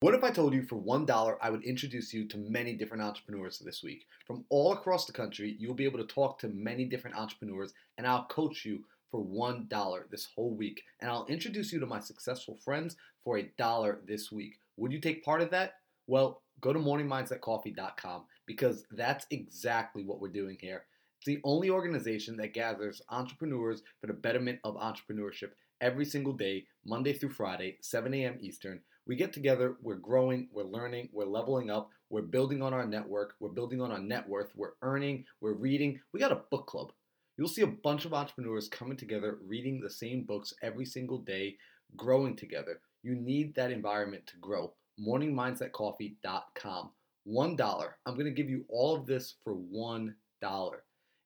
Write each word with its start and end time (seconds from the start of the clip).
What 0.00 0.14
if 0.14 0.22
I 0.22 0.30
told 0.30 0.54
you 0.54 0.62
for 0.62 0.80
$1 0.80 1.36
I 1.42 1.50
would 1.50 1.64
introduce 1.64 2.14
you 2.14 2.24
to 2.28 2.38
many 2.38 2.72
different 2.74 3.02
entrepreneurs 3.02 3.58
this 3.58 3.82
week? 3.82 4.06
From 4.28 4.44
all 4.48 4.72
across 4.72 5.06
the 5.06 5.12
country, 5.12 5.56
you'll 5.58 5.74
be 5.74 5.86
able 5.86 5.98
to 5.98 6.06
talk 6.06 6.38
to 6.38 6.48
many 6.50 6.84
different 6.84 7.16
entrepreneurs, 7.16 7.74
and 7.96 8.06
I'll 8.06 8.26
coach 8.26 8.64
you 8.64 8.84
for 9.10 9.24
$1 9.24 10.08
this 10.08 10.28
whole 10.36 10.54
week. 10.54 10.84
And 11.00 11.10
I'll 11.10 11.26
introduce 11.26 11.72
you 11.72 11.80
to 11.80 11.86
my 11.86 11.98
successful 11.98 12.56
friends 12.64 12.94
for 13.24 13.38
a 13.38 13.50
dollar 13.58 13.98
this 14.06 14.30
week. 14.30 14.60
Would 14.76 14.92
you 14.92 15.00
take 15.00 15.24
part 15.24 15.40
of 15.40 15.50
that? 15.50 15.72
Well, 16.06 16.42
go 16.60 16.72
to 16.72 16.78
morningmindsetcoffee.com 16.78 18.22
because 18.46 18.84
that's 18.92 19.26
exactly 19.32 20.04
what 20.04 20.20
we're 20.20 20.28
doing 20.28 20.58
here. 20.60 20.84
It's 21.18 21.26
the 21.26 21.40
only 21.42 21.70
organization 21.70 22.36
that 22.36 22.54
gathers 22.54 23.02
entrepreneurs 23.08 23.82
for 24.00 24.06
the 24.06 24.12
betterment 24.12 24.60
of 24.62 24.76
entrepreneurship 24.76 25.50
every 25.80 26.04
single 26.04 26.34
day, 26.34 26.66
Monday 26.84 27.12
through 27.12 27.30
Friday, 27.30 27.78
7 27.80 28.14
a.m. 28.14 28.38
Eastern. 28.40 28.80
We 29.08 29.16
get 29.16 29.32
together, 29.32 29.76
we're 29.80 29.94
growing, 29.94 30.48
we're 30.52 30.64
learning, 30.64 31.08
we're 31.14 31.24
leveling 31.24 31.70
up, 31.70 31.88
we're 32.10 32.20
building 32.20 32.60
on 32.60 32.74
our 32.74 32.86
network, 32.86 33.36
we're 33.40 33.48
building 33.48 33.80
on 33.80 33.90
our 33.90 33.98
net 33.98 34.28
worth, 34.28 34.52
we're 34.54 34.74
earning, 34.82 35.24
we're 35.40 35.54
reading. 35.54 35.98
We 36.12 36.20
got 36.20 36.30
a 36.30 36.42
book 36.50 36.66
club. 36.66 36.92
You'll 37.38 37.48
see 37.48 37.62
a 37.62 37.66
bunch 37.66 38.04
of 38.04 38.12
entrepreneurs 38.12 38.68
coming 38.68 38.98
together, 38.98 39.38
reading 39.46 39.80
the 39.80 39.88
same 39.88 40.24
books 40.24 40.52
every 40.62 40.84
single 40.84 41.18
day, 41.18 41.56
growing 41.96 42.36
together. 42.36 42.80
You 43.02 43.14
need 43.14 43.54
that 43.54 43.70
environment 43.70 44.26
to 44.26 44.36
grow. 44.36 44.74
MorningMindsetCoffee.com. 45.00 46.90
$1. 47.26 47.88
I'm 48.06 48.14
going 48.14 48.26
to 48.26 48.30
give 48.30 48.50
you 48.50 48.64
all 48.68 48.94
of 48.94 49.06
this 49.06 49.36
for 49.42 49.54
$1. 49.54 50.12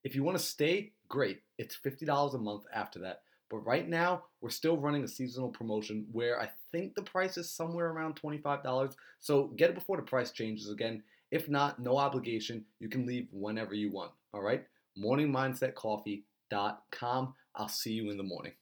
If 0.05 0.15
you 0.15 0.23
want 0.23 0.39
to 0.39 0.45
stay, 0.45 0.93
great. 1.09 1.41
It's 1.59 1.79
$50 1.85 2.35
a 2.35 2.39
month 2.39 2.65
after 2.73 3.01
that. 3.01 3.23
But 3.53 3.65
right 3.67 3.87
now, 3.87 4.25
we're 4.41 4.49
still 4.49 4.79
running 4.79 5.05
a 5.05 5.09
seasonal 5.09 5.51
promotion 5.51 6.07
where 6.11 6.41
I 6.41 6.49
think 6.73 6.95
the 6.95 7.03
price 7.03 7.37
is 7.37 7.51
somewhere 7.51 7.91
around 7.91 8.19
$25. 8.19 8.95
So 9.21 9.49
get 9.57 9.69
it 9.69 9.75
before 9.75 9.99
the 9.99 10.03
price 10.03 10.31
changes 10.31 10.71
again. 10.71 11.03
If 11.31 11.51
not, 11.51 11.79
no 11.79 11.99
obligation. 11.99 12.65
You 12.81 12.89
can 12.89 13.05
leave 13.05 13.29
whenever 13.31 13.75
you 13.75 13.93
want. 13.93 14.13
All 14.33 14.41
right? 14.41 14.65
MorningMindsetCoffee.com. 14.99 17.35
I'll 17.55 17.69
see 17.69 17.93
you 17.93 18.11
in 18.11 18.17
the 18.17 18.23
morning. 18.23 18.53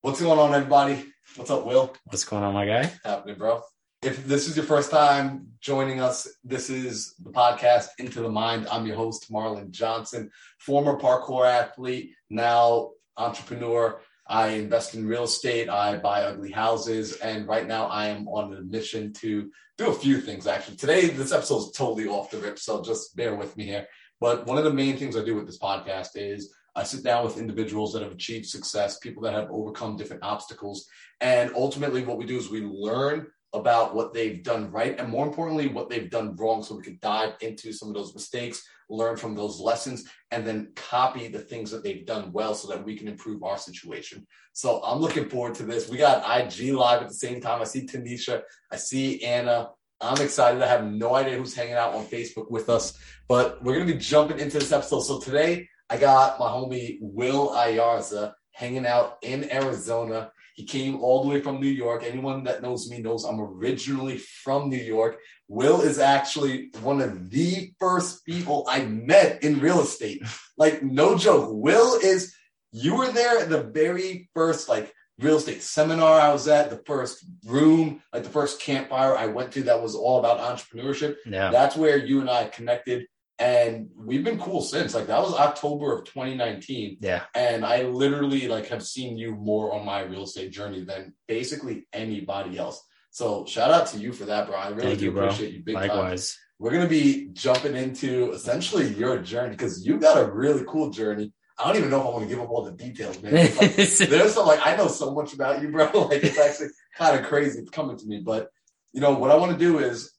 What's 0.00 0.20
going 0.20 0.40
on, 0.40 0.52
everybody? 0.52 1.04
What's 1.36 1.52
up, 1.52 1.64
Will? 1.64 1.94
What's 2.06 2.24
going 2.24 2.42
on, 2.42 2.52
my 2.52 2.66
guy? 2.66 2.90
Happening, 3.04 3.38
bro. 3.38 3.62
If 4.02 4.26
this 4.26 4.48
is 4.48 4.56
your 4.56 4.66
first 4.66 4.90
time 4.90 5.46
joining 5.60 6.00
us, 6.00 6.26
this 6.44 6.68
is 6.68 7.14
the 7.22 7.30
podcast 7.30 7.90
Into 8.00 8.22
the 8.22 8.28
Mind. 8.28 8.66
I'm 8.72 8.86
your 8.86 8.96
host, 8.96 9.30
Marlon 9.32 9.70
Johnson, 9.70 10.32
former 10.58 10.98
parkour 10.98 11.46
athlete, 11.46 12.10
now 12.28 12.90
entrepreneur. 13.16 14.00
I 14.28 14.48
invest 14.48 14.94
in 14.94 15.06
real 15.06 15.24
estate. 15.24 15.68
I 15.68 15.98
buy 15.98 16.22
ugly 16.22 16.50
houses. 16.50 17.16
And 17.16 17.46
right 17.46 17.66
now 17.66 17.86
I 17.86 18.06
am 18.06 18.26
on 18.28 18.54
a 18.54 18.60
mission 18.62 19.12
to 19.14 19.50
do 19.78 19.88
a 19.88 19.94
few 19.94 20.20
things 20.20 20.46
actually. 20.46 20.76
Today, 20.76 21.08
this 21.08 21.32
episode 21.32 21.58
is 21.58 21.72
totally 21.72 22.08
off 22.08 22.30
the 22.30 22.38
rip. 22.38 22.58
So 22.58 22.82
just 22.82 23.14
bear 23.14 23.36
with 23.36 23.56
me 23.56 23.64
here. 23.64 23.86
But 24.20 24.46
one 24.46 24.58
of 24.58 24.64
the 24.64 24.72
main 24.72 24.96
things 24.96 25.16
I 25.16 25.24
do 25.24 25.36
with 25.36 25.46
this 25.46 25.58
podcast 25.58 26.10
is 26.14 26.54
I 26.74 26.82
sit 26.82 27.04
down 27.04 27.24
with 27.24 27.38
individuals 27.38 27.92
that 27.92 28.02
have 28.02 28.12
achieved 28.12 28.46
success, 28.46 28.98
people 28.98 29.22
that 29.22 29.34
have 29.34 29.50
overcome 29.50 29.96
different 29.96 30.22
obstacles. 30.22 30.86
And 31.20 31.52
ultimately, 31.54 32.04
what 32.04 32.18
we 32.18 32.26
do 32.26 32.36
is 32.36 32.50
we 32.50 32.60
learn 32.60 33.26
about 33.56 33.94
what 33.94 34.12
they've 34.12 34.42
done 34.42 34.70
right 34.70 34.98
and 34.98 35.08
more 35.08 35.26
importantly 35.26 35.66
what 35.66 35.88
they've 35.88 36.10
done 36.10 36.36
wrong 36.36 36.62
so 36.62 36.76
we 36.76 36.82
can 36.82 36.98
dive 37.00 37.34
into 37.40 37.72
some 37.72 37.88
of 37.88 37.94
those 37.94 38.14
mistakes 38.14 38.62
learn 38.88 39.16
from 39.16 39.34
those 39.34 39.58
lessons 39.58 40.04
and 40.30 40.46
then 40.46 40.70
copy 40.76 41.28
the 41.28 41.38
things 41.38 41.70
that 41.70 41.82
they've 41.82 42.06
done 42.06 42.30
well 42.32 42.54
so 42.54 42.68
that 42.68 42.84
we 42.84 42.96
can 42.96 43.08
improve 43.08 43.42
our 43.42 43.58
situation. 43.58 44.26
So 44.52 44.80
i'm 44.84 45.00
looking 45.00 45.28
forward 45.28 45.54
to 45.56 45.64
this. 45.64 45.88
We 45.88 45.96
got 45.96 46.24
ig 46.40 46.72
live 46.72 47.02
at 47.02 47.08
the 47.08 47.14
same 47.14 47.40
time. 47.40 47.60
I 47.60 47.64
see 47.64 47.86
tanisha. 47.86 48.42
I 48.70 48.76
see 48.76 49.22
anna. 49.24 49.70
I'm 50.00 50.20
excited. 50.20 50.62
I 50.62 50.66
have 50.66 50.84
no 50.84 51.14
idea 51.14 51.38
who's 51.38 51.54
hanging 51.54 51.74
out 51.74 51.94
on 51.94 52.04
facebook 52.04 52.50
with 52.50 52.68
us 52.68 52.96
but 53.28 53.62
we're 53.62 53.74
going 53.74 53.86
to 53.86 53.94
be 53.94 53.98
jumping 53.98 54.38
into 54.38 54.58
this 54.58 54.72
episode. 54.72 55.00
So 55.00 55.18
today 55.18 55.68
i 55.88 55.96
got 55.96 56.38
my 56.38 56.46
homie 56.46 56.98
will 57.00 57.50
ayarza 57.50 58.34
hanging 58.50 58.86
out 58.86 59.18
in 59.22 59.50
arizona 59.52 60.30
he 60.56 60.64
came 60.64 60.96
all 60.96 61.22
the 61.22 61.28
way 61.28 61.40
from 61.40 61.60
New 61.60 61.68
York. 61.68 62.02
Anyone 62.02 62.44
that 62.44 62.62
knows 62.62 62.90
me 62.90 62.98
knows 62.98 63.24
I'm 63.24 63.40
originally 63.40 64.16
from 64.16 64.70
New 64.70 64.76
York. 64.76 65.18
Will 65.48 65.82
is 65.82 65.98
actually 65.98 66.70
one 66.80 67.02
of 67.02 67.30
the 67.30 67.72
first 67.78 68.24
people 68.24 68.66
I 68.68 68.80
met 68.86 69.44
in 69.44 69.60
real 69.60 69.80
estate. 69.80 70.22
Like, 70.56 70.82
no 70.82 71.16
joke. 71.18 71.50
Will 71.52 72.00
is, 72.02 72.34
you 72.72 72.96
were 72.96 73.12
there 73.12 73.38
at 73.38 73.50
the 73.50 73.64
very 73.64 74.30
first, 74.34 74.66
like, 74.66 74.92
real 75.18 75.36
estate 75.36 75.62
seminar 75.62 76.20
I 76.20 76.32
was 76.32 76.48
at, 76.48 76.70
the 76.70 76.82
first 76.86 77.24
room, 77.44 78.02
like 78.12 78.22
the 78.22 78.30
first 78.30 78.60
campfire 78.60 79.16
I 79.16 79.26
went 79.26 79.52
to 79.52 79.62
that 79.64 79.82
was 79.82 79.94
all 79.94 80.18
about 80.18 80.40
entrepreneurship. 80.40 81.16
Yeah. 81.26 81.50
That's 81.50 81.76
where 81.76 81.98
you 81.98 82.20
and 82.20 82.30
I 82.30 82.46
connected 82.46 83.06
and 83.38 83.88
we've 83.96 84.24
been 84.24 84.38
cool 84.38 84.62
since. 84.62 84.94
Like 84.94 85.06
that 85.08 85.20
was 85.20 85.34
october 85.34 85.92
of 85.96 86.04
2019 86.04 86.98
Yeah. 87.00 87.24
and 87.34 87.64
i 87.64 87.82
literally 87.82 88.48
like 88.48 88.68
have 88.68 88.82
seen 88.82 89.18
you 89.18 89.34
more 89.34 89.74
on 89.74 89.84
my 89.84 90.00
real 90.02 90.24
estate 90.24 90.52
journey 90.52 90.84
than 90.84 91.14
basically 91.28 91.86
anybody 91.92 92.58
else. 92.58 92.82
So 93.10 93.44
shout 93.46 93.70
out 93.70 93.86
to 93.88 93.98
you 93.98 94.12
for 94.12 94.24
that 94.26 94.46
bro. 94.46 94.56
I 94.56 94.68
really 94.68 94.82
Thank 94.88 94.98
do 94.98 95.04
you, 95.06 95.18
appreciate 95.18 95.54
you 95.54 95.62
big 95.62 95.74
time. 95.76 95.88
Likewise. 95.88 96.38
we're 96.58 96.70
going 96.70 96.82
to 96.82 96.88
be 96.88 97.28
jumping 97.32 97.74
into 97.76 98.32
essentially 98.32 98.88
your 98.94 99.18
journey 99.18 99.50
because 99.50 99.86
you 99.86 99.98
got 99.98 100.18
a 100.22 100.30
really 100.30 100.64
cool 100.66 100.90
journey. 100.90 101.32
I 101.58 101.68
don't 101.68 101.76
even 101.78 101.88
know 101.88 102.00
if 102.00 102.06
i 102.06 102.10
want 102.10 102.22
to 102.24 102.28
give 102.28 102.40
up 102.42 102.50
all 102.50 102.64
the 102.64 102.72
details 102.72 103.22
man. 103.22 103.32
Like, 103.32 103.74
there's 103.76 104.34
some 104.34 104.46
like 104.46 104.60
i 104.66 104.76
know 104.76 104.88
so 104.88 105.14
much 105.14 105.32
about 105.32 105.62
you 105.62 105.70
bro. 105.70 105.90
Like 106.10 106.22
it's 106.24 106.38
actually 106.38 106.68
kind 106.96 107.18
of 107.18 107.26
crazy 107.26 107.60
it's 107.60 107.70
coming 107.70 107.96
to 107.96 108.06
me. 108.06 108.20
But 108.20 108.48
you 108.92 109.00
know 109.00 109.12
what 109.12 109.30
i 109.30 109.36
want 109.36 109.52
to 109.52 109.58
do 109.58 109.78
is 109.78 110.12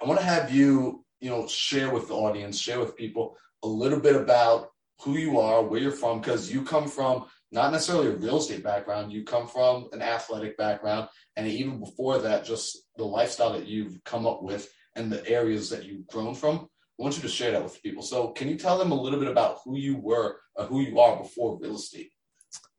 i 0.00 0.06
want 0.06 0.18
to 0.20 0.26
have 0.26 0.52
you 0.52 1.01
you 1.22 1.30
know, 1.30 1.46
share 1.46 1.90
with 1.90 2.08
the 2.08 2.14
audience, 2.14 2.58
share 2.58 2.80
with 2.80 2.96
people 2.96 3.38
a 3.62 3.68
little 3.68 4.00
bit 4.00 4.16
about 4.16 4.70
who 5.02 5.16
you 5.16 5.38
are, 5.38 5.62
where 5.62 5.80
you're 5.80 5.92
from, 5.92 6.20
because 6.20 6.52
you 6.52 6.62
come 6.62 6.88
from 6.88 7.26
not 7.52 7.70
necessarily 7.70 8.08
a 8.08 8.16
real 8.16 8.38
estate 8.38 8.64
background, 8.64 9.12
you 9.12 9.22
come 9.22 9.46
from 9.46 9.88
an 9.92 10.02
athletic 10.02 10.56
background, 10.56 11.08
and 11.36 11.46
even 11.46 11.78
before 11.78 12.18
that, 12.18 12.44
just 12.44 12.88
the 12.96 13.04
lifestyle 13.04 13.52
that 13.52 13.66
you've 13.66 14.02
come 14.04 14.26
up 14.26 14.42
with 14.42 14.68
and 14.96 15.12
the 15.12 15.26
areas 15.28 15.70
that 15.70 15.84
you've 15.84 16.06
grown 16.08 16.34
from. 16.34 16.56
I 16.98 17.02
want 17.02 17.16
you 17.16 17.22
to 17.22 17.28
share 17.28 17.52
that 17.52 17.62
with 17.62 17.82
people. 17.82 18.02
So, 18.02 18.28
can 18.28 18.48
you 18.48 18.56
tell 18.56 18.76
them 18.76 18.90
a 18.90 19.00
little 19.00 19.18
bit 19.18 19.28
about 19.28 19.58
who 19.64 19.76
you 19.76 19.96
were, 19.96 20.38
or 20.56 20.64
who 20.66 20.80
you 20.80 20.98
are 20.98 21.16
before 21.16 21.58
real 21.58 21.76
estate? 21.76 22.10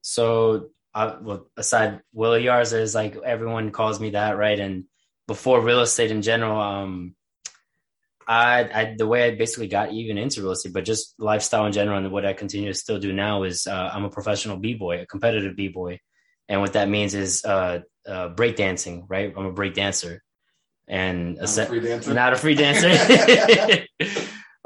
So, 0.02 0.70
uh, 0.94 1.16
well, 1.22 1.48
aside 1.56 2.02
Will 2.14 2.34
Yarza 2.34 2.80
is 2.80 2.94
like 2.94 3.16
everyone 3.26 3.72
calls 3.72 4.00
me 4.00 4.12
that, 4.12 4.38
right? 4.38 4.60
And 4.60 4.84
before 5.28 5.62
real 5.62 5.82
estate 5.82 6.12
in 6.12 6.22
general, 6.22 6.60
um, 6.60 7.16
I, 8.28 8.70
I 8.74 8.96
the 8.98 9.08
way 9.08 9.24
I 9.28 9.36
basically 9.36 9.68
got 9.68 9.92
even 9.92 10.18
into 10.18 10.42
real 10.42 10.52
estate, 10.52 10.74
but 10.74 10.86
just 10.86 11.16
lifestyle 11.20 11.66
in 11.66 11.72
general, 11.72 11.98
and 11.98 12.12
what 12.12 12.26
I 12.26 12.34
continue 12.34 12.72
to 12.72 12.78
still 12.78 13.00
do 13.00 13.14
now 13.14 13.44
is 13.44 13.68
uh, 13.68 13.90
I'm 13.94 14.06
a 14.06 14.10
professional 14.10 14.58
b 14.58 14.74
boy, 14.74 15.02
a 15.02 15.06
competitive 15.06 15.56
b 15.56 15.68
boy, 15.68 16.00
and 16.48 16.62
what 16.62 16.74
that 16.74 16.90
means 16.90 17.14
is 17.14 17.44
uh, 17.46 17.80
uh, 18.08 18.30
break 18.30 18.56
dancing, 18.56 19.06
right? 19.08 19.34
I'm 19.36 19.46
a 19.46 19.52
break 19.52 19.74
dancer, 19.74 20.22
and 20.88 21.36
Not 21.36 21.48
a 21.48 21.66
free 21.66 21.80
dancer. 21.80 22.14
not 22.14 22.34
a 22.34 22.36
free 22.36 22.56
dancer. 22.56 23.86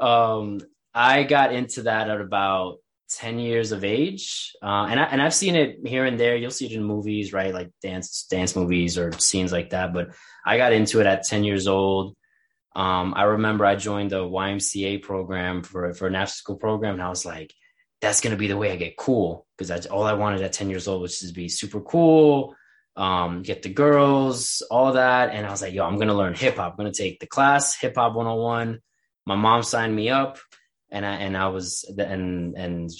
um, 0.00 0.60
I 0.94 1.22
got 1.22 1.52
into 1.52 1.82
that 1.82 2.10
at 2.10 2.20
about 2.20 2.78
10 3.10 3.38
years 3.38 3.72
of 3.72 3.84
age. 3.84 4.54
Uh, 4.62 4.86
and 4.90 5.00
I, 5.00 5.04
and 5.04 5.22
I've 5.22 5.34
seen 5.34 5.56
it 5.56 5.78
here 5.86 6.04
and 6.04 6.18
there. 6.18 6.36
You'll 6.36 6.50
see 6.50 6.66
it 6.66 6.72
in 6.72 6.82
movies, 6.82 7.32
right? 7.32 7.54
Like 7.54 7.70
dance, 7.82 8.26
dance 8.30 8.54
movies 8.54 8.98
or 8.98 9.12
scenes 9.12 9.52
like 9.52 9.70
that. 9.70 9.92
But 9.92 10.10
I 10.44 10.56
got 10.56 10.72
into 10.72 11.00
it 11.00 11.06
at 11.06 11.24
10 11.24 11.44
years 11.44 11.66
old. 11.66 12.16
Um, 12.78 13.12
I 13.16 13.24
remember 13.24 13.66
I 13.66 13.74
joined 13.74 14.12
the 14.12 14.22
YMCA 14.22 15.02
program 15.02 15.64
for, 15.64 15.92
for 15.94 16.06
an 16.06 16.14
after 16.14 16.32
school 16.32 16.54
program. 16.54 16.94
And 16.94 17.02
I 17.02 17.08
was 17.08 17.26
like, 17.26 17.52
that's 18.00 18.20
going 18.20 18.30
to 18.30 18.38
be 18.38 18.46
the 18.46 18.56
way 18.56 18.70
I 18.70 18.76
get 18.76 18.96
cool. 18.96 19.48
Cause 19.58 19.66
that's 19.66 19.86
all 19.86 20.04
I 20.04 20.12
wanted 20.12 20.42
at 20.42 20.52
10 20.52 20.70
years 20.70 20.86
old, 20.86 21.02
was 21.02 21.18
to 21.18 21.32
be 21.32 21.48
super 21.48 21.80
cool. 21.80 22.54
Um, 22.94 23.42
get 23.42 23.62
the 23.62 23.68
girls, 23.68 24.62
all 24.70 24.92
that. 24.92 25.30
And 25.30 25.44
I 25.44 25.50
was 25.50 25.60
like, 25.60 25.74
yo, 25.74 25.84
I'm 25.84 25.96
going 25.96 26.06
to 26.06 26.14
learn 26.14 26.34
hip 26.34 26.58
hop. 26.58 26.74
I'm 26.74 26.76
going 26.76 26.92
to 26.92 26.96
take 26.96 27.18
the 27.18 27.26
class, 27.26 27.76
hip 27.76 27.96
hop 27.96 28.14
101. 28.14 28.78
My 29.26 29.34
mom 29.34 29.64
signed 29.64 29.96
me 29.96 30.10
up 30.10 30.38
and 30.88 31.04
I, 31.04 31.14
and 31.16 31.36
I 31.36 31.48
was, 31.48 31.84
and, 31.98 32.56
and 32.56 32.90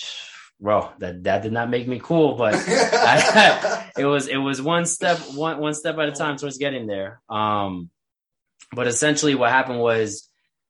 bro, 0.61 0.91
that, 0.99 1.23
that 1.23 1.43
did 1.43 1.53
not 1.53 1.71
make 1.71 1.87
me 1.87 2.01
cool, 2.03 2.35
but 2.35 2.55
I, 2.57 3.91
it 3.97 4.07
was, 4.07 4.27
it 4.27 4.39
was 4.39 4.61
one 4.61 4.87
step, 4.87 5.19
one, 5.35 5.59
one 5.59 5.75
step 5.75 5.99
at 5.99 6.09
a 6.09 6.13
time 6.13 6.37
towards 6.37 6.59
getting 6.59 6.89
there. 6.89 7.21
Um, 7.31 7.91
but 8.73 8.87
essentially 8.87 9.35
what 9.35 9.51
happened 9.51 9.81
was 9.81 10.29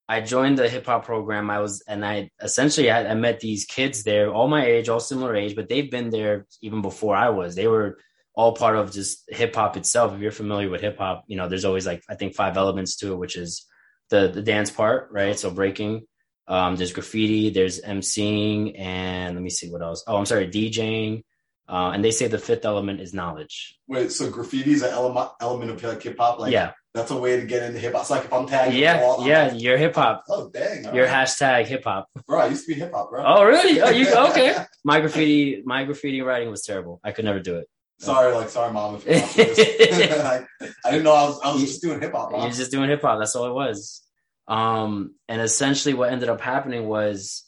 I 0.08 0.20
joined 0.22 0.58
the 0.58 0.68
hip 0.68 0.86
hop 0.86 1.04
program. 1.04 1.50
I 1.50 1.60
was, 1.60 1.82
and 1.86 2.04
I 2.04 2.30
essentially 2.42 2.90
I, 2.90 3.10
I 3.10 3.14
met 3.14 3.40
these 3.40 3.66
kids 3.66 4.04
there, 4.04 4.32
all 4.32 4.48
my 4.48 4.64
age, 4.64 4.88
all 4.88 5.00
similar 5.00 5.36
age, 5.36 5.54
but 5.54 5.68
they've 5.68 5.90
been 5.90 6.10
there 6.10 6.46
even 6.62 6.80
before 6.80 7.14
I 7.14 7.28
was. 7.28 7.54
They 7.54 7.66
were 7.66 7.98
all 8.34 8.52
part 8.54 8.76
of 8.76 8.92
just 8.92 9.24
hip 9.28 9.54
hop 9.54 9.76
itself. 9.76 10.14
If 10.14 10.20
you're 10.20 10.30
familiar 10.30 10.70
with 10.70 10.80
hip 10.80 10.96
hop, 10.96 11.24
you 11.26 11.36
know, 11.36 11.48
there's 11.48 11.64
always 11.66 11.86
like 11.86 12.02
I 12.08 12.14
think 12.14 12.34
five 12.34 12.56
elements 12.56 12.96
to 12.98 13.12
it, 13.12 13.18
which 13.18 13.36
is 13.36 13.66
the 14.08 14.28
the 14.28 14.42
dance 14.42 14.70
part, 14.70 15.10
right? 15.12 15.38
So 15.38 15.50
breaking. 15.50 16.06
Um, 16.46 16.76
there's 16.76 16.94
graffiti, 16.94 17.50
there's 17.50 17.82
emceeing, 17.82 18.80
and 18.80 19.34
let 19.34 19.42
me 19.42 19.50
see 19.50 19.70
what 19.70 19.82
else. 19.82 20.02
Oh, 20.06 20.16
I'm 20.16 20.24
sorry, 20.24 20.48
DJing, 20.48 21.24
Uh, 21.68 21.90
and 21.92 22.02
they 22.02 22.10
say 22.10 22.26
the 22.26 22.38
fifth 22.38 22.64
element 22.64 23.02
is 23.02 23.12
knowledge. 23.12 23.78
Wait, 23.86 24.10
so 24.10 24.30
graffiti 24.30 24.72
is 24.72 24.80
an 24.80 24.90
element 24.90 25.28
element 25.42 25.70
of 25.70 25.82
like 25.82 26.02
hip 26.02 26.16
hop? 26.18 26.38
Like, 26.38 26.52
yeah, 26.52 26.72
that's 26.98 27.10
a 27.10 27.16
way 27.16 27.40
to 27.40 27.46
get 27.46 27.62
into 27.62 27.78
hip 27.78 27.92
hop. 27.94 28.02
It's 28.02 28.10
like 28.10 28.24
if 28.24 28.32
I'm 28.32 28.46
tagging, 28.46 28.78
yeah, 28.78 29.00
all, 29.02 29.26
yeah. 29.26 29.48
like, 29.48 29.62
You're 29.62 29.78
hip 29.78 29.94
hop. 29.94 30.24
oh 30.28 30.50
dang, 30.50 30.92
You're 30.94 31.06
right. 31.06 31.26
hashtag 31.26 31.66
hip 31.66 31.84
hop. 31.84 32.08
bro. 32.26 32.40
I 32.40 32.46
used 32.48 32.66
to 32.66 32.74
be 32.74 32.78
hip 32.80 32.92
hop, 32.92 33.10
bro. 33.10 33.24
Oh, 33.24 33.44
really? 33.44 33.80
Oh, 33.80 33.90
you 33.90 34.12
okay? 34.30 34.56
My 34.84 35.00
graffiti, 35.00 35.62
my 35.64 35.84
graffiti 35.84 36.20
writing 36.22 36.50
was 36.50 36.62
terrible. 36.62 37.00
I 37.04 37.12
could 37.12 37.24
never 37.24 37.40
do 37.40 37.56
it. 37.56 37.66
sorry, 37.98 38.32
like 38.34 38.48
sorry, 38.48 38.72
mom, 38.72 39.00
if 39.06 39.36
you're 39.36 39.46
I 40.84 40.90
didn't 40.90 41.04
know 41.04 41.12
I 41.14 41.24
was. 41.24 41.40
I 41.44 41.52
was 41.52 41.62
just 41.62 41.82
doing 41.82 42.00
hip 42.00 42.12
hop. 42.12 42.32
You're 42.32 42.50
just 42.50 42.70
doing 42.70 42.88
hip 42.90 43.02
hop. 43.02 43.18
That's 43.18 43.34
all 43.36 43.46
it 43.46 43.54
was. 43.54 44.02
Um, 44.46 45.14
and 45.28 45.40
essentially, 45.42 45.94
what 45.94 46.10
ended 46.12 46.28
up 46.30 46.40
happening 46.40 46.86
was, 46.86 47.44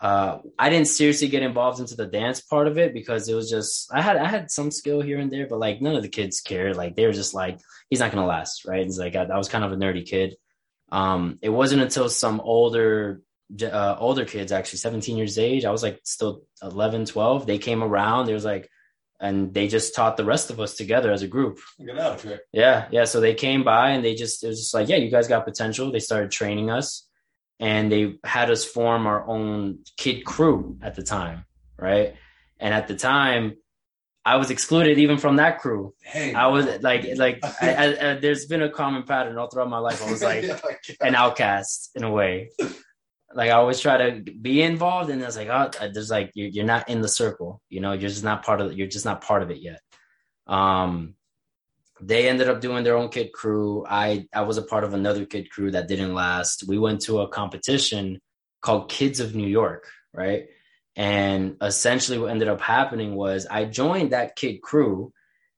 uh, 0.00 0.38
I 0.58 0.68
didn't 0.68 0.88
seriously 0.88 1.28
get 1.28 1.42
involved 1.42 1.80
into 1.80 1.94
the 1.94 2.06
dance 2.06 2.40
part 2.40 2.68
of 2.68 2.76
it 2.76 2.92
because 2.92 3.28
it 3.28 3.34
was 3.34 3.48
just 3.48 3.92
I 3.92 4.02
had 4.02 4.16
I 4.16 4.26
had 4.26 4.50
some 4.50 4.70
skill 4.70 5.00
here 5.00 5.18
and 5.18 5.30
there, 5.30 5.46
but 5.46 5.58
like 5.58 5.80
none 5.80 5.96
of 5.96 6.02
the 6.02 6.08
kids 6.08 6.40
cared. 6.40 6.76
Like 6.76 6.96
they 6.96 7.06
were 7.06 7.12
just 7.12 7.34
like, 7.34 7.58
he's 7.88 8.00
not 8.00 8.12
gonna 8.12 8.26
last, 8.26 8.66
right? 8.66 8.86
It's 8.86 8.98
like 8.98 9.16
I, 9.16 9.24
I 9.24 9.38
was 9.38 9.48
kind 9.48 9.64
of 9.64 9.72
a 9.72 9.76
nerdy 9.76 10.04
kid. 10.04 10.36
Um, 10.92 11.38
it 11.42 11.48
wasn't 11.48 11.82
until 11.82 12.08
some 12.08 12.40
older 12.40 13.22
uh, 13.62 13.96
older 13.98 14.24
kids, 14.24 14.52
actually 14.52 14.78
17 14.78 15.16
years 15.16 15.38
age, 15.38 15.64
I 15.64 15.70
was 15.70 15.82
like 15.82 16.00
still 16.04 16.42
11, 16.62 17.06
12. 17.06 17.46
They 17.46 17.58
came 17.58 17.82
around. 17.82 18.26
There 18.26 18.34
was 18.34 18.44
like, 18.44 18.68
and 19.20 19.54
they 19.54 19.68
just 19.68 19.94
taught 19.94 20.16
the 20.16 20.24
rest 20.24 20.50
of 20.50 20.60
us 20.60 20.76
together 20.76 21.10
as 21.10 21.22
a 21.22 21.28
group. 21.28 21.58
Out 21.98 22.14
of 22.14 22.22
here. 22.22 22.40
Yeah, 22.52 22.88
yeah. 22.90 23.04
So 23.04 23.20
they 23.20 23.34
came 23.34 23.64
by 23.64 23.90
and 23.90 24.04
they 24.04 24.14
just 24.14 24.44
it 24.44 24.48
was 24.48 24.58
just 24.58 24.74
like, 24.74 24.88
yeah, 24.88 24.96
you 24.96 25.10
guys 25.10 25.28
got 25.28 25.46
potential. 25.46 25.90
They 25.90 26.00
started 26.00 26.30
training 26.30 26.70
us, 26.70 27.05
and 27.58 27.90
they 27.90 28.18
had 28.24 28.50
us 28.50 28.64
form 28.64 29.06
our 29.06 29.26
own 29.26 29.78
kid 29.96 30.24
crew 30.24 30.78
at 30.82 30.94
the 30.94 31.02
time, 31.02 31.44
right? 31.78 32.14
And 32.58 32.74
at 32.74 32.88
the 32.88 32.96
time, 32.96 33.56
I 34.24 34.36
was 34.36 34.50
excluded 34.50 34.98
even 34.98 35.18
from 35.18 35.36
that 35.36 35.60
crew. 35.60 35.94
Hey, 36.02 36.34
I 36.34 36.48
was 36.48 36.66
like, 36.82 37.06
like 37.16 37.38
I, 37.62 37.74
I, 37.74 38.10
I, 38.10 38.14
there's 38.14 38.46
been 38.46 38.62
a 38.62 38.68
common 38.68 39.04
pattern 39.04 39.38
all 39.38 39.48
throughout 39.48 39.70
my 39.70 39.78
life. 39.78 40.04
I 40.04 40.10
was 40.10 40.22
like 40.22 40.42
Yeah, 40.44 40.58
an 41.00 41.14
outcast 41.14 41.92
in 41.94 42.02
a 42.02 42.10
way. 42.10 42.50
Like 43.32 43.50
I 43.50 43.54
always 43.54 43.80
try 43.80 43.96
to 43.98 44.20
be 44.22 44.62
involved, 44.62 45.10
and 45.10 45.22
it's 45.22 45.36
like, 45.36 45.48
oh, 45.48 45.70
there's 45.92 46.10
like 46.10 46.32
you're, 46.34 46.48
you're 46.48 46.64
not 46.64 46.88
in 46.88 47.02
the 47.02 47.08
circle. 47.08 47.60
You 47.68 47.80
know, 47.80 47.92
you're 47.92 48.08
just 48.08 48.24
not 48.24 48.44
part 48.44 48.60
of. 48.60 48.72
You're 48.72 48.86
just 48.86 49.04
not 49.04 49.20
part 49.20 49.42
of 49.42 49.50
it 49.50 49.58
yet. 49.58 49.80
Um, 50.46 51.14
they 52.00 52.28
ended 52.28 52.48
up 52.48 52.60
doing 52.60 52.84
their 52.84 52.96
own 52.96 53.08
kid 53.08 53.32
crew. 53.32 53.84
I 53.88 54.26
I 54.34 54.42
was 54.42 54.58
a 54.58 54.62
part 54.62 54.84
of 54.84 54.92
another 54.94 55.24
kid 55.24 55.50
crew 55.50 55.70
that 55.70 55.88
didn't 55.88 56.14
last. 56.14 56.64
We 56.68 56.78
went 56.78 57.00
to 57.02 57.20
a 57.20 57.28
competition 57.28 58.20
called 58.60 58.90
Kids 58.90 59.20
of 59.20 59.34
New 59.34 59.46
York, 59.46 59.86
right? 60.12 60.46
And 60.94 61.56
essentially, 61.60 62.18
what 62.18 62.30
ended 62.30 62.48
up 62.48 62.60
happening 62.60 63.14
was 63.14 63.46
I 63.50 63.64
joined 63.64 64.12
that 64.12 64.36
kid 64.36 64.62
crew. 64.62 65.12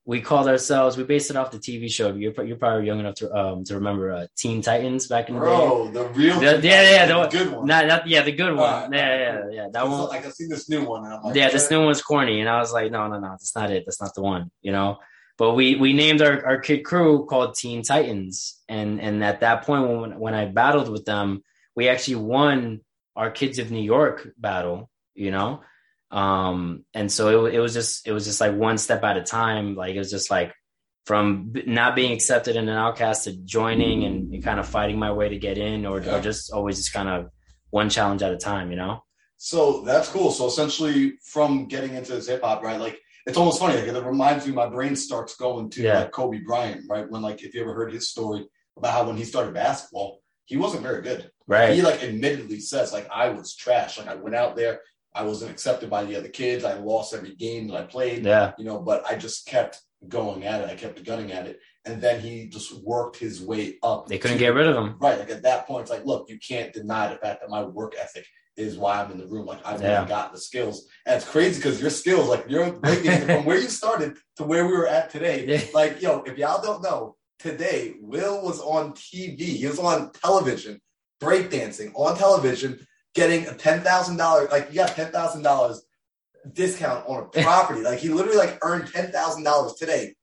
We 0.05 0.21
called 0.23 0.49
ourselves. 0.49 0.97
We 0.97 1.05
based 1.05 1.29
it 1.31 1.37
off 1.37 1.51
the 1.51 1.59
TV 1.59 1.91
show. 1.91 2.15
You're, 2.15 2.33
you're 2.45 2.57
probably 2.57 2.87
young 2.87 2.99
enough 2.99 3.17
to 3.17 3.31
um 3.35 3.65
to 3.65 3.75
remember 3.75 4.11
uh, 4.11 4.27
Teen 4.37 4.63
Titans 4.63 5.07
back 5.07 5.29
in 5.29 5.35
the 5.35 5.41
day. 5.41 5.47
bro, 5.47 5.91
the 5.91 6.05
real, 6.09 6.41
The- 6.41 6.61
yeah, 6.63 6.91
yeah, 6.91 7.07
the, 7.07 7.29
good 7.29 7.53
one. 7.53 7.67
Not, 7.67 7.87
not, 7.87 8.09
yeah, 8.09 8.23
the 8.23 8.33
good 8.33 8.55
one. 8.57 8.59
Alright, 8.59 8.91
yeah, 8.93 9.33
alright, 9.35 9.53
yeah, 9.53 9.63
yeah. 9.65 9.69
That 9.71 9.87
one. 9.87 10.09
Like 10.09 10.25
I 10.25 10.31
see 10.31 10.47
this 10.47 10.69
new 10.69 10.85
one, 10.85 11.03
like, 11.23 11.37
yeah, 11.37 11.51
this 11.51 11.71
new 11.71 11.85
one's 11.85 12.01
corny, 12.01 12.41
and 12.41 12.49
I 12.49 12.59
was 12.59 12.73
like, 12.73 12.91
no, 12.91 13.07
no, 13.07 13.19
no, 13.19 13.29
that's 13.31 13.55
not 13.55 13.71
it. 13.71 13.85
That's 13.87 14.01
not 14.01 14.15
the 14.15 14.23
one. 14.23 14.51
You 14.63 14.73
know. 14.73 14.99
But 15.39 15.53
we 15.55 15.77
we 15.77 15.93
named 15.93 16.21
our, 16.21 16.45
our 16.45 16.59
kid 16.59 16.81
crew 16.85 17.25
called 17.27 17.55
Teen 17.55 17.83
Titans, 17.83 18.61
and 18.69 19.01
and 19.01 19.23
at 19.25 19.41
that 19.41 19.63
point 19.65 19.89
when 19.89 20.19
when 20.19 20.35
I 20.35 20.47
battled 20.47 20.91
with 20.91 21.05
them, 21.05 21.43
we 21.77 21.89
actually 21.89 22.17
won 22.17 22.81
our 23.15 23.31
Kids 23.31 23.59
of 23.61 23.71
New 23.71 23.83
York 23.83 24.29
battle. 24.37 24.91
You 25.15 25.31
know, 25.31 25.61
um, 26.11 26.85
and 26.93 27.11
so 27.11 27.47
it 27.47 27.55
it 27.55 27.61
was 27.61 27.73
just 27.73 28.07
it 28.07 28.13
was 28.13 28.25
just 28.25 28.41
like 28.41 28.55
one 28.55 28.79
step 28.79 29.05
at 29.05 29.17
a 29.17 29.23
time. 29.23 29.77
Like 29.77 29.95
it 29.95 29.99
was 29.99 30.11
just 30.11 30.29
like 30.31 30.53
from 31.07 31.53
not 31.67 31.95
being 31.95 32.13
accepted 32.13 32.57
in 32.57 32.69
an 32.69 32.77
outcast 32.77 33.25
to 33.25 33.33
joining 33.33 34.05
and, 34.05 34.35
and 34.35 34.45
kind 34.45 34.61
of 34.61 34.67
fighting 34.69 34.99
my 34.99 35.13
way 35.13 35.29
to 35.29 35.39
get 35.39 35.57
in, 35.57 35.87
or 35.87 36.01
Yeah. 36.01 36.17
or 36.17 36.21
just 36.21 36.53
always 36.53 36.77
just 36.79 36.93
kind 36.93 37.09
of 37.09 37.31
one 37.71 37.91
challenge 37.91 38.23
at 38.23 38.33
a 38.33 38.37
time. 38.39 38.71
You 38.71 38.77
know. 38.77 39.05
So 39.37 39.83
that's 39.83 40.09
cool. 40.09 40.33
So 40.33 40.47
essentially, 40.47 41.13
from 41.23 41.67
getting 41.67 41.95
into 41.95 42.13
this 42.13 42.27
hip 42.27 42.43
hop, 42.43 42.63
right? 42.63 42.81
Like 42.81 42.99
it's 43.29 43.37
almost 43.39 43.61
funny. 43.61 43.77
Like 43.77 43.87
it 43.87 44.05
reminds 44.05 44.47
me, 44.47 44.53
my 44.53 44.67
brain 44.69 44.97
starts 44.97 45.37
going 45.37 45.71
to 45.71 45.83
Yeah. 45.83 46.01
like 46.01 46.11
Kobe 46.13 46.39
Bryant, 46.41 46.85
right? 46.89 47.09
When 47.09 47.23
like 47.23 47.43
if 47.45 47.55
you 47.55 47.61
ever 47.61 47.75
heard 47.75 47.93
his 47.93 48.09
story 48.09 48.47
about 48.77 48.93
how 48.93 49.05
when 49.07 49.17
he 49.17 49.25
started 49.25 49.55
basketball, 49.55 50.21
he 50.47 50.57
wasn't 50.57 50.83
very 50.83 51.03
good. 51.03 51.31
Right. 51.47 51.75
He 51.75 51.83
like 51.83 52.03
admittedly 52.03 52.61
says 52.61 52.93
like 52.93 53.09
I 53.13 53.29
was 53.31 53.55
trash. 53.55 53.99
Like 53.99 54.09
I 54.09 54.15
went 54.17 54.35
out 54.35 54.57
there, 54.57 54.81
I 55.15 55.23
wasn't 55.25 55.51
accepted 55.51 55.91
by 55.91 56.05
the 56.05 56.17
other 56.17 56.29
kids. 56.29 56.65
I 56.65 56.75
lost 56.75 57.15
every 57.15 57.35
game 57.35 57.69
that 57.69 57.77
I 57.77 57.83
played. 57.85 58.25
Yeah. 58.25 58.53
You 58.59 58.65
know, 58.65 58.81
but 58.81 59.05
I 59.07 59.15
just 59.17 59.47
kept 59.47 59.81
going 60.09 60.45
at 60.45 60.61
it. 60.63 60.71
I 60.71 60.75
kept 60.77 61.05
gunning 61.05 61.33
at 61.33 61.47
it, 61.47 61.59
and 61.85 62.01
then 62.01 62.21
he 62.21 62.47
just 62.49 62.73
worked 62.85 63.17
his 63.17 63.43
way 63.43 63.79
up. 63.83 64.07
They 64.07 64.19
couldn't 64.19 64.39
to- 64.39 64.45
get 64.45 64.55
rid 64.55 64.69
of 64.69 64.77
him. 64.77 64.97
Right. 65.01 65.19
Like 65.19 65.31
at 65.31 65.43
that 65.43 65.67
point, 65.67 65.83
it's 65.83 65.91
like, 65.91 66.05
look, 66.07 66.31
you 66.31 66.39
can't 66.39 66.73
deny 66.73 67.09
the 67.09 67.17
fact 67.19 67.41
that 67.41 67.51
my 67.51 67.63
work 67.65 67.95
ethic 68.01 68.27
is 68.59 68.77
why 68.77 69.01
I'm 69.01 69.11
in 69.13 69.19
the 69.19 69.27
room. 69.27 69.47
Like 69.47 69.65
I've 69.65 69.81
Yeah. 69.81 70.05
got 70.07 70.33
the 70.33 70.39
skills. 70.41 70.87
And 71.07 71.17
it's 71.17 71.29
crazy 71.31 71.59
because 71.61 71.81
your 71.81 71.91
skills, 71.91 72.29
like 72.29 72.47
you're 72.49 72.73
breaking 72.73 73.21
from 73.27 73.45
where 73.45 73.59
you 73.59 73.69
started 73.69 74.17
to 74.37 74.45
where 74.45 74.67
we 74.67 74.73
were 74.73 74.89
at 74.89 75.11
today. 75.11 75.47
Yeah. 75.49 75.63
Like, 75.73 76.03
yo, 76.03 76.23
if 76.23 76.37
y'all 76.37 76.61
don't 76.61 76.83
know, 76.83 77.17
today 77.39 77.95
Will 78.01 78.43
was 78.43 78.61
on 78.61 78.93
TV. 78.93 79.41
He 79.41 79.67
was 79.67 79.79
on 79.79 80.11
television, 80.13 80.81
breakdancing 81.23 81.93
on 81.95 82.19
television, 82.19 82.85
getting 83.15 83.47
a 83.47 83.55
ten 83.55 83.81
thousand 83.83 84.17
dollars, 84.17 84.51
like 84.51 84.69
you 84.71 84.75
got 84.77 84.91
ten 84.97 85.13
thousand 85.13 85.43
dollars 85.43 85.83
discount 86.53 87.09
on 87.09 87.25
a 87.25 87.27
property. 87.43 87.83
like 87.83 87.99
he 88.01 88.09
literally 88.09 88.39
like 88.39 88.59
earned 88.63 88.93
ten 88.93 89.13
thousand 89.13 89.45
dollars 89.45 89.75
today 89.75 90.15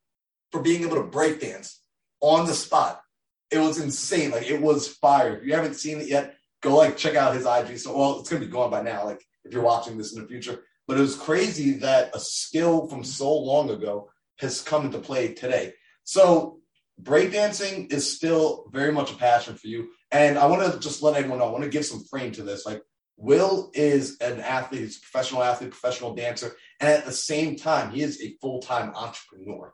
for 0.52 0.62
being 0.62 0.84
able 0.84 0.96
to 0.98 1.04
breakdance 1.04 1.78
on 2.20 2.46
the 2.46 2.54
spot. 2.54 3.02
It 3.50 3.60
was 3.60 3.80
insane. 3.80 4.32
Like 4.32 4.50
it 4.50 4.62
was 4.62 4.90
fire. 4.90 5.38
If 5.38 5.46
you 5.46 5.54
haven't 5.54 5.76
seen 5.76 6.02
it 6.02 6.08
yet, 6.10 6.35
go 6.66 6.76
like 6.76 6.98
check 6.98 7.16
out 7.16 7.36
his 7.36 7.46
IG. 7.46 7.78
So 7.78 7.98
well, 7.98 8.20
it's 8.20 8.30
gonna 8.30 8.46
be 8.46 8.52
gone 8.52 8.72
by 8.72 8.82
now. 8.82 9.06
Like 9.06 9.22
if 9.46 9.54
you're 9.54 9.64
watching 9.64 9.98
this 9.98 10.14
in 10.14 10.22
the 10.22 10.28
future. 10.28 10.64
But 10.88 10.98
it 10.98 11.02
was 11.02 11.16
crazy 11.16 11.74
that 11.80 12.16
a 12.16 12.20
skill 12.20 12.88
from 12.88 13.04
so 13.04 13.34
long 13.34 13.70
ago 13.70 14.10
has 14.40 14.62
come 14.62 14.86
into 14.86 15.00
play 15.00 15.34
today. 15.34 15.74
So 16.04 16.60
breakdancing 17.02 17.92
is 17.92 18.16
still 18.16 18.70
very 18.72 18.92
much 18.92 19.12
a 19.12 19.16
passion 19.16 19.56
for 19.56 19.68
you. 19.68 19.90
And 20.12 20.38
I 20.38 20.46
want 20.46 20.72
to 20.72 20.80
just 20.80 21.02
let 21.02 21.16
everyone 21.16 21.40
know, 21.40 21.48
I 21.48 21.52
want 21.52 21.64
to 21.64 21.70
give 21.70 21.86
some 21.86 22.04
frame 22.06 22.32
to 22.34 22.44
this. 22.44 22.66
Like 22.66 22.82
Will 23.18 23.72
is 23.74 24.18
an 24.22 24.40
athlete, 24.42 24.82
he's 24.82 24.98
a 24.98 25.02
professional 25.02 25.44
athlete, 25.44 25.72
professional 25.72 26.14
dancer, 26.14 26.56
and 26.80 26.90
at 26.90 27.06
the 27.06 27.12
same 27.12 27.56
time, 27.56 27.92
he 27.92 28.02
is 28.02 28.22
a 28.22 28.36
full-time 28.42 28.92
entrepreneur. 28.94 29.74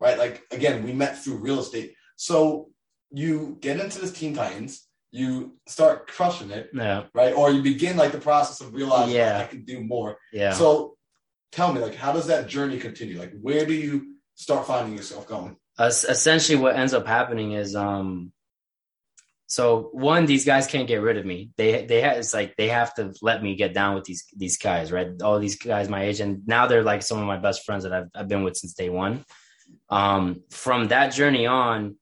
Right? 0.00 0.18
Like 0.18 0.42
again, 0.50 0.84
we 0.84 0.92
met 0.92 1.18
through 1.18 1.38
real 1.38 1.60
estate. 1.60 1.94
So 2.16 2.70
you 3.10 3.58
get 3.60 3.80
into 3.80 4.00
this 4.00 4.12
Teen 4.12 4.34
Titans, 4.34 4.86
you 5.12 5.56
start 5.66 6.08
crushing 6.08 6.50
it, 6.50 6.70
Yeah. 6.74 7.04
right? 7.14 7.34
Or 7.34 7.50
you 7.52 7.62
begin 7.62 7.96
like 7.96 8.12
the 8.12 8.18
process 8.18 8.60
of 8.60 8.72
realizing 8.74 9.14
Yeah. 9.14 9.38
like, 9.38 9.46
I 9.46 9.50
can 9.50 9.64
do 9.64 9.80
more. 9.84 10.16
Yeah. 10.32 10.52
So 10.54 10.96
tell 11.52 11.72
me, 11.72 11.80
like, 11.80 11.94
how 11.94 12.12
does 12.12 12.26
that 12.28 12.48
journey 12.48 12.78
continue? 12.78 13.18
Like, 13.18 13.32
where 13.40 13.66
do 13.66 13.74
you 13.74 14.16
start 14.34 14.66
finding 14.66 14.96
yourself 14.96 15.28
going? 15.28 15.56
Es- 15.78 16.04
essentially 16.04 16.58
what 16.58 16.76
ends 16.76 16.94
up 16.94 17.06
happening 17.06 17.52
is 17.52 17.74
um 17.76 18.32
so 19.46 19.90
one 19.92 20.24
these 20.26 20.44
guys 20.46 20.66
can't 20.66 20.88
get 20.88 21.00
rid 21.02 21.16
of 21.18 21.26
me 21.26 21.50
they 21.56 21.84
they 21.86 22.00
ha- 22.02 22.16
it's 22.16 22.32
like 22.34 22.54
they 22.56 22.68
have 22.68 22.94
to 22.94 23.12
let 23.22 23.42
me 23.42 23.54
get 23.54 23.74
down 23.74 23.94
with 23.94 24.04
these 24.04 24.24
these 24.36 24.56
guys 24.58 24.90
right 24.92 25.08
all 25.22 25.38
these 25.38 25.56
guys 25.56 25.88
my 25.88 26.04
age 26.04 26.20
and 26.20 26.46
now 26.46 26.66
they're 26.66 26.82
like 26.82 27.02
some 27.02 27.18
of 27.18 27.26
my 27.26 27.36
best 27.38 27.64
friends 27.64 27.84
that 27.84 27.92
I've, 27.92 28.08
I've 28.14 28.28
been 28.28 28.44
with 28.44 28.56
since 28.56 28.74
day 28.74 28.88
one 28.90 29.24
um 29.88 30.42
from 30.50 30.88
that 30.88 31.08
journey 31.12 31.46
on 31.46 31.96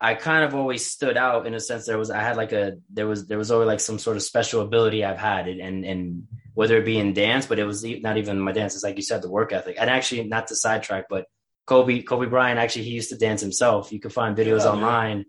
I 0.00 0.14
kind 0.14 0.44
of 0.44 0.54
always 0.54 0.86
stood 0.86 1.16
out 1.16 1.46
in 1.46 1.54
a 1.54 1.60
sense 1.60 1.86
there 1.86 1.98
was 1.98 2.10
I 2.10 2.20
had 2.20 2.36
like 2.36 2.52
a 2.52 2.74
there 2.92 3.06
was 3.06 3.26
there 3.26 3.38
was 3.38 3.50
always 3.50 3.66
like 3.66 3.80
some 3.80 3.98
sort 3.98 4.16
of 4.16 4.22
special 4.22 4.60
ability 4.60 5.04
I've 5.04 5.18
had 5.18 5.48
and 5.48 5.84
and 5.84 6.28
whether 6.54 6.76
it 6.78 6.84
be 6.84 6.98
in 6.98 7.14
dance 7.14 7.46
but 7.46 7.58
it 7.58 7.64
was 7.64 7.84
not 7.84 8.16
even 8.16 8.38
my 8.38 8.52
dance 8.52 8.74
it's 8.74 8.84
like 8.84 8.96
you 8.96 9.02
said 9.02 9.22
the 9.22 9.30
work 9.30 9.52
ethic 9.52 9.76
and 9.78 9.90
actually 9.90 10.24
not 10.24 10.46
to 10.48 10.56
sidetrack 10.56 11.06
but 11.10 11.26
Kobe 11.68 12.02
Kobe 12.02 12.26
Bryant 12.26 12.58
actually 12.58 12.84
he 12.84 12.92
used 12.92 13.10
to 13.10 13.18
dance 13.18 13.42
himself. 13.42 13.92
You 13.92 14.00
can 14.00 14.10
find 14.10 14.36
videos 14.36 14.60
Yeah, 14.60 14.70
online. 14.70 15.26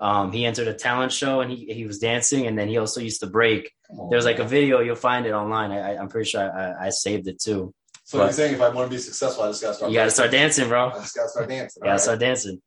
Um, 0.00 0.32
he 0.32 0.44
entered 0.46 0.66
a 0.66 0.74
talent 0.74 1.12
show 1.12 1.40
and 1.42 1.50
he 1.52 1.66
he 1.72 1.84
was 1.84 1.98
dancing, 1.98 2.46
and 2.46 2.58
then 2.58 2.66
he 2.66 2.78
also 2.78 3.00
used 3.00 3.20
to 3.20 3.26
break. 3.26 3.70
On, 3.90 4.08
There's 4.10 4.24
like 4.24 4.38
a 4.38 4.44
video 4.44 4.80
you'll 4.80 4.96
find 4.96 5.26
it 5.26 5.32
online. 5.32 5.70
I, 5.70 5.96
I'm 5.96 6.08
pretty 6.08 6.30
sure 6.30 6.40
I, 6.40 6.86
I 6.86 6.88
saved 6.88 7.28
it 7.28 7.40
too. 7.40 7.74
So 8.04 8.18
you're 8.18 8.32
saying 8.32 8.54
if 8.54 8.60
I 8.62 8.70
want 8.70 8.90
to 8.90 8.96
be 8.96 9.00
successful, 9.00 9.44
I 9.44 9.48
just 9.48 9.62
gotta 9.62 9.74
start. 9.74 9.92
You 9.92 9.98
got 9.98 10.04
to 10.04 10.10
start 10.10 10.30
dancing, 10.30 10.68
bro. 10.68 10.88
I 10.88 10.94
just 10.94 11.14
gotta 11.14 11.28
start 11.28 11.48
dancing. 11.48 11.82
Got 11.84 11.92
to 11.92 11.98
start 11.98 12.18
dancing. 12.18 12.62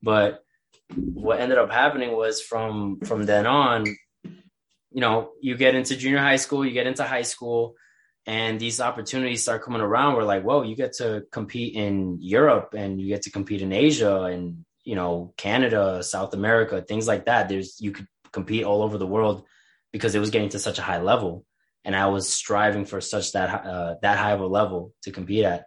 But 0.00 0.42
what 0.94 1.40
ended 1.40 1.58
up 1.58 1.70
happening 1.70 2.12
was 2.16 2.40
from 2.40 3.00
from 3.00 3.24
then 3.24 3.46
on, 3.46 3.84
you 4.24 5.00
know, 5.00 5.30
you 5.40 5.56
get 5.56 5.74
into 5.74 5.96
junior 5.96 6.18
high 6.18 6.36
school, 6.36 6.64
you 6.64 6.72
get 6.72 6.86
into 6.86 7.04
high 7.04 7.22
school, 7.22 7.74
and 8.26 8.58
these 8.58 8.80
opportunities 8.80 9.42
start 9.42 9.62
coming 9.62 9.80
around. 9.80 10.14
We're 10.14 10.24
like, 10.24 10.42
whoa, 10.42 10.62
you 10.62 10.76
get 10.76 10.94
to 10.94 11.24
compete 11.32 11.74
in 11.74 12.18
Europe 12.20 12.74
and 12.76 13.00
you 13.00 13.08
get 13.08 13.22
to 13.22 13.30
compete 13.30 13.62
in 13.62 13.72
Asia 13.72 14.22
and 14.22 14.64
you 14.84 14.94
know 14.94 15.34
Canada, 15.36 16.02
South 16.02 16.34
America, 16.34 16.82
things 16.82 17.06
like 17.06 17.26
that. 17.26 17.48
There's 17.48 17.80
you 17.80 17.92
could 17.92 18.06
compete 18.32 18.64
all 18.64 18.82
over 18.82 18.98
the 18.98 19.06
world 19.06 19.44
because 19.92 20.14
it 20.14 20.20
was 20.20 20.30
getting 20.30 20.50
to 20.50 20.58
such 20.58 20.78
a 20.78 20.82
high 20.82 21.00
level, 21.00 21.44
and 21.84 21.94
I 21.94 22.06
was 22.06 22.28
striving 22.28 22.84
for 22.84 23.00
such 23.00 23.32
that 23.32 23.66
uh, 23.66 23.94
that 24.02 24.18
high 24.18 24.32
of 24.32 24.40
a 24.40 24.46
level 24.46 24.92
to 25.02 25.10
compete 25.10 25.44
at. 25.44 25.64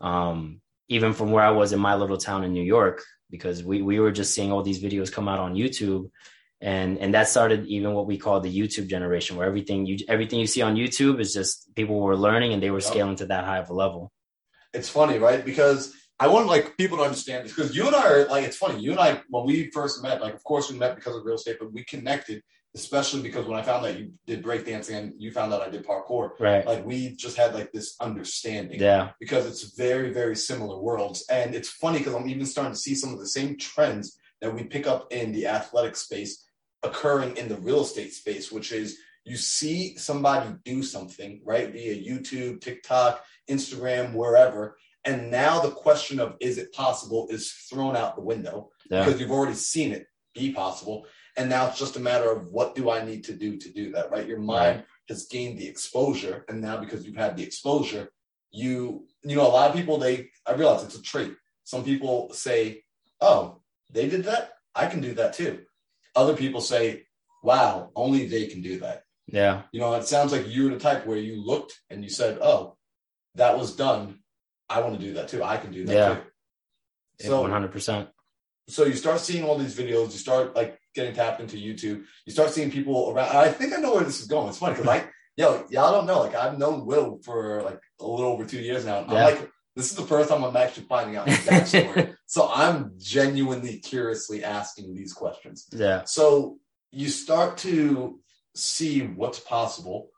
Um, 0.00 0.60
even 0.88 1.12
from 1.12 1.30
where 1.30 1.44
I 1.44 1.50
was 1.50 1.72
in 1.72 1.80
my 1.80 1.94
little 1.94 2.18
town 2.18 2.44
in 2.44 2.52
New 2.52 2.62
York, 2.62 3.02
because 3.32 3.64
we 3.64 3.82
we 3.82 3.98
were 3.98 4.12
just 4.12 4.32
seeing 4.32 4.52
all 4.52 4.62
these 4.62 4.80
videos 4.80 5.10
come 5.10 5.26
out 5.26 5.40
on 5.40 5.56
YouTube, 5.56 6.10
and 6.60 6.98
and 6.98 7.14
that 7.14 7.26
started 7.26 7.66
even 7.66 7.94
what 7.94 8.06
we 8.06 8.18
call 8.18 8.38
the 8.38 8.56
YouTube 8.56 8.86
generation, 8.86 9.36
where 9.36 9.46
everything 9.46 9.86
you 9.86 9.98
everything 10.06 10.38
you 10.38 10.46
see 10.46 10.62
on 10.62 10.76
YouTube 10.76 11.18
is 11.18 11.32
just 11.32 11.74
people 11.74 11.98
were 11.98 12.16
learning 12.16 12.52
and 12.52 12.62
they 12.62 12.70
were 12.70 12.80
scaling 12.80 13.16
to 13.16 13.26
that 13.26 13.44
high 13.44 13.58
of 13.58 13.70
a 13.70 13.74
level. 13.74 14.12
it's 14.72 14.88
funny, 14.88 15.18
right? 15.18 15.44
Because 15.44 15.92
I 16.20 16.28
want 16.28 16.46
like 16.46 16.76
people 16.76 16.98
to 16.98 17.02
understand 17.02 17.44
this 17.44 17.52
because 17.52 17.74
you 17.74 17.86
and 17.88 17.96
I 17.96 18.08
are 18.08 18.26
like 18.28 18.44
it's 18.44 18.56
funny. 18.56 18.80
You 18.80 18.92
and 18.92 19.00
I 19.00 19.20
when 19.28 19.44
we 19.46 19.70
first 19.70 20.02
met, 20.04 20.20
like 20.20 20.34
of 20.34 20.44
course 20.44 20.70
we 20.70 20.78
met 20.78 20.94
because 20.94 21.16
of 21.16 21.24
real 21.24 21.34
estate, 21.34 21.56
but 21.58 21.72
we 21.72 21.82
connected 21.84 22.42
especially 22.74 23.20
because 23.22 23.46
when 23.46 23.58
I 23.58 23.62
found 23.62 23.84
that 23.84 23.98
you 23.98 24.12
did 24.26 24.42
breakdancing 24.42 24.96
and 24.96 25.12
you 25.18 25.30
found 25.30 25.52
out 25.52 25.60
I 25.60 25.68
did 25.68 25.86
parkour, 25.86 26.30
Right. 26.40 26.66
like 26.66 26.84
we 26.86 27.14
just 27.16 27.36
had 27.36 27.54
like 27.54 27.70
this 27.72 27.96
understanding 28.00 28.80
Yeah. 28.80 29.10
because 29.20 29.46
it's 29.46 29.74
very 29.76 30.12
very 30.12 30.36
similar 30.36 30.78
worlds, 30.80 31.24
and 31.30 31.54
it's 31.54 31.68
funny 31.68 31.98
because 31.98 32.14
I'm 32.14 32.28
even 32.28 32.46
starting 32.46 32.72
to 32.72 32.78
see 32.78 32.94
some 32.94 33.12
of 33.12 33.18
the 33.18 33.28
same 33.28 33.56
trends 33.58 34.16
that 34.40 34.54
we 34.54 34.64
pick 34.64 34.86
up 34.86 35.12
in 35.12 35.32
the 35.32 35.46
athletic 35.46 35.96
space 35.96 36.44
occurring 36.82 37.36
in 37.36 37.48
the 37.48 37.56
real 37.58 37.82
estate 37.82 38.12
space, 38.12 38.50
which 38.50 38.72
is 38.72 38.98
you 39.24 39.36
see 39.36 39.96
somebody 39.96 40.52
do 40.64 40.82
something 40.82 41.40
right 41.44 41.70
via 41.72 41.94
YouTube, 41.94 42.60
TikTok, 42.60 43.24
Instagram, 43.48 44.14
wherever. 44.14 44.76
And 45.04 45.30
now 45.30 45.60
the 45.60 45.70
question 45.70 46.18
of 46.18 46.36
is 46.40 46.58
it 46.58 46.72
possible 46.72 47.28
is 47.30 47.52
thrown 47.70 47.96
out 47.96 48.16
the 48.16 48.22
window 48.22 48.70
Yeah. 48.90 49.04
because 49.04 49.20
you've 49.20 49.30
already 49.30 49.54
seen 49.54 49.92
it 49.92 50.06
be 50.34 50.52
possible. 50.52 51.06
And 51.36 51.48
now 51.48 51.68
it's 51.68 51.78
just 51.78 51.96
a 51.96 52.00
matter 52.00 52.30
of 52.30 52.46
what 52.48 52.74
do 52.74 52.90
I 52.90 53.04
need 53.04 53.24
to 53.24 53.32
do 53.34 53.56
to 53.56 53.68
do 53.70 53.92
that, 53.92 54.10
right? 54.10 54.26
Your 54.26 54.38
mind 54.40 54.84
has 55.08 55.26
gained 55.26 55.58
the 55.58 55.66
exposure. 55.66 56.44
And 56.48 56.60
now 56.60 56.76
because 56.78 57.04
you've 57.06 57.16
had 57.16 57.36
the 57.36 57.42
exposure, 57.42 58.10
you, 58.50 59.06
you 59.24 59.36
know, 59.36 59.46
a 59.46 59.48
lot 59.48 59.70
of 59.70 59.76
people, 59.76 59.98
they, 59.98 60.28
I 60.46 60.52
realize 60.52 60.84
it's 60.84 60.96
a 60.98 61.02
trait. 61.02 61.32
Some 61.64 61.84
people 61.84 62.32
say, 62.34 62.82
oh, 63.20 63.62
they 63.90 64.08
did 64.08 64.24
that. 64.24 64.52
I 64.74 64.86
can 64.86 65.00
do 65.00 65.14
that 65.14 65.32
too. 65.32 65.60
Other 66.14 66.36
people 66.36 66.60
say, 66.60 67.04
wow, 67.42 67.90
only 67.96 68.26
they 68.26 68.46
can 68.46 68.60
do 68.60 68.80
that. 68.80 69.04
Yeah. 69.26 69.62
You 69.72 69.80
know, 69.80 69.94
it 69.94 70.04
sounds 70.06 70.32
like 70.32 70.48
you 70.48 70.64
were 70.64 70.70
the 70.70 70.78
type 70.80 71.06
where 71.06 71.16
you 71.16 71.42
looked 71.42 71.80
and 71.88 72.02
you 72.02 72.10
said, 72.10 72.38
"Oh, 72.42 72.76
that 73.36 73.56
was 73.56 73.74
done. 73.76 74.18
I 74.68 74.80
want 74.80 74.98
to 74.98 75.06
do 75.06 75.14
that 75.14 75.28
too. 75.28 75.42
I 75.42 75.56
can 75.56 75.72
do 75.72 75.86
that 75.86 75.94
Yeah. 75.94 76.14
too." 76.16 77.26
So, 77.28 77.40
One 77.40 77.50
hundred 77.50 77.70
percent. 77.72 78.08
so 78.68 78.84
you 78.84 78.94
start 78.94 79.20
seeing 79.20 79.44
all 79.44 79.56
these 79.56 79.76
videos. 79.76 80.12
You 80.12 80.18
start 80.18 80.56
like 80.56 80.78
getting 80.94 81.14
tapped 81.14 81.40
into 81.40 81.56
YouTube. 81.56 82.04
You 82.26 82.32
start 82.32 82.50
seeing 82.50 82.70
people 82.70 83.10
around. 83.10 83.36
I 83.36 83.48
think 83.48 83.72
I 83.72 83.76
know 83.76 83.94
where 83.94 84.04
this 84.04 84.20
is 84.20 84.26
going. 84.26 84.48
It's 84.48 84.58
funny 84.58 84.74
because 84.74 84.88
I, 84.88 85.04
yo, 85.36 85.64
y'all 85.70 85.92
don't 85.92 86.06
know. 86.06 86.20
Like 86.20 86.34
I've 86.34 86.58
known 86.58 86.86
Will 86.86 87.20
for 87.24 87.62
like 87.62 87.80
a 88.00 88.06
little 88.06 88.32
over 88.32 88.44
two 88.44 88.60
years 88.60 88.84
now. 88.84 89.00
I'm 89.00 89.08
like, 89.08 89.50
this 89.74 89.90
is 89.90 89.96
the 89.96 90.02
first 90.02 90.28
time 90.28 90.44
I'm 90.44 90.56
actually 90.56 90.84
finding 90.84 91.16
out 91.16 91.28
his 91.28 91.38
backstory. 91.38 92.14
so 92.26 92.50
I'm 92.52 92.92
genuinely 92.98 93.78
curiously 93.78 94.44
asking 94.44 94.94
these 94.94 95.12
questions. 95.12 95.66
Yeah. 95.72 96.04
So 96.04 96.58
you 96.90 97.08
start 97.08 97.56
to 97.58 98.20
see 98.54 99.00
what's 99.00 99.40
possible, 99.40 100.10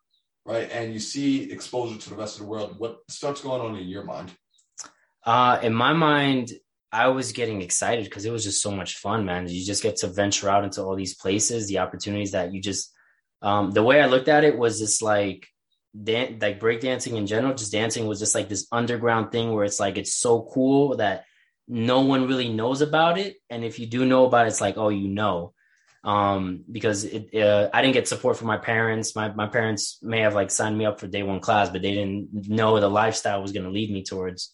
right? 0.44 0.68
And 0.72 0.92
you 0.92 0.98
see 0.98 1.50
exposure 1.52 1.98
to 1.98 2.10
the 2.10 2.16
rest 2.16 2.36
of 2.36 2.42
the 2.42 2.48
world. 2.48 2.74
What 2.78 2.98
starts 3.08 3.40
going 3.40 3.60
on 3.60 3.76
in 3.76 3.86
your 3.86 4.04
mind? 4.04 4.32
Uh, 5.24 5.58
in 5.62 5.72
my 5.72 5.92
mind, 5.92 6.50
I 6.94 7.08
was 7.08 7.32
getting 7.32 7.60
excited 7.60 8.04
because 8.04 8.24
it 8.24 8.30
was 8.30 8.44
just 8.44 8.62
so 8.62 8.70
much 8.70 8.96
fun, 8.98 9.24
man. 9.24 9.48
You 9.48 9.64
just 9.64 9.82
get 9.82 9.96
to 9.96 10.06
venture 10.06 10.48
out 10.48 10.62
into 10.62 10.80
all 10.82 10.94
these 10.94 11.16
places, 11.16 11.66
the 11.66 11.80
opportunities 11.80 12.30
that 12.32 12.54
you 12.54 12.60
just. 12.62 12.92
Um, 13.42 13.72
the 13.72 13.82
way 13.82 14.00
I 14.00 14.06
looked 14.06 14.28
at 14.28 14.44
it 14.44 14.56
was 14.56 14.78
just 14.78 15.02
like, 15.02 15.48
dan- 16.00 16.38
like 16.40 16.60
breakdancing 16.60 17.16
in 17.16 17.26
general. 17.26 17.52
Just 17.52 17.72
dancing 17.72 18.06
was 18.06 18.20
just 18.20 18.34
like 18.34 18.48
this 18.48 18.68
underground 18.70 19.32
thing 19.32 19.52
where 19.52 19.64
it's 19.64 19.80
like 19.80 19.98
it's 19.98 20.14
so 20.14 20.48
cool 20.54 20.96
that 20.96 21.24
no 21.66 22.02
one 22.02 22.28
really 22.28 22.48
knows 22.48 22.80
about 22.80 23.18
it, 23.18 23.36
and 23.50 23.64
if 23.64 23.80
you 23.80 23.86
do 23.86 24.06
know 24.06 24.26
about 24.26 24.46
it, 24.46 24.50
it's 24.50 24.60
like 24.60 24.78
oh, 24.78 24.88
you 24.88 25.08
know. 25.08 25.52
Um, 26.04 26.64
because 26.70 27.04
it, 27.04 27.34
uh, 27.34 27.70
I 27.72 27.80
didn't 27.80 27.94
get 27.94 28.06
support 28.06 28.36
from 28.36 28.46
my 28.46 28.58
parents. 28.58 29.16
My 29.16 29.32
my 29.32 29.48
parents 29.48 29.98
may 30.00 30.20
have 30.20 30.34
like 30.34 30.52
signed 30.52 30.78
me 30.78 30.86
up 30.86 31.00
for 31.00 31.08
day 31.08 31.24
one 31.24 31.40
class, 31.40 31.70
but 31.70 31.82
they 31.82 31.94
didn't 31.94 32.48
know 32.48 32.78
the 32.78 32.88
lifestyle 32.88 33.42
was 33.42 33.52
going 33.52 33.64
to 33.64 33.70
lead 33.70 33.90
me 33.90 34.04
towards 34.04 34.52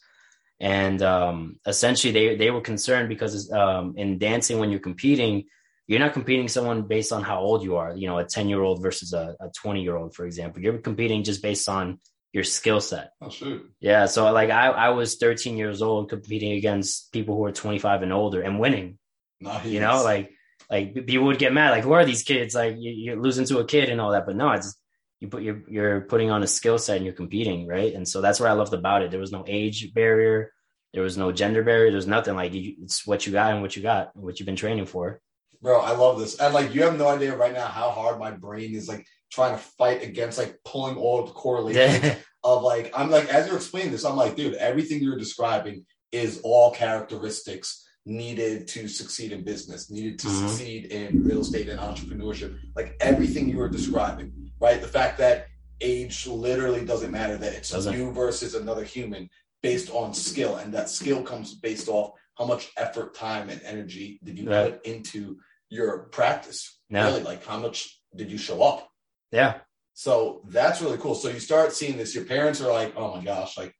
and 0.60 1.02
um, 1.02 1.56
essentially 1.66 2.12
they 2.12 2.36
they 2.36 2.50
were 2.50 2.60
concerned 2.60 3.08
because 3.08 3.50
um, 3.50 3.94
in 3.96 4.18
dancing 4.18 4.58
when 4.58 4.70
you're 4.70 4.80
competing 4.80 5.44
you're 5.86 5.98
not 5.98 6.12
competing 6.12 6.46
someone 6.46 6.82
based 6.82 7.12
on 7.12 7.22
how 7.22 7.40
old 7.40 7.64
you 7.64 7.76
are 7.76 7.96
you 7.96 8.06
know 8.06 8.18
a 8.18 8.24
10 8.24 8.48
year 8.48 8.62
old 8.62 8.82
versus 8.82 9.12
a 9.12 9.34
20 9.56 9.82
year 9.82 9.96
old 9.96 10.14
for 10.14 10.26
example. 10.26 10.62
You're 10.62 10.78
competing 10.78 11.24
just 11.24 11.42
based 11.42 11.68
on 11.68 11.98
your 12.32 12.44
skill 12.44 12.80
set. 12.80 13.10
Oh 13.20 13.30
shoot! 13.30 13.68
yeah 13.80 14.06
so 14.06 14.30
like 14.32 14.50
I, 14.50 14.68
I 14.68 14.88
was 14.90 15.16
13 15.16 15.56
years 15.56 15.80
old 15.82 16.10
competing 16.10 16.52
against 16.52 17.10
people 17.10 17.36
who 17.36 17.44
are 17.46 17.52
25 17.52 18.02
and 18.02 18.12
older 18.12 18.42
and 18.42 18.60
winning. 18.60 18.98
Nice. 19.40 19.64
you 19.64 19.80
know 19.80 20.02
like 20.04 20.30
like 20.68 20.94
people 21.06 21.24
would 21.26 21.38
get 21.38 21.54
mad 21.54 21.70
like 21.70 21.84
who 21.84 21.92
are 21.92 22.04
these 22.04 22.22
kids? 22.22 22.54
Like 22.54 22.76
you, 22.78 22.92
you're 22.92 23.20
losing 23.20 23.46
to 23.46 23.58
a 23.60 23.64
kid 23.64 23.88
and 23.88 24.00
all 24.00 24.10
that. 24.12 24.26
But 24.26 24.36
no 24.36 24.50
it's 24.50 24.76
you 25.20 25.28
put 25.28 25.42
your 25.42 25.62
you're 25.68 26.00
putting 26.02 26.30
on 26.30 26.42
a 26.42 26.46
skill 26.46 26.78
set 26.78 26.96
and 26.96 27.04
you're 27.04 27.14
competing 27.14 27.66
right? 27.66 27.94
And 27.94 28.08
so 28.08 28.20
that's 28.20 28.40
what 28.40 28.48
i 28.50 28.52
loved 28.52 28.72
about 28.74 29.02
it. 29.02 29.10
There 29.10 29.20
was 29.20 29.32
no 29.32 29.44
age 29.46 29.92
barrier. 29.94 30.52
There 30.92 31.02
was 31.02 31.16
no 31.16 31.30
gender 31.30 31.62
barrier. 31.62 31.90
There's 31.92 32.06
nothing. 32.06 32.34
Like 32.34 32.52
you, 32.52 32.74
it's 32.82 33.06
what 33.06 33.26
you 33.26 33.32
got 33.32 33.52
and 33.52 33.62
what 33.62 33.76
you 33.76 33.82
got 33.82 34.12
and 34.14 34.24
what 34.24 34.40
you've 34.40 34.46
been 34.46 34.56
training 34.56 34.86
for. 34.86 35.20
Bro, 35.62 35.80
I 35.80 35.94
love 35.94 36.18
this. 36.18 36.40
And 36.40 36.54
like, 36.54 36.74
you 36.74 36.82
have 36.82 36.98
no 36.98 37.06
idea 37.06 37.36
right 37.36 37.52
now 37.52 37.66
how 37.66 37.90
hard 37.90 38.18
my 38.18 38.30
brain 38.30 38.74
is 38.74 38.88
like 38.88 39.06
trying 39.30 39.52
to 39.56 39.62
fight 39.78 40.02
against 40.02 40.38
like 40.38 40.58
pulling 40.64 40.96
all 40.96 41.24
the 41.26 41.32
correlations 41.32 42.02
yeah 42.02 42.14
of 42.42 42.62
like 42.62 42.90
I'm 42.96 43.10
like 43.10 43.28
as 43.28 43.46
you're 43.46 43.56
explaining 43.56 43.92
this, 43.92 44.04
I'm 44.04 44.16
like, 44.16 44.34
dude, 44.36 44.54
everything 44.54 45.02
you're 45.02 45.18
describing 45.18 45.84
is 46.12 46.40
all 46.42 46.70
characteristics 46.72 47.86
needed 48.06 48.66
to 48.68 48.88
succeed 48.88 49.30
in 49.32 49.44
business, 49.44 49.90
needed 49.90 50.18
to 50.20 50.26
Mhm. 50.26 50.48
succeed 50.48 50.86
in 50.86 51.22
real 51.22 51.40
estate 51.42 51.68
and 51.68 51.78
entrepreneurship. 51.78 52.56
Like 52.74 52.96
everything 53.00 53.48
you 53.48 53.58
were 53.58 53.68
describing, 53.68 54.32
right? 54.60 54.80
The 54.80 54.88
fact 54.88 55.18
that 55.18 55.46
age 55.80 56.26
literally 56.26 56.84
doesn't 56.84 57.10
matter, 57.10 57.36
that 57.36 57.52
it's 57.54 57.70
Doesn't. 57.70 57.94
you 57.96 58.12
versus 58.12 58.54
another 58.54 58.84
human 58.84 59.28
based 59.62 59.90
on 59.90 60.14
skill, 60.14 60.56
and 60.56 60.72
that 60.74 60.88
skill 60.88 61.22
comes 61.22 61.54
based 61.54 61.88
off 61.88 62.12
how 62.38 62.46
much 62.46 62.70
effort, 62.76 63.14
time, 63.14 63.50
and 63.50 63.60
energy 63.64 64.18
did 64.24 64.38
you 64.38 64.48
Right. 64.48 64.72
put 64.72 64.86
into 64.86 65.38
your 65.68 66.04
practice. 66.10 66.78
Yeah. 66.88 67.06
Really, 67.06 67.22
like 67.22 67.44
how 67.44 67.58
much 67.58 68.00
did 68.14 68.30
you 68.30 68.38
show 68.38 68.62
up? 68.62 68.88
yeah 69.32 69.60
So 69.94 70.42
that's 70.48 70.80
really 70.82 70.98
cool. 70.98 71.14
So 71.14 71.28
you 71.28 71.40
start 71.40 71.72
seeing 71.72 71.96
this. 71.98 72.14
Your 72.14 72.24
parents 72.24 72.60
are 72.60 72.72
like, 72.72 72.94
"Oh 72.96 73.14
my 73.16 73.22
gosh!" 73.22 73.56
Like 73.58 73.74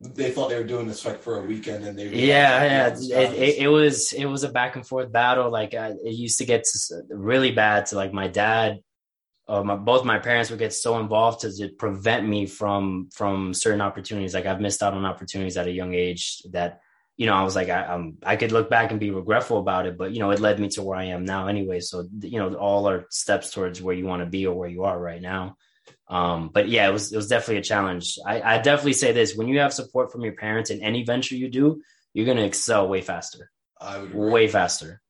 they 0.00 0.30
thought 0.32 0.48
they 0.50 0.56
were 0.58 0.64
doing 0.74 0.86
this 0.88 1.04
like 1.04 1.22
for 1.22 1.38
a 1.38 1.46
weekend, 1.46 1.84
and 1.86 1.98
they 1.98 2.06
yeah 2.08 2.10
like, 2.10 2.70
yeah 2.70 2.86
you 2.86 2.90
know, 2.90 2.90
this 2.90 3.10
it, 3.10 3.42
it, 3.48 3.58
it 3.64 3.68
was 3.68 4.12
it 4.12 4.24
was 4.26 4.42
a 4.42 4.48
back 4.50 4.76
and 4.76 4.86
forth 4.86 5.12
battle 5.12 5.50
like 5.50 5.74
I, 5.74 5.88
it 5.90 6.14
used 6.14 6.38
to 6.38 6.44
get 6.46 6.64
to, 6.64 7.02
really 7.10 7.52
bad 7.52 7.86
to 7.86 7.96
like 7.96 8.12
my 8.12 8.26
dad 8.28 8.78
uh, 9.48 9.62
my, 9.62 9.76
both 9.76 10.04
my 10.04 10.18
parents 10.18 10.50
would 10.50 10.58
get 10.58 10.72
so 10.72 10.98
involved 10.98 11.40
to, 11.42 11.68
prevent 11.78 12.26
me 12.26 12.46
from 12.46 13.08
from 13.12 13.54
certain 13.54 13.80
opportunities. 13.80 14.34
Like 14.34 14.46
i've 14.46 14.60
missed 14.60 14.82
out 14.82 14.94
on 14.94 15.04
opportunities 15.04 15.56
at 15.56 15.66
a 15.66 15.72
young 15.72 15.94
age 15.94 16.42
that 16.50 16.80
you 17.16 17.26
know 17.26 17.34
i 17.34 17.42
was 17.42 17.56
like 17.56 17.70
i 17.70 17.86
um, 17.86 18.18
i 18.22 18.36
could 18.36 18.52
look 18.52 18.68
back 18.68 18.90
and 18.90 19.00
be 19.00 19.10
regretful 19.10 19.58
about 19.58 19.86
it 19.86 19.96
but 19.96 20.12
you 20.12 20.20
know 20.20 20.30
it 20.32 20.40
led 20.40 20.60
me 20.60 20.68
to 20.68 20.82
where 20.82 20.98
i 20.98 21.04
am 21.04 21.24
now 21.24 21.46
anyway. 21.46 21.80
So 21.80 22.06
you 22.20 22.38
know 22.38 22.54
all 22.54 22.88
are 22.88 23.06
steps 23.10 23.50
towards 23.50 23.80
where 23.80 23.94
you 23.94 24.06
want 24.06 24.22
to 24.22 24.26
be 24.26 24.46
or 24.46 24.54
where 24.54 24.68
you 24.68 24.84
are 24.84 24.98
right 24.98 25.22
now. 25.22 25.56
Um 26.08 26.50
but 26.52 26.68
yeah 26.68 26.88
it 26.88 26.92
was 26.92 27.12
it 27.12 27.16
was 27.16 27.28
definitely 27.28 27.58
a 27.58 27.62
challenge. 27.62 28.18
I 28.26 28.42
i 28.42 28.58
definitely 28.58 28.94
say 28.94 29.12
this 29.12 29.36
when 29.36 29.48
you 29.48 29.60
have 29.60 29.72
support 29.72 30.12
from 30.12 30.22
your 30.22 30.34
parents 30.34 30.70
in 30.70 30.82
any 30.82 31.04
venture 31.04 31.36
you 31.36 31.48
do 31.48 31.82
you're 32.12 32.24
going 32.24 32.38
to 32.38 32.46
excel 32.46 32.88
way 32.88 33.02
faster. 33.02 33.50
I 33.78 33.98
would 33.98 34.10
agree. 34.10 34.30
way 34.30 34.48
faster 34.48 35.02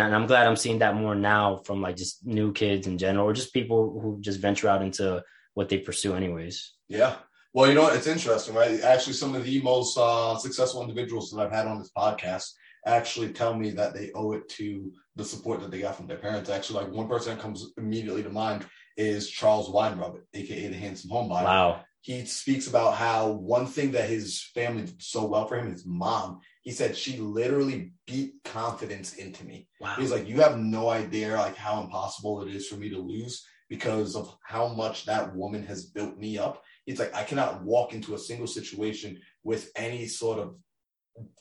and, 0.00 0.14
i'm 0.14 0.26
glad 0.26 0.46
i'm 0.46 0.56
seeing 0.56 0.78
that 0.78 0.94
more 0.94 1.14
now 1.14 1.60
from 1.64 1.80
like 1.80 1.96
just 1.96 2.24
new 2.26 2.52
kids 2.52 2.86
in 2.86 2.98
general 2.98 3.26
or 3.26 3.32
just 3.32 3.52
people 3.52 3.98
who 4.00 4.18
just 4.20 4.40
venture 4.40 4.68
out 4.68 4.82
into 4.82 5.22
what 5.54 5.68
they 5.68 5.78
pursue 5.78 6.14
anyways 6.14 6.74
Yeah. 6.92 7.14
Well, 7.54 7.68
you 7.68 7.74
know 7.74 7.82
what? 7.82 7.96
It's 7.96 8.06
interesting, 8.06 8.54
right? 8.54 8.80
Actually, 8.80 9.12
some 9.14 9.34
of 9.34 9.44
the 9.44 9.60
most 9.62 9.98
uh, 9.98 10.36
successful 10.36 10.82
individuals 10.82 11.30
that 11.30 11.40
I've 11.40 11.52
had 11.52 11.66
on 11.66 11.78
this 11.78 11.90
podcast 11.96 12.50
actually 12.86 13.32
tell 13.32 13.54
me 13.54 13.70
that 13.70 13.94
they 13.94 14.10
owe 14.14 14.32
it 14.32 14.48
to 14.50 14.92
the 15.16 15.24
support 15.24 15.60
that 15.60 15.70
they 15.70 15.80
got 15.80 15.96
from 15.96 16.06
their 16.06 16.16
parents. 16.18 16.48
Actually, 16.48 16.84
like 16.84 16.92
one 16.92 17.08
person 17.08 17.34
that 17.34 17.42
comes 17.42 17.72
immediately 17.76 18.22
to 18.22 18.30
mind 18.30 18.66
is 18.96 19.28
Charles 19.28 19.68
Weinrub, 19.70 20.16
aka 20.34 20.68
the 20.68 20.76
Handsome 20.76 21.10
homebody. 21.10 21.44
Wow 21.44 21.84
he 22.02 22.24
speaks 22.24 22.66
about 22.66 22.96
how 22.96 23.30
one 23.30 23.66
thing 23.66 23.92
that 23.92 24.08
his 24.08 24.42
family 24.54 24.82
did 24.82 25.00
so 25.00 25.24
well 25.24 25.46
for 25.46 25.56
him, 25.56 25.70
his 25.70 25.86
mom, 25.86 26.40
he 26.62 26.70
said 26.70 26.96
she 26.96 27.18
literally 27.18 27.92
beat 28.06 28.34
confidence 28.44 29.14
into 29.14 29.44
me. 29.44 29.68
wow 29.80 29.94
He's 29.98 30.10
like, 30.12 30.26
you 30.28 30.40
have 30.40 30.58
no 30.58 30.88
idea 30.88 31.36
like 31.36 31.56
how 31.56 31.82
impossible 31.82 32.42
it 32.42 32.54
is 32.54 32.66
for 32.68 32.76
me 32.76 32.88
to 32.90 32.98
lose 32.98 33.44
because 33.68 34.14
of 34.16 34.34
how 34.44 34.68
much 34.68 35.04
that 35.06 35.34
woman 35.34 35.64
has 35.66 35.86
built 35.86 36.16
me 36.18 36.38
up. 36.38 36.62
He's 36.86 36.98
like, 36.98 37.14
I 37.14 37.24
cannot 37.24 37.62
walk 37.62 37.94
into 37.94 38.14
a 38.14 38.18
single 38.18 38.46
situation 38.46 39.18
with 39.44 39.70
any 39.76 40.06
sort 40.06 40.38
of 40.38 40.54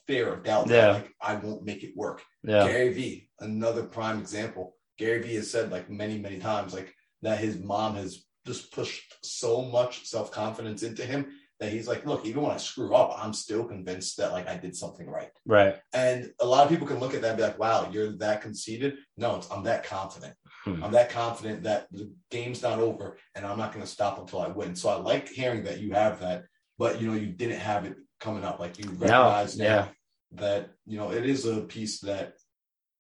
fear 0.08 0.34
of 0.34 0.44
doubt 0.44 0.68
Yeah. 0.70 0.92
like 0.94 1.12
I 1.22 1.36
won't 1.36 1.64
make 1.64 1.84
it 1.84 1.94
work. 1.96 2.22
yeah 2.44 2.68
Gary 2.68 2.92
Vee, 2.94 3.30
another 3.40 3.84
prime 3.84 4.20
example. 4.20 4.76
Gary 4.98 5.22
Vee 5.22 5.36
has 5.36 5.50
said 5.52 5.72
like 5.72 5.90
many, 5.90 6.18
many 6.18 6.40
times, 6.40 6.74
like 6.74 6.94
that 7.22 7.40
his 7.40 7.58
mom 7.60 7.96
has 7.96 8.26
just 8.46 8.72
pushed 8.74 9.14
so 9.24 9.62
much 9.62 10.06
self 10.08 10.32
confidence 10.32 10.82
into 10.84 11.06
him 11.06 11.28
that 11.62 11.72
he's 11.72 11.88
like, 11.88 12.08
look, 12.08 12.26
even 12.26 12.42
when 12.42 12.52
I 12.52 12.58
screw 12.58 12.96
up, 12.96 13.16
I'm 13.16 13.34
still 13.34 13.64
convinced 13.64 14.18
that 14.18 14.32
like 14.32 14.50
I 14.50 14.58
did 14.58 14.76
something 14.76 15.08
right. 15.08 15.30
Right. 15.46 15.76
And 15.94 16.34
a 16.40 16.46
lot 16.46 16.64
of 16.64 16.70
people 16.70 16.88
can 16.88 17.00
look 17.00 17.14
at 17.14 17.22
that 17.22 17.30
and 17.30 17.38
be 17.38 17.44
like, 17.44 17.60
wow, 17.60 17.88
you're 17.92 18.18
that 18.18 18.42
conceited. 18.42 18.98
No, 19.16 19.36
it's, 19.36 19.50
I'm 19.52 19.64
that 19.66 19.84
confident. 19.84 20.34
Hmm. 20.66 20.84
I'm 20.84 20.92
that 20.94 21.12
confident 21.12 21.62
that 21.64 21.86
the 21.92 22.12
game's 22.32 22.64
not 22.64 22.80
over 22.80 23.18
and 23.36 23.46
I'm 23.46 23.60
not 23.60 23.74
going 23.74 23.86
to 23.86 23.92
stop 23.92 24.18
until 24.18 24.42
I 24.42 24.48
win. 24.48 24.76
So 24.76 24.90
I 24.90 24.96
like 24.96 25.30
hearing 25.30 25.64
that 25.66 25.80
you 25.80 25.94
have 25.94 26.20
that, 26.22 26.46
but 26.80 27.00
you 27.00 27.08
know, 27.08 27.16
you 27.16 27.28
didn't 27.28 27.60
have 27.60 27.86
it 27.86 27.96
coming 28.20 28.44
up. 28.44 28.60
Like 28.60 28.80
you 28.80 28.90
recognize 28.90 29.56
No, 29.56 29.64
now 29.64 29.76
yeah. 29.76 29.88
that, 30.32 30.72
you 30.88 30.98
know, 30.98 31.12
it 31.12 31.28
is 31.28 31.46
a 31.46 31.62
piece 31.62 32.00
that, 32.00 32.34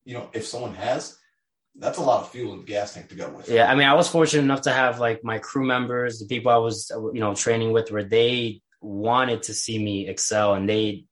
you 0.05 0.13
know, 0.13 0.29
if 0.33 0.45
someone 0.45 0.75
has, 0.75 1.17
that's 1.75 1.97
a 1.97 2.01
lot 2.01 2.21
of 2.21 2.31
fuel 2.31 2.53
and 2.53 2.65
gas 2.65 2.93
tank 2.93 3.09
to 3.09 3.15
go 3.15 3.29
with. 3.29 3.49
Yeah, 3.49 3.71
I 3.71 3.75
mean, 3.75 3.87
I 3.87 3.93
was 3.93 4.07
fortunate 4.07 4.43
enough 4.43 4.61
to 4.61 4.71
have 4.71 4.99
like 4.99 5.23
my 5.23 5.39
crew 5.39 5.65
members, 5.65 6.19
the 6.19 6.25
people 6.27 6.51
I 6.51 6.57
was, 6.57 6.91
you 7.13 7.19
know, 7.19 7.33
training 7.33 7.71
with, 7.71 7.91
where 7.91 8.03
they 8.03 8.61
wanted 8.81 9.43
to 9.43 9.53
see 9.53 9.81
me 9.81 10.07
excel, 10.07 10.53
and 10.53 10.67
they 10.67 11.05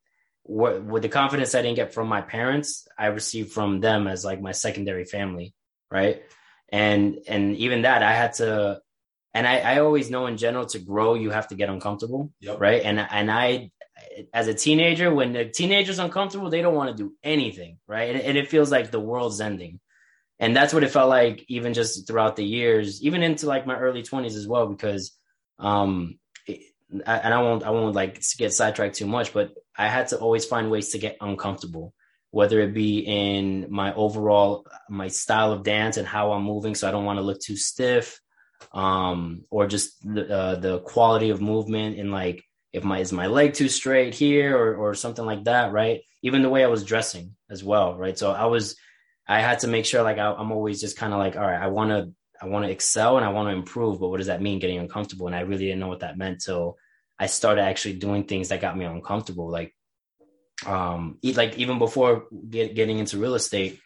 were 0.46 0.80
with 0.82 1.04
the 1.04 1.10
confidence 1.10 1.56
I 1.56 1.62
didn't 1.62 1.78
get 1.78 1.94
from 1.94 2.08
my 2.08 2.22
parents, 2.22 2.88
I 2.98 3.08
received 3.08 3.52
from 3.52 3.80
them 3.80 4.08
as 4.08 4.26
like 4.26 4.42
my 4.42 4.52
secondary 4.52 5.06
family, 5.06 5.54
right? 5.90 6.24
And 6.70 7.20
and 7.28 7.56
even 7.58 7.84
that, 7.84 8.04
I 8.04 8.14
had 8.14 8.34
to, 8.34 8.82
and 9.34 9.48
I, 9.48 9.60
I 9.60 9.80
always 9.80 10.10
know 10.10 10.26
in 10.28 10.38
general 10.38 10.66
to 10.68 10.80
grow, 10.80 11.14
you 11.14 11.32
have 11.32 11.48
to 11.50 11.56
get 11.56 11.70
uncomfortable, 11.70 12.32
Yep. 12.42 12.60
right? 12.60 12.82
And 12.84 13.00
and 13.00 13.32
I, 13.32 13.72
as 14.34 14.48
a 14.48 14.54
teenager, 14.54 15.14
when 15.14 15.34
the 15.34 15.46
teenager's 15.46 16.00
uncomfortable, 16.00 16.50
they 16.50 16.62
don't 16.62 16.76
want 16.76 16.96
to 16.96 17.04
do 17.04 17.14
anything, 17.24 17.78
right? 17.88 18.14
And, 18.16 18.22
and 18.22 18.38
it 18.38 18.50
feels 18.50 18.72
like 18.72 18.92
the 18.92 19.00
world's 19.00 19.40
ending 19.42 19.80
and 20.40 20.56
that's 20.56 20.74
what 20.74 20.84
it 20.84 20.92
felt 20.92 21.10
like 21.10 21.46
even 21.48 21.74
just 21.74 22.08
throughout 22.08 22.36
the 22.36 22.46
years 22.46 23.04
even 23.04 23.24
into 23.24 23.46
like 23.46 23.68
my 23.68 23.78
early 23.78 24.02
20s 24.02 24.36
as 24.36 24.48
well 24.48 24.68
because 24.68 25.18
um 25.60 26.18
it, 26.48 26.62
I, 27.06 27.18
and 27.18 27.34
i 27.34 27.42
won't 27.42 27.64
i 27.64 27.70
won't 27.70 27.96
like 27.96 28.22
get 28.38 28.54
sidetracked 28.54 28.96
too 28.96 29.08
much 29.08 29.34
but 29.34 29.54
i 29.78 29.88
had 29.88 30.08
to 30.10 30.18
always 30.18 30.46
find 30.46 30.72
ways 30.72 30.90
to 30.90 30.98
get 30.98 31.18
uncomfortable 31.22 31.94
whether 32.32 32.60
it 32.62 32.74
be 32.74 33.00
in 33.00 33.68
my 33.70 33.94
overall 33.94 34.66
my 34.90 35.08
style 35.08 35.52
of 35.52 35.64
dance 35.64 35.98
and 35.98 36.08
how 36.08 36.32
i'm 36.32 36.44
moving 36.44 36.76
so 36.76 36.88
i 36.88 36.92
don't 36.92 37.06
want 37.06 37.18
to 37.18 37.24
look 37.24 37.40
too 37.40 37.58
stiff 37.58 38.20
um 38.74 39.44
or 39.50 39.68
just 39.68 40.02
the 40.04 40.30
uh, 40.30 40.56
the 40.56 40.80
quality 40.80 41.30
of 41.30 41.42
movement 41.42 41.98
and 41.98 42.12
like 42.12 42.44
if 42.74 42.84
my 42.84 43.00
is 43.00 43.12
my 43.12 43.28
leg 43.28 43.54
too 43.54 43.70
straight 43.70 44.14
here 44.14 44.56
or 44.56 44.76
or 44.76 44.94
something 44.94 45.26
like 45.26 45.44
that 45.46 45.72
right? 45.72 46.02
Even 46.22 46.42
the 46.42 46.50
way 46.50 46.64
i 46.64 46.68
was 46.68 46.84
dressing 46.84 47.36
as 47.50 47.64
well 47.64 47.96
right? 47.96 48.18
So 48.18 48.32
i 48.32 48.46
was 48.46 48.76
I 49.30 49.42
had 49.42 49.60
to 49.60 49.68
make 49.68 49.86
sure 49.86 50.02
like 50.02 50.18
I, 50.18 50.34
I'm 50.34 50.52
always 50.52 50.82
just 50.82 50.98
kind 50.98 51.14
of 51.14 51.20
like, 51.20 51.36
all 51.36 51.44
right, 51.44 51.62
I 51.62 51.68
want 51.68 51.92
to 51.92 52.12
I 52.42 52.48
want 52.48 52.66
to 52.66 52.72
excel 52.72 53.18
and 53.18 53.26
I 53.26 53.30
want 53.30 53.48
to 53.48 53.54
improve, 53.54 54.00
but 54.00 54.10
what 54.10 54.18
does 54.18 54.28
that 54.28 54.42
mean 54.42 54.60
getting 54.60 54.80
uncomfortable? 54.80 55.28
And 55.28 55.36
I 55.36 55.42
really 55.42 55.66
didn't 55.66 55.80
know 55.80 55.88
what 55.88 56.00
that 56.00 56.18
meant 56.18 56.42
till 56.42 56.78
I 57.20 57.28
started 57.28 57.62
actually 57.62 57.96
doing 57.96 58.24
things 58.24 58.50
that 58.50 58.60
got 58.60 58.78
me 58.78 58.86
uncomfortable. 58.86 59.50
Like 59.52 59.76
um 60.66 61.20
like 61.24 61.58
even 61.60 61.78
before 61.78 62.26
get, 62.50 62.74
getting 62.74 62.98
into 62.98 63.20
real 63.20 63.36
estate, 63.36 63.80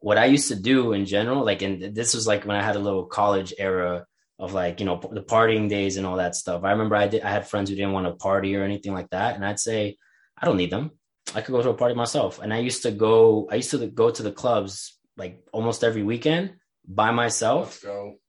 what 0.00 0.18
I 0.18 0.26
used 0.26 0.48
to 0.48 0.56
do 0.56 0.92
in 0.92 1.06
general, 1.06 1.42
like 1.42 1.62
and 1.62 1.94
this 1.94 2.14
was 2.14 2.26
like 2.26 2.44
when 2.44 2.56
I 2.56 2.62
had 2.62 2.76
a 2.76 2.80
little 2.80 3.06
college 3.06 3.54
era 3.56 4.04
of 4.38 4.52
like, 4.52 4.80
you 4.80 4.84
know, 4.84 5.00
the 5.10 5.22
partying 5.22 5.70
days 5.70 5.96
and 5.96 6.06
all 6.06 6.16
that 6.16 6.36
stuff. 6.36 6.64
I 6.64 6.72
remember 6.72 6.96
I 6.96 7.08
did 7.08 7.22
I 7.22 7.30
had 7.30 7.48
friends 7.48 7.70
who 7.70 7.76
didn't 7.76 7.92
want 7.92 8.06
to 8.08 8.12
party 8.12 8.54
or 8.54 8.62
anything 8.62 8.92
like 8.92 9.08
that. 9.08 9.36
And 9.36 9.44
I'd 9.44 9.58
say, 9.58 9.96
I 10.36 10.44
don't 10.44 10.58
need 10.58 10.70
them. 10.70 10.90
I 11.34 11.40
could 11.40 11.52
go 11.52 11.62
to 11.62 11.70
a 11.70 11.74
party 11.74 11.94
myself. 11.94 12.40
And 12.40 12.52
I 12.52 12.58
used 12.58 12.82
to 12.82 12.90
go, 12.90 13.48
I 13.50 13.56
used 13.56 13.70
to 13.70 13.86
go 13.86 14.10
to 14.10 14.22
the 14.22 14.32
clubs 14.32 14.98
like 15.16 15.44
almost 15.52 15.84
every 15.84 16.02
weekend 16.02 16.54
by 16.86 17.10
myself. 17.10 17.82
Let's 17.82 17.84
go. 17.84 18.14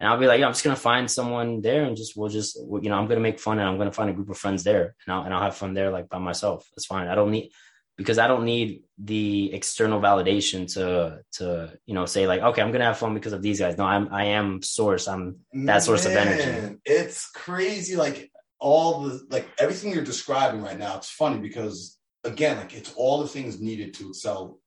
and 0.00 0.08
I'll 0.08 0.18
be 0.18 0.26
like, 0.26 0.40
yeah, 0.40 0.46
I'm 0.46 0.52
just 0.52 0.64
gonna 0.64 0.76
find 0.76 1.10
someone 1.10 1.60
there 1.60 1.84
and 1.84 1.96
just 1.96 2.16
we'll 2.16 2.28
just 2.28 2.56
you 2.56 2.88
know 2.88 2.96
I'm 2.96 3.06
gonna 3.06 3.20
make 3.20 3.40
fun 3.40 3.58
and 3.58 3.68
I'm 3.68 3.78
gonna 3.78 3.92
find 3.92 4.10
a 4.10 4.12
group 4.12 4.30
of 4.30 4.38
friends 4.38 4.64
there 4.64 4.94
and 5.06 5.14
I'll 5.14 5.22
and 5.22 5.34
I'll 5.34 5.42
have 5.42 5.56
fun 5.56 5.74
there 5.74 5.90
like 5.90 6.08
by 6.08 6.18
myself. 6.18 6.68
That's 6.74 6.86
fine. 6.86 7.08
I 7.08 7.14
don't 7.14 7.30
need 7.30 7.50
because 7.96 8.18
I 8.18 8.26
don't 8.26 8.44
need 8.44 8.82
the 8.98 9.52
external 9.52 10.00
validation 10.00 10.72
to 10.74 11.20
to 11.38 11.78
you 11.86 11.94
know 11.94 12.06
say 12.06 12.26
like 12.26 12.42
okay 12.42 12.62
I'm 12.62 12.72
gonna 12.72 12.84
have 12.84 12.98
fun 12.98 13.14
because 13.14 13.32
of 13.32 13.42
these 13.42 13.60
guys. 13.60 13.78
No, 13.78 13.84
I'm 13.84 14.12
I 14.12 14.24
am 14.26 14.62
source. 14.62 15.08
I'm 15.08 15.38
That 15.52 15.82
source 15.82 16.06
of 16.06 16.12
energy. 16.12 16.76
It's 16.84 17.30
crazy. 17.30 17.96
Like 17.96 18.30
all 18.58 19.02
the 19.02 19.26
like 19.30 19.48
everything 19.58 19.92
you're 19.92 20.04
describing 20.04 20.62
right 20.62 20.78
now. 20.78 20.96
It's 20.96 21.10
funny 21.10 21.38
because 21.38 21.98
again, 22.24 22.56
like 22.58 22.74
it's 22.74 22.92
all 22.96 23.20
the 23.22 23.28
things 23.28 23.60
needed 23.60 23.94
to 23.94 24.08
excel 24.10 24.58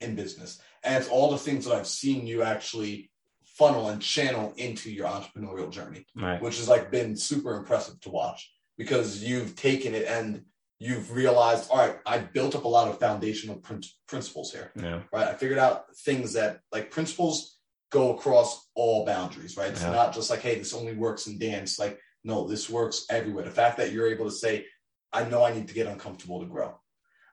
in 0.00 0.14
business, 0.14 0.60
and 0.84 0.96
it's 0.96 1.08
all 1.08 1.30
the 1.30 1.38
things 1.38 1.64
that 1.64 1.74
I've 1.74 1.86
seen 1.86 2.26
you 2.26 2.42
actually 2.42 3.10
funnel 3.44 3.88
and 3.88 4.00
channel 4.00 4.54
into 4.56 4.90
your 4.90 5.06
entrepreneurial 5.06 5.70
journey, 5.70 6.06
right. 6.16 6.40
which 6.40 6.58
has 6.58 6.68
like 6.68 6.90
been 6.92 7.16
super 7.16 7.56
impressive 7.56 8.00
to 8.00 8.10
watch 8.10 8.52
because 8.76 9.22
you've 9.24 9.56
taken 9.56 9.94
it 9.94 10.06
and 10.06 10.44
you've 10.78 11.10
realized, 11.10 11.68
all 11.70 11.78
right, 11.78 11.96
I 12.06 12.18
built 12.18 12.54
up 12.54 12.62
a 12.64 12.68
lot 12.68 12.86
of 12.86 13.00
foundational 13.00 13.56
prin- 13.56 13.82
principles 14.06 14.52
here 14.52 14.70
Yeah. 14.76 15.02
right? 15.12 15.26
I 15.26 15.34
figured 15.34 15.58
out 15.58 15.86
things 16.04 16.34
that 16.34 16.60
like 16.70 16.92
principles 16.92 17.58
go 17.90 18.14
across 18.14 18.68
all 18.76 19.04
boundaries, 19.04 19.56
right? 19.56 19.70
It's 19.72 19.82
Yeah. 19.82 19.90
not 19.90 20.14
just 20.14 20.30
like, 20.30 20.40
hey, 20.40 20.54
this 20.56 20.72
only 20.72 20.94
works 20.94 21.26
in 21.26 21.36
dance. 21.36 21.80
Like, 21.80 21.98
no, 22.22 22.46
this 22.46 22.70
works 22.70 23.06
everywhere. 23.10 23.44
The 23.44 23.50
fact 23.50 23.78
that 23.78 23.90
you're 23.90 24.06
able 24.06 24.26
to 24.26 24.30
say, 24.30 24.66
I 25.12 25.24
know 25.24 25.42
I 25.42 25.52
need 25.52 25.66
to 25.66 25.74
get 25.74 25.88
uncomfortable 25.88 26.38
to 26.40 26.46
grow. 26.46 26.78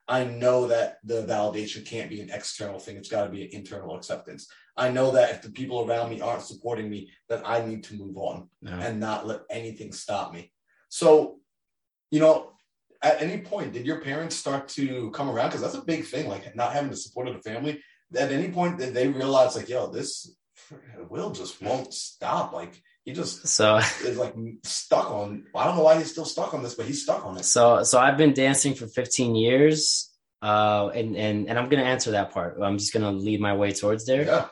I 0.08 0.24
know 0.24 0.66
that 0.68 0.98
the 1.04 1.24
validation 1.24 1.84
can't 1.84 2.10
be 2.10 2.20
an 2.20 2.30
external 2.30 2.78
thing. 2.78 2.96
It's 2.96 3.08
got 3.08 3.24
to 3.24 3.30
be 3.30 3.42
an 3.42 3.50
internal 3.52 3.96
acceptance. 3.96 4.48
I 4.76 4.90
know 4.90 5.10
that 5.12 5.30
if 5.30 5.42
the 5.42 5.50
people 5.50 5.80
around 5.80 6.10
me 6.10 6.20
aren't 6.20 6.42
supporting 6.42 6.88
me, 6.88 7.10
that 7.28 7.42
I 7.44 7.64
need 7.64 7.82
to 7.84 7.94
move 7.94 8.16
on 8.16 8.48
and 8.64 9.00
not 9.00 9.26
let 9.26 9.40
anything 9.50 9.92
stop 9.92 10.32
me. 10.32 10.52
So, 10.88 11.40
you 12.10 12.20
know, 12.20 12.52
at 13.02 13.20
any 13.20 13.42
point, 13.42 13.72
did 13.72 13.86
your 13.86 14.00
parents 14.00 14.36
start 14.36 14.68
to 14.68 15.10
come 15.10 15.28
around? 15.28 15.48
Because 15.48 15.62
that's 15.62 15.74
a 15.74 15.82
big 15.84 16.04
thing, 16.04 16.28
like 16.28 16.54
not 16.54 16.72
having 16.72 16.90
the 16.90 16.96
support 16.96 17.28
of 17.28 17.34
the 17.34 17.42
family. 17.42 17.82
At 18.16 18.30
any 18.30 18.50
point, 18.50 18.78
did 18.78 18.94
they 18.94 19.08
realize, 19.08 19.56
like, 19.56 19.68
yo, 19.68 19.88
this 19.88 20.36
Will 21.08 21.30
just 21.30 21.62
won't 21.62 21.92
stop? 21.92 22.52
Like, 22.52 22.80
he 23.06 23.12
just 23.12 23.46
So 23.46 23.76
is 23.76 24.18
like 24.18 24.34
stuck 24.64 25.12
on. 25.12 25.44
I 25.54 25.64
don't 25.64 25.76
know 25.76 25.84
why 25.84 25.96
he's 25.96 26.10
still 26.10 26.24
stuck 26.24 26.52
on 26.54 26.62
this, 26.64 26.74
but 26.74 26.86
he's 26.86 27.04
stuck 27.04 27.24
on 27.24 27.38
it. 27.38 27.44
So 27.44 27.84
so 27.84 28.00
I've 28.00 28.18
been 28.18 28.34
dancing 28.34 28.74
for 28.74 28.88
15 28.88 29.36
years. 29.36 30.12
Uh 30.42 30.90
and 30.92 31.16
and 31.16 31.48
and 31.48 31.56
I'm 31.58 31.68
gonna 31.68 31.84
answer 31.84 32.10
that 32.10 32.32
part. 32.32 32.58
I'm 32.60 32.78
just 32.78 32.92
gonna 32.92 33.12
lead 33.12 33.40
my 33.40 33.54
way 33.54 33.70
towards 33.70 34.06
there. 34.06 34.24
Yeah. 34.24 34.48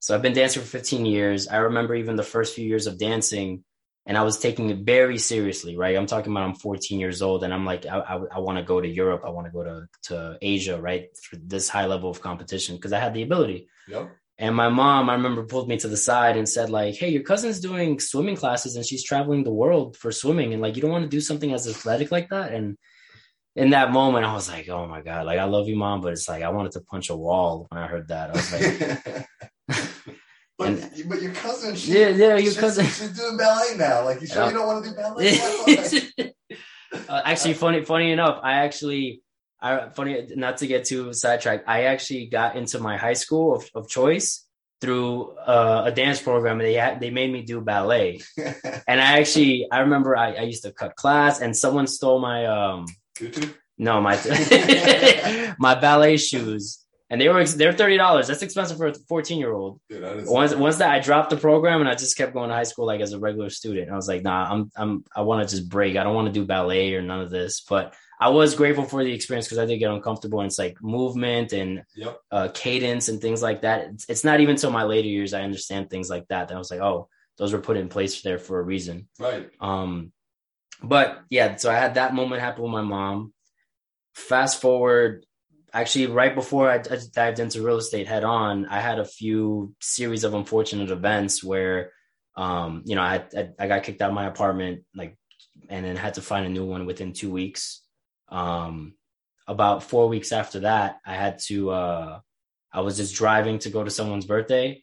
So 0.00 0.14
I've 0.14 0.22
been 0.22 0.34
dancing 0.34 0.60
for 0.60 0.68
15 0.68 1.06
years. 1.06 1.46
I 1.46 1.58
remember 1.58 1.94
even 1.94 2.16
the 2.16 2.24
first 2.24 2.56
few 2.56 2.66
years 2.66 2.88
of 2.88 2.98
dancing, 2.98 3.64
and 4.06 4.18
I 4.18 4.22
was 4.22 4.38
taking 4.38 4.68
it 4.70 4.78
very 4.78 5.16
seriously, 5.16 5.78
right? 5.78 5.96
I'm 5.96 6.06
talking 6.06 6.32
about 6.32 6.46
I'm 6.46 6.56
14 6.56 7.00
years 7.00 7.22
old, 7.22 7.42
and 7.42 7.54
I'm 7.54 7.64
like, 7.64 7.86
I, 7.86 8.00
I, 8.00 8.20
I 8.32 8.38
want 8.40 8.58
to 8.58 8.64
go 8.64 8.82
to 8.82 8.88
Europe. 8.88 9.22
I 9.24 9.30
want 9.30 9.46
to 9.46 9.52
go 9.52 9.64
to 9.64 9.86
to 10.08 10.36
Asia, 10.42 10.78
right? 10.78 11.06
For 11.16 11.36
this 11.36 11.70
high 11.70 11.86
level 11.86 12.10
of 12.10 12.20
competition 12.20 12.76
because 12.76 12.92
I 12.92 12.98
had 12.98 13.14
the 13.14 13.22
ability. 13.22 13.68
Yep. 13.88 14.10
And 14.38 14.54
my 14.56 14.68
mom, 14.68 15.08
I 15.10 15.14
remember, 15.14 15.44
pulled 15.44 15.68
me 15.68 15.76
to 15.78 15.86
the 15.88 15.96
side 15.96 16.36
and 16.36 16.48
said, 16.48 16.68
like, 16.68 16.96
hey, 16.96 17.08
your 17.10 17.22
cousin's 17.22 17.60
doing 17.60 18.00
swimming 18.00 18.34
classes 18.36 18.74
and 18.74 18.84
she's 18.84 19.04
traveling 19.04 19.44
the 19.44 19.52
world 19.52 19.96
for 19.96 20.10
swimming. 20.10 20.52
And 20.52 20.60
like, 20.60 20.74
you 20.74 20.82
don't 20.82 20.90
want 20.90 21.04
to 21.04 21.08
do 21.16 21.20
something 21.20 21.52
as 21.52 21.68
athletic 21.68 22.10
like 22.10 22.30
that. 22.30 22.52
And 22.52 22.76
in 23.54 23.70
that 23.70 23.92
moment, 23.92 24.24
I 24.24 24.34
was 24.34 24.48
like, 24.48 24.68
oh 24.68 24.86
my 24.88 25.02
God, 25.02 25.26
like, 25.26 25.38
I 25.38 25.44
love 25.44 25.68
you, 25.68 25.76
mom. 25.76 26.00
But 26.00 26.14
it's 26.14 26.28
like, 26.28 26.42
I 26.42 26.48
wanted 26.48 26.72
to 26.72 26.80
punch 26.80 27.10
a 27.10 27.16
wall 27.16 27.66
when 27.70 27.80
I 27.80 27.86
heard 27.86 28.08
that. 28.08 28.30
I 28.30 28.32
was 28.32 28.52
like, 28.52 29.26
but 30.58 30.68
And- 30.68 31.08
but 31.08 31.22
your 31.22 31.32
cousin, 31.32 31.76
she, 31.76 31.92
yeah, 31.92 32.08
yeah, 32.08 32.28
your 32.36 32.40
she's, 32.40 32.56
cousin. 32.58 32.86
she's 32.86 33.10
doing 33.16 33.36
ballet 33.36 33.76
now. 33.76 34.04
Like, 34.04 34.20
you 34.20 34.26
sure 34.26 34.42
Yeah. 34.42 34.48
you 34.48 34.54
don't 34.54 34.66
want 34.66 34.84
to 34.84 34.90
do 34.90 34.96
ballet? 34.96 36.34
uh, 37.08 37.22
actually, 37.24 37.54
funny, 37.54 37.84
funny 37.84 38.10
enough, 38.10 38.40
I 38.42 38.54
actually, 38.64 39.22
I 39.64 39.88
funny 39.88 40.28
not 40.36 40.58
to 40.58 40.66
get 40.66 40.84
too 40.84 41.14
sidetracked. 41.14 41.66
I 41.66 41.84
actually 41.84 42.26
got 42.26 42.54
into 42.54 42.78
my 42.80 42.98
high 42.98 43.14
school 43.14 43.56
of, 43.56 43.64
of 43.74 43.88
choice 43.88 44.44
through 44.82 45.30
uh, 45.38 45.84
a 45.86 45.90
dance 45.90 46.20
program. 46.20 46.58
They 46.58 46.74
had 46.74 47.00
they 47.00 47.08
made 47.08 47.32
me 47.32 47.40
do 47.42 47.62
ballet, 47.62 48.20
and 48.36 49.00
I 49.00 49.18
actually 49.20 49.66
I 49.72 49.80
remember 49.80 50.16
I, 50.16 50.34
I 50.34 50.42
used 50.42 50.64
to 50.64 50.72
cut 50.72 50.96
class, 50.96 51.40
and 51.40 51.56
someone 51.56 51.86
stole 51.86 52.20
my 52.20 52.44
um 52.44 52.84
Tutu? 53.14 53.48
no 53.78 54.02
my 54.02 54.16
my 55.58 55.74
ballet 55.74 56.18
shoes. 56.18 56.80
And 57.08 57.20
they 57.20 57.28
were 57.28 57.44
they're 57.44 57.72
thirty 57.72 57.96
dollars. 57.96 58.26
That's 58.28 58.42
expensive 58.42 58.76
for 58.76 58.88
a 58.88 58.94
fourteen 59.08 59.38
year 59.38 59.52
old 59.52 59.80
Dude, 59.88 60.02
that 60.02 60.16
is 60.16 60.28
once 60.28 60.54
once 60.54 60.76
that 60.76 60.90
I 60.90 60.98
dropped 60.98 61.30
the 61.30 61.36
program 61.38 61.80
and 61.80 61.88
I 61.88 61.94
just 61.94 62.18
kept 62.18 62.34
going 62.34 62.50
to 62.50 62.54
high 62.54 62.64
school 62.64 62.86
like 62.86 63.00
as 63.00 63.12
a 63.12 63.18
regular 63.18 63.50
student. 63.50 63.90
I 63.90 63.94
was 63.94 64.08
like, 64.08 64.22
nah, 64.22 64.50
I'm 64.50 64.70
I'm 64.76 65.04
I 65.14 65.22
want 65.22 65.48
to 65.48 65.56
just 65.56 65.70
break. 65.70 65.96
I 65.96 66.02
don't 66.02 66.14
want 66.14 66.26
to 66.26 66.32
do 66.32 66.44
ballet 66.44 66.94
or 66.94 67.02
none 67.02 67.20
of 67.20 67.30
this. 67.30 67.60
But 67.60 67.94
I 68.20 68.28
was 68.30 68.54
grateful 68.54 68.84
for 68.84 69.02
the 69.04 69.12
experience 69.12 69.46
because 69.46 69.58
I 69.58 69.66
did 69.66 69.78
get 69.78 69.90
uncomfortable 69.90 70.40
and 70.40 70.46
it's 70.46 70.58
like 70.58 70.76
movement 70.82 71.52
and 71.52 71.82
Yep. 71.96 72.20
uh, 72.30 72.48
cadence 72.54 73.08
and 73.08 73.20
things 73.20 73.42
like 73.42 73.62
that. 73.62 73.88
It's, 73.88 74.08
it's 74.08 74.24
not 74.24 74.40
even 74.40 74.56
till 74.56 74.70
my 74.70 74.84
later 74.84 75.08
years 75.08 75.34
I 75.34 75.42
understand 75.42 75.90
things 75.90 76.08
like 76.08 76.28
that. 76.28 76.48
That 76.48 76.54
I 76.54 76.58
was 76.58 76.70
like, 76.70 76.80
oh, 76.80 77.08
those 77.38 77.52
were 77.52 77.60
put 77.60 77.76
in 77.76 77.88
place 77.88 78.22
there 78.22 78.38
for 78.38 78.60
a 78.60 78.62
reason. 78.62 79.08
right. 79.18 79.50
Um, 79.60 80.12
but 80.82 81.22
yeah, 81.30 81.56
so 81.56 81.70
I 81.70 81.74
had 81.74 81.94
that 81.94 82.14
moment 82.14 82.40
happen 82.42 82.62
with 82.62 82.72
my 82.72 82.82
mom. 82.82 83.32
Fast 84.14 84.60
forward, 84.60 85.24
actually, 85.72 86.06
right 86.06 86.34
before 86.34 86.70
I, 86.70 86.76
I 86.76 86.98
dived 87.12 87.40
into 87.40 87.62
real 87.62 87.78
estate 87.78 88.06
head 88.06 88.22
on, 88.22 88.66
I 88.66 88.80
had 88.80 88.98
a 88.98 89.04
few 89.04 89.74
series 89.80 90.24
of 90.24 90.34
unfortunate 90.34 90.90
events 90.90 91.42
where, 91.42 91.92
um, 92.36 92.82
you 92.84 92.94
know, 92.96 93.02
I, 93.02 93.24
I 93.36 93.48
I 93.58 93.66
got 93.66 93.82
kicked 93.82 94.02
out 94.02 94.10
of 94.10 94.14
my 94.14 94.26
apartment 94.26 94.84
like 94.94 95.16
and 95.68 95.84
then 95.84 95.96
had 95.96 96.14
to 96.14 96.22
find 96.22 96.46
a 96.46 96.50
new 96.50 96.64
one 96.64 96.86
within 96.86 97.12
two 97.12 97.30
weeks. 97.30 97.80
Um, 98.34 98.94
about 99.46 99.84
four 99.84 100.08
weeks 100.08 100.32
after 100.32 100.60
that, 100.60 100.98
I 101.06 101.14
had 101.14 101.38
to. 101.46 101.70
Uh, 101.70 102.20
I 102.72 102.80
was 102.80 102.96
just 102.96 103.14
driving 103.14 103.60
to 103.60 103.70
go 103.70 103.84
to 103.84 103.90
someone's 103.90 104.26
birthday, 104.26 104.82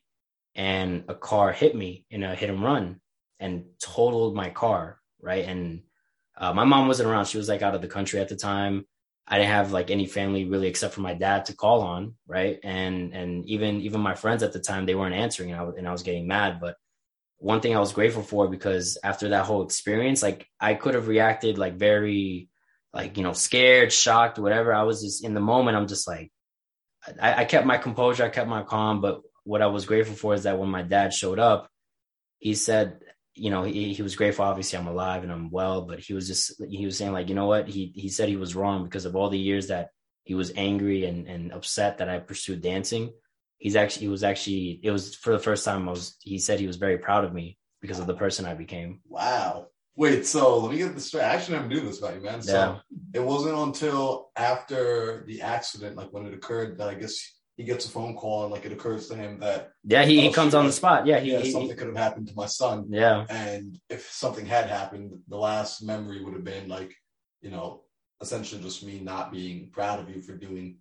and 0.56 1.04
a 1.10 1.16
car 1.16 1.52
hit 1.52 1.76
me 1.76 2.06
in 2.10 2.24
a 2.24 2.34
hit 2.34 2.50
and 2.50 2.64
run 2.64 3.02
and 3.40 3.66
totaled 3.82 4.36
my 4.36 4.50
car. 4.50 5.00
Right, 5.22 5.46
and 5.46 5.82
uh, 6.38 6.54
my 6.54 6.64
mom 6.64 6.88
wasn't 6.88 7.10
around; 7.10 7.26
she 7.26 7.38
was 7.38 7.50
like 7.50 7.62
out 7.62 7.76
of 7.76 7.82
the 7.82 7.88
country 7.88 8.20
at 8.22 8.30
the 8.30 8.38
time. 8.38 8.88
I 9.28 9.38
didn't 9.38 9.52
have 9.52 9.72
like 9.72 9.92
any 9.92 10.08
family 10.08 10.46
really 10.46 10.68
except 10.68 10.94
for 10.94 11.02
my 11.02 11.14
dad 11.14 11.46
to 11.46 11.56
call 11.56 11.82
on, 11.82 12.16
right? 12.28 12.60
And 12.64 13.14
and 13.14 13.46
even 13.48 13.82
even 13.82 14.00
my 14.02 14.16
friends 14.16 14.44
at 14.44 14.54
the 14.54 14.60
time 14.60 14.86
they 14.86 14.96
weren't 14.96 15.16
answering, 15.16 15.52
and 15.52 15.60
I 15.60 15.64
was, 15.64 15.76
and 15.78 15.88
I 15.88 15.92
was 15.92 16.04
getting 16.04 16.28
mad. 16.28 16.60
But 16.62 16.76
one 17.38 17.60
thing 17.60 17.76
I 17.76 17.80
was 17.80 17.92
grateful 17.92 18.24
for 18.24 18.48
because 18.48 18.98
after 19.04 19.30
that 19.30 19.46
whole 19.46 19.64
experience, 19.64 20.22
like 20.24 20.48
I 20.60 20.76
could 20.76 20.94
have 20.94 21.08
reacted 21.08 21.58
like 21.58 21.74
very, 21.74 22.50
like 22.94 23.18
you 23.18 23.24
know, 23.24 23.34
scared, 23.34 23.94
shocked, 23.94 24.40
whatever. 24.40 24.74
I 24.74 24.84
was 24.84 25.02
just 25.02 25.24
in 25.24 25.34
the 25.34 25.40
moment. 25.40 25.78
I'm 25.78 25.88
just 25.88 26.08
like, 26.08 26.32
I, 27.22 27.42
I 27.42 27.46
kept 27.46 27.66
my 27.66 27.78
composure, 27.78 28.24
I 28.24 28.30
kept 28.30 28.50
my 28.50 28.64
calm. 28.64 29.02
But 29.02 29.22
what 29.44 29.62
I 29.62 29.68
was 29.68 29.86
grateful 29.86 30.16
for 30.16 30.34
is 30.34 30.44
that 30.44 30.60
when 30.60 30.70
my 30.70 30.82
dad 30.82 31.14
showed 31.14 31.40
up, 31.40 31.70
he 32.40 32.54
said, 32.54 33.00
you 33.34 33.50
know, 33.50 33.64
he, 33.64 33.94
he 33.94 34.02
was 34.02 34.16
grateful. 34.16 34.46
Obviously, 34.46 34.78
I'm 34.78 34.88
alive 34.88 35.24
and 35.24 35.32
I'm 35.32 35.50
well, 35.50 35.84
but 35.84 36.00
he 36.00 36.14
was 36.14 36.28
just 36.28 36.62
he 36.70 36.86
was 36.86 36.98
saying 36.98 37.14
like, 37.14 37.30
you 37.30 37.36
know 37.36 37.46
what? 37.46 37.68
He 37.68 37.94
he 37.96 38.10
said 38.10 38.30
he 38.30 38.36
was 38.36 38.56
wrong 38.56 38.84
because 38.84 39.06
of 39.06 39.16
all 39.16 39.30
the 39.30 39.40
years 39.40 39.68
that 39.68 39.90
he 40.24 40.36
was 40.36 40.52
angry 40.56 41.06
and 41.06 41.28
and 41.28 41.52
upset 41.54 42.00
that 42.00 42.10
I 42.10 42.20
pursued 42.20 42.62
dancing. 42.62 43.14
He's 43.58 43.76
actually 43.76 44.08
he 44.08 44.10
was 44.10 44.24
actually 44.24 44.80
it 44.84 44.92
was 44.92 45.16
for 45.16 45.32
the 45.32 45.40
first 45.40 45.64
time 45.64 45.88
I 45.88 45.92
was 45.92 46.18
he 46.22 46.40
said 46.40 46.60
he 46.60 46.68
was 46.68 46.78
very 46.78 46.98
proud 46.98 47.24
of 47.24 47.34
me 47.34 47.58
because 47.82 48.00
of 48.00 48.08
the 48.08 48.16
person 48.16 48.46
I 48.46 48.54
became. 48.54 49.00
Wow. 49.08 49.68
Wait, 49.96 50.26
so 50.26 50.60
let 50.60 50.72
me 50.72 50.78
get 50.78 50.94
this 50.96 51.08
straight. 51.08 51.24
I 51.24 51.36
actually 51.36 51.58
never 51.58 51.68
knew 51.68 51.82
this 51.82 52.00
about 52.00 52.16
you, 52.16 52.22
man. 52.22 52.42
So 52.42 52.52
Yeah. 52.54 52.80
it 53.14 53.24
wasn't 53.24 53.58
until 53.58 54.32
after 54.38 55.26
the 55.28 55.42
accident, 55.42 55.98
like 55.98 56.12
when 56.14 56.26
it 56.26 56.34
occurred, 56.34 56.78
that 56.78 56.88
I 56.90 56.94
guess 56.96 57.18
he 57.58 57.64
gets 57.66 57.86
a 57.86 57.90
phone 57.90 58.16
call 58.16 58.44
and 58.44 58.52
like 58.52 58.66
it 58.66 58.72
occurs 58.72 59.08
to 59.10 59.16
him 59.16 59.40
that 59.42 59.72
Yeah, 59.84 60.04
he, 60.06 60.22
he 60.22 60.30
Oh, 60.30 60.32
comes 60.32 60.52
shit. 60.54 60.60
on 60.60 60.66
the 60.66 60.72
spot. 60.72 61.06
Yeah, 61.06 61.20
he, 61.20 61.32
yeah, 61.34 61.40
he- 61.40 61.52
something 61.52 61.76
could 61.76 61.88
have 61.88 61.98
happened 61.98 62.28
to 62.30 62.34
my 62.36 62.46
son. 62.46 62.86
yeah, 62.90 63.26
And 63.30 63.78
if 63.90 64.10
something 64.10 64.46
had 64.46 64.68
happened, 64.68 65.12
the 65.28 65.38
last 65.38 65.84
memory 65.84 66.24
would 66.24 66.34
have 66.34 66.46
been 66.46 66.70
like, 66.70 66.96
you 67.42 67.52
know, 67.52 67.84
essentially 68.22 68.62
just 68.62 68.84
me 68.84 69.00
not 69.00 69.32
being 69.32 69.70
proud 69.72 70.00
of 70.00 70.10
you 70.10 70.22
for 70.22 70.36
doing 70.38 70.78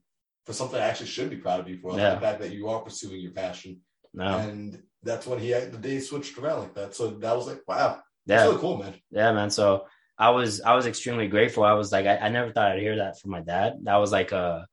for 0.47 0.53
something 0.53 0.79
I 0.81 0.85
actually 0.89 1.07
should 1.09 1.31
be 1.31 1.37
proud 1.37 1.61
of 1.61 1.69
you 1.69 1.79
for. 1.79 1.93
like 1.93 2.01
Yeah. 2.01 2.15
the 2.15 2.21
fact 2.21 2.41
that 2.41 2.53
you 2.53 2.69
are 2.69 2.81
pursuing 2.81 3.21
your 3.21 3.33
passion. 3.33 3.81
no, 4.15 4.25
And 4.39 4.83
that's 5.03 5.27
when 5.27 5.39
he 5.41 5.51
the 5.53 5.77
day 5.79 5.99
switched 6.01 6.39
around 6.39 6.61
like 6.61 6.75
that. 6.75 6.95
So 6.95 7.09
that 7.11 7.37
was 7.37 7.47
like, 7.49 7.63
wow. 7.67 8.01
Yeah, 8.31 8.45
really 8.45 8.59
cool, 8.59 8.77
man. 8.79 8.95
yeah, 9.11 9.33
man. 9.33 9.51
So 9.51 9.87
I 10.19 10.31
was 10.31 10.61
I 10.61 10.75
was 10.75 10.87
extremely 10.87 11.29
grateful. 11.29 11.65
I 11.65 11.73
was 11.73 11.91
like 11.93 12.07
I, 12.07 12.17
I 12.19 12.29
never 12.29 12.53
thought 12.53 12.73
I'd 12.73 12.79
hear 12.81 12.97
that 12.97 13.19
from 13.21 13.31
my 13.33 13.41
dad. 13.41 13.75
That 13.85 13.97
was 13.97 14.13
like 14.13 14.33
a 14.33 14.67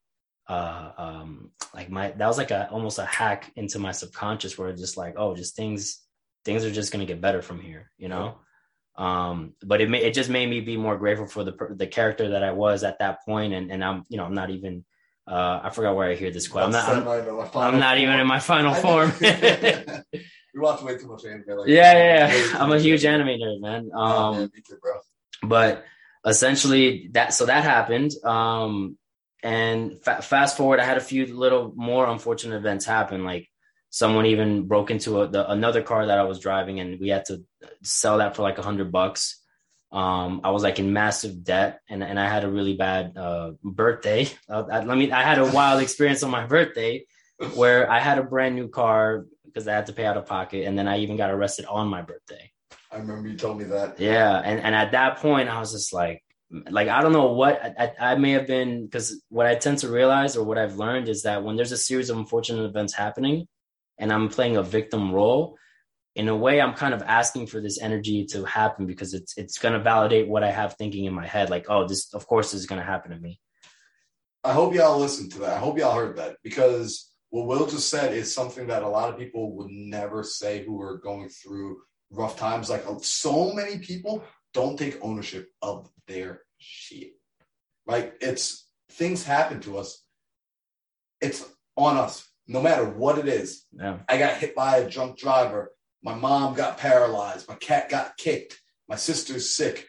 uh 0.47 0.91
um 0.97 1.51
like 1.73 1.89
my 1.89 2.11
that 2.11 2.27
was 2.27 2.37
like 2.37 2.51
a 2.51 2.69
almost 2.71 2.99
a 2.99 3.05
hack 3.05 3.51
into 3.55 3.79
my 3.79 3.91
subconscious 3.91 4.57
where 4.57 4.69
it's 4.69 4.79
just 4.79 4.95
like 4.95 5.15
oh 5.17 5.35
just 5.35 5.55
things 5.57 6.01
things 6.45 6.63
are 6.63 6.71
just 6.71 6.91
gonna 6.93 7.05
get 7.05 7.19
better 7.19 7.41
from 7.41 7.59
here 7.59 7.91
you 7.97 8.07
know 8.07 8.37
um 8.95 9.51
but 9.61 9.81
it 9.81 9.89
ma- 9.89 9.97
it 9.97 10.13
just 10.13 10.29
made 10.29 10.49
me 10.49 10.61
be 10.61 10.77
more 10.77 10.97
grateful 10.97 11.27
for 11.27 11.43
the 11.43 11.51
the 11.75 11.85
character 11.85 12.29
that 12.29 12.43
I 12.43 12.51
was 12.53 12.85
at 12.85 12.99
that 12.99 13.25
point 13.25 13.53
and 13.53 13.69
and 13.73 13.83
I'm 13.83 14.05
you 14.07 14.15
know 14.17 14.23
I'm 14.23 14.33
not 14.33 14.49
even 14.51 14.85
uh 15.27 15.59
I 15.63 15.69
forgot 15.69 15.97
where 15.97 16.09
I 16.09 16.15
hear 16.15 16.31
this 16.31 16.47
quote 16.47 16.63
I'm 16.63 16.71
not 16.71 16.87
I'm, 16.87 17.03
my- 17.03 17.19
my 17.19 17.45
final 17.45 17.73
I'm 17.73 17.79
not 17.81 17.97
even 17.97 18.17
in 18.17 18.27
my 18.27 18.39
final 18.39 18.73
form. 18.73 19.11
you 20.57 20.63
watch 20.63 20.81
way 20.81 20.97
too 20.97 21.07
much 21.07 21.23
anime. 21.25 21.43
Like, 21.59 21.67
yeah, 21.67 21.93
yeah, 21.93 22.35
yeah. 22.35 22.57
I'm 22.61 22.71
a 22.71 22.79
huge 22.79 23.05
anime 23.05 23.27
nerd, 23.27 23.61
man. 23.61 23.89
Oh, 23.93 24.01
Um, 24.01 24.35
man, 24.37 24.51
me 24.53 24.61
too, 24.67 24.77
bro. 24.81 24.93
but 25.43 25.85
essentially 26.25 27.09
that 27.13 27.33
so 27.33 27.45
that 27.45 27.63
happened. 27.63 28.11
Um, 28.23 28.97
and 29.43 30.03
fa- 30.03 30.21
fast 30.21 30.57
forward, 30.57 30.79
I 30.79 30.83
had 30.83 30.97
a 30.97 31.01
few 31.11 31.27
little 31.27 31.71
more 31.75 32.07
unfortunate 32.07 32.57
events 32.57 32.85
happen. 32.85 33.23
Like 33.23 33.47
someone 33.91 34.25
even 34.25 34.67
broke 34.67 34.89
into 34.91 35.21
a, 35.21 35.27
the, 35.27 35.49
another 35.49 35.81
car 35.83 36.07
that 36.07 36.17
I 36.17 36.23
was 36.23 36.39
driving, 36.39 36.79
and 36.79 36.99
we 36.99 37.09
had 37.09 37.25
to 37.25 37.43
sell 37.83 38.17
that 38.17 38.35
for 38.35 38.41
like 38.41 38.57
a 38.57 38.63
hundred 38.63 38.91
bucks. 38.91 39.41
Um, 39.91 40.41
I 40.43 40.49
was 40.51 40.63
like 40.63 40.79
in 40.79 40.91
massive 40.91 41.43
debt, 41.43 41.79
and 41.87 42.03
and 42.03 42.19
I 42.19 42.27
had 42.27 42.43
a 42.43 42.49
really 42.49 42.75
bad 42.75 43.15
uh, 43.15 43.51
birthday. 43.63 44.27
Uh, 44.49 44.63
I, 44.71 44.83
let 44.83 44.97
me. 44.97 45.11
I 45.11 45.21
had 45.23 45.37
a 45.37 45.45
wild 45.51 45.81
experience 45.81 46.23
on 46.23 46.31
my 46.31 46.45
birthday 46.45 47.05
where 47.53 47.89
I 47.89 47.99
had 47.99 48.17
a 48.17 48.23
brand 48.23 48.55
new 48.55 48.67
car 48.67 49.25
because 49.57 49.67
I 49.67 49.73
had 49.73 49.87
to 49.87 49.93
pay 49.93 50.05
out 50.05 50.17
of 50.17 50.27
pocket, 50.27 50.67
and 50.67 50.77
then 50.77 50.87
I 50.87 50.99
even 50.99 51.17
got 51.17 51.31
arrested 51.31 51.65
on 51.65 51.87
my 51.87 52.03
birthday. 52.03 52.51
I 52.91 52.97
remember 52.97 53.27
you 53.27 53.35
told 53.35 53.57
me 53.57 53.63
that. 53.63 53.99
Yeah, 53.99 54.39
and 54.39 54.59
and 54.59 54.75
at 54.75 54.91
that 54.91 55.17
point, 55.17 55.49
I 55.49 55.59
was 55.59 55.71
just 55.71 55.93
like, 55.93 56.23
like 56.69 56.89
I 56.89 57.01
don't 57.01 57.11
know 57.11 57.33
what 57.33 57.59
I, 57.79 57.91
I, 57.99 58.15
may 58.15 58.31
have 58.31 58.45
been 58.45 58.85
because 58.85 59.19
what 59.29 59.47
I 59.47 59.55
tend 59.55 59.79
to 59.79 59.89
realize 59.89 60.37
or 60.37 60.43
what 60.43 60.59
I've 60.59 60.75
learned 60.75 61.09
is 61.09 61.23
that 61.23 61.43
when 61.43 61.55
there's 61.55 61.71
a 61.71 61.77
series 61.77 62.11
of 62.11 62.17
unfortunate 62.17 62.65
events 62.65 62.93
happening, 62.93 63.47
and 63.97 64.13
I'm 64.13 64.29
playing 64.29 64.57
a 64.57 64.63
victim 64.63 65.11
role, 65.11 65.57
in 66.13 66.27
a 66.27 66.35
way, 66.35 66.61
I'm 66.61 66.75
kind 66.75 66.93
of 66.93 67.01
asking 67.01 67.47
for 67.47 67.59
this 67.59 67.81
energy 67.81 68.25
to 68.27 68.45
happen 68.45 68.85
because 68.85 69.15
it's 69.15 69.35
it's 69.37 69.57
going 69.57 69.73
to 69.73 69.79
validate 69.79 70.27
what 70.27 70.43
I 70.43 70.51
have 70.51 70.75
thinking 70.75 71.05
in 71.05 71.15
my 71.15 71.25
head, 71.25 71.49
like, 71.49 71.65
oh, 71.67 71.87
this 71.87 72.13
of 72.13 72.27
course 72.27 72.51
this 72.51 72.61
is 72.61 72.67
going 72.67 72.79
to 72.79 72.85
happen 72.85 73.09
to 73.09 73.17
me. 73.17 73.39
I 74.43 74.53
hope 74.53 74.75
y'all 74.75 74.99
listened 74.99 75.31
to 75.31 75.39
that. 75.39 75.57
I 75.57 75.59
hope 75.59 75.79
y'all 75.79 75.95
heard 75.95 76.17
that 76.17 76.37
because 76.43 77.11
what 77.29 77.45
Will 77.45 77.65
just 77.65 77.89
said 77.89 78.13
is 78.13 78.33
something 78.33 78.67
that 78.67 78.83
a 78.83 78.87
lot 78.87 79.09
of 79.09 79.19
people 79.19 79.55
would 79.57 79.69
never 79.69 80.23
say 80.23 80.63
who 80.63 80.81
are 80.81 80.97
going 80.97 81.29
through 81.29 81.81
rough 82.09 82.37
times. 82.37 82.69
Like 82.69 82.83
so 83.01 83.53
many 83.53 83.79
people 83.79 84.23
don't 84.53 84.77
take 84.77 84.97
ownership 85.01 85.49
of 85.61 85.89
their 86.07 86.41
shit. 86.57 87.11
Like 87.85 88.15
it's 88.21 88.67
things 88.91 89.23
happen 89.23 89.59
to 89.61 89.77
us. 89.77 90.03
It's 91.21 91.45
on 91.75 91.97
us, 91.97 92.27
no 92.47 92.61
matter 92.61 92.85
what 92.85 93.17
it 93.17 93.27
is. 93.27 93.65
Yeah, 93.71 93.99
I 94.07 94.17
got 94.17 94.37
hit 94.37 94.55
by 94.55 94.77
a 94.77 94.89
drunk 94.89 95.17
driver. 95.17 95.71
My 96.03 96.13
mom 96.13 96.53
got 96.53 96.77
paralyzed. 96.77 97.49
My 97.49 97.55
cat 97.55 97.89
got 97.89 98.17
kicked. 98.17 98.59
My 98.87 98.95
sister's 98.95 99.49
sick. 99.49 99.87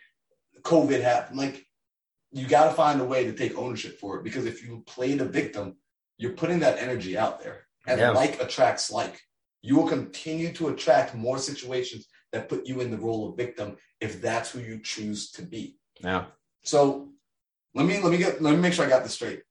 COVID 0.62 1.00
happened. 1.00 1.38
Like, 1.38 1.64
you 2.32 2.46
got 2.46 2.68
to 2.68 2.74
find 2.74 3.00
a 3.00 3.04
way 3.04 3.24
to 3.24 3.32
take 3.32 3.56
ownership 3.56 4.00
for 4.00 4.16
it 4.16 4.24
because 4.24 4.44
if 4.44 4.64
you 4.64 4.82
play 4.86 5.14
the 5.14 5.24
victim, 5.24 5.76
you're 6.18 6.32
putting 6.32 6.58
that 6.60 6.78
energy 6.78 7.16
out 7.16 7.40
there. 7.42 7.66
And 7.86 7.98
Yeah. 8.00 8.10
like 8.10 8.42
attracts 8.42 8.90
like. 8.90 9.20
You 9.62 9.76
will 9.76 9.88
continue 9.88 10.52
to 10.52 10.68
attract 10.68 11.14
more 11.14 11.38
situations 11.38 12.06
that 12.32 12.48
put 12.48 12.66
you 12.66 12.80
in 12.80 12.90
the 12.90 12.96
role 12.98 13.28
of 13.28 13.36
victim 13.36 13.76
if 14.00 14.20
that's 14.20 14.50
who 14.50 14.60
you 14.60 14.80
choose 14.80 15.30
to 15.32 15.42
be. 15.42 15.78
yeah, 16.00 16.26
So 16.62 17.12
let 17.74 17.84
me 17.86 18.00
let 18.00 18.12
me 18.12 18.18
get 18.18 18.40
let 18.42 18.54
me 18.54 18.60
make 18.60 18.72
sure 18.72 18.84
I 18.84 18.88
got 18.88 19.02
this 19.02 19.14
straight. 19.14 19.42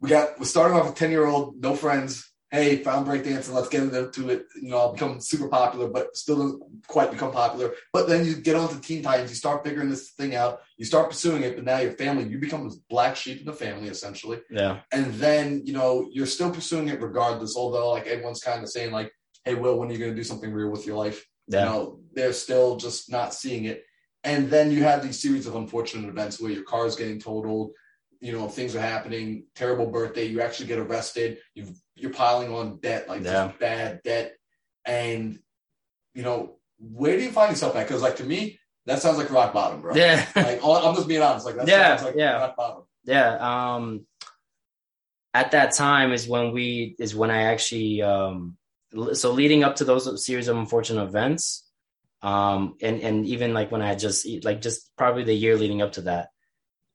We 0.00 0.08
got 0.10 0.38
we're 0.38 0.46
starting 0.46 0.76
off 0.76 0.86
with 0.86 0.94
10 0.94 1.10
year 1.10 1.26
old, 1.26 1.60
no 1.60 1.74
friends. 1.74 2.30
Hey, 2.56 2.82
found 2.82 3.06
breakdancing, 3.06 3.52
let's 3.52 3.68
get 3.68 3.82
into 3.82 4.28
it. 4.30 4.46
You 4.60 4.70
know, 4.70 4.78
I'll 4.78 4.92
become 4.92 5.20
super 5.20 5.48
popular, 5.48 5.88
but 5.88 6.16
still 6.16 6.36
don't 6.36 6.86
quite 6.86 7.10
become 7.10 7.32
popular. 7.32 7.74
But 7.92 8.08
then 8.08 8.24
you 8.24 8.36
get 8.36 8.56
on 8.56 8.68
to 8.68 8.80
teen 8.80 9.02
titans, 9.02 9.30
you 9.30 9.36
start 9.36 9.64
figuring 9.64 9.90
this 9.90 10.10
thing 10.10 10.34
out, 10.34 10.60
you 10.76 10.84
start 10.84 11.10
pursuing 11.10 11.42
it, 11.42 11.56
but 11.56 11.64
now 11.64 11.78
your 11.78 11.92
family, 11.92 12.24
you 12.24 12.38
become 12.38 12.64
this 12.64 12.76
black 12.76 13.16
sheep 13.16 13.40
in 13.40 13.46
the 13.46 13.52
family, 13.52 13.88
essentially. 13.88 14.40
yeah, 14.50 14.80
And 14.92 15.12
then, 15.14 15.62
you 15.64 15.72
know, 15.72 16.08
you're 16.10 16.26
still 16.26 16.50
pursuing 16.50 16.88
it 16.88 17.00
regardless, 17.00 17.56
although 17.56 17.90
like 17.90 18.06
everyone's 18.06 18.42
kind 18.42 18.62
of 18.62 18.70
saying, 18.70 18.92
like, 18.92 19.12
hey, 19.44 19.54
Will, 19.54 19.78
when 19.78 19.88
are 19.88 19.92
you 19.92 19.98
gonna 19.98 20.14
do 20.14 20.24
something 20.24 20.52
real 20.52 20.70
with 20.70 20.86
your 20.86 20.96
life? 20.96 21.24
yeah, 21.48 21.60
you 21.60 21.64
know 21.66 22.00
they're 22.14 22.32
still 22.32 22.76
just 22.76 23.10
not 23.10 23.34
seeing 23.34 23.64
it 23.64 23.84
and 24.24 24.50
then 24.50 24.70
you 24.70 24.82
have 24.82 25.02
these 25.02 25.20
series 25.20 25.46
of 25.46 25.54
unfortunate 25.54 26.08
events 26.08 26.40
where 26.40 26.50
your 26.50 26.64
car 26.64 26.86
is 26.86 26.96
getting 26.96 27.20
totaled 27.20 27.70
you 28.20 28.32
know 28.32 28.48
things 28.48 28.74
are 28.74 28.80
happening 28.80 29.44
terrible 29.54 29.86
birthday 29.86 30.24
you 30.24 30.40
actually 30.40 30.66
get 30.66 30.78
arrested 30.78 31.38
you 31.54 31.66
you're 31.96 32.12
piling 32.12 32.52
on 32.52 32.76
debt 32.78 33.08
like 33.08 33.22
Yeah. 33.22 33.46
just 33.48 33.58
bad 33.58 34.00
debt 34.04 34.36
and 34.84 35.38
you 36.14 36.22
know 36.22 36.56
where 36.78 37.16
do 37.16 37.22
you 37.24 37.30
find 37.32 37.50
yourself 37.50 37.74
at 37.76 37.86
because 37.88 38.02
like 38.02 38.16
to 38.16 38.24
me 38.24 38.58
that 38.84 39.00
sounds 39.02 39.18
like 39.18 39.30
rock 39.30 39.52
bottom 39.52 39.80
bro 39.80 39.94
yeah. 39.94 40.24
like 40.36 40.60
i'm 40.62 40.94
just 40.94 41.08
being 41.08 41.22
honest 41.22 41.46
like 41.46 41.56
that 41.56 41.66
Yeah, 41.68 41.96
sounds 41.96 42.08
like 42.08 42.16
yeah. 42.16 42.32
rock 42.38 42.56
bottom 42.56 42.82
yeah 43.04 43.74
um 43.74 44.06
at 45.34 45.50
that 45.52 45.72
time 45.74 46.12
is 46.12 46.28
when 46.28 46.52
we 46.52 46.94
is 46.98 47.14
when 47.14 47.30
i 47.30 47.42
actually 47.44 48.02
um 48.02 48.56
so 49.14 49.32
leading 49.32 49.64
up 49.64 49.76
to 49.76 49.84
those 49.84 50.24
series 50.24 50.48
of 50.48 50.56
unfortunate 50.56 51.02
events 51.02 51.64
um 52.22 52.76
and 52.80 53.00
and 53.00 53.26
even 53.26 53.52
like 53.54 53.70
when 53.70 53.82
i 53.82 53.94
just 53.94 54.26
like 54.44 54.60
just 54.62 54.90
probably 54.96 55.24
the 55.24 55.34
year 55.34 55.56
leading 55.56 55.82
up 55.82 55.92
to 55.92 56.02
that 56.02 56.28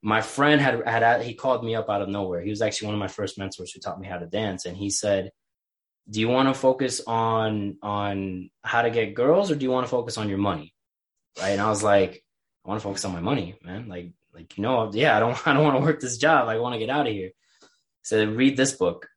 my 0.02 0.22
friend 0.22 0.60
had 0.60 0.88
had 0.88 1.22
he 1.22 1.34
called 1.34 1.64
me 1.64 1.76
up 1.76 1.90
out 1.90 2.02
of 2.02 2.10
nowhere. 2.10 2.42
He 2.42 2.50
was 2.50 2.62
actually 2.62 2.88
one 2.88 2.96
of 2.96 3.00
my 3.00 3.08
first 3.08 3.38
mentors 3.38 3.72
who 3.72 3.80
taught 3.80 4.00
me 4.00 4.08
how 4.08 4.18
to 4.18 4.26
dance. 4.26 4.66
And 4.66 4.76
he 4.76 4.90
said 4.90 5.32
do 6.10 6.20
you 6.20 6.28
want 6.28 6.50
to 6.50 6.60
focus 6.60 7.02
on 7.06 7.78
on 7.82 8.50
how 8.64 8.82
to 8.82 8.90
get 8.90 9.14
girls 9.14 9.52
or 9.52 9.56
do 9.56 9.64
you 9.64 9.72
want 9.72 9.86
to 9.86 9.92
focus 9.92 10.18
on 10.18 10.30
your 10.30 10.38
money? 10.38 10.74
Right? 11.40 11.50
And 11.50 11.62
i 11.62 11.70
was 11.70 11.84
like 11.84 12.24
i 12.66 12.70
want 12.70 12.82
to 12.82 12.84
focus 12.84 13.06
on 13.06 13.14
my 13.14 13.22
money 13.22 13.56
man. 13.64 13.88
Like 13.88 14.12
like 14.34 14.58
you 14.58 14.64
know 14.64 14.92
yeah 14.94 15.16
i 15.16 15.20
don't 15.20 15.38
i 15.48 15.54
don't 15.54 15.64
want 15.64 15.78
to 15.78 15.84
work 15.84 16.00
this 16.00 16.18
job. 16.18 16.48
I 16.48 16.60
want 16.60 16.74
to 16.74 16.80
get 16.80 16.90
out 16.90 17.08
of 17.08 17.14
here 17.14 17.32
so 18.04 18.26
read 18.26 18.58
this 18.58 18.74
book. 18.74 19.08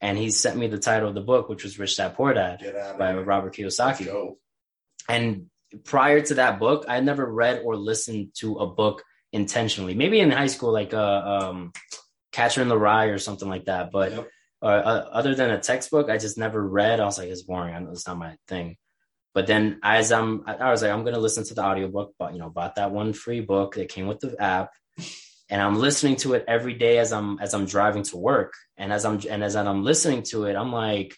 And 0.00 0.18
he 0.18 0.30
sent 0.30 0.58
me 0.58 0.66
the 0.66 0.78
title 0.78 1.08
of 1.08 1.14
the 1.14 1.22
book 1.22 1.48
which 1.48 1.64
was 1.64 1.78
rich 1.78 1.96
dad 1.96 2.14
poor 2.14 2.34
dad 2.34 2.60
by 2.98 3.12
here. 3.12 3.22
robert 3.22 3.54
kiyosaki. 3.54 4.36
And 5.08 5.46
prior 5.84 6.20
to 6.20 6.34
that 6.34 6.58
book, 6.58 6.84
I 6.88 7.00
never 7.00 7.24
read 7.24 7.62
or 7.64 7.76
listened 7.76 8.34
to 8.36 8.56
a 8.56 8.66
book 8.66 9.02
intentionally. 9.34 9.94
Maybe 9.94 10.20
in 10.20 10.30
high 10.30 10.46
school, 10.46 10.72
like 10.72 10.94
uh, 10.94 11.22
um, 11.50 11.72
Catcher 12.32 12.62
in 12.62 12.68
the 12.68 12.78
Rye 12.78 13.06
or 13.06 13.18
something 13.18 13.48
like 13.48 13.66
that. 13.66 13.90
But 13.90 14.12
Yep. 14.12 14.28
uh, 14.62 14.66
uh, 14.66 15.08
other 15.12 15.34
than 15.34 15.50
a 15.50 15.58
textbook, 15.58 16.08
I 16.08 16.16
just 16.18 16.38
never 16.38 16.62
read. 16.66 17.00
I 17.00 17.04
was 17.04 17.18
like, 17.18 17.28
it's 17.28 17.42
boring. 17.42 17.74
I 17.74 17.80
know 17.80 17.90
it's 17.90 18.06
not 18.06 18.16
my 18.16 18.36
thing. 18.48 18.76
But 19.34 19.48
then 19.48 19.80
as 19.82 20.12
I'm, 20.12 20.44
I 20.46 20.54
I 20.54 20.70
was 20.70 20.82
like, 20.82 20.92
I'm 20.92 21.04
gonna 21.04 21.18
listen 21.18 21.44
to 21.44 21.54
the 21.54 21.64
audiobook. 21.64 22.14
But 22.18 22.32
you 22.32 22.38
know, 22.38 22.48
bought 22.48 22.76
that 22.76 22.92
one 22.92 23.12
free 23.12 23.40
book 23.40 23.74
that 23.74 23.88
came 23.88 24.06
with 24.06 24.20
the 24.20 24.40
app, 24.40 24.70
and 25.50 25.60
I'm 25.60 25.74
listening 25.74 26.16
to 26.22 26.34
it 26.34 26.44
every 26.46 26.74
day 26.74 26.98
as 26.98 27.12
I'm 27.12 27.40
as 27.40 27.52
I'm 27.52 27.66
driving 27.66 28.04
to 28.04 28.16
work. 28.16 28.52
And 28.76 28.92
as 28.92 29.04
I'm 29.04 29.20
and 29.28 29.42
as 29.42 29.56
I'm 29.56 29.82
listening 29.82 30.22
to 30.30 30.44
it, 30.44 30.54
I'm 30.54 30.72
like, 30.72 31.16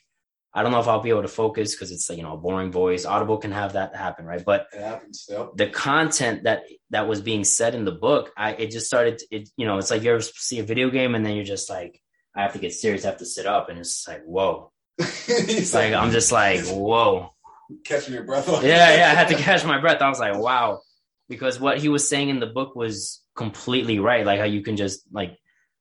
I 0.56 0.62
don't 0.62 0.72
know 0.72 0.80
if 0.80 0.88
I'll 0.88 1.02
be 1.02 1.10
able 1.10 1.20
to 1.20 1.28
focus 1.28 1.74
because 1.74 1.92
it's 1.92 2.08
like 2.08 2.16
you 2.16 2.24
know 2.24 2.32
a 2.32 2.38
boring 2.38 2.72
voice. 2.72 3.04
Audible 3.04 3.36
can 3.36 3.52
have 3.52 3.74
that 3.74 3.94
happen, 3.94 4.24
right? 4.24 4.42
But 4.42 4.68
It 4.72 4.80
happens. 4.80 5.26
Yep. 5.28 5.50
the 5.56 5.66
content 5.66 6.44
that 6.44 6.62
that 6.88 7.06
was 7.06 7.20
being 7.20 7.44
said 7.44 7.74
in 7.74 7.84
the 7.84 7.92
book, 7.92 8.32
I 8.38 8.52
it 8.52 8.70
just 8.70 8.86
started. 8.86 9.20
It 9.30 9.50
you 9.58 9.66
know, 9.66 9.76
it's 9.76 9.90
like 9.90 10.02
you 10.02 10.10
ever 10.12 10.22
see 10.22 10.58
a 10.58 10.62
video 10.62 10.88
game 10.88 11.14
and 11.14 11.26
then 11.26 11.34
you're 11.34 11.44
just 11.44 11.68
like, 11.68 12.00
I 12.34 12.40
have 12.40 12.54
to 12.54 12.58
get 12.58 12.72
serious. 12.72 13.04
I 13.04 13.08
have 13.08 13.18
to 13.18 13.26
sit 13.26 13.44
up, 13.44 13.68
and 13.68 13.78
it's 13.78 14.08
like, 14.08 14.24
whoa. 14.24 14.72
It's 15.28 15.74
like 15.74 15.92
I'm 15.92 16.10
just 16.10 16.32
like, 16.32 16.64
whoa. 16.64 17.34
catching 17.84 18.14
your 18.14 18.24
breath. 18.24 18.48
Yeah, 18.62 18.96
yeah. 18.96 19.10
I 19.12 19.14
had 19.14 19.28
to 19.28 19.36
catch 19.36 19.62
my 19.66 19.78
breath. 19.78 20.00
I 20.00 20.08
was 20.08 20.20
like, 20.20 20.38
wow, 20.38 20.80
because 21.28 21.60
what 21.60 21.78
he 21.78 21.90
was 21.90 22.08
saying 22.08 22.30
in 22.30 22.40
the 22.40 22.46
book 22.46 22.74
was 22.74 23.20
completely 23.34 23.98
right. 23.98 24.24
Like 24.24 24.38
how 24.38 24.46
you 24.46 24.62
can 24.62 24.78
just 24.78 25.02
like 25.12 25.36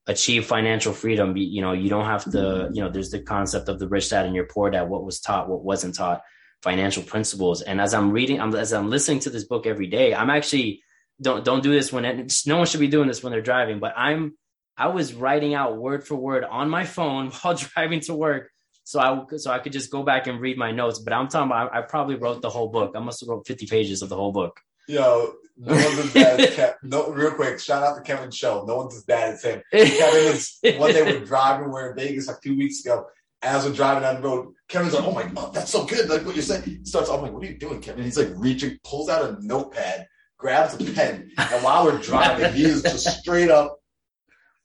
achieve 0.07 0.45
financial 0.45 0.93
freedom. 0.93 1.35
You 1.35 1.61
know, 1.61 1.73
you 1.73 1.89
don't 1.89 2.05
have 2.05 2.23
to. 2.25 2.29
Mm-hmm. 2.29 2.73
You 2.75 2.83
know, 2.83 2.89
there's 2.89 3.11
the 3.11 3.21
concept 3.21 3.69
of 3.69 3.79
the 3.79 3.87
rich 3.87 4.09
dad 4.09 4.25
and 4.25 4.35
your 4.35 4.45
poor 4.45 4.69
dad. 4.69 4.89
What 4.89 5.03
was 5.03 5.19
taught, 5.19 5.49
what 5.49 5.63
wasn't 5.63 5.95
taught, 5.95 6.21
financial 6.61 7.03
principles. 7.03 7.61
And 7.61 7.79
as 7.79 7.93
I'm 7.93 8.11
reading, 8.11 8.41
I'm, 8.41 8.53
as 8.55 8.73
I'm 8.73 8.89
listening 8.89 9.19
to 9.21 9.29
this 9.29 9.45
book 9.45 9.65
every 9.65 9.87
day, 9.87 10.13
I'm 10.13 10.29
actually 10.29 10.81
don't 11.21 11.45
don't 11.45 11.63
do 11.63 11.71
this 11.71 11.93
when 11.93 12.05
it, 12.05 12.33
no 12.45 12.57
one 12.57 12.67
should 12.67 12.79
be 12.79 12.87
doing 12.87 13.07
this 13.07 13.23
when 13.23 13.31
they're 13.31 13.41
driving. 13.41 13.79
But 13.79 13.93
I'm 13.97 14.37
I 14.77 14.87
was 14.87 15.13
writing 15.13 15.53
out 15.53 15.77
word 15.77 16.05
for 16.05 16.15
word 16.15 16.43
on 16.43 16.69
my 16.69 16.85
phone 16.85 17.29
while 17.41 17.55
driving 17.55 18.01
to 18.01 18.13
work 18.13 18.51
so 18.85 18.99
I 18.99 19.37
so 19.37 19.51
I 19.51 19.59
could 19.59 19.73
just 19.73 19.91
go 19.91 20.03
back 20.03 20.27
and 20.27 20.39
read 20.39 20.57
my 20.57 20.71
notes. 20.71 20.99
But 20.99 21.13
I'm 21.13 21.27
talking 21.27 21.49
about 21.49 21.73
I, 21.73 21.79
I 21.79 21.81
probably 21.81 22.15
wrote 22.15 22.41
the 22.41 22.49
whole 22.49 22.69
book. 22.69 22.93
I 22.95 22.99
must 22.99 23.19
have 23.19 23.29
wrote 23.29 23.47
50 23.47 23.65
pages 23.65 24.01
of 24.01 24.09
the 24.09 24.15
whole 24.15 24.31
book. 24.31 24.61
Yo, 24.87 25.33
no 25.57 25.73
one's 25.73 25.99
as 25.99 26.13
bad 26.13 26.39
as 26.39 26.55
Kevin. 26.55 26.75
No, 26.83 27.09
real 27.11 27.31
quick, 27.31 27.59
shout 27.59 27.83
out 27.83 27.95
to 27.95 28.01
Kevin 28.01 28.31
Show. 28.31 28.65
No 28.65 28.77
one's 28.77 28.95
as 28.95 29.03
bad 29.03 29.33
as 29.33 29.43
him. 29.43 29.61
Kevin 29.71 30.33
is 30.33 30.57
when 30.63 30.93
they 30.93 31.01
were 31.03 31.25
driving. 31.25 31.71
We're 31.71 31.91
in 31.91 31.95
Vegas 31.97 32.27
like 32.27 32.41
two 32.41 32.57
weeks 32.57 32.83
ago. 32.83 33.05
As 33.41 33.65
we're 33.65 33.73
driving 33.75 34.01
down 34.03 34.15
the 34.15 34.27
road, 34.27 34.53
Kevin's 34.69 34.93
like, 34.93 35.03
"Oh 35.03 35.11
my 35.11 35.23
god, 35.27 35.53
that's 35.53 35.69
so 35.71 35.85
good!" 35.85 36.09
Like 36.09 36.25
what 36.25 36.35
you're 36.35 36.43
saying. 36.43 36.63
He 36.63 36.79
starts. 36.83 37.09
I'm 37.09 37.21
like, 37.21 37.31
"What 37.31 37.43
are 37.43 37.47
you 37.47 37.57
doing, 37.57 37.79
Kevin?" 37.79 37.99
And 37.99 38.05
He's 38.05 38.17
like 38.17 38.31
reaching, 38.35 38.79
pulls 38.83 39.07
out 39.07 39.23
a 39.23 39.37
notepad, 39.45 40.07
grabs 40.37 40.73
a 40.73 40.93
pen, 40.93 41.31
and 41.37 41.63
while 41.63 41.85
we're 41.85 41.99
driving, 41.99 42.53
he 42.53 42.63
is 42.63 42.81
just 42.81 43.07
straight 43.19 43.51
up. 43.51 43.77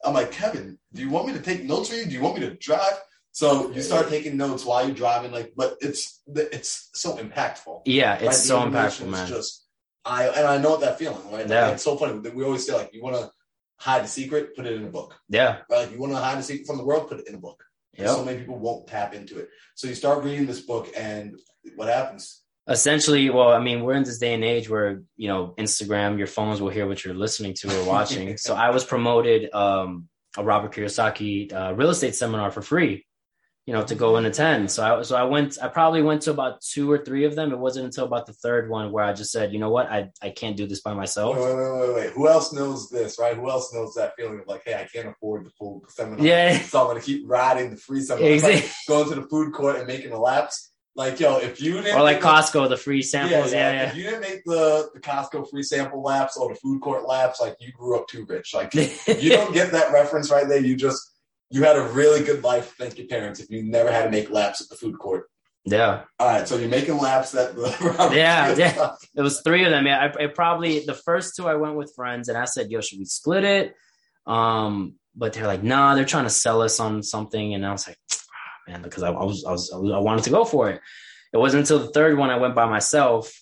I'm 0.03 0.15
like, 0.15 0.33
Kevin, 0.33 0.79
do 0.95 1.03
you 1.03 1.11
want 1.11 1.27
me 1.27 1.35
to 1.35 1.41
take 1.41 1.65
notes 1.65 1.91
for 1.91 1.95
you? 1.97 2.07
Do 2.07 2.13
you 2.13 2.23
want 2.23 2.39
me 2.39 2.47
to 2.47 2.55
drive? 2.55 2.99
So 3.33 3.71
you 3.71 3.83
start 3.83 4.09
taking 4.09 4.37
notes 4.37 4.65
while 4.65 4.85
you're 4.87 4.95
driving, 4.95 5.31
like, 5.31 5.53
but 5.57 5.77
it's 5.81 6.23
it's 6.27 6.91
so 6.95 7.17
impactful. 7.17 7.83
Yeah, 7.85 8.15
it's 8.15 8.25
Right? 8.25 8.35
So 8.35 8.61
impactful, 8.61 9.09
man. 9.09 9.29
Just 9.29 9.67
I 10.05 10.29
and 10.29 10.47
I 10.47 10.59
know 10.59 10.77
that 10.79 10.99
feeling, 10.99 11.23
right? 11.31 11.43
Like, 11.43 11.49
Yeah. 11.51 11.71
it's 11.71 11.83
so 11.85 11.97
funny. 11.97 12.19
that 12.21 12.35
We 12.35 12.45
always 12.45 12.67
say 12.67 12.75
like, 12.75 12.91
you 12.95 13.03
want 13.03 13.17
to 13.17 13.31
hide 13.79 14.05
a 14.05 14.09
secret, 14.09 14.55
put 14.57 14.67
it 14.67 14.73
in 14.75 14.85
a 14.85 14.91
book. 14.91 15.15
yeah, 15.29 15.59
Right? 15.71 15.81
Like 15.81 15.93
you 15.93 15.99
want 15.99 16.13
to 16.13 16.19
hide 16.19 16.39
a 16.39 16.43
secret 16.43 16.67
from 16.67 16.79
the 16.79 16.85
world, 16.85 17.09
put 17.09 17.21
it 17.21 17.29
in 17.29 17.35
a 17.35 17.39
book. 17.39 17.63
And 17.99 18.09
So 18.09 18.25
many 18.25 18.39
people 18.39 18.59
won't 18.59 18.87
tap 18.87 19.15
into 19.15 19.39
it. 19.39 19.49
So 19.75 19.89
you 19.89 19.95
start 19.95 20.25
reading 20.25 20.47
this 20.47 20.61
book, 20.61 20.89
and 20.97 21.39
what 21.77 21.89
happens? 21.89 22.43
Essentially, 22.69 23.31
well, 23.31 23.49
I 23.51 23.59
mean, 23.59 23.83
we're 23.83 23.95
in 23.95 24.05
this 24.05 24.19
day 24.19 24.33
and 24.33 24.45
age 24.45 24.71
where 24.71 25.03
you 25.17 25.29
know 25.29 25.55
Instagram, 25.59 26.17
your 26.19 26.29
phones 26.29 26.61
will 26.63 26.69
hear 26.71 26.87
what 26.87 27.05
you're 27.05 27.15
listening 27.15 27.55
to 27.55 27.81
or 27.81 27.85
watching. 27.85 28.37
so 28.45 28.55
I 28.55 28.71
was 28.71 28.85
promoted 28.85 29.53
um, 29.53 30.09
a 30.39 30.45
Robert 30.45 30.73
Kiyosaki 30.73 31.53
uh, 31.53 31.75
real 31.75 31.91
estate 31.91 32.15
seminar 32.15 32.51
for 32.51 32.63
free. 32.63 33.05
You 33.67 33.75
know, 33.75 33.85
to 33.85 33.95
go 33.95 34.17
and 34.17 34.27
attend. 34.27 34.71
So 34.71 34.83
I 34.83 35.03
so 35.03 35.15
I 35.15 35.25
went. 35.25 35.59
I 35.63 35.69
probably 35.69 36.03
went 36.03 36.23
to 36.23 36.33
about 36.33 36.61
two 36.61 36.91
or 36.91 36.99
three 36.99 37.25
of 37.25 37.37
them. 37.37 37.53
It 37.53 37.59
wasn't 37.59 37.85
until 37.85 38.05
about 38.05 38.27
the 38.27 38.33
third 38.33 38.69
one 38.69 38.91
where 38.91 39.05
I 39.05 39.13
just 39.13 39.31
said, 39.31 39.53
you 39.53 39.61
know 39.61 39.71
what, 39.71 39.89
I 39.89 40.11
I 40.21 40.31
can't 40.31 40.57
do 40.57 40.67
this 40.67 40.81
by 40.81 40.95
myself. 40.95 41.37
Wait, 41.37 41.55
wait, 41.55 41.81
wait, 41.81 41.95
wait. 41.95 42.11
Who 42.11 42.27
else 42.27 42.53
knows 42.53 42.89
this, 42.89 43.19
right? 43.21 43.37
Who 43.37 43.49
else 43.49 43.73
knows 43.73 43.95
that 43.95 44.15
feeling 44.17 44.41
of 44.41 44.47
like, 44.49 44.63
hey, 44.65 44.75
I 44.75 44.89
can't 44.93 45.09
afford 45.09 45.45
the 45.47 45.51
full 45.51 45.85
seminar. 45.89 46.27
Yeah, 46.27 46.59
So 46.59 46.81
I'm 46.81 46.87
gonna 46.89 47.01
keep 47.01 47.23
riding 47.29 47.71
the 47.71 47.77
free 47.77 48.01
seminar. 48.01 48.31
Exactly. 48.31 48.63
like 48.63 48.73
going 48.89 49.09
to 49.11 49.15
the 49.21 49.29
food 49.29 49.53
court 49.53 49.77
and 49.77 49.87
making 49.87 50.13
a 50.13 50.19
laps. 50.21 50.71
Like, 50.97 51.21
yo, 51.21 51.39
if 51.39 51.61
you 51.61 51.75
didn't 51.81 51.97
Or 51.97 52.03
like 52.03 52.21
Costco, 52.21 52.69
the 52.69 52.77
free 52.77 53.03
samples. 53.03 53.53
Yeah, 53.53 53.73
yeah. 53.73 53.89
If 53.91 53.97
you 53.97 54.03
didn't 54.05 54.23
make 54.23 54.45
the, 54.45 54.91
the 54.93 55.01
Costco 55.01 55.49
free 55.49 55.63
sample 55.63 56.03
laps 56.03 56.37
or 56.37 56.49
the 56.49 56.57
food 56.57 56.81
court 56.81 57.07
laps, 57.07 57.41
like 57.41 57.57
you 57.61 57.71
grew 57.73 57.97
up 57.97 58.09
too 58.09 58.27
rich. 58.29 58.53
Like 58.53 58.75
you 58.75 59.31
don't 59.31 59.55
get 59.55 59.71
that 59.73 59.93
reference 59.93 60.31
right 60.31 60.49
there. 60.49 60.59
You 60.61 60.77
just 60.77 61.01
you 61.51 61.65
had 61.65 61.77
a 61.77 61.83
really 61.83 62.25
good 62.25 62.43
life. 62.45 62.75
Thank 62.79 62.99
your 62.99 63.09
parents 63.09 63.41
if 63.41 63.51
you 63.51 63.63
never 63.63 63.91
had 63.91 64.05
to 64.05 64.11
make 64.11 64.31
laps 64.31 64.61
at 64.61 64.69
the 64.69 64.77
food 64.77 64.99
court. 64.99 65.29
yeah. 65.65 66.05
All 66.19 66.29
right, 66.29 66.47
so 66.49 66.57
you're 66.57 66.69
making 66.69 66.99
laps 66.99 67.35
at 67.35 67.55
the 67.55 68.11
Yeah, 68.15 68.55
yeah. 68.55 68.95
It 69.15 69.23
was 69.23 69.43
three 69.43 69.65
of 69.65 69.71
them. 69.71 69.87
Yeah, 69.87 70.13
I, 70.19 70.25
I 70.25 70.27
probably 70.29 70.81
the 70.81 70.95
first 70.95 71.37
two 71.37 71.47
I 71.49 71.57
went 71.57 71.77
with 71.77 71.93
friends, 71.95 72.29
and 72.29 72.39
I 72.39 72.45
said, 72.47 72.71
"Yo, 72.71 72.81
should 72.81 72.99
we 72.99 73.05
split 73.05 73.45
it?" 73.45 73.75
Um, 74.27 74.95
but 75.15 75.33
they're 75.33 75.47
like, 75.47 75.63
"Nah, 75.63 75.95
they're 75.95 76.05
trying 76.05 76.25
to 76.25 76.31
sell 76.31 76.63
us 76.63 76.81
on 76.81 77.03
something," 77.03 77.55
and 77.55 77.67
I 77.67 77.73
was 77.73 77.87
like, 77.87 77.99
ah, 78.13 78.17
"Man," 78.69 78.83
because 78.83 79.03
I, 79.03 79.11
I 79.11 79.25
was, 79.25 79.45
I 79.45 79.51
was, 79.51 79.71
I 79.73 79.99
wanted 79.99 80.25
to 80.25 80.31
go 80.31 80.45
for 80.45 80.71
it. 80.71 80.81
It 81.33 81.39
wasn't 81.39 81.63
until 81.63 81.81
the 81.81 81.93
third 81.93 82.17
one 82.17 82.31
I 82.31 82.39
went 82.39 82.55
by 82.55 82.67
myself, 82.67 83.33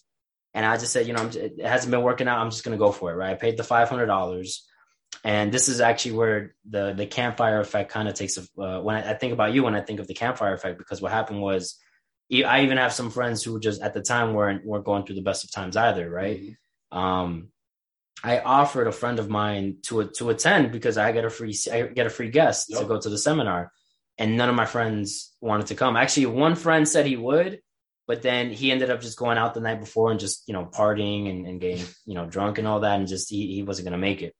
and 0.54 0.66
I 0.66 0.76
just 0.76 0.92
said, 0.92 1.06
"You 1.06 1.12
know, 1.12 1.22
I'm, 1.22 1.30
it 1.30 1.60
hasn't 1.60 1.90
been 1.90 2.02
working 2.02 2.26
out. 2.26 2.38
I'm 2.38 2.50
just 2.50 2.64
gonna 2.64 2.78
go 2.78 2.90
for 2.90 3.12
it." 3.12 3.16
Right? 3.16 3.30
I 3.30 3.34
paid 3.34 3.56
the 3.56 3.64
five 3.64 3.88
hundred 3.88 4.06
dollars, 4.06 4.67
and 5.24 5.52
this 5.52 5.68
is 5.68 5.80
actually 5.80 6.12
where 6.12 6.54
the 6.68 6.92
the 6.92 7.06
campfire 7.06 7.60
effect 7.60 7.90
kind 7.90 8.08
of 8.08 8.14
takes. 8.14 8.38
A, 8.38 8.62
uh, 8.62 8.80
when 8.80 8.96
I, 8.96 9.10
I 9.10 9.14
think 9.14 9.32
about 9.32 9.52
you, 9.52 9.64
when 9.64 9.74
I 9.74 9.80
think 9.80 10.00
of 10.00 10.06
the 10.06 10.14
campfire 10.14 10.54
effect, 10.54 10.78
because 10.78 11.00
what 11.00 11.12
happened 11.12 11.40
was. 11.40 11.78
I 12.30 12.64
even 12.64 12.76
have 12.76 12.92
some 12.92 13.08
friends 13.10 13.42
who 13.42 13.58
just 13.58 13.80
at 13.80 13.94
the 13.94 14.02
time 14.02 14.34
weren't 14.34 14.62
weren't 14.62 14.84
going 14.84 15.06
through 15.06 15.14
the 15.14 15.22
best 15.22 15.44
of 15.44 15.50
times 15.50 15.78
either, 15.78 16.10
right? 16.10 16.58
um, 16.90 17.48
I 18.22 18.40
offered 18.40 18.88
a 18.88 18.92
friend 18.92 19.18
of 19.18 19.28
mine 19.28 19.78
to 19.84 20.08
to 20.16 20.30
attend 20.30 20.72
because 20.72 20.98
I 20.98 21.12
get 21.12 21.24
a 21.24 21.30
free 21.30 21.56
I 21.72 21.82
get 21.82 22.06
a 22.06 22.10
free 22.10 22.30
guest 22.30 22.68
to 22.68 22.84
go 22.84 23.00
to 23.00 23.08
the 23.08 23.18
seminar, 23.18 23.72
and 24.16 24.36
none 24.36 24.48
of 24.48 24.56
my 24.56 24.66
friends 24.66 25.34
wanted 25.40 25.68
to 25.68 25.74
come. 25.74 25.96
Actually, 25.96 26.26
one 26.26 26.56
friend 26.56 26.88
said 26.88 27.06
he 27.06 27.16
would, 27.16 27.60
but 28.06 28.22
then 28.22 28.50
he 28.50 28.72
ended 28.72 28.90
up 28.90 29.00
just 29.00 29.18
going 29.18 29.38
out 29.38 29.54
the 29.54 29.60
night 29.60 29.80
before 29.80 30.10
and 30.10 30.18
just 30.18 30.48
you 30.48 30.54
know 30.54 30.64
partying 30.64 31.30
and, 31.30 31.46
and 31.46 31.60
getting 31.60 31.86
you 32.06 32.14
know 32.14 32.26
drunk 32.26 32.58
and 32.58 32.66
all 32.66 32.80
that, 32.80 32.98
and 32.98 33.08
just 33.08 33.30
he, 33.30 33.54
he 33.54 33.62
wasn't 33.62 33.86
gonna 33.86 33.98
make 33.98 34.22
it. 34.22 34.34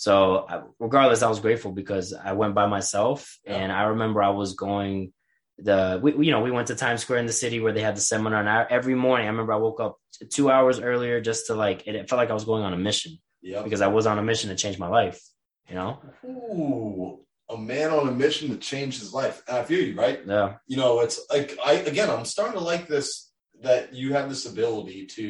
So 0.00 0.46
regardless, 0.78 1.20
I 1.22 1.28
was 1.28 1.40
grateful 1.40 1.72
because 1.72 2.14
I 2.14 2.32
went 2.32 2.54
by 2.54 2.66
myself, 2.66 3.38
Yeah. 3.44 3.56
and 3.56 3.70
I 3.70 3.82
remember 3.92 4.22
I 4.22 4.30
was 4.30 4.54
going 4.54 5.12
the 5.58 6.00
we, 6.02 6.24
you 6.26 6.32
know 6.32 6.40
we 6.40 6.50
went 6.50 6.68
to 6.68 6.74
Times 6.74 7.02
Square 7.02 7.18
in 7.18 7.26
the 7.26 7.34
city 7.34 7.60
where 7.60 7.74
they 7.74 7.82
had 7.82 7.94
the 7.98 8.00
seminar 8.00 8.40
and 8.40 8.48
I, 8.48 8.66
every 8.70 8.94
morning 8.94 9.26
I 9.26 9.30
remember 9.30 9.52
I 9.52 9.56
woke 9.56 9.78
up 9.78 9.98
two 10.30 10.50
hours 10.50 10.80
earlier 10.80 11.20
just 11.20 11.48
to 11.48 11.54
like 11.54 11.86
it, 11.86 11.94
it 11.94 12.08
felt 12.08 12.16
like 12.18 12.30
I 12.30 12.32
was 12.40 12.46
going 12.46 12.62
on 12.62 12.72
a 12.72 12.78
mission 12.78 13.12
Yep. 13.42 13.64
because 13.64 13.82
I 13.82 13.88
was 13.88 14.06
on 14.06 14.18
a 14.18 14.22
mission 14.22 14.48
to 14.48 14.56
change 14.56 14.78
my 14.78 14.88
life 14.88 15.20
you 15.68 15.74
know 15.74 15.98
Ooh, 16.24 17.20
a 17.50 17.58
man 17.58 17.90
on 17.90 18.08
a 18.08 18.12
mission 18.12 18.48
to 18.48 18.56
change 18.56 18.98
his 19.00 19.12
life. 19.12 19.42
And 19.46 19.58
I 19.58 19.64
feel 19.64 19.84
you, 19.86 19.94
right? 19.96 20.20
yeah 20.26 20.54
you 20.66 20.78
know, 20.78 21.00
it's 21.00 21.20
like 21.30 21.58
I 21.62 21.72
again, 21.92 22.08
I'm 22.08 22.24
starting 22.24 22.56
to 22.58 22.64
like 22.72 22.88
this 22.88 23.30
that 23.60 23.92
you 23.92 24.14
have 24.14 24.30
this 24.30 24.46
ability 24.46 25.08
to, 25.16 25.24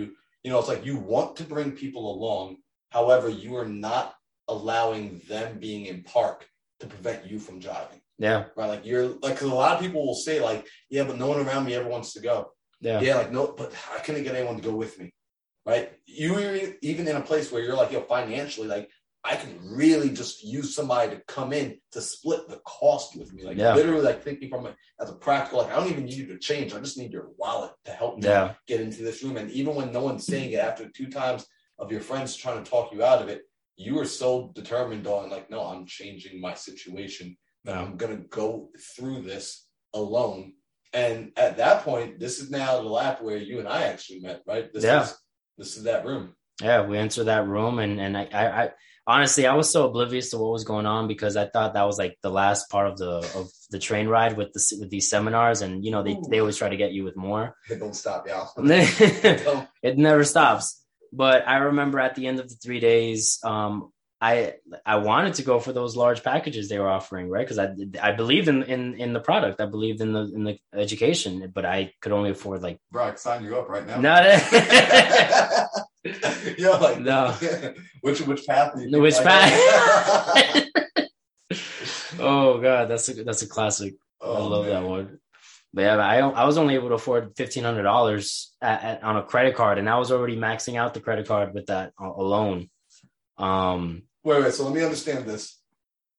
you 0.44 0.48
know, 0.50 0.61
it's 0.61 0.68
like 0.68 0.87
you 0.87 0.96
want 0.96 1.35
to 1.38 1.44
bring 1.54 1.72
people 1.72 2.04
along. 2.14 2.59
However, 2.90 3.28
you 3.28 3.56
are 3.56 3.66
not 3.88 4.14
allowing 4.54 5.20
them 5.28 5.58
being 5.58 5.86
in 5.86 6.02
park 6.02 6.38
to 6.80 6.86
prevent 6.86 7.20
you 7.30 7.38
from 7.38 7.58
driving. 7.66 8.00
yeah 8.18 8.44
Right? 8.56 8.66
Like 8.74 8.84
you're 8.84 9.08
like, 9.24 9.36
cause 9.38 9.50
a 9.50 9.54
lot 9.64 9.74
of 9.76 9.80
people 9.84 10.06
will 10.06 10.14
say 10.28 10.36
like, 10.40 10.66
yeah, 10.94 11.04
but 11.08 11.18
no 11.18 11.28
one 11.32 11.40
around 11.44 11.64
me 11.66 11.74
ever 11.74 11.88
wants 11.88 12.12
to 12.14 12.20
go. 12.30 12.36
yeah 12.80 13.00
Yeah, 13.06 13.16
like 13.20 13.32
no, 13.32 13.42
but 13.60 13.72
I 13.96 13.98
couldn't 14.02 14.24
get 14.24 14.34
anyone 14.36 14.56
to 14.56 14.68
go 14.70 14.74
with 14.84 14.98
me. 15.00 15.06
Right? 15.70 15.86
You 16.06 16.30
are 16.36 16.58
even 16.90 17.06
in 17.06 17.16
a 17.16 17.28
place 17.30 17.46
where 17.52 17.62
you're 17.62 17.76
like, 17.82 17.92
yo, 17.92 18.00
financially, 18.02 18.68
like 18.76 18.86
I 19.22 19.36
can 19.36 19.52
really 19.82 20.10
just 20.20 20.42
use 20.42 20.74
somebody 20.74 21.06
to 21.10 21.22
come 21.36 21.52
in 21.52 21.66
to 21.92 22.00
split 22.00 22.48
the 22.48 22.60
cost 22.64 23.08
with 23.18 23.30
me. 23.34 23.44
Like 23.44 23.58
Yeah. 23.58 23.74
literally, 23.74 24.00
like 24.10 24.22
thinking 24.24 24.48
from 24.48 24.66
it 24.68 24.74
as 25.02 25.10
a 25.10 25.18
practical, 25.26 25.58
like 25.60 25.70
I 25.72 25.76
don't 25.76 25.90
even 25.92 26.06
need 26.06 26.14
you 26.22 26.26
to 26.32 26.38
change. 26.38 26.68
I 26.72 26.80
just 26.80 26.98
need 27.00 27.12
your 27.12 27.28
wallet 27.40 27.72
to 27.86 27.92
help 28.02 28.16
me 28.16 28.28
yeah 28.28 28.54
get 28.66 28.80
into 28.80 29.02
this 29.02 29.22
room. 29.22 29.36
And 29.36 29.50
even 29.50 29.74
when 29.74 29.92
no 29.92 30.02
one's 30.08 30.26
saying 30.26 30.50
it, 30.52 30.60
after 30.70 30.88
two 30.88 31.08
times 31.20 31.46
of 31.78 31.92
your 31.92 32.00
friends 32.00 32.34
trying 32.34 32.62
to 32.64 32.70
talk 32.70 32.86
you 32.94 33.04
out 33.10 33.20
of 33.22 33.28
it, 33.28 33.42
you 33.86 33.98
are 33.98 34.04
so 34.22 34.52
determined 34.54 35.06
on 35.06 35.30
like, 35.30 35.48
no, 35.50 35.60
I'm 35.70 35.86
changing 35.86 36.40
my 36.40 36.54
situation. 36.54 37.36
that 37.64 37.76
I'm 37.76 37.96
gonna 37.96 38.22
go 38.42 38.70
through 38.94 39.22
this 39.22 39.66
alone. 39.94 40.52
And 40.92 41.32
at 41.36 41.56
that 41.58 41.84
point, 41.84 42.18
this 42.18 42.40
is 42.40 42.50
now 42.50 42.70
the 42.82 42.88
lap 43.00 43.22
where 43.22 43.36
you 43.48 43.58
and 43.60 43.68
I 43.68 43.80
actually 43.92 44.20
met, 44.20 44.40
right? 44.46 44.66
This 44.72 44.84
Yeah. 44.84 45.02
is 45.04 45.10
this 45.58 45.76
is 45.76 45.82
that 45.84 46.04
room. 46.06 46.24
yeah 46.62 46.80
we 46.88 46.94
entered 47.04 47.24
that 47.32 47.46
room 47.54 47.74
and 47.84 47.94
and 48.04 48.12
I, 48.22 48.24
I 48.42 48.44
i 48.62 48.66
honestly, 49.06 49.44
I 49.46 49.54
was 49.54 49.68
so 49.70 49.80
oblivious 49.88 50.30
to 50.30 50.38
what 50.38 50.52
was 50.52 50.64
going 50.72 50.86
on 50.86 51.08
because 51.08 51.34
I 51.36 51.46
thought 51.52 51.74
that 51.74 51.86
was 51.90 51.98
like 51.98 52.14
the 52.22 52.30
last 52.42 52.70
part 52.70 52.86
of 52.90 52.96
the 53.02 53.14
of 53.38 53.46
the 53.70 53.78
train 53.78 54.06
ride 54.08 54.36
with 54.36 54.50
the 54.52 54.62
with 54.80 54.90
these 54.90 55.08
seminars, 55.10 55.62
and 55.62 55.84
you 55.84 55.90
know 55.90 56.02
they 56.02 56.12
Ooh. 56.14 56.28
they 56.30 56.38
always 56.40 56.56
try 56.60 56.68
to 56.68 56.76
get 56.76 56.92
you 56.92 57.02
with 57.04 57.16
more. 57.16 57.44
It 57.68 57.78
don't 57.80 57.96
stop, 57.96 58.28
y'all. 58.28 58.48
it 59.82 59.98
never 59.98 60.24
stops. 60.24 60.79
But 61.12 61.46
I 61.49 61.57
remember 61.57 61.99
at 61.99 62.14
the 62.14 62.27
end 62.27 62.40
of 62.40 62.49
the 62.49 62.55
three 62.57 62.81
days, 62.81 63.38
um, 63.44 63.90
I 64.20 64.55
I 64.85 64.96
wanted 64.96 65.35
to 65.35 65.42
go 65.42 65.59
for 65.59 65.73
those 65.73 65.96
large 65.96 66.23
packages 66.23 66.68
they 66.68 66.79
were 66.79 66.88
offering, 66.88 67.29
right? 67.31 67.46
Because 67.46 67.59
I 67.59 67.75
I 68.03 68.12
believed 68.12 68.49
in, 68.49 68.62
in 68.64 68.94
in 69.01 69.12
the 69.12 69.20
product, 69.20 69.61
I 69.61 69.66
believed 69.66 70.01
in 70.03 70.12
the 70.12 70.31
in 70.35 70.44
the 70.44 70.59
education, 70.75 71.51
but 71.55 71.64
I 71.64 71.92
could 72.03 72.12
only 72.12 72.31
afford 72.31 72.62
like 72.62 72.79
Bro, 72.92 73.05
I 73.05 73.14
sign 73.14 73.44
you 73.44 73.57
up 73.57 73.68
right 73.68 73.87
now. 73.87 74.01
not. 74.01 74.25
You're 76.59 76.79
like 76.79 77.01
No. 77.01 77.35
which 78.03 78.20
which 78.23 78.46
path? 78.46 78.75
Do 78.77 78.83
you 78.88 79.01
which 79.01 79.14
I 79.16 79.25
path? 79.25 80.66
oh 82.18 82.61
god, 82.61 82.88
that's 82.90 83.09
a 83.09 83.25
that's 83.25 83.42
a 83.42 83.49
classic. 83.49 83.94
I 84.23 84.27
Oh, 84.27 84.49
love 84.49 84.66
that 84.66 84.85
one. 84.85 85.18
But 85.72 85.83
yeah, 85.83 85.96
I 85.96 86.18
I 86.18 86.44
was 86.44 86.59
only 86.59 86.74
able 86.74 86.88
to 86.88 86.94
afford 86.94 87.37
fifteen 87.37 87.64
hundred 87.64 87.85
dollars 87.85 88.54
on 88.61 89.16
a 89.16 89.22
credit 89.22 89.54
card, 89.54 89.78
and 89.78 89.88
I 89.88 89.98
was 89.98 90.11
already 90.11 90.37
maxing 90.37 90.76
out 90.76 90.94
the 90.94 91.00
credit 91.00 91.28
card 91.28 91.54
with 91.54 91.66
that 91.66 91.92
alone. 91.98 92.68
Um, 93.38 94.02
Wait, 94.22 94.42
wait. 94.42 94.52
So 94.52 94.64
let 94.64 94.74
me 94.74 94.83
understand 94.83 95.24
this. 95.24 95.59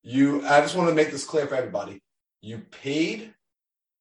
You, 0.01 0.45
I 0.47 0.61
just 0.61 0.75
want 0.75 0.89
to 0.89 0.95
make 0.95 1.11
this 1.11 1.23
clear 1.23 1.45
for 1.45 1.53
everybody. 1.53 2.01
You 2.41 2.59
paid 2.71 3.33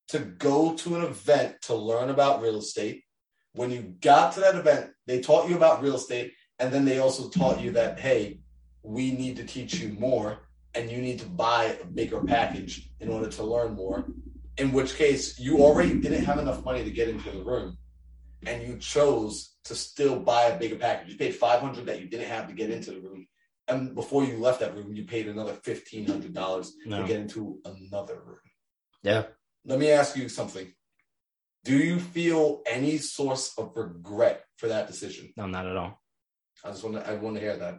to 0.08 0.18
go 0.20 0.74
to 0.76 0.96
an 0.96 1.02
event 1.02 1.56
to 1.62 1.74
learn 1.74 2.08
about 2.08 2.40
real 2.40 2.56
estate. 2.56 3.04
When 3.52 3.70
you 3.70 3.94
got 4.00 4.32
to 4.34 4.40
that 4.40 4.54
event, 4.54 4.92
they 5.06 5.20
taught 5.20 5.50
you 5.50 5.56
about 5.56 5.82
real 5.82 5.96
estate, 5.96 6.32
and 6.58 6.72
then 6.72 6.84
they 6.84 6.98
also 6.98 7.28
taught 7.28 7.60
you 7.60 7.72
that 7.72 8.00
hey, 8.00 8.40
we 8.82 9.10
need 9.10 9.36
to 9.36 9.44
teach 9.44 9.74
you 9.80 9.90
more, 9.98 10.38
and 10.74 10.90
you 10.90 10.98
need 10.98 11.18
to 11.18 11.26
buy 11.26 11.64
a 11.64 11.84
bigger 11.84 12.22
package 12.22 12.90
in 13.00 13.10
order 13.10 13.28
to 13.28 13.42
learn 13.42 13.74
more. 13.74 14.06
In 14.60 14.72
which 14.72 14.96
case, 14.96 15.38
you 15.40 15.62
already 15.62 15.94
didn't 15.98 16.24
have 16.24 16.38
enough 16.38 16.62
money 16.64 16.84
to 16.84 16.90
get 16.90 17.08
into 17.08 17.30
the 17.30 17.42
room, 17.42 17.78
and 18.46 18.62
you 18.62 18.76
chose 18.76 19.56
to 19.64 19.74
still 19.74 20.20
buy 20.20 20.42
a 20.48 20.58
bigger 20.58 20.76
package. 20.76 21.08
You 21.12 21.16
paid 21.16 21.34
five 21.34 21.60
hundred 21.60 21.86
that 21.86 21.98
you 22.00 22.08
didn't 22.08 22.28
have 22.28 22.46
to 22.48 22.52
get 22.52 22.68
into 22.70 22.90
the 22.90 23.00
room, 23.00 23.26
and 23.68 23.94
before 23.94 24.22
you 24.24 24.36
left 24.36 24.60
that 24.60 24.76
room, 24.76 24.92
you 24.92 25.04
paid 25.04 25.28
another 25.28 25.54
fifteen 25.54 26.06
hundred 26.06 26.34
dollars 26.34 26.74
No. 26.84 27.00
to 27.00 27.08
get 27.08 27.20
into 27.20 27.58
another 27.64 28.16
room. 28.22 28.44
yeah, 29.02 29.22
Let 29.64 29.78
me 29.78 29.88
ask 29.90 30.14
you 30.14 30.28
something. 30.28 30.70
Do 31.64 31.76
you 31.78 31.98
feel 31.98 32.60
any 32.66 32.98
source 32.98 33.54
of 33.56 33.72
regret 33.74 34.44
for 34.58 34.68
that 34.68 34.86
decision? 34.88 35.32
no, 35.38 35.46
not 35.46 35.66
at 35.66 35.76
all. 35.76 35.92
I 36.64 36.68
just 36.70 36.84
want 36.84 36.96
to 36.96 37.10
I 37.10 37.14
want 37.14 37.36
to 37.36 37.40
hear 37.40 37.56
that. 37.56 37.76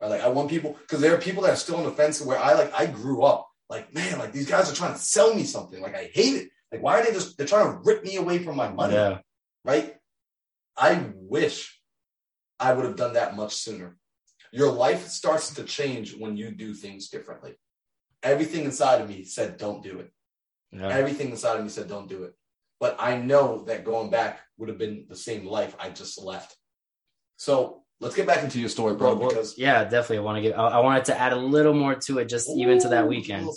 I 0.00 0.06
like 0.08 0.22
I 0.22 0.28
want 0.28 0.48
people 0.48 0.72
because 0.80 1.02
there 1.02 1.14
are 1.14 1.20
people 1.28 1.42
that 1.42 1.52
are 1.52 1.56
still 1.66 1.76
on 1.76 1.84
the 1.84 1.90
fence 2.00 2.22
where 2.22 2.38
I 2.38 2.54
like 2.54 2.72
I 2.72 2.86
grew 2.86 3.22
up 3.24 3.46
like 3.74 3.92
man 3.98 4.18
like 4.22 4.32
these 4.32 4.48
guys 4.54 4.70
are 4.70 4.74
trying 4.80 4.94
to 4.94 4.98
sell 5.14 5.30
me 5.38 5.44
something 5.54 5.80
like 5.86 5.96
I 6.02 6.04
hate 6.18 6.34
it 6.40 6.48
like 6.70 6.82
why 6.84 6.92
are 6.98 7.04
they 7.04 7.12
just 7.18 7.36
they're 7.36 7.46
trying 7.54 7.70
to 7.72 7.78
rip 7.88 8.00
me 8.08 8.16
away 8.16 8.38
from 8.38 8.56
my 8.56 8.68
money 8.80 8.94
Yeah, 8.94 9.18
right? 9.64 9.96
I 10.76 10.90
wish 11.14 11.56
I 12.58 12.72
would 12.72 12.84
have 12.88 12.96
done 12.96 13.14
that 13.14 13.36
much 13.36 13.54
sooner. 13.54 13.96
Your 14.52 14.72
life 14.72 15.02
starts 15.08 15.54
to 15.54 15.62
change 15.64 16.16
when 16.16 16.36
you 16.36 16.50
do 16.64 16.74
things 16.74 17.08
differently. 17.08 17.54
Everything 18.22 18.64
inside 18.64 19.00
of 19.02 19.08
me 19.08 19.24
said, 19.24 19.56
don't 19.56 19.82
do 19.82 20.00
it. 20.00 20.10
yeah. 20.72 20.88
Everything 20.88 21.30
inside 21.30 21.56
of 21.58 21.64
me 21.64 21.68
said, 21.70 21.88
don't 21.88 22.08
do 22.08 22.24
it. 22.24 22.32
But 22.80 22.96
I 22.98 23.16
know 23.30 23.64
that 23.66 23.84
going 23.84 24.10
back 24.10 24.40
would 24.56 24.68
have 24.68 24.78
been 24.78 25.06
the 25.08 25.16
same 25.28 25.46
life 25.46 25.76
I 25.78 25.90
just 25.90 26.20
left. 26.20 26.56
So 27.36 27.83
let's 28.00 28.14
get 28.14 28.26
back 28.26 28.44
into 28.44 28.60
your 28.60 28.68
story, 28.68 28.94
bro, 28.94 29.14
Well, 29.14 29.28
because 29.28 29.58
yeah, 29.58 29.84
definitely. 29.84 30.18
I 30.18 30.20
want 30.20 30.36
to 30.36 30.42
get. 30.42 30.58
I, 30.58 30.68
I 30.68 30.78
wanted 30.80 31.06
to 31.06 31.18
add 31.18 31.32
a 31.32 31.36
little 31.36 31.74
more 31.74 31.94
to 31.94 32.18
it, 32.18 32.26
just 32.26 32.48
even 32.50 32.78
to 32.80 32.88
that 32.88 33.08
weekend. 33.08 33.48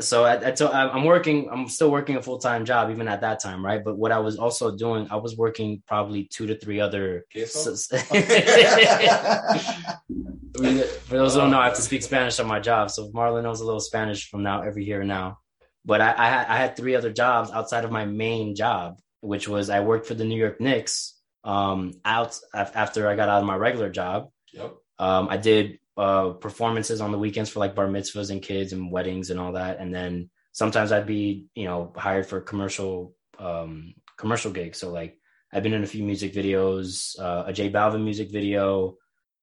so 0.00 0.24
I, 0.24 0.48
I 0.48 0.50
to, 0.52 0.70
I'm 0.74 1.04
working. 1.04 1.48
I'm 1.50 1.68
still 1.68 1.90
working 1.90 2.16
a 2.16 2.22
full 2.22 2.38
time 2.38 2.64
job 2.64 2.90
even 2.90 3.08
at 3.08 3.22
that 3.22 3.40
time, 3.40 3.64
right? 3.64 3.82
But 3.82 3.96
what 3.96 4.12
I 4.12 4.18
was 4.18 4.36
also 4.38 4.76
doing, 4.76 5.08
I 5.10 5.16
was 5.16 5.36
working 5.36 5.82
probably 5.86 6.24
two 6.24 6.46
to 6.48 6.58
three 6.58 6.80
other. 6.80 7.24
S- 7.34 7.88
For 10.56 11.16
those 11.16 11.34
who 11.34 11.40
don't 11.40 11.50
know, 11.50 11.58
I 11.58 11.66
have 11.66 11.74
to 11.76 11.82
speak 11.82 12.02
Spanish 12.02 12.38
on 12.40 12.46
my 12.46 12.60
job. 12.60 12.90
So 12.90 13.10
Marlon 13.10 13.42
knows 13.42 13.60
a 13.60 13.64
little 13.64 13.80
Spanish 13.80 14.28
from 14.30 14.42
now 14.42 14.62
every 14.62 14.84
here 14.84 15.00
and 15.00 15.08
now. 15.08 15.38
But 15.84 16.00
I, 16.00 16.14
I, 16.16 16.28
had, 16.28 16.46
I 16.48 16.56
had 16.56 16.76
three 16.76 16.96
other 16.96 17.12
jobs 17.12 17.50
outside 17.50 17.84
of 17.84 17.92
my 17.92 18.04
main 18.06 18.56
job, 18.56 18.96
which 19.20 19.48
was 19.48 19.70
I 19.70 19.80
worked 19.80 20.06
for 20.06 20.14
the 20.14 20.24
New 20.24 20.36
York 20.36 20.60
Knicks. 20.60 21.15
Um, 21.46 21.92
out 22.04 22.38
after 22.52 23.08
I 23.08 23.14
got 23.14 23.28
out 23.28 23.40
of 23.40 23.46
my 23.46 23.56
regular 23.56 23.88
job, 23.88 24.30
Yep. 24.52 24.74
um, 24.98 25.28
I 25.30 25.36
did 25.36 25.78
uh, 25.96 26.30
performances 26.30 27.00
on 27.00 27.12
the 27.12 27.18
weekends 27.18 27.50
for 27.50 27.60
like 27.60 27.74
bar 27.74 27.86
mitzvahs 27.86 28.30
and 28.30 28.42
kids 28.42 28.72
and 28.72 28.90
weddings 28.90 29.30
and 29.30 29.38
all 29.40 29.52
that. 29.52 29.78
And 29.78 29.94
then 29.94 30.28
sometimes 30.52 30.90
I'd 30.92 31.06
be, 31.06 31.46
you 31.54 31.64
know, 31.64 31.92
hired 31.96 32.26
for 32.26 32.40
commercial 32.40 33.14
um, 33.38 33.94
commercial 34.18 34.50
gigs. 34.50 34.78
So 34.78 34.90
like 34.90 35.18
I've 35.52 35.62
been 35.62 35.72
in 35.74 35.84
a 35.84 35.86
few 35.86 36.02
music 36.02 36.34
videos, 36.34 37.18
uh, 37.20 37.44
a 37.46 37.52
J 37.52 37.70
Balvin 37.70 38.02
music 38.02 38.30
video. 38.32 38.96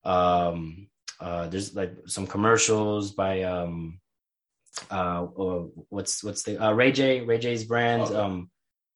Um, 0.04 0.90
uh, 1.20 1.48
there's 1.48 1.74
like 1.74 1.94
some 2.06 2.28
commercials 2.28 3.14
by 3.14 3.44
um, 3.44 4.00
uh, 4.92 5.22
what's 5.90 6.24
what's 6.24 6.44
the 6.44 6.62
uh, 6.64 6.74
Ray 6.74 6.92
J 6.92 7.22
Ray 7.22 7.38
J's 7.38 7.64
brand. 7.64 8.04
Okay. 8.04 8.16
Um, 8.16 8.50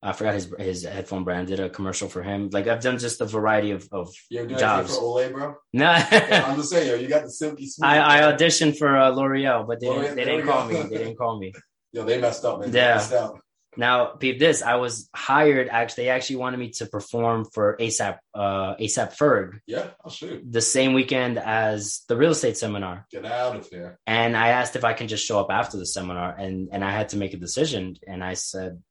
I 0.09 0.13
forgot 0.13 0.33
his 0.35 0.53
his 0.57 0.83
headphone 0.83 1.23
brand. 1.23 1.47
Did 1.47 1.59
a 1.59 1.69
commercial 1.69 2.07
for 2.07 2.21
him. 2.23 2.49
Like 2.51 2.67
I've 2.67 2.81
done 2.81 2.97
just 2.97 3.19
a 3.21 3.25
variety 3.25 3.71
of 3.71 3.87
of 3.91 4.07
You 4.29 4.41
ever 4.41 4.55
jobs. 4.55 4.95
for 4.95 5.01
Olay, 5.03 5.31
bro? 5.31 5.55
no. 5.73 5.85
I'm 5.89 6.55
just 6.57 6.69
saying, 6.69 6.87
yo, 6.89 6.95
you 6.95 7.07
got 7.07 7.23
the 7.23 7.31
silky 7.31 7.67
smooth. 7.67 7.89
I, 7.89 8.19
I 8.27 8.31
auditioned 8.31 8.77
for 8.77 8.95
uh, 8.97 9.09
L'Oreal, 9.09 9.67
but 9.67 9.79
they 9.81 9.89
L'Oreal, 9.89 10.01
didn't, 10.01 10.15
they 10.15 10.25
didn't 10.25 10.45
call 10.45 10.65
me. 10.65 10.75
They 10.91 10.97
didn't 10.97 11.17
call 11.17 11.39
me. 11.39 11.53
Yo, 11.93 12.03
they 12.05 12.19
messed 12.21 12.45
up, 12.45 12.59
man. 12.59 12.71
They 12.71 12.79
Yeah. 12.79 12.95
messed 12.95 13.13
out. 13.13 13.39
Now, 13.79 14.05
peep 14.21 14.39
this. 14.39 14.63
I 14.63 14.75
was 14.75 15.07
hired. 15.15 15.67
Actually, 15.69 16.05
they 16.05 16.09
actually 16.09 16.37
wanted 16.37 16.57
me 16.57 16.69
to 16.79 16.87
perform 16.87 17.45
for 17.53 17.77
ASAP 17.79 18.17
uh, 18.33 18.73
ASAP 18.75 19.15
Ferg 19.15 19.59
Yeah, 19.67 19.89
I'll 20.03 20.09
shoot. 20.09 20.41
the 20.51 20.61
same 20.61 20.93
weekend 20.93 21.37
as 21.37 22.01
the 22.09 22.17
real 22.17 22.31
estate 22.31 22.57
seminar, 22.57 23.05
Get 23.11 23.23
out 23.25 23.55
of 23.55 23.67
here. 23.69 23.99
and 24.07 24.35
I 24.35 24.47
asked 24.59 24.75
if 24.75 24.83
I 24.83 24.93
can 24.93 25.07
just 25.07 25.23
show 25.27 25.39
up 25.39 25.51
after 25.51 25.77
the 25.77 25.85
seminar, 25.85 26.33
and 26.35 26.69
and 26.71 26.83
I 26.83 26.89
had 26.91 27.09
to 27.09 27.17
make 27.17 27.33
a 27.35 27.37
decision, 27.37 27.95
and 28.07 28.23
I 28.23 28.33
said 28.33 28.81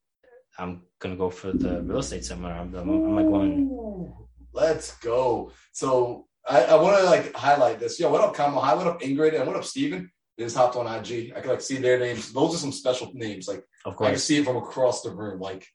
I'm 0.57 0.83
gonna 0.99 1.15
go 1.15 1.29
for 1.29 1.51
the 1.51 1.81
real 1.83 1.99
estate 1.99 2.25
seminar. 2.25 2.53
I'm, 2.53 2.73
I'm, 2.75 2.89
I'm 2.89 3.15
like 3.15 3.25
going. 3.27 4.13
Let's 4.53 4.95
go. 4.97 5.51
So 5.71 6.27
I, 6.47 6.63
I 6.63 6.75
want 6.75 6.97
to 6.97 7.03
like 7.03 7.33
highlight 7.35 7.79
this. 7.79 7.99
Yo, 7.99 8.09
what 8.09 8.21
up, 8.21 8.35
Kamal? 8.35 8.61
Hi, 8.61 8.73
what 8.73 8.87
up, 8.87 9.01
Ingrid? 9.01 9.35
And 9.35 9.45
what 9.47 9.55
up, 9.55 9.65
Steven? 9.65 10.09
They 10.37 10.43
just 10.43 10.55
hopped 10.55 10.75
on 10.75 10.87
IG. 10.87 11.33
I 11.35 11.41
can 11.41 11.49
like 11.49 11.61
see 11.61 11.77
their 11.77 11.99
names. 11.99 12.31
Those 12.31 12.55
are 12.55 12.59
some 12.59 12.71
special 12.71 13.11
names. 13.13 13.47
Like 13.47 13.63
Of 13.85 13.95
course. 13.95 14.07
I 14.07 14.11
can 14.11 14.19
see 14.19 14.37
it 14.37 14.45
from 14.45 14.57
across 14.57 15.01
the 15.01 15.11
room. 15.11 15.39
Like 15.39 15.67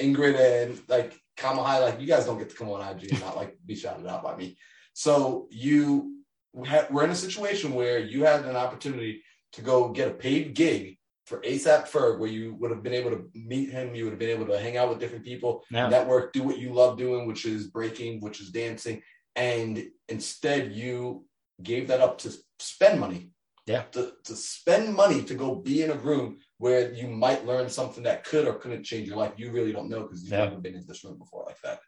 Ingrid 0.00 0.38
and 0.38 0.80
like 0.88 1.14
Kamal 1.36 1.64
High, 1.64 1.78
like 1.80 2.00
you 2.00 2.06
guys 2.06 2.26
don't 2.26 2.38
get 2.38 2.50
to 2.50 2.56
come 2.56 2.70
on 2.70 2.80
IG 2.80 3.12
and 3.12 3.20
not 3.20 3.36
like 3.36 3.56
be 3.64 3.74
shouted 3.76 4.06
out 4.06 4.22
by 4.22 4.36
me. 4.36 4.56
So 4.92 5.48
you 5.50 6.22
we're 6.52 7.04
in 7.04 7.10
a 7.10 7.16
situation 7.16 7.74
where 7.74 7.98
you 7.98 8.24
had 8.24 8.44
an 8.44 8.54
opportunity 8.54 9.24
to 9.52 9.62
go 9.62 9.88
get 9.88 10.08
a 10.08 10.14
paid 10.14 10.54
gig 10.54 10.98
for 11.24 11.40
ASAP 11.40 11.88
Ferg, 11.88 12.18
where 12.18 12.28
you 12.30 12.54
would 12.60 12.70
have 12.70 12.82
been 12.82 12.92
able 12.94 13.10
to 13.10 13.24
meet 13.34 13.70
him, 13.70 13.94
you 13.94 14.04
would 14.04 14.12
have 14.12 14.18
been 14.18 14.28
able 14.30 14.46
to 14.46 14.58
hang 14.58 14.76
out 14.76 14.90
with 14.90 15.00
different 15.00 15.24
people, 15.24 15.64
yeah, 15.70 15.88
network, 15.88 16.32
do 16.32 16.42
what 16.42 16.58
you 16.58 16.72
love 16.72 16.98
doing, 16.98 17.26
which 17.26 17.44
is 17.46 17.68
breaking, 17.68 18.20
which 18.20 18.40
is 18.40 18.50
dancing, 18.50 19.02
and 19.34 19.84
instead 20.08 20.72
you 20.72 21.24
gave 21.62 21.88
that 21.88 22.00
up 22.00 22.18
to 22.18 22.32
spend 22.58 23.00
money. 23.00 23.30
Yeah. 23.66 23.84
To, 23.92 24.12
to 24.24 24.36
spend 24.36 24.94
money 24.94 25.22
to 25.22 25.34
go 25.34 25.54
be 25.54 25.82
in 25.82 25.90
a 25.90 25.94
room 25.94 26.36
where 26.58 26.92
you 26.92 27.08
might 27.08 27.46
learn 27.46 27.70
something 27.70 28.02
that 28.02 28.22
could 28.24 28.46
or 28.46 28.54
couldn't 28.56 28.84
change 28.84 29.08
your 29.08 29.16
life. 29.16 29.32
You 29.38 29.52
really 29.52 29.72
don't 29.72 29.88
know 29.88 30.02
because 30.02 30.22
you've 30.22 30.32
Yeah. 30.32 30.44
never 30.44 30.58
been 30.58 30.74
in 30.74 30.84
this 30.86 31.02
room 31.02 31.16
before 31.18 31.44
like 31.46 31.60
that. 31.62 31.80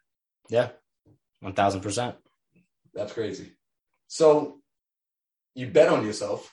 yeah, 0.49 0.69
one 1.41 1.53
thousand 1.53 1.81
percent. 1.81 2.15
That's 2.95 3.13
crazy. 3.13 3.51
So 4.07 4.59
you 5.53 5.67
bet 5.67 5.89
on 5.89 6.03
yourself, 6.03 6.51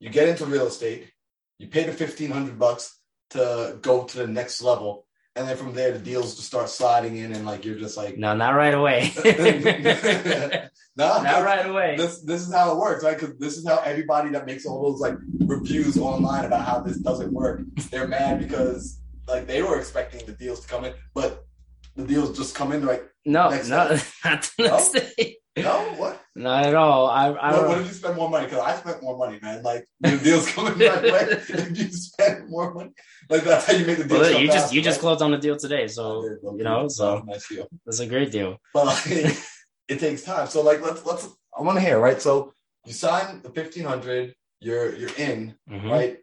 you 0.00 0.10
get 0.10 0.28
into 0.28 0.44
real 0.44 0.66
estate, 0.66 1.10
you 1.62 1.68
pay 1.68 1.84
the 1.84 1.92
fifteen 1.92 2.30
hundred 2.30 2.58
bucks 2.58 2.98
to 3.30 3.78
go 3.80 4.04
to 4.04 4.16
the 4.18 4.26
next 4.26 4.60
level, 4.62 5.06
and 5.36 5.48
then 5.48 5.56
from 5.56 5.72
there 5.74 5.92
the 5.92 5.98
deals 5.98 6.34
just 6.34 6.48
start 6.48 6.68
sliding 6.68 7.16
in, 7.16 7.32
and 7.32 7.46
like 7.46 7.64
you're 7.64 7.78
just 7.78 7.96
like, 7.96 8.18
No, 8.18 8.34
not 8.34 8.50
right 8.50 8.74
away. 8.74 9.12
no, 10.96 11.22
not 11.22 11.42
right 11.44 11.66
away. 11.66 11.96
This 11.96 12.20
this 12.22 12.42
is 12.46 12.52
how 12.52 12.72
it 12.72 12.78
works, 12.78 13.04
right? 13.04 13.18
Because 13.18 13.38
this 13.38 13.56
is 13.56 13.66
how 13.66 13.78
everybody 13.78 14.30
that 14.30 14.44
makes 14.46 14.66
all 14.66 14.82
those 14.82 15.00
like 15.00 15.14
reviews 15.46 15.96
online 15.96 16.44
about 16.44 16.64
how 16.66 16.80
this 16.80 16.98
doesn't 16.98 17.32
work, 17.32 17.62
they're 17.90 18.08
mad 18.08 18.38
because 18.40 19.00
like 19.28 19.46
they 19.46 19.62
were 19.62 19.78
expecting 19.78 20.24
the 20.26 20.32
deals 20.32 20.60
to 20.60 20.68
come 20.68 20.84
in, 20.84 20.92
but 21.14 21.46
the 21.96 22.04
deals 22.04 22.36
just 22.36 22.54
come 22.54 22.72
in 22.72 22.84
like, 22.84 23.04
No, 23.24 23.50
Next 23.50 23.68
no, 23.68 23.88
day. 23.88 24.02
not 24.24 24.50
the 24.58 24.64
next 24.64 24.88
day. 24.92 25.36
No, 25.56 25.78
what? 25.96 26.20
Not 26.34 26.64
at 26.66 26.74
all. 26.74 27.06
I, 27.08 27.26
I 27.28 27.52
What, 27.52 27.68
what 27.68 27.78
if 27.82 27.86
you 27.88 27.92
spend 27.92 28.16
more 28.16 28.30
money? 28.30 28.46
Because 28.46 28.60
I 28.60 28.74
spent 28.76 29.02
more 29.02 29.18
money, 29.18 29.38
man. 29.42 29.62
Like 29.62 29.86
the 30.00 30.16
deals 30.16 30.50
coming 30.50 30.78
right 30.78 31.04
away. 31.04 31.26
If 31.30 31.78
you 31.78 31.88
spend 31.92 32.48
more 32.48 32.72
money, 32.72 32.90
like 33.28 33.44
that's 33.44 33.66
how 33.66 33.74
you 33.74 33.84
make 33.86 33.98
the 33.98 34.04
deal. 34.04 34.20
well, 34.20 34.40
you 34.40 34.46
just 34.46 34.72
you 34.72 34.80
just 34.80 35.00
closed 35.00 35.20
on 35.20 35.30
the 35.30 35.36
deal 35.38 35.56
today, 35.56 35.86
so 35.88 36.22
did, 36.22 36.38
you 36.58 36.64
know, 36.64 36.88
so 36.88 37.22
nice 37.26 37.46
deal. 37.48 37.68
that's 37.84 38.00
a 38.00 38.06
great 38.06 38.30
deal. 38.32 38.56
But 38.72 38.86
like, 38.86 39.06
it 39.88 39.98
takes 40.00 40.22
time. 40.22 40.46
So 40.46 40.62
like 40.62 40.80
let's 40.80 41.04
let's 41.04 41.28
I 41.56 41.60
want 41.62 41.76
to 41.76 41.84
hear, 41.84 41.98
right? 41.98 42.20
So 42.22 42.54
you 42.86 42.94
sign 42.94 43.42
the 43.42 43.50
fifteen 43.50 43.84
hundred, 43.84 44.34
you're 44.60 44.94
you're 44.96 45.14
in, 45.18 45.54
Mhm. 45.70 45.90
right? 45.90 46.16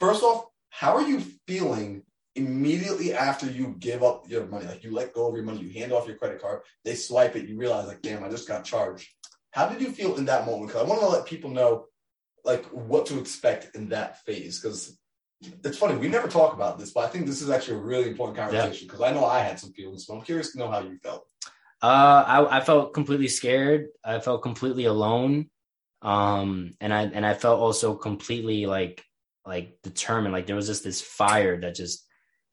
First 0.00 0.22
off, 0.24 0.46
how 0.70 0.96
are 0.96 1.02
you 1.02 1.20
feeling 1.46 2.02
immediately 2.36 3.12
after 3.12 3.46
you 3.46 3.74
give 3.78 4.02
up 4.02 4.28
your 4.28 4.46
money? 4.46 4.66
Like 4.66 4.84
you 4.84 4.92
let 4.92 5.14
go 5.14 5.28
of 5.28 5.34
your 5.34 5.44
money, 5.44 5.60
you 5.60 5.78
hand 5.78 5.92
off 5.92 6.06
your 6.06 6.16
credit 6.16 6.40
card, 6.40 6.62
they 6.84 6.94
swipe 6.94 7.36
it, 7.36 7.48
you 7.48 7.56
realize 7.56 7.86
like, 7.86 8.02
damn, 8.02 8.24
I 8.24 8.28
just 8.28 8.48
got 8.48 8.64
charged. 8.64 9.08
How 9.52 9.68
did 9.68 9.80
you 9.80 9.90
feel 9.90 10.16
in 10.16 10.26
that 10.26 10.46
moment? 10.46 10.68
Because 10.68 10.84
I 10.84 10.88
want 10.88 11.00
to 11.00 11.08
let 11.08 11.26
people 11.26 11.50
know 11.50 11.86
like 12.44 12.64
what 12.66 13.06
to 13.06 13.18
expect 13.18 13.74
in 13.74 13.88
that 13.88 14.24
phase. 14.24 14.60
Because 14.60 14.96
it's 15.64 15.78
funny, 15.78 15.96
we 15.96 16.08
never 16.08 16.28
talk 16.28 16.54
about 16.54 16.78
this, 16.78 16.92
but 16.92 17.04
I 17.04 17.08
think 17.08 17.26
this 17.26 17.42
is 17.42 17.50
actually 17.50 17.78
a 17.78 17.82
really 17.82 18.10
important 18.10 18.38
conversation 18.38 18.86
because 18.86 19.00
I 19.00 19.12
know 19.12 19.24
I 19.24 19.40
had 19.40 19.58
some 19.58 19.72
feelings, 19.72 20.06
but 20.06 20.14
I'm 20.14 20.22
curious 20.22 20.52
to 20.52 20.58
know 20.58 20.70
how 20.70 20.80
you 20.80 20.98
felt. 21.02 21.26
Uh, 21.82 22.24
I, 22.26 22.58
I 22.58 22.60
felt 22.60 22.92
completely 22.92 23.28
scared. 23.28 23.88
I 24.04 24.20
felt 24.20 24.42
completely 24.42 24.84
alone. 24.84 25.48
Um, 26.02 26.72
and 26.80 26.92
I 26.92 27.02
and 27.04 27.26
I 27.26 27.34
felt 27.34 27.60
also 27.60 27.94
completely 27.94 28.66
like 28.66 29.02
like 29.46 29.78
determined. 29.82 30.32
Like 30.32 30.46
there 30.46 30.56
was 30.56 30.66
just 30.66 30.84
this 30.84 31.00
fire 31.00 31.60
that 31.60 31.74
just 31.74 32.06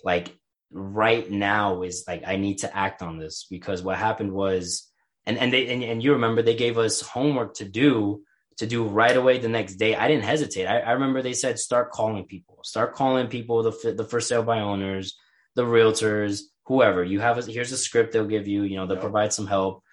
like 0.03 0.35
right 0.71 1.29
now 1.29 1.83
is 1.83 2.03
like 2.07 2.23
I 2.25 2.35
need 2.35 2.59
to 2.59 2.75
act 2.75 3.01
on 3.01 3.17
this 3.17 3.47
because 3.49 3.81
what 3.81 3.97
happened 3.97 4.31
was 4.31 4.89
and 5.25 5.37
and 5.37 5.51
they 5.51 5.67
and, 5.67 5.83
and 5.83 6.03
you 6.03 6.13
remember 6.13 6.41
they 6.41 6.55
gave 6.55 6.77
us 6.77 7.01
homework 7.01 7.55
to 7.55 7.65
do 7.65 8.21
to 8.57 8.65
do 8.65 8.85
right 8.85 9.15
away 9.15 9.37
the 9.37 9.49
next 9.49 9.75
day. 9.75 9.95
I 9.95 10.07
didn't 10.07 10.23
hesitate. 10.23 10.65
I, 10.65 10.79
I 10.79 10.91
remember 10.93 11.21
they 11.21 11.33
said 11.33 11.59
start 11.59 11.91
calling 11.91 12.25
people, 12.25 12.59
start 12.63 12.95
calling 12.95 13.27
people 13.27 13.63
the 13.63 13.93
the 13.95 14.05
for 14.05 14.19
sale 14.19 14.43
by 14.43 14.59
owners, 14.59 15.17
the 15.55 15.63
realtors, 15.63 16.41
whoever. 16.65 17.03
You 17.03 17.19
have 17.19 17.37
a, 17.37 17.51
here's 17.51 17.71
a 17.71 17.77
script 17.77 18.13
they'll 18.13 18.25
give 18.25 18.47
you. 18.47 18.63
You 18.63 18.77
know 18.77 18.87
they'll 18.87 18.97
provide 18.97 19.33
some 19.33 19.47
help. 19.47 19.83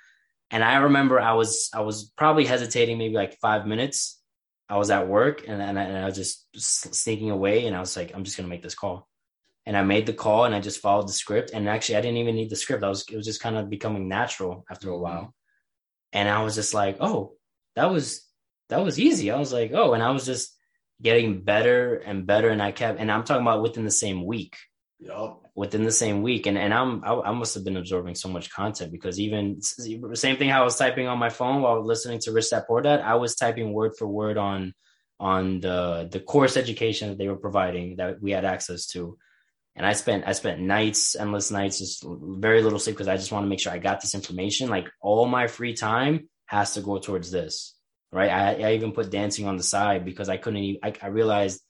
And 0.50 0.62
I 0.62 0.76
remember 0.76 1.20
I 1.20 1.34
was 1.34 1.68
I 1.74 1.80
was 1.80 2.10
probably 2.16 2.46
hesitating 2.46 2.98
maybe 2.98 3.14
like 3.14 3.38
five 3.40 3.66
minutes. 3.66 4.20
I 4.68 4.78
was 4.78 4.90
at 4.90 5.08
work 5.08 5.46
and 5.46 5.60
and 5.60 5.78
I, 5.78 5.82
and 5.82 5.98
I 5.98 6.06
was 6.06 6.16
just 6.16 6.94
sneaking 6.94 7.30
away 7.30 7.66
and 7.66 7.76
I 7.76 7.80
was 7.80 7.96
like 7.96 8.14
I'm 8.14 8.24
just 8.24 8.36
gonna 8.36 8.48
make 8.48 8.62
this 8.62 8.74
call. 8.74 9.08
And 9.66 9.76
I 9.76 9.82
made 9.82 10.06
the 10.06 10.12
call 10.12 10.44
and 10.44 10.54
I 10.54 10.60
just 10.60 10.80
followed 10.80 11.08
the 11.08 11.12
script. 11.12 11.52
And 11.54 11.68
actually, 11.68 11.96
I 11.96 12.00
didn't 12.02 12.18
even 12.18 12.34
need 12.34 12.50
the 12.50 12.56
script. 12.56 12.84
I 12.84 12.88
was 12.88 13.04
it 13.10 13.16
was 13.16 13.26
just 13.26 13.40
kind 13.40 13.56
of 13.56 13.70
becoming 13.70 14.08
natural 14.08 14.64
after 14.70 14.90
a 14.90 14.98
while. 14.98 15.22
Mm-hmm. 15.22 16.18
And 16.18 16.28
I 16.28 16.42
was 16.42 16.54
just 16.54 16.74
like, 16.74 16.98
oh, 17.00 17.34
that 17.76 17.90
was 17.90 18.26
that 18.68 18.84
was 18.84 18.98
easy. 18.98 19.30
I 19.30 19.38
was 19.38 19.52
like, 19.52 19.72
oh, 19.74 19.94
and 19.94 20.02
I 20.02 20.10
was 20.10 20.26
just 20.26 20.54
getting 21.02 21.42
better 21.42 21.96
and 21.96 22.26
better. 22.26 22.48
And 22.48 22.62
I 22.62 22.72
kept, 22.72 22.98
and 22.98 23.10
I'm 23.10 23.24
talking 23.24 23.42
about 23.42 23.62
within 23.62 23.84
the 23.84 23.90
same 23.90 24.24
week, 24.24 24.56
Yup. 24.98 25.42
within 25.54 25.84
the 25.84 25.92
same 25.92 26.22
week. 26.22 26.46
And 26.46 26.56
and 26.56 26.72
I'm 26.72 27.04
I, 27.04 27.14
I 27.14 27.32
must 27.32 27.54
have 27.54 27.64
been 27.64 27.76
absorbing 27.76 28.14
so 28.14 28.28
much 28.28 28.50
content 28.50 28.92
because 28.92 29.20
even 29.20 29.60
the 29.76 30.16
same 30.16 30.36
thing 30.36 30.48
how 30.48 30.62
I 30.62 30.64
was 30.64 30.76
typing 30.76 31.08
on 31.08 31.18
my 31.18 31.30
phone 31.30 31.62
while 31.62 31.84
listening 31.84 32.20
to 32.20 32.32
Rich 32.32 32.50
Dad 32.50 32.64
Poor 32.66 32.80
Dad, 32.80 33.00
I 33.00 33.16
was 33.16 33.34
typing 33.34 33.72
word 33.72 33.92
for 33.98 34.06
word 34.06 34.38
on 34.38 34.74
on 35.20 35.60
the 35.60 36.08
the 36.10 36.20
course 36.20 36.56
education 36.56 37.10
that 37.10 37.18
they 37.18 37.28
were 37.28 37.36
providing 37.36 37.96
that 37.96 38.20
we 38.20 38.32
had 38.32 38.44
access 38.44 38.86
to. 38.88 39.18
And 39.76 39.84
I 39.84 39.92
spent 39.92 40.24
I 40.26 40.32
spent 40.32 40.60
nights, 40.60 41.16
endless 41.16 41.50
nights, 41.50 41.78
just 41.78 42.04
very 42.06 42.62
little 42.62 42.78
sleep 42.78 42.96
because 42.96 43.08
I 43.08 43.16
just 43.16 43.32
want 43.32 43.44
to 43.44 43.48
make 43.48 43.60
sure 43.60 43.72
I 43.72 43.78
got 43.78 44.00
this 44.00 44.14
information. 44.14 44.68
Like 44.68 44.88
all 45.00 45.26
my 45.26 45.48
free 45.48 45.74
time 45.74 46.28
has 46.46 46.74
to 46.74 46.80
go 46.80 46.98
towards 46.98 47.30
this, 47.30 47.76
right? 48.12 48.30
I, 48.30 48.68
I 48.68 48.72
even 48.74 48.92
put 48.92 49.10
dancing 49.10 49.46
on 49.46 49.56
the 49.56 49.64
side 49.64 50.04
because 50.04 50.28
I 50.28 50.36
couldn't. 50.36 50.78
I 50.82 51.08
realized 51.08 51.60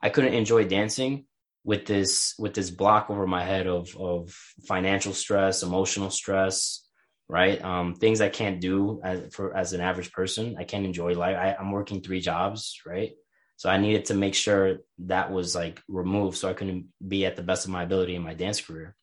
I 0.00 0.08
couldn't 0.10 0.34
enjoy 0.34 0.64
dancing 0.64 1.26
with 1.64 1.86
this 1.86 2.34
with 2.38 2.54
this 2.54 2.70
block 2.70 3.10
over 3.10 3.26
my 3.26 3.44
head 3.44 3.66
of 3.68 3.96
of 3.96 4.34
financial 4.66 5.12
stress, 5.12 5.62
emotional 5.62 6.10
stress, 6.10 6.84
right? 7.28 7.62
Um, 7.62 7.94
things 7.94 8.20
I 8.20 8.28
can't 8.28 8.60
do 8.60 9.00
as 9.04 9.32
for 9.32 9.56
as 9.56 9.72
an 9.72 9.80
average 9.80 10.10
person. 10.12 10.56
I 10.58 10.64
can't 10.64 10.84
enjoy 10.84 11.12
life. 11.12 11.36
I, 11.36 11.54
I'm 11.58 11.70
working 11.70 12.02
three 12.02 12.20
jobs, 12.20 12.80
right? 12.84 13.12
So 13.62 13.70
I 13.70 13.76
needed 13.76 14.06
to 14.06 14.14
make 14.14 14.34
sure 14.34 14.78
that 15.06 15.30
was 15.30 15.54
like 15.54 15.80
removed 15.86 16.36
so 16.36 16.48
I 16.48 16.52
couldn't 16.52 16.86
be 17.06 17.24
at 17.26 17.36
the 17.36 17.44
best 17.44 17.64
of 17.64 17.70
my 17.70 17.84
ability 17.84 18.16
in 18.16 18.22
my 18.22 18.34
dance 18.34 18.60
career. 18.60 18.96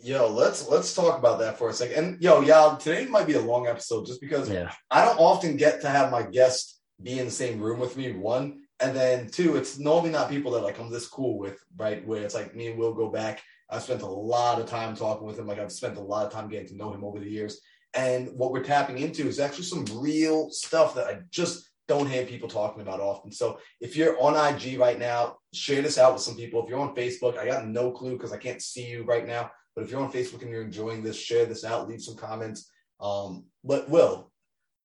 Yo, 0.00 0.28
let's 0.28 0.68
let's 0.68 0.94
talk 0.94 1.18
about 1.18 1.40
that 1.40 1.58
for 1.58 1.68
a 1.68 1.72
second. 1.72 1.96
And 1.96 2.22
yo, 2.22 2.40
y'all, 2.42 2.76
today 2.76 3.06
might 3.06 3.26
be 3.26 3.32
a 3.32 3.40
long 3.40 3.66
episode 3.66 4.06
just 4.06 4.20
because 4.20 4.48
Yeah. 4.48 4.70
I 4.88 5.04
don't 5.04 5.18
often 5.18 5.56
get 5.56 5.80
to 5.80 5.88
have 5.88 6.12
my 6.12 6.22
guest 6.22 6.80
be 7.02 7.18
in 7.18 7.24
the 7.24 7.32
same 7.32 7.58
room 7.58 7.80
with 7.80 7.96
me. 7.96 8.12
One, 8.12 8.60
and 8.78 8.94
then 8.94 9.30
two, 9.30 9.56
it's 9.56 9.80
normally 9.80 10.10
not 10.10 10.30
people 10.30 10.52
that 10.52 10.62
like 10.62 10.78
I'm 10.78 10.92
this 10.92 11.08
cool 11.08 11.36
with, 11.36 11.58
right? 11.76 12.06
Where 12.06 12.22
it's 12.22 12.36
like 12.36 12.54
me 12.54 12.68
and 12.68 12.78
Will 12.78 12.94
go 12.94 13.10
back. 13.10 13.42
I've 13.68 13.82
spent 13.82 14.02
a 14.02 14.06
lot 14.06 14.60
of 14.60 14.66
time 14.66 14.94
talking 14.94 15.26
with 15.26 15.40
him. 15.40 15.48
Like 15.48 15.58
I've 15.58 15.72
spent 15.72 15.96
a 15.96 16.00
lot 16.00 16.24
of 16.24 16.32
time 16.32 16.48
getting 16.48 16.68
to 16.68 16.76
know 16.76 16.92
him 16.92 17.02
over 17.02 17.18
the 17.18 17.28
years. 17.28 17.60
And 17.94 18.28
what 18.36 18.52
we're 18.52 18.62
tapping 18.62 18.98
into 18.98 19.26
is 19.26 19.40
actually 19.40 19.64
some 19.64 19.86
real 19.92 20.50
stuff 20.52 20.94
that 20.94 21.08
I 21.08 21.18
just 21.30 21.67
don't 21.88 22.08
hear 22.08 22.24
people 22.24 22.48
talking 22.48 22.82
about 22.82 23.00
often. 23.00 23.32
So 23.32 23.58
if 23.80 23.96
you're 23.96 24.20
on 24.20 24.36
IG 24.36 24.78
right 24.78 24.98
now, 24.98 25.38
share 25.52 25.82
this 25.82 25.98
out 25.98 26.12
with 26.12 26.22
some 26.22 26.36
people. 26.36 26.62
If 26.62 26.68
you're 26.68 26.78
on 26.78 26.94
Facebook, 26.94 27.38
I 27.38 27.46
got 27.46 27.66
no 27.66 27.90
clue 27.90 28.12
because 28.12 28.32
I 28.32 28.36
can't 28.36 28.62
see 28.62 28.86
you 28.86 29.04
right 29.04 29.26
now. 29.26 29.50
But 29.74 29.84
if 29.84 29.90
you're 29.90 30.02
on 30.02 30.12
Facebook 30.12 30.42
and 30.42 30.50
you're 30.50 30.62
enjoying 30.62 31.02
this, 31.02 31.18
share 31.18 31.46
this 31.46 31.64
out, 31.64 31.88
leave 31.88 32.02
some 32.02 32.16
comments. 32.16 32.70
Um, 33.00 33.46
but 33.64 33.88
Will, 33.88 34.30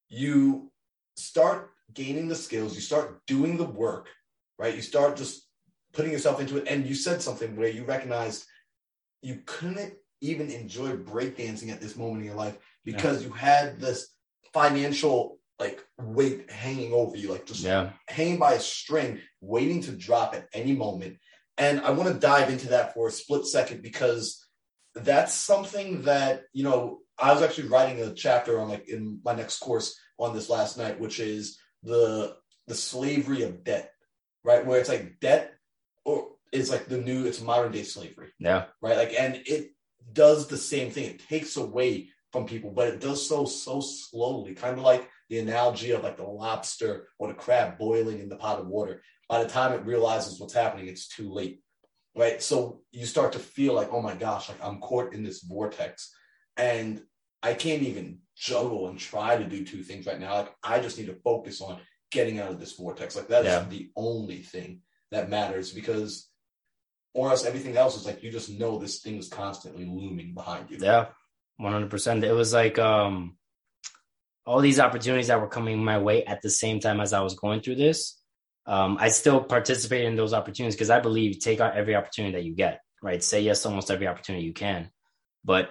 you 0.10 0.72
start 1.18 1.72
gaining 1.94 2.28
the 2.28 2.36
skills, 2.36 2.74
you 2.76 2.82
start 2.82 3.22
doing 3.28 3.58
the 3.58 3.66
work, 3.66 4.08
right? 4.58 4.76
You 4.76 4.82
start 4.82 5.18
just 5.18 5.48
putting 5.94 6.12
yourself 6.12 6.40
into 6.40 6.58
it. 6.58 6.68
And 6.68 6.88
you 6.88 6.96
said 6.96 7.22
something 7.22 7.56
where 7.56 7.70
you 7.70 7.86
recognized 7.86 8.46
you 9.22 9.42
couldn't 9.46 9.94
even 10.22 10.50
enjoy 10.50 10.92
breakdancing 10.92 11.72
at 11.72 11.82
this 11.82 11.98
moment 11.98 12.22
in 12.22 12.28
your 12.28 12.36
life 12.36 12.58
because 12.86 13.24
you 13.24 13.32
had 13.32 13.80
this 13.80 14.10
financial 14.54 15.38
like 15.60 15.84
weight 16.00 16.50
hanging 16.52 16.94
over 16.94 17.16
you, 17.16 17.32
like 17.32 17.46
just 17.46 17.62
Yeah. 17.64 17.92
hanging 18.08 18.40
by 18.40 18.54
a 18.54 18.60
string, 18.60 19.22
waiting 19.42 19.82
to 19.84 19.92
drop 19.92 20.36
at 20.36 20.48
any 20.54 20.74
moment. 20.74 21.18
And 21.58 21.82
I 21.82 21.92
want 21.92 22.12
to 22.12 22.20
dive 22.20 22.50
into 22.50 22.70
that 22.70 22.94
for 22.94 23.08
a 23.08 23.12
split 23.12 23.46
second 23.46 23.82
because 23.82 24.46
that's 24.96 25.34
something 25.34 26.04
that, 26.04 26.44
you 26.54 26.64
know, 26.64 27.00
I 27.20 27.32
was 27.34 27.44
actually 27.44 27.68
writing 27.70 28.02
a 28.02 28.14
chapter 28.14 28.60
on 28.60 28.70
like 28.70 28.90
in 28.90 29.20
my 29.24 29.36
next 29.36 29.60
course 29.60 29.96
on 30.18 30.34
this 30.34 30.50
last 30.50 30.78
night, 30.78 31.00
which 31.00 31.20
is 31.20 31.60
the 31.84 32.36
the 32.68 32.76
slavery 32.76 33.44
of 33.44 33.64
debt, 33.64 33.92
right? 34.44 34.66
Where 34.66 34.80
it's 34.80 34.90
like 34.90 35.20
debt 35.20 35.54
or 36.06 36.30
is 36.52 36.70
like 36.72 36.88
the 36.88 36.98
new 36.98 37.26
it's 37.26 37.42
modern 37.42 37.72
day 37.72 37.84
slavery 37.84 38.30
Yeah. 38.40 38.66
right? 38.82 38.98
Like, 38.98 39.14
and 39.20 39.42
it 39.46 39.72
does 40.12 40.48
the 40.48 40.58
same 40.58 40.90
thing. 40.92 41.06
It 41.06 41.28
takes 41.28 41.58
away 41.58 42.10
from 42.32 42.46
people, 42.48 42.72
but 42.72 42.88
it 42.88 43.00
does 43.00 43.28
so 43.28 43.46
so 43.46 43.80
slowly, 43.80 44.56
kind 44.56 44.78
of 44.78 44.84
like 44.84 45.08
the 45.34 45.40
analogy 45.40 45.90
of 45.90 46.04
like 46.04 46.16
the 46.18 46.24
lobster 46.24 47.08
or 47.18 47.28
the 47.28 47.34
crab 47.34 47.80
boiling 47.80 48.20
in 48.20 48.30
the 48.30 48.36
pot 48.36 48.60
of 48.60 48.68
water. 48.68 49.02
By 49.28 49.42
the 49.42 49.50
time 49.50 49.74
it 49.74 49.84
realizes 49.84 50.40
what's 50.40 50.54
happening, 50.54 50.88
it's 50.88 51.08
too 51.08 51.34
late, 51.34 51.64
right? 52.16 52.40
So 52.40 52.82
you 52.92 53.08
start 53.08 53.34
to 53.34 53.40
feel 53.40 53.74
like, 53.74 53.90
oh 53.92 54.00
my 54.02 54.14
gosh, 54.14 54.48
like 54.48 54.64
I'm 54.64 54.80
caught 54.80 55.12
in 55.12 55.24
this 55.24 55.42
vortex, 55.42 56.14
and 56.56 57.02
I 57.42 57.56
can't 57.56 57.82
even 57.82 58.20
juggle 58.36 58.90
and 58.90 59.00
try 59.00 59.36
to 59.38 59.44
do 59.46 59.66
two 59.66 59.82
things 59.82 60.06
right 60.06 60.20
now. 60.20 60.36
Like 60.36 60.54
I 60.64 60.80
just 60.80 61.00
need 61.00 61.08
to 61.08 61.16
focus 61.24 61.62
on 61.62 61.80
getting 62.12 62.40
out 62.40 62.52
of 62.52 62.60
this 62.60 62.74
vortex. 62.74 63.16
Like 63.16 63.28
that's 63.28 63.48
Yeah. 63.48 63.66
the 63.68 63.90
only 63.96 64.44
thing 64.44 64.82
that 65.10 65.32
matters 65.32 65.74
because 65.74 66.30
or 67.16 67.32
else 67.32 67.44
everything 67.44 67.76
else 67.76 67.98
is 67.98 68.06
like 68.06 68.22
you 68.22 68.32
just 68.32 68.52
know 68.52 68.78
this 68.78 69.00
thing 69.02 69.18
is 69.18 69.30
constantly 69.30 69.86
looming 69.86 70.36
behind 70.36 70.70
you. 70.70 70.78
Yeah. 70.80 71.08
One 71.58 71.74
hundred 71.74 71.90
percent. 71.90 72.24
It 72.24 72.34
was 72.34 72.54
like 72.54 72.78
um 72.78 73.36
all 74.46 74.60
these 74.60 74.80
opportunities 74.80 75.28
that 75.28 75.40
were 75.40 75.48
coming 75.48 75.84
my 75.84 75.98
way 75.98 76.26
at 76.26 76.42
the 76.42 76.50
same 76.50 76.80
time 76.80 77.00
as 77.00 77.14
I 77.14 77.22
was 77.22 77.36
going 77.36 77.62
through 77.62 77.76
this. 77.76 78.20
Um, 78.66 78.98
I 79.00 79.10
still 79.10 79.42
participate 79.42 80.06
in 80.06 80.16
those 80.16 80.34
opportunities 80.34 80.76
because 80.76 80.90
I 80.90 81.00
believe 81.00 81.40
take 81.40 81.60
out 81.60 81.76
every 81.76 81.96
opportunity 81.96 82.36
that 82.36 82.46
you 82.46 82.54
get, 82.54 82.82
right? 83.02 83.24
Say 83.24 83.42
yes 83.42 83.64
to 83.64 83.70
almost 83.70 83.92
every 83.92 84.08
opportunity 84.08 84.46
you 84.46 84.54
can. 84.54 84.90
But 85.44 85.70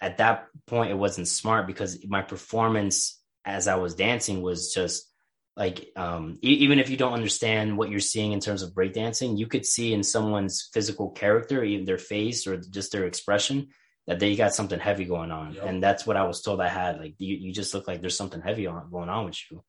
at 0.00 0.18
that 0.18 0.46
point, 0.66 0.90
it 0.90 0.98
wasn't 0.98 1.28
smart 1.28 1.66
because 1.66 2.04
my 2.06 2.22
performance 2.22 3.20
as 3.44 3.68
I 3.68 3.76
was 3.76 3.94
dancing 3.94 4.42
was 4.42 4.72
just 4.72 5.10
like, 5.56 5.90
um, 5.96 6.38
e- 6.42 6.58
even 6.60 6.78
if 6.78 6.90
you 6.90 6.96
don't 6.96 7.12
understand 7.12 7.76
what 7.76 7.90
you're 7.90 8.00
seeing 8.00 8.32
in 8.32 8.40
terms 8.40 8.62
of 8.62 8.74
breakdancing, 8.74 9.38
you 9.38 9.46
could 9.46 9.64
see 9.64 9.94
in 9.94 10.02
someone's 10.02 10.68
physical 10.72 11.10
character, 11.10 11.62
even 11.62 11.84
their 11.84 11.98
face 11.98 12.46
or 12.46 12.56
just 12.56 12.92
their 12.92 13.06
expression, 13.06 13.68
that 14.06 14.18
they 14.18 14.36
got 14.36 14.54
something 14.54 14.78
heavy 14.78 15.04
going 15.04 15.30
on. 15.30 15.54
Yep. 15.54 15.64
And 15.64 15.82
that's 15.82 16.06
what 16.06 16.16
I 16.16 16.24
was 16.24 16.42
told 16.42 16.60
I 16.60 16.68
had. 16.68 16.98
Like, 16.98 17.14
you, 17.18 17.36
you 17.36 17.52
just 17.52 17.72
look 17.74 17.88
like 17.88 18.00
there's 18.00 18.16
something 18.16 18.42
heavy 18.42 18.66
on 18.66 18.90
going 18.90 19.08
on 19.08 19.24
with 19.26 19.38
you. 19.50 19.62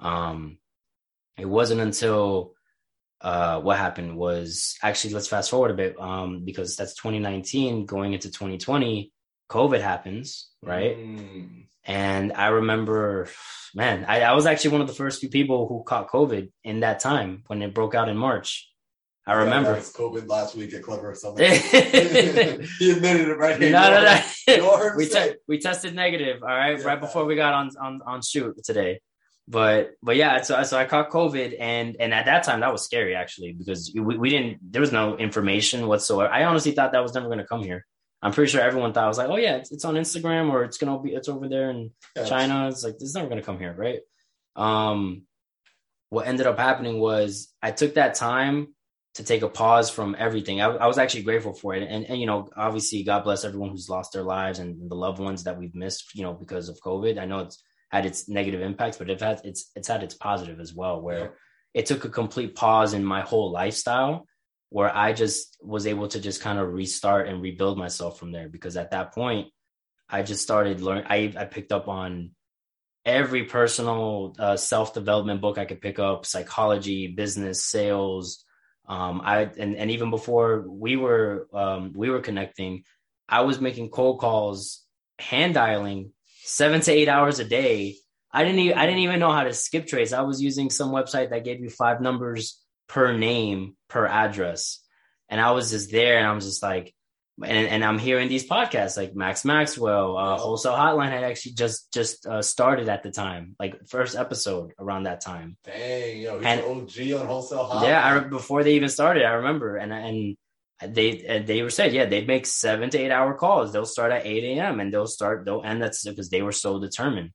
Um, 0.00 0.58
it 1.36 1.46
wasn't 1.46 1.80
until 1.80 2.54
uh, 3.20 3.60
what 3.60 3.78
happened 3.78 4.16
was 4.16 4.76
actually 4.82 5.14
let's 5.14 5.28
fast 5.28 5.50
forward 5.50 5.70
a 5.70 5.74
bit 5.74 5.98
um, 5.98 6.44
because 6.44 6.76
that's 6.76 6.94
2019 6.94 7.86
going 7.86 8.12
into 8.12 8.28
2020 8.30 9.10
covid 9.48 9.80
happens 9.80 10.50
right 10.62 10.96
Mm. 10.98 11.66
and 11.84 12.32
i 12.34 12.48
remember 12.48 13.28
man 13.74 14.04
I, 14.06 14.20
I 14.22 14.32
was 14.34 14.44
actually 14.44 14.72
one 14.72 14.80
of 14.82 14.86
the 14.86 14.92
first 14.92 15.20
few 15.20 15.28
people 15.30 15.66
who 15.66 15.82
caught 15.84 16.10
covid 16.10 16.50
in 16.64 16.80
that 16.80 17.00
time 17.00 17.42
when 17.46 17.62
it 17.62 17.72
broke 17.72 17.94
out 17.94 18.08
in 18.08 18.16
march 18.18 18.68
I 19.28 19.34
remember. 19.34 19.72
Yeah, 19.74 19.80
COVID 19.80 20.28
last 20.28 20.54
week 20.54 20.72
at 20.74 20.82
Clever 20.82 21.14
Summit. 21.14 21.38
no, 21.72 22.66
he 22.78 22.90
admitted 22.92 23.28
it 23.28 23.38
right 23.38 23.60
here. 23.60 23.72
no, 23.72 23.90
no. 23.90 24.20
Him 24.46 24.92
we 24.96 25.08
te- 25.08 25.34
we 25.48 25.58
tested 25.58 25.94
negative. 25.94 26.42
All 26.42 26.48
right, 26.48 26.78
Yeah. 26.78 26.84
right 26.84 27.00
before 27.00 27.24
we 27.24 27.34
got 27.34 27.52
on 27.54 27.70
on 27.80 28.00
on 28.06 28.22
shoot 28.22 28.54
today. 28.64 29.00
But 29.48 29.92
but 30.02 30.16
yeah, 30.16 30.42
so 30.42 30.62
so 30.62 30.76
I 30.78 30.84
caught 30.84 31.10
COVID, 31.10 31.56
and 31.58 31.96
and 31.98 32.14
at 32.14 32.26
that 32.26 32.44
time 32.44 32.60
that 32.60 32.70
was 32.72 32.82
scary 32.84 33.14
actually 33.16 33.52
because 33.52 33.92
we, 33.94 34.16
we 34.16 34.30
didn't 34.30 34.58
there 34.72 34.80
was 34.80 34.92
no 34.92 35.16
information 35.16 35.86
whatsoever. 35.88 36.32
I 36.32 36.44
honestly 36.44 36.72
thought 36.72 36.92
that 36.92 37.02
was 37.02 37.14
never 37.14 37.26
going 37.26 37.38
to 37.38 37.46
come 37.46 37.62
here. 37.62 37.84
I'm 38.22 38.32
pretty 38.32 38.50
sure 38.50 38.60
everyone 38.60 38.92
thought 38.92 39.04
I 39.04 39.08
was 39.08 39.18
like, 39.18 39.28
oh 39.28 39.36
yeah, 39.36 39.56
it's, 39.56 39.70
it's 39.72 39.84
on 39.84 39.94
Instagram 39.94 40.50
or 40.50 40.64
it's 40.64 40.78
gonna 40.78 41.00
be 41.00 41.10
it's 41.14 41.28
over 41.28 41.48
there 41.48 41.70
in 41.70 41.90
Yeah, 42.16 42.24
China. 42.24 42.68
It's 42.68 42.82
like 42.82 42.94
this 42.94 43.08
is 43.10 43.14
never 43.14 43.28
gonna 43.28 43.42
come 43.42 43.58
here, 43.58 43.74
right? 43.76 44.00
Um, 44.56 45.22
what 46.10 46.26
ended 46.26 46.46
up 46.46 46.58
happening 46.58 46.98
was 46.98 47.52
I 47.62 47.72
took 47.72 47.94
that 47.94 48.14
time 48.14 48.74
to 49.16 49.24
take 49.24 49.42
a 49.42 49.48
pause 49.48 49.90
from 49.90 50.14
everything. 50.18 50.60
I, 50.60 50.66
I 50.66 50.86
was 50.86 50.98
actually 50.98 51.22
grateful 51.22 51.52
for 51.54 51.74
it, 51.74 51.82
and 51.82 52.04
and 52.04 52.20
you 52.20 52.26
know, 52.26 52.48
obviously, 52.56 53.02
God 53.02 53.24
bless 53.24 53.44
everyone 53.44 53.70
who's 53.70 53.88
lost 53.88 54.12
their 54.12 54.22
lives 54.22 54.58
and 54.58 54.90
the 54.90 54.94
loved 54.94 55.18
ones 55.18 55.44
that 55.44 55.58
we've 55.58 55.74
missed, 55.74 56.14
you 56.14 56.22
know, 56.22 56.34
because 56.34 56.68
of 56.68 56.78
COVID. 56.80 57.18
I 57.18 57.24
know 57.26 57.40
it's 57.40 57.62
had 57.90 58.04
its 58.06 58.28
negative 58.28 58.60
impacts, 58.60 58.98
but 58.98 59.10
it 59.10 59.20
had 59.20 59.40
it's 59.44 59.70
it's 59.74 59.88
had 59.88 60.02
its 60.02 60.14
positive 60.14 60.60
as 60.60 60.74
well, 60.74 61.00
where 61.00 61.18
Yeah. 61.18 61.28
it 61.74 61.86
took 61.86 62.04
a 62.04 62.10
complete 62.10 62.54
pause 62.54 62.92
in 62.94 63.04
my 63.04 63.22
whole 63.22 63.50
lifestyle 63.52 64.26
where 64.70 64.94
I 64.94 65.12
just 65.12 65.56
was 65.62 65.86
able 65.86 66.08
to 66.08 66.20
just 66.20 66.40
kind 66.42 66.58
of 66.58 66.72
restart 66.72 67.28
and 67.28 67.40
rebuild 67.40 67.78
myself 67.78 68.18
from 68.18 68.32
there 68.32 68.48
because 68.48 68.76
at 68.76 68.90
that 68.90 69.14
point 69.14 69.48
I 70.08 70.22
just 70.22 70.42
started 70.42 70.80
learning 70.80 71.04
I 71.08 71.32
I 71.36 71.44
picked 71.44 71.72
up 71.72 71.86
on 71.88 72.32
every 73.04 73.44
personal 73.44 74.34
uh, 74.38 74.56
self-development 74.56 75.40
book 75.40 75.58
I 75.58 75.64
could 75.64 75.80
pick 75.80 75.98
up 76.00 76.26
psychology 76.26 77.06
business 77.06 77.64
sales 77.64 78.44
um 78.88 79.20
I 79.24 79.50
and 79.58 79.76
and 79.76 79.90
even 79.90 80.10
before 80.10 80.64
we 80.66 80.96
were 80.96 81.48
um 81.52 81.92
we 81.94 82.10
were 82.10 82.20
connecting 82.20 82.84
I 83.28 83.42
was 83.42 83.60
making 83.60 83.90
cold 83.90 84.20
calls 84.20 84.84
hand 85.18 85.54
dialing 85.54 86.12
7 86.44 86.80
to 86.82 86.92
8 86.92 87.08
hours 87.08 87.38
a 87.40 87.44
day. 87.44 87.96
I 88.30 88.44
didn't 88.44 88.60
even, 88.60 88.78
I 88.78 88.86
didn't 88.86 89.00
even 89.00 89.18
know 89.18 89.32
how 89.32 89.44
to 89.44 89.52
skip 89.52 89.86
trace. 89.86 90.12
I 90.12 90.22
was 90.22 90.42
using 90.42 90.70
some 90.70 90.90
website 90.90 91.30
that 91.30 91.44
gave 91.44 91.60
you 91.60 91.70
five 91.70 92.00
numbers 92.00 92.60
per 92.86 93.12
name 93.12 93.76
per 93.88 94.06
address. 94.06 94.80
And 95.28 95.40
i 95.40 95.50
was 95.50 95.70
just 95.72 95.90
there 95.90 96.18
and 96.18 96.26
i 96.26 96.32
was 96.32 96.44
just 96.44 96.62
like 96.62 96.94
and, 97.44 97.68
and 97.68 97.84
i'm 97.84 97.98
hearing 97.98 98.28
these 98.28 98.48
podcasts 98.48 98.96
like 98.96 99.14
max 99.14 99.44
maxwell 99.44 100.16
uh, 100.16 100.36
wholesale 100.38 100.72
hotline 100.72 101.10
had 101.10 101.22
actually 101.24 101.52
just 101.52 101.92
just 101.92 102.26
uh, 102.26 102.40
started 102.40 102.88
at 102.88 103.02
the 103.02 103.10
time 103.10 103.54
like 103.60 103.86
first 103.88 104.16
episode 104.16 104.72
around 104.78 105.02
that 105.04 105.20
time. 105.20 105.56
Dang, 105.64 106.20
yo, 106.20 106.38
he's 106.38 106.46
And- 106.46 106.60
an 106.60 106.66
OG 106.66 107.20
on 107.20 107.26
wholesale 107.26 107.64
hot. 107.64 107.86
yeah 107.86 108.00
I, 108.06 108.18
before 108.20 108.64
they 108.64 108.74
even 108.74 108.88
started 108.88 109.24
i 109.24 109.32
remember. 109.32 109.76
And 109.76 109.92
and 109.92 110.36
they 110.94 111.24
and 111.26 111.46
they 111.46 111.62
were 111.62 111.70
said 111.70 111.92
yeah 111.92 112.04
they'd 112.06 112.26
make 112.26 112.46
seven 112.46 112.90
to 112.90 112.98
eight 112.98 113.10
hour 113.10 113.32
calls. 113.34 113.72
They'll 113.72 113.86
start 113.86 114.12
at 114.12 114.26
8 114.26 114.44
a.m 114.58 114.80
and 114.80 114.92
they'll 114.92 115.06
start 115.06 115.44
they'll 115.44 115.62
end 115.64 115.80
that's 115.82 116.04
because 116.04 116.28
they 116.30 116.42
were 116.42 116.52
so 116.52 116.78
determined. 116.78 117.30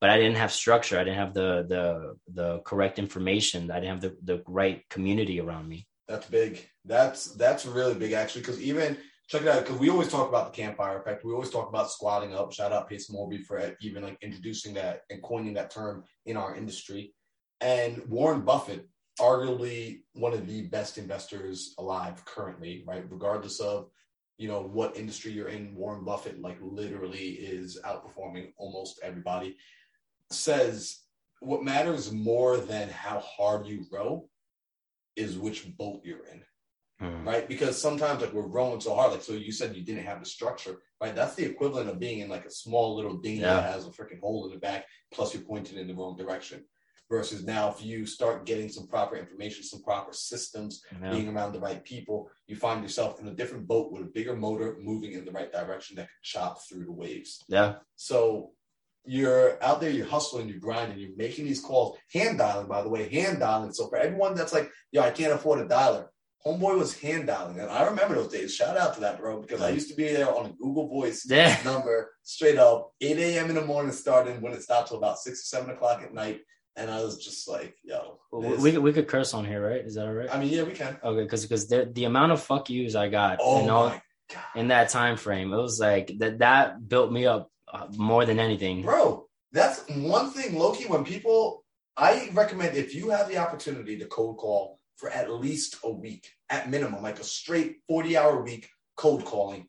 But 0.00 0.10
i 0.10 0.16
didn't 0.16 0.36
have 0.36 0.52
structure. 0.52 0.98
I 0.98 1.04
didn't 1.04 1.18
have 1.24 1.34
the 1.34 1.50
the 1.68 2.14
the 2.32 2.58
correct 2.60 2.98
information. 2.98 3.70
I 3.70 3.80
didn't 3.80 3.90
have 3.94 4.00
the, 4.00 4.16
the 4.30 4.42
right 4.46 4.88
community 4.88 5.40
around 5.40 5.68
me. 5.68 5.86
That's 6.06 6.26
big. 6.28 6.66
That's 6.84 7.26
that's 7.42 7.66
really 7.66 7.94
big 7.94 8.12
actually, 8.12 8.40
because 8.42 8.60
even 8.62 8.96
check 9.28 9.42
it 9.42 9.48
out, 9.48 9.64
because 9.64 9.78
we 9.78 9.90
always 9.90 10.08
talk 10.08 10.28
about 10.28 10.52
the 10.52 10.62
campfire 10.62 11.00
effect. 11.00 11.24
We 11.24 11.32
always 11.32 11.50
talk 11.50 11.68
about 11.68 11.90
squatting 11.90 12.34
up. 12.34 12.52
Shout 12.52 12.72
out 12.72 12.88
Pace 12.88 13.10
Morby 13.10 13.44
for 13.44 13.74
even 13.80 14.02
like 14.02 14.18
introducing 14.22 14.74
that 14.74 15.02
and 15.10 15.22
coining 15.22 15.54
that 15.54 15.70
term 15.70 16.04
in 16.26 16.36
our 16.36 16.56
industry. 16.56 17.14
And 17.60 18.02
Warren 18.08 18.40
Buffett, 18.42 18.88
arguably 19.20 20.00
one 20.14 20.32
of 20.32 20.46
the 20.46 20.62
best 20.68 20.96
investors 20.96 21.74
alive 21.78 22.24
currently, 22.24 22.84
right? 22.86 23.04
Regardless 23.10 23.60
of 23.60 23.90
you 24.38 24.46
know 24.46 24.62
what 24.62 24.96
industry 24.96 25.32
you're 25.32 25.48
in, 25.48 25.74
Warren 25.74 26.04
Buffett 26.04 26.40
like 26.40 26.58
literally 26.62 27.30
is 27.30 27.78
outperforming 27.84 28.52
almost 28.56 29.00
everybody. 29.02 29.56
Says 30.30 31.00
what 31.40 31.64
matters 31.64 32.12
more 32.12 32.56
than 32.56 32.88
how 32.88 33.18
hard 33.20 33.66
you 33.66 33.84
row 33.92 34.28
is 35.16 35.38
which 35.38 35.76
boat 35.76 36.00
you're 36.04 36.26
in, 36.26 36.42
Hmm. 37.00 37.26
right? 37.28 37.46
Because 37.48 37.80
sometimes 37.80 38.22
like 38.22 38.32
we're 38.32 38.46
rowing 38.46 38.80
so 38.80 38.94
hard, 38.94 39.12
like 39.12 39.22
so 39.22 39.32
you 39.34 39.52
said 39.52 39.76
you 39.76 39.84
didn't 39.84 40.04
have 40.04 40.18
the 40.18 40.26
structure, 40.26 40.82
right? 41.00 41.14
That's 41.14 41.36
the 41.36 41.44
equivalent 41.44 41.88
of 41.88 42.00
being 42.00 42.18
in 42.20 42.28
like 42.28 42.44
a 42.44 42.50
small 42.50 42.96
little 42.96 43.18
dinghy 43.18 43.40
Yeah. 43.42 43.54
that 43.54 43.72
has 43.72 43.86
a 43.86 43.90
freaking 43.90 44.18
hole 44.20 44.46
in 44.46 44.52
the 44.52 44.58
back, 44.58 44.84
plus 45.12 45.32
you're 45.32 45.44
pointed 45.44 45.76
in 45.78 45.86
the 45.86 45.94
wrong 45.94 46.16
direction. 46.16 46.64
Versus 47.08 47.44
now, 47.44 47.70
if 47.70 47.82
you 47.82 48.04
start 48.04 48.44
getting 48.44 48.68
some 48.68 48.86
proper 48.88 49.16
information, 49.16 49.62
some 49.62 49.82
proper 49.82 50.12
systems, 50.12 50.82
Yeah. 51.00 51.10
being 51.12 51.28
around 51.28 51.52
the 51.52 51.60
right 51.60 51.82
people, 51.84 52.28
you 52.48 52.56
find 52.56 52.82
yourself 52.82 53.20
in 53.20 53.28
a 53.28 53.34
different 53.34 53.66
boat 53.68 53.92
with 53.92 54.02
a 54.02 54.06
bigger 54.06 54.34
motor 54.36 54.76
moving 54.80 55.12
in 55.12 55.24
the 55.24 55.32
right 55.32 55.52
direction 55.52 55.96
that 55.96 56.08
can 56.08 56.18
chop 56.22 56.60
through 56.66 56.84
the 56.84 56.92
waves. 56.92 57.44
yeah 57.48 57.76
So 57.94 58.52
you're 59.04 59.62
out 59.62 59.80
there, 59.80 59.90
you're 59.90 60.04
hustling, 60.06 60.48
you're 60.48 60.58
grinding, 60.58 60.98
you're 60.98 61.16
making 61.16 61.44
these 61.46 61.60
calls, 61.62 61.96
hand 62.12 62.38
dialing, 62.38 62.66
by 62.66 62.82
the 62.82 62.88
way, 62.90 63.08
hand 63.08 63.38
dialing. 63.38 63.72
So 63.72 63.88
for 63.88 63.96
everyone 63.96 64.34
that's 64.34 64.52
like, 64.52 64.70
yo, 64.90 65.00
I 65.02 65.10
can't 65.10 65.32
afford 65.32 65.60
a 65.60 65.64
dialer, 65.66 66.08
homeboy 66.46 66.78
was 66.78 66.98
hand 66.98 67.26
dialing. 67.26 67.58
And 67.60 67.70
I 67.70 67.84
remember 67.86 68.14
those 68.14 68.32
days. 68.32 68.54
Shout 68.54 68.76
out 68.76 68.94
to 68.94 69.00
that, 69.00 69.18
bro, 69.18 69.40
because 69.40 69.60
I 69.60 69.70
used 69.70 69.88
to 69.90 69.96
be 69.96 70.04
there 70.04 70.32
on 70.34 70.46
a 70.46 70.48
Google 70.50 70.88
Voice 70.88 71.26
yeah 71.28 71.58
number 71.64 72.10
straight 72.22 72.58
up, 72.58 72.92
8 73.00 73.18
a.m. 73.18 73.48
in 73.50 73.54
the 73.56 73.64
morning 73.64 73.92
starting 73.92 74.40
when 74.40 74.52
it 74.52 74.62
stopped 74.62 74.88
till 74.88 74.98
about 74.98 75.18
six 75.18 75.40
or 75.40 75.56
seven 75.56 75.70
o'clock 75.70 76.02
at 76.02 76.14
night. 76.14 76.40
And 76.76 76.90
I 76.90 77.02
was 77.02 77.18
just 77.18 77.48
like, 77.48 77.74
yo, 77.82 78.20
we, 78.32 78.54
we, 78.56 78.78
we 78.78 78.92
could 78.92 79.08
curse 79.08 79.34
on 79.34 79.44
here 79.44 79.68
right 79.68 79.84
is 79.84 79.96
that 79.96 80.06
all 80.06 80.12
right 80.14 80.32
I 80.32 80.38
mean, 80.38 80.48
yeah, 80.52 80.62
we 80.62 80.72
can. 80.72 80.96
okay 81.02 81.22
because 81.24 81.42
because 81.42 81.66
the, 81.66 81.90
the 81.92 82.04
amount 82.04 82.30
of 82.30 82.40
fuck 82.40 82.70
yous 82.70 82.94
i 82.94 83.08
got 83.08 83.38
Oh 83.42 83.62
my 83.62 83.66
God. 83.66 84.00
in 84.54 84.68
that 84.68 84.88
time 84.90 85.16
frame 85.16 85.52
it 85.52 85.56
was 85.56 85.80
like 85.80 86.12
that 86.18 86.38
that 86.38 86.88
built 86.88 87.10
me 87.10 87.26
up 87.26 87.50
uh, 87.72 87.88
more 87.96 88.24
than 88.24 88.38
anything 88.38 88.82
Bro, 88.82 89.26
that's 89.50 89.80
one 89.88 90.30
thing, 90.30 90.56
Loki. 90.56 90.84
When 90.84 91.04
people, 91.04 91.64
I 91.96 92.30
recommend 92.32 92.76
if 92.76 92.94
you 92.94 93.10
have 93.10 93.28
the 93.28 93.38
opportunity 93.38 93.98
to 93.98 94.06
cold 94.06 94.36
call 94.38 94.77
for 94.98 95.08
at 95.10 95.30
least 95.30 95.78
a 95.84 95.90
week, 95.90 96.28
at 96.50 96.68
minimum, 96.68 97.02
like 97.02 97.20
a 97.20 97.24
straight 97.24 97.76
40 97.88 98.16
hour 98.16 98.42
week 98.42 98.68
cold 98.96 99.24
calling, 99.24 99.66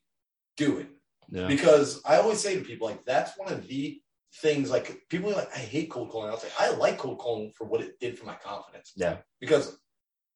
do 0.58 0.80
it. 0.80 0.88
yeah 1.32 1.48
Because 1.48 2.02
I 2.06 2.18
always 2.18 2.40
say 2.40 2.56
to 2.56 2.62
people, 2.66 2.88
like, 2.88 3.06
that's 3.06 3.38
one 3.38 3.52
of 3.54 3.68
the 3.68 4.02
things, 4.42 4.70
like, 4.70 5.02
people 5.10 5.30
are 5.32 5.36
like, 5.36 5.56
I 5.56 5.60
hate 5.60 5.90
cold 5.92 6.10
calling. 6.10 6.30
I'll 6.30 6.38
say, 6.38 6.50
I 6.60 6.72
like 6.72 6.98
cold 6.98 7.20
calling 7.20 7.52
for 7.56 7.66
what 7.66 7.82
it 7.82 8.00
did 8.00 8.18
for 8.18 8.26
my 8.26 8.36
confidence. 8.36 8.92
yeah 8.96 9.18
Because 9.40 9.78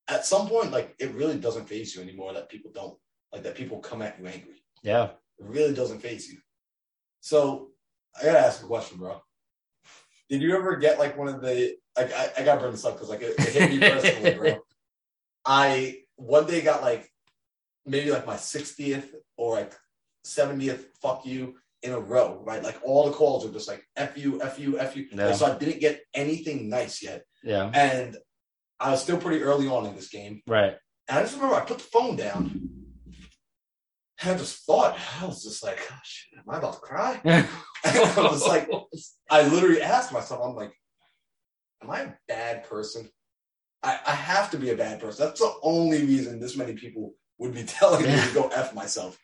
at 0.07 0.25
some 0.25 0.47
point, 0.47 0.71
like, 0.71 0.95
it 0.99 1.11
really 1.15 1.37
doesn't 1.37 1.67
faze 1.67 1.95
you 1.95 2.01
anymore 2.01 2.33
that 2.33 2.49
people 2.49 2.71
don't, 2.73 2.97
like, 3.33 3.43
that 3.43 3.55
people 3.55 3.79
come 3.79 4.01
at 4.03 4.19
you 4.19 4.27
angry. 4.27 4.63
yeah 4.83 5.05
It 5.39 5.45
really 5.45 5.73
doesn't 5.73 6.01
face 6.01 6.29
you. 6.31 6.37
So 7.21 7.69
I 8.19 8.25
gotta 8.25 8.39
ask 8.39 8.61
a 8.63 8.67
question, 8.67 8.97
bro. 8.99 9.21
Did 10.29 10.41
you 10.41 10.55
ever 10.55 10.75
get 10.77 10.99
like 10.99 11.17
one 11.17 11.27
of 11.27 11.41
the 11.41 11.75
like 11.97 12.11
I, 12.13 12.31
I 12.37 12.43
gotta 12.43 12.59
bring 12.59 12.71
this 12.71 12.85
up 12.85 12.93
because 12.93 13.09
like 13.09 13.21
it, 13.21 13.35
it 13.39 13.53
hit 13.53 13.69
me 13.71 13.79
personally, 13.91 14.33
bro. 14.35 14.62
I 15.45 15.99
one 16.15 16.45
day 16.45 16.61
got 16.61 16.81
like 16.81 17.09
maybe 17.85 18.11
like 18.11 18.25
my 18.25 18.35
60th 18.35 19.09
or 19.37 19.55
like 19.55 19.73
70th 20.25 20.85
fuck 21.01 21.25
you 21.25 21.55
in 21.81 21.91
a 21.91 21.99
row, 21.99 22.41
right? 22.45 22.63
Like 22.63 22.77
all 22.83 23.05
the 23.05 23.11
calls 23.11 23.45
are 23.45 23.51
just 23.51 23.67
like 23.67 23.85
F 23.97 24.17
you, 24.17 24.41
F 24.41 24.57
you, 24.57 24.79
F 24.79 24.95
you. 24.95 25.07
And 25.11 25.35
so 25.35 25.45
I 25.45 25.57
didn't 25.57 25.81
get 25.81 26.01
anything 26.13 26.69
nice 26.69 27.03
yet. 27.03 27.23
yeah 27.43 27.69
And 27.73 28.17
I 28.79 28.91
was 28.91 29.01
still 29.01 29.17
pretty 29.17 29.41
early 29.41 29.67
on 29.67 29.85
in 29.85 29.95
this 29.95 30.09
game. 30.09 30.41
right 30.47 30.75
And 31.09 31.19
I 31.19 31.21
just 31.23 31.35
remember 31.35 31.55
I 31.55 31.61
put 31.61 31.79
the 31.79 31.83
phone 31.83 32.15
down. 32.15 32.69
And 34.21 34.31
I 34.31 34.37
just 34.37 34.65
thought, 34.65 34.97
I 35.21 35.25
was 35.25 35.43
just 35.43 35.63
like, 35.63 35.79
oh, 35.91 35.99
shit, 36.03 36.39
am 36.39 36.45
I 36.49 36.57
about 36.57 36.73
to 36.73 36.79
cry? 36.79 37.19
I 37.83 38.15
was 38.31 38.47
like, 38.47 38.69
I 39.29 39.45
literally 39.49 39.81
asked 39.81 40.13
myself, 40.13 40.39
I'm 40.41 40.55
like, 40.55 40.71
am 41.81 41.89
I 41.89 41.99
a 42.01 42.13
bad 42.29 42.63
person? 42.63 43.09
I, 43.83 43.99
I 44.07 44.11
have 44.15 44.49
to 44.51 44.57
be 44.57 44.69
a 44.71 44.77
bad 44.77 44.99
person. 44.99 45.25
That's 45.25 45.41
the 45.41 45.53
only 45.61 45.99
reason 46.05 46.39
this 46.39 46.55
many 46.57 46.73
people 46.73 47.13
would 47.37 47.53
be 47.53 47.63
telling 47.67 48.03
me 48.03 48.15
to 48.19 48.33
go 48.33 48.47
F 48.49 48.73
myself. 48.73 49.19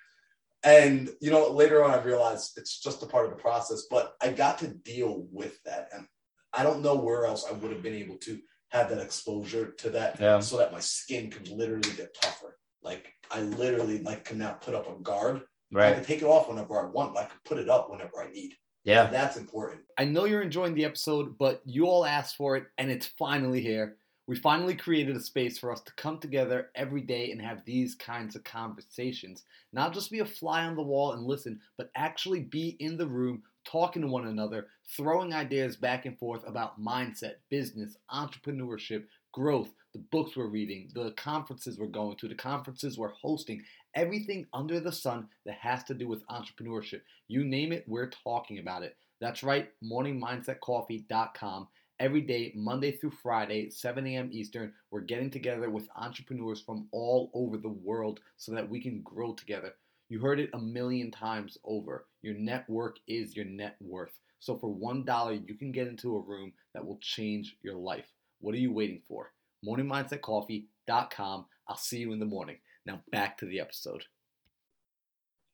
And, 0.63 1.09
you 1.21 1.31
know, 1.31 1.49
later 1.51 1.83
on, 1.85 1.91
I 1.91 2.01
realized 2.03 2.57
it's 2.57 2.79
just 2.79 3.01
a 3.01 3.05
part 3.05 3.25
of 3.25 3.31
the 3.31 3.37
process, 3.37 3.83
but 3.89 4.15
I 4.21 4.29
got 4.29 4.57
to 4.59 4.67
deal 4.67 5.25
with 5.31 5.61
that. 5.63 5.89
And 5.93 6.05
I 6.51 6.63
don't 6.63 6.81
know 6.81 6.95
where 6.95 7.25
else 7.25 7.45
I 7.49 7.53
would 7.53 7.71
have 7.71 7.81
been 7.83 7.95
able 7.95 8.17
to 8.17 8.37
have 8.69 8.89
that 8.89 8.99
exposure 8.99 9.71
to 9.71 9.89
that 9.91 10.19
Yeah. 10.19 10.41
so 10.41 10.57
that 10.57 10.73
my 10.73 10.81
skin 10.81 11.29
could 11.31 11.47
literally 11.47 11.89
get 11.95 12.13
tougher. 12.21 12.57
Like, 12.83 13.13
I 13.31 13.41
literally 13.41 13.99
like 14.03 14.25
can 14.25 14.37
now 14.37 14.53
put 14.53 14.75
up 14.75 14.89
a 14.89 15.01
guard. 15.01 15.41
Right. 15.71 15.91
I 15.91 15.93
can 15.93 16.03
take 16.03 16.21
it 16.21 16.25
off 16.25 16.49
whenever 16.49 16.77
I 16.79 16.89
want, 16.89 17.13
but 17.13 17.23
I 17.23 17.27
can 17.27 17.39
put 17.45 17.57
it 17.57 17.69
up 17.69 17.89
whenever 17.89 18.21
I 18.21 18.29
need. 18.31 18.53
yeah 18.83 19.05
And 19.05 19.13
that's 19.13 19.37
important. 19.37 19.81
I 19.97 20.05
know 20.05 20.25
you're 20.25 20.41
enjoying 20.41 20.73
the 20.73 20.85
episode, 20.85 21.37
but 21.37 21.61
you 21.65 21.85
all 21.85 22.05
asked 22.05 22.35
for 22.35 22.57
it, 22.57 22.65
and 22.77 22.91
it's 22.91 23.07
finally 23.17 23.61
here. 23.61 23.95
We 24.29 24.35
finally 24.35 24.75
created 24.75 25.15
a 25.15 25.19
space 25.19 25.57
for 25.57 25.71
us 25.71 25.81
to 25.81 25.93
come 25.93 26.19
together 26.19 26.69
every 26.75 27.01
day 27.01 27.31
and 27.31 27.41
have 27.41 27.65
these 27.65 27.95
kinds 27.95 28.35
of 28.35 28.43
conversations. 28.43 29.45
Not 29.73 29.91
just 29.91 30.11
be 30.11 30.19
a 30.19 30.25
fly 30.25 30.65
on 30.65 30.75
the 30.75 30.83
wall 30.83 31.13
and 31.13 31.25
listen, 31.25 31.59
but 31.79 31.89
actually 31.95 32.41
be 32.41 32.77
in 32.79 32.95
the 32.95 33.07
room, 33.07 33.41
talking 33.65 34.03
to 34.03 34.07
one 34.07 34.27
another, 34.27 34.67
throwing 34.95 35.33
ideas 35.33 35.75
back 35.77 36.05
and 36.05 36.15
forth 36.19 36.47
about 36.47 36.79
mindset, 36.79 37.37
business, 37.49 37.97
entrepreneurship, 38.13 39.05
growth, 39.31 39.71
the 39.93 40.03
books 40.11 40.37
we're 40.37 40.45
reading, 40.45 40.91
the 40.93 41.09
conferences 41.13 41.79
we're 41.79 41.87
going 41.87 42.15
to, 42.17 42.27
the 42.27 42.35
conferences 42.35 42.99
we're 42.99 43.09
hosting, 43.09 43.63
everything 43.95 44.45
under 44.53 44.79
the 44.79 44.91
sun 44.91 45.27
that 45.47 45.55
has 45.55 45.83
to 45.85 45.95
do 45.95 46.07
with 46.07 46.23
entrepreneurship. 46.27 47.01
You 47.29 47.43
name 47.43 47.71
it, 47.71 47.83
we're 47.87 48.11
talking 48.23 48.59
about 48.59 48.83
it. 48.83 48.95
That's 49.19 49.41
right, 49.41 49.71
morningmindsetcoffee.com. 49.83 51.67
Every 51.99 52.21
day, 52.21 52.53
Monday 52.55 52.93
through 52.93 53.11
Friday, 53.11 53.69
7 53.69 54.07
a.m. 54.07 54.29
Eastern, 54.31 54.71
we're 54.89 55.01
getting 55.01 55.29
together 55.29 55.69
with 55.69 55.89
entrepreneurs 55.97 56.61
from 56.61 56.87
all 56.93 57.29
over 57.33 57.57
the 57.57 57.67
world 57.67 58.21
so 58.37 58.53
that 58.53 58.69
we 58.69 58.81
can 58.81 59.01
grow 59.01 59.33
together. 59.33 59.73
You 60.07 60.19
heard 60.19 60.39
it 60.39 60.49
a 60.53 60.59
million 60.59 61.11
times 61.11 61.57
over. 61.65 62.07
Your 62.21 62.35
network 62.35 62.99
is 63.07 63.35
your 63.35 63.43
net 63.45 63.75
worth. 63.81 64.17
So 64.39 64.57
for 64.57 64.73
$1, 64.73 65.47
you 65.47 65.55
can 65.55 65.73
get 65.73 65.87
into 65.87 66.15
a 66.15 66.21
room 66.21 66.53
that 66.73 66.85
will 66.85 66.99
change 67.01 67.57
your 67.61 67.75
life. 67.75 68.07
What 68.39 68.55
are 68.55 68.59
you 68.59 68.71
waiting 68.71 69.01
for? 69.05 69.33
MorningMindsetCoffee.com. 69.67 71.45
I'll 71.67 71.77
see 71.77 71.97
you 71.97 72.13
in 72.13 72.19
the 72.19 72.25
morning. 72.25 72.59
Now 72.85 73.01
back 73.11 73.37
to 73.39 73.45
the 73.45 73.59
episode. 73.59 74.05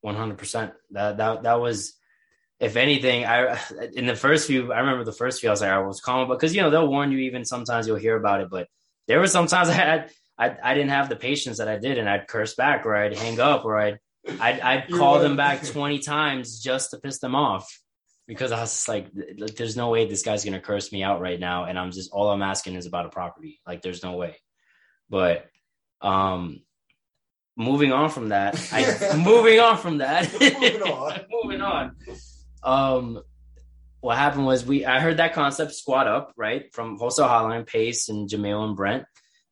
100%. 0.05 0.73
That, 0.91 1.17
that, 1.17 1.41
that 1.41 1.59
was, 1.59 1.95
if 2.59 2.75
anything, 2.75 3.25
I, 3.25 3.59
in 3.93 4.05
the 4.05 4.15
first 4.15 4.47
few, 4.47 4.71
I 4.71 4.79
remember 4.79 5.03
the 5.03 5.11
first 5.11 5.39
few, 5.39 5.49
I 5.49 5.51
was 5.51 5.61
like, 5.61 5.71
I 5.71 5.79
was 5.79 6.01
calm, 6.01 6.27
but 6.27 6.35
because, 6.35 6.55
you 6.55 6.61
know, 6.61 6.69
they'll 6.69 6.87
warn 6.87 7.11
you 7.11 7.19
even 7.19 7.45
sometimes 7.45 7.87
you'll 7.87 7.97
hear 7.97 8.15
about 8.15 8.41
it, 8.41 8.49
but 8.49 8.67
there 9.07 9.19
were 9.19 9.27
sometimes 9.27 9.69
I 9.69 9.73
had, 9.73 10.11
I, 10.37 10.55
I 10.63 10.73
didn't 10.73 10.89
have 10.89 11.09
the 11.09 11.15
patience 11.15 11.59
that 11.59 11.67
I 11.67 11.77
did 11.77 11.97
and 11.97 12.09
I'd 12.09 12.27
curse 12.27 12.55
back 12.55 12.85
or 12.85 12.95
I'd 12.95 13.17
hang 13.17 13.39
up 13.39 13.65
or 13.65 13.79
I'd, 13.79 13.99
I'd, 14.39 14.59
I'd 14.59 14.91
call 14.91 15.19
them 15.19 15.37
back 15.37 15.63
20 15.65 15.99
times 15.99 16.59
just 16.59 16.91
to 16.91 16.99
piss 16.99 17.19
them 17.19 17.35
off 17.35 17.69
because 18.27 18.51
I 18.51 18.61
was 18.61 18.71
just 18.71 18.87
like, 18.87 19.07
there's 19.55 19.77
no 19.77 19.89
way 19.89 20.07
this 20.07 20.23
guy's 20.23 20.43
gonna 20.43 20.59
curse 20.59 20.91
me 20.91 21.03
out 21.03 21.21
right 21.21 21.39
now, 21.39 21.65
and 21.65 21.77
I'm 21.77 21.91
just 21.91 22.11
all 22.11 22.29
I'm 22.29 22.41
asking 22.41 22.75
is 22.75 22.85
about 22.85 23.05
a 23.05 23.09
property. 23.09 23.59
Like, 23.67 23.81
there's 23.81 24.03
no 24.03 24.13
way. 24.13 24.37
But 25.09 25.45
um, 26.01 26.61
moving 27.55 27.91
on 27.91 28.09
from 28.09 28.29
that, 28.29 28.59
I 28.71 29.15
moving 29.23 29.59
on 29.59 29.77
from 29.77 29.99
that, 29.99 30.31
moving 30.33 30.81
on, 30.81 31.19
moving 31.29 31.61
on. 31.61 31.95
Um, 32.65 33.21
what 34.01 34.17
happened 34.17 34.45
was 34.45 34.65
we 34.65 34.85
I 34.85 34.99
heard 34.99 35.17
that 35.17 35.33
concept 35.33 35.73
squat 35.73 36.07
up 36.07 36.33
right 36.35 36.73
from 36.73 36.97
wholesale 36.97 37.27
hotline, 37.27 37.65
Pace 37.65 38.09
and 38.09 38.29
Jamil 38.29 38.65
and 38.65 38.75
Brent, 38.75 39.05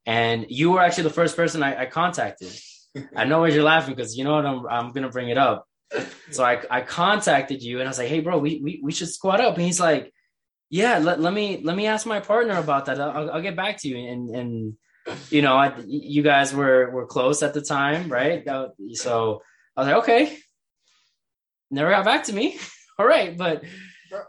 and 0.05 0.47
you 0.49 0.71
were 0.71 0.81
actually 0.81 1.05
the 1.05 1.11
first 1.11 1.35
person 1.35 1.63
I, 1.63 1.83
I 1.83 1.85
contacted. 1.85 2.53
I 3.15 3.25
know 3.25 3.39
why 3.39 3.47
you're 3.47 3.63
laughing 3.63 3.95
because 3.95 4.17
you 4.17 4.23
know 4.23 4.35
what 4.35 4.45
I'm 4.45 4.67
I'm 4.67 4.91
gonna 4.91 5.09
bring 5.09 5.29
it 5.29 5.37
up 5.37 5.67
so 6.31 6.43
I, 6.43 6.61
I 6.69 6.81
contacted 6.81 7.61
you 7.61 7.79
and 7.79 7.87
I 7.87 7.89
was 7.89 7.97
like, 7.97 8.07
hey, 8.07 8.19
bro, 8.19 8.37
we, 8.37 8.59
we, 8.63 8.79
we 8.83 8.91
should 8.91 9.09
squat 9.09 9.39
up. 9.39 9.55
And 9.55 9.63
he's 9.63 9.79
like, 9.79 10.13
yeah, 10.69 10.97
let, 10.97 11.19
let 11.19 11.33
me 11.33 11.61
let 11.63 11.75
me 11.75 11.85
ask 11.85 12.07
my 12.07 12.19
partner 12.19 12.57
about 12.57 12.85
that. 12.85 12.99
I'll, 12.99 13.31
I'll 13.31 13.41
get 13.41 13.55
back 13.55 13.79
to 13.81 13.87
you. 13.87 13.97
And 13.97 14.29
and 14.29 14.73
you 15.29 15.41
know, 15.41 15.55
I, 15.55 15.73
you 15.85 16.23
guys 16.23 16.53
were 16.53 16.89
were 16.89 17.05
close 17.05 17.43
at 17.43 17.53
the 17.53 17.61
time, 17.61 18.11
right? 18.11 18.43
So 18.93 19.41
I 19.77 19.81
was 19.81 19.87
like, 19.87 19.97
okay. 19.97 20.37
Never 21.69 21.89
got 21.91 22.05
back 22.05 22.23
to 22.25 22.33
me. 22.33 22.57
All 22.99 23.05
right, 23.05 23.37
but 23.37 23.63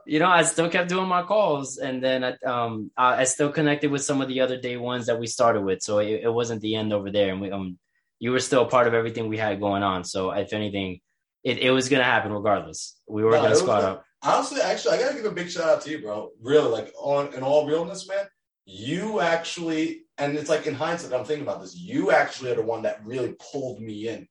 you 0.07 0.19
know, 0.19 0.29
I 0.29 0.43
still 0.43 0.71
kept 0.71 0.89
doing 0.89 1.09
my 1.09 1.23
calls, 1.23 1.79
and 1.79 2.03
then 2.03 2.25
I, 2.25 2.37
um, 2.47 2.91
I 2.97 3.25
still 3.25 3.51
connected 3.51 3.91
with 3.91 4.03
some 4.03 4.23
of 4.23 4.29
the 4.29 4.41
other 4.41 4.59
day 4.59 4.77
ones 4.77 5.07
that 5.07 5.19
we 5.19 5.27
started 5.27 5.63
with. 5.63 5.83
So 5.83 5.99
it, 5.99 6.23
it 6.25 6.33
wasn't 6.33 6.63
the 6.63 6.75
end 6.75 6.93
over 6.93 7.11
there, 7.11 7.33
and 7.33 7.41
we 7.41 7.51
um, 7.51 7.79
you 8.19 8.31
were 8.31 8.41
still 8.41 8.67
part 8.67 8.87
of 8.87 8.95
everything 8.95 9.29
we 9.29 9.39
had 9.39 9.61
going 9.61 9.83
on. 9.83 10.05
So 10.05 10.31
if 10.31 10.53
anything, 10.53 11.01
it, 11.43 11.59
it 11.59 11.71
was 11.71 11.89
gonna 11.89 12.05
happen 12.05 12.33
regardless. 12.33 12.99
We 13.07 13.23
were 13.23 13.33
no, 13.33 13.43
gonna 13.43 13.57
squat 13.57 13.85
up. 13.85 14.05
Honestly, 14.23 14.61
actually, 14.61 14.97
I 14.97 15.01
gotta 15.03 15.15
give 15.15 15.27
a 15.27 15.31
big 15.31 15.51
shout 15.51 15.69
out 15.69 15.83
to 15.83 15.91
you, 15.91 16.01
bro. 16.01 16.31
Really, 16.41 16.71
like 16.71 16.93
on 16.99 17.35
in 17.35 17.43
all 17.43 17.67
realness, 17.67 18.09
man. 18.09 18.27
You 18.67 19.21
actually, 19.21 20.07
and 20.17 20.37
it's 20.39 20.49
like 20.49 20.67
in 20.67 20.75
hindsight, 20.75 21.13
I'm 21.13 21.27
thinking 21.27 21.47
about 21.47 21.61
this. 21.61 21.77
You 21.77 22.13
actually 22.13 22.53
are 22.53 22.57
the 22.57 22.63
one 22.63 22.83
that 22.83 23.05
really 23.05 23.37
pulled 23.53 23.81
me 23.81 24.09
in, 24.09 24.27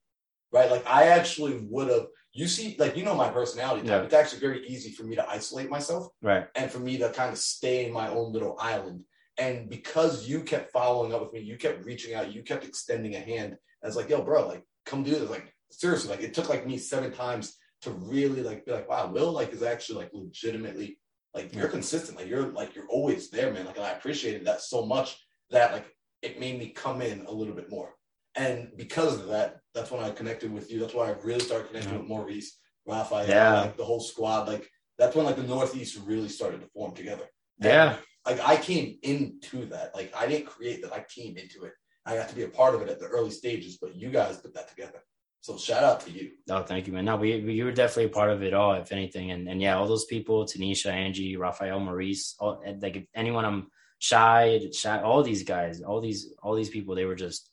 right? 0.51 0.71
Like 0.71 0.87
I 0.87 1.07
actually 1.09 1.59
would 1.69 1.89
have. 1.89 2.07
You 2.33 2.47
see, 2.47 2.75
like 2.79 2.97
you 2.97 3.03
know 3.03 3.15
my 3.15 3.29
personality 3.29 3.87
type. 3.87 4.01
Yeah. 4.01 4.05
It's 4.05 4.13
actually 4.13 4.39
very 4.39 4.67
easy 4.67 4.91
for 4.91 5.03
me 5.03 5.15
to 5.15 5.29
isolate 5.29 5.69
myself, 5.69 6.07
right? 6.21 6.47
And 6.55 6.71
for 6.71 6.79
me 6.79 6.97
to 6.97 7.09
kind 7.09 7.31
of 7.31 7.37
stay 7.37 7.85
in 7.85 7.93
my 7.93 8.09
own 8.09 8.33
little 8.33 8.57
island. 8.59 9.03
And 9.37 9.69
because 9.69 10.27
you 10.27 10.41
kept 10.41 10.71
following 10.71 11.13
up 11.13 11.21
with 11.21 11.33
me, 11.33 11.41
you 11.41 11.57
kept 11.57 11.85
reaching 11.85 12.15
out, 12.15 12.33
you 12.33 12.43
kept 12.43 12.65
extending 12.65 13.15
a 13.15 13.19
hand. 13.19 13.55
I 13.83 13.87
was 13.87 13.95
like, 13.95 14.09
yo, 14.09 14.21
bro, 14.21 14.47
like 14.47 14.63
come 14.85 15.03
do 15.03 15.11
this. 15.11 15.29
Like 15.29 15.53
seriously, 15.71 16.09
like 16.09 16.21
it 16.21 16.33
took 16.33 16.49
like 16.49 16.65
me 16.65 16.77
seven 16.77 17.11
times 17.11 17.57
to 17.81 17.91
really 17.91 18.41
like 18.41 18.65
be 18.65 18.71
like, 18.71 18.89
wow, 18.89 19.07
Will 19.07 19.31
like 19.31 19.53
is 19.53 19.63
actually 19.63 19.99
like 19.99 20.11
legitimately 20.13 20.97
like 21.33 21.53
you're 21.53 21.67
consistent, 21.67 22.17
like 22.17 22.27
you're 22.27 22.51
like 22.51 22.75
you're 22.75 22.87
always 22.89 23.29
there, 23.29 23.51
man. 23.51 23.65
Like 23.65 23.79
I 23.79 23.91
appreciated 23.91 24.45
that 24.45 24.61
so 24.61 24.85
much 24.85 25.17
that 25.49 25.73
like 25.73 25.85
it 26.21 26.39
made 26.39 26.57
me 26.57 26.69
come 26.69 27.01
in 27.01 27.25
a 27.25 27.31
little 27.31 27.53
bit 27.53 27.69
more. 27.69 27.93
And 28.35 28.69
because 28.77 29.19
of 29.19 29.27
that, 29.27 29.57
that's 29.73 29.91
when 29.91 30.03
I 30.03 30.11
connected 30.11 30.51
with 30.51 30.71
you. 30.71 30.79
That's 30.79 30.93
why 30.93 31.09
I 31.09 31.15
really 31.23 31.39
started 31.39 31.67
connecting 31.67 31.97
with 31.97 32.07
Maurice, 32.07 32.57
Raphael, 32.85 33.27
yeah. 33.27 33.61
like 33.61 33.77
the 33.77 33.85
whole 33.85 33.99
squad. 33.99 34.47
Like 34.47 34.69
that's 34.97 35.15
when 35.15 35.25
like 35.25 35.35
the 35.35 35.43
Northeast 35.43 35.99
really 36.05 36.29
started 36.29 36.61
to 36.61 36.67
form 36.67 36.93
together. 36.93 37.25
And, 37.59 37.69
yeah. 37.69 37.95
Like 38.25 38.39
I 38.39 38.55
came 38.57 38.97
into 39.01 39.65
that. 39.67 39.93
Like 39.95 40.13
I 40.15 40.27
didn't 40.27 40.47
create 40.47 40.81
that. 40.83 40.93
I 40.93 41.05
came 41.13 41.37
into 41.37 41.63
it. 41.63 41.73
I 42.05 42.15
got 42.15 42.29
to 42.29 42.35
be 42.35 42.43
a 42.43 42.49
part 42.49 42.75
of 42.75 42.81
it 42.81 42.89
at 42.89 42.99
the 42.99 43.07
early 43.07 43.31
stages, 43.31 43.77
but 43.81 43.95
you 43.95 44.09
guys 44.09 44.37
put 44.37 44.53
that 44.55 44.69
together. 44.69 45.03
So 45.41 45.57
shout 45.57 45.83
out 45.83 45.99
to 46.01 46.11
you. 46.11 46.31
Oh, 46.49 46.63
thank 46.63 46.87
you, 46.87 46.93
man. 46.93 47.03
No, 47.03 47.17
we, 47.17 47.41
we 47.41 47.53
you 47.53 47.65
were 47.65 47.71
definitely 47.71 48.05
a 48.05 48.09
part 48.09 48.29
of 48.29 48.43
it 48.43 48.53
all, 48.53 48.75
if 48.75 48.93
anything. 48.93 49.31
And 49.31 49.49
and 49.49 49.61
yeah, 49.61 49.75
all 49.75 49.87
those 49.87 50.05
people, 50.05 50.45
Tanisha, 50.45 50.91
Angie, 50.91 51.35
Raphael, 51.35 51.81
Maurice, 51.81 52.35
all 52.39 52.63
like 52.81 53.07
anyone 53.13 53.43
um, 53.43 53.53
I'm 53.53 53.67
shy, 53.99 54.61
shy, 54.71 55.01
all 55.01 55.21
these 55.21 55.43
guys, 55.43 55.81
all 55.81 55.99
these 55.99 56.33
all 56.41 56.55
these 56.55 56.69
people, 56.69 56.95
they 56.95 57.03
were 57.03 57.15
just 57.15 57.49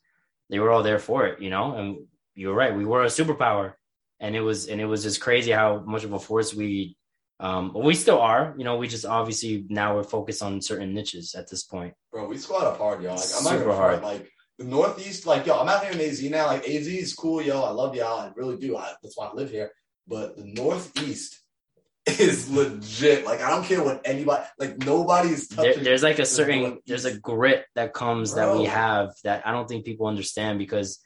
they 0.49 0.59
were 0.59 0.71
all 0.71 0.83
there 0.83 0.99
for 0.99 1.25
it, 1.27 1.41
you 1.41 1.49
know. 1.49 1.75
And 1.75 2.07
you 2.35 2.49
were 2.49 2.55
right, 2.55 2.75
we 2.75 2.85
were 2.85 3.03
a 3.03 3.07
superpower, 3.07 3.73
and 4.19 4.35
it 4.35 4.41
was 4.41 4.67
and 4.67 4.79
it 4.79 4.85
was 4.85 5.03
just 5.03 5.21
crazy 5.21 5.51
how 5.51 5.79
much 5.79 6.03
of 6.03 6.13
a 6.13 6.19
force 6.19 6.53
we 6.53 6.95
um 7.39 7.73
we 7.73 7.95
still 7.95 8.19
are, 8.19 8.53
you 8.57 8.63
know, 8.63 8.77
we 8.77 8.87
just 8.87 9.05
obviously 9.05 9.65
now 9.69 9.95
we're 9.95 10.03
focused 10.03 10.43
on 10.43 10.61
certain 10.61 10.93
niches 10.93 11.35
at 11.35 11.49
this 11.49 11.63
point. 11.63 11.93
Bro, 12.11 12.27
we 12.27 12.37
squad 12.37 12.65
up 12.65 12.77
hard, 12.77 13.01
y'all. 13.01 13.15
Like, 13.15 13.23
I'm 13.23 13.43
Super 13.43 13.55
not 13.57 13.65
gonna 13.65 13.75
hard. 13.75 14.03
like 14.03 14.31
the 14.59 14.65
Northeast, 14.65 15.25
like 15.25 15.45
yo, 15.45 15.59
I'm 15.59 15.67
out 15.67 15.83
here 15.83 15.91
in 15.91 15.99
AZ 15.99 16.23
now. 16.23 16.47
Like 16.47 16.67
AZ 16.67 16.87
is 16.87 17.13
cool, 17.13 17.41
yo. 17.41 17.63
I 17.63 17.71
love 17.71 17.95
y'all. 17.95 18.19
I 18.19 18.31
really 18.35 18.57
do. 18.57 18.77
I, 18.77 18.93
that's 19.01 19.17
why 19.17 19.27
I 19.27 19.33
live 19.33 19.49
here. 19.49 19.71
But 20.07 20.37
the 20.37 20.45
Northeast 20.45 21.39
is 22.05 22.49
legit. 22.51 23.25
Like 23.25 23.41
I 23.41 23.49
don't 23.49 23.65
care 23.65 23.83
what 23.83 24.01
anybody. 24.05 24.43
Like 24.59 24.77
nobody's 24.77 25.47
touching. 25.47 25.73
There, 25.75 25.83
there's 25.83 26.03
like 26.03 26.19
a 26.19 26.25
certain. 26.25 26.79
There's 26.85 27.05
a 27.05 27.17
grit 27.17 27.65
that 27.75 27.93
comes 27.93 28.33
Bro. 28.33 28.53
that 28.53 28.59
we 28.59 28.65
have 28.65 29.13
that 29.23 29.47
I 29.47 29.51
don't 29.51 29.67
think 29.67 29.83
people 29.85 30.07
understand 30.07 30.59
because. 30.59 30.99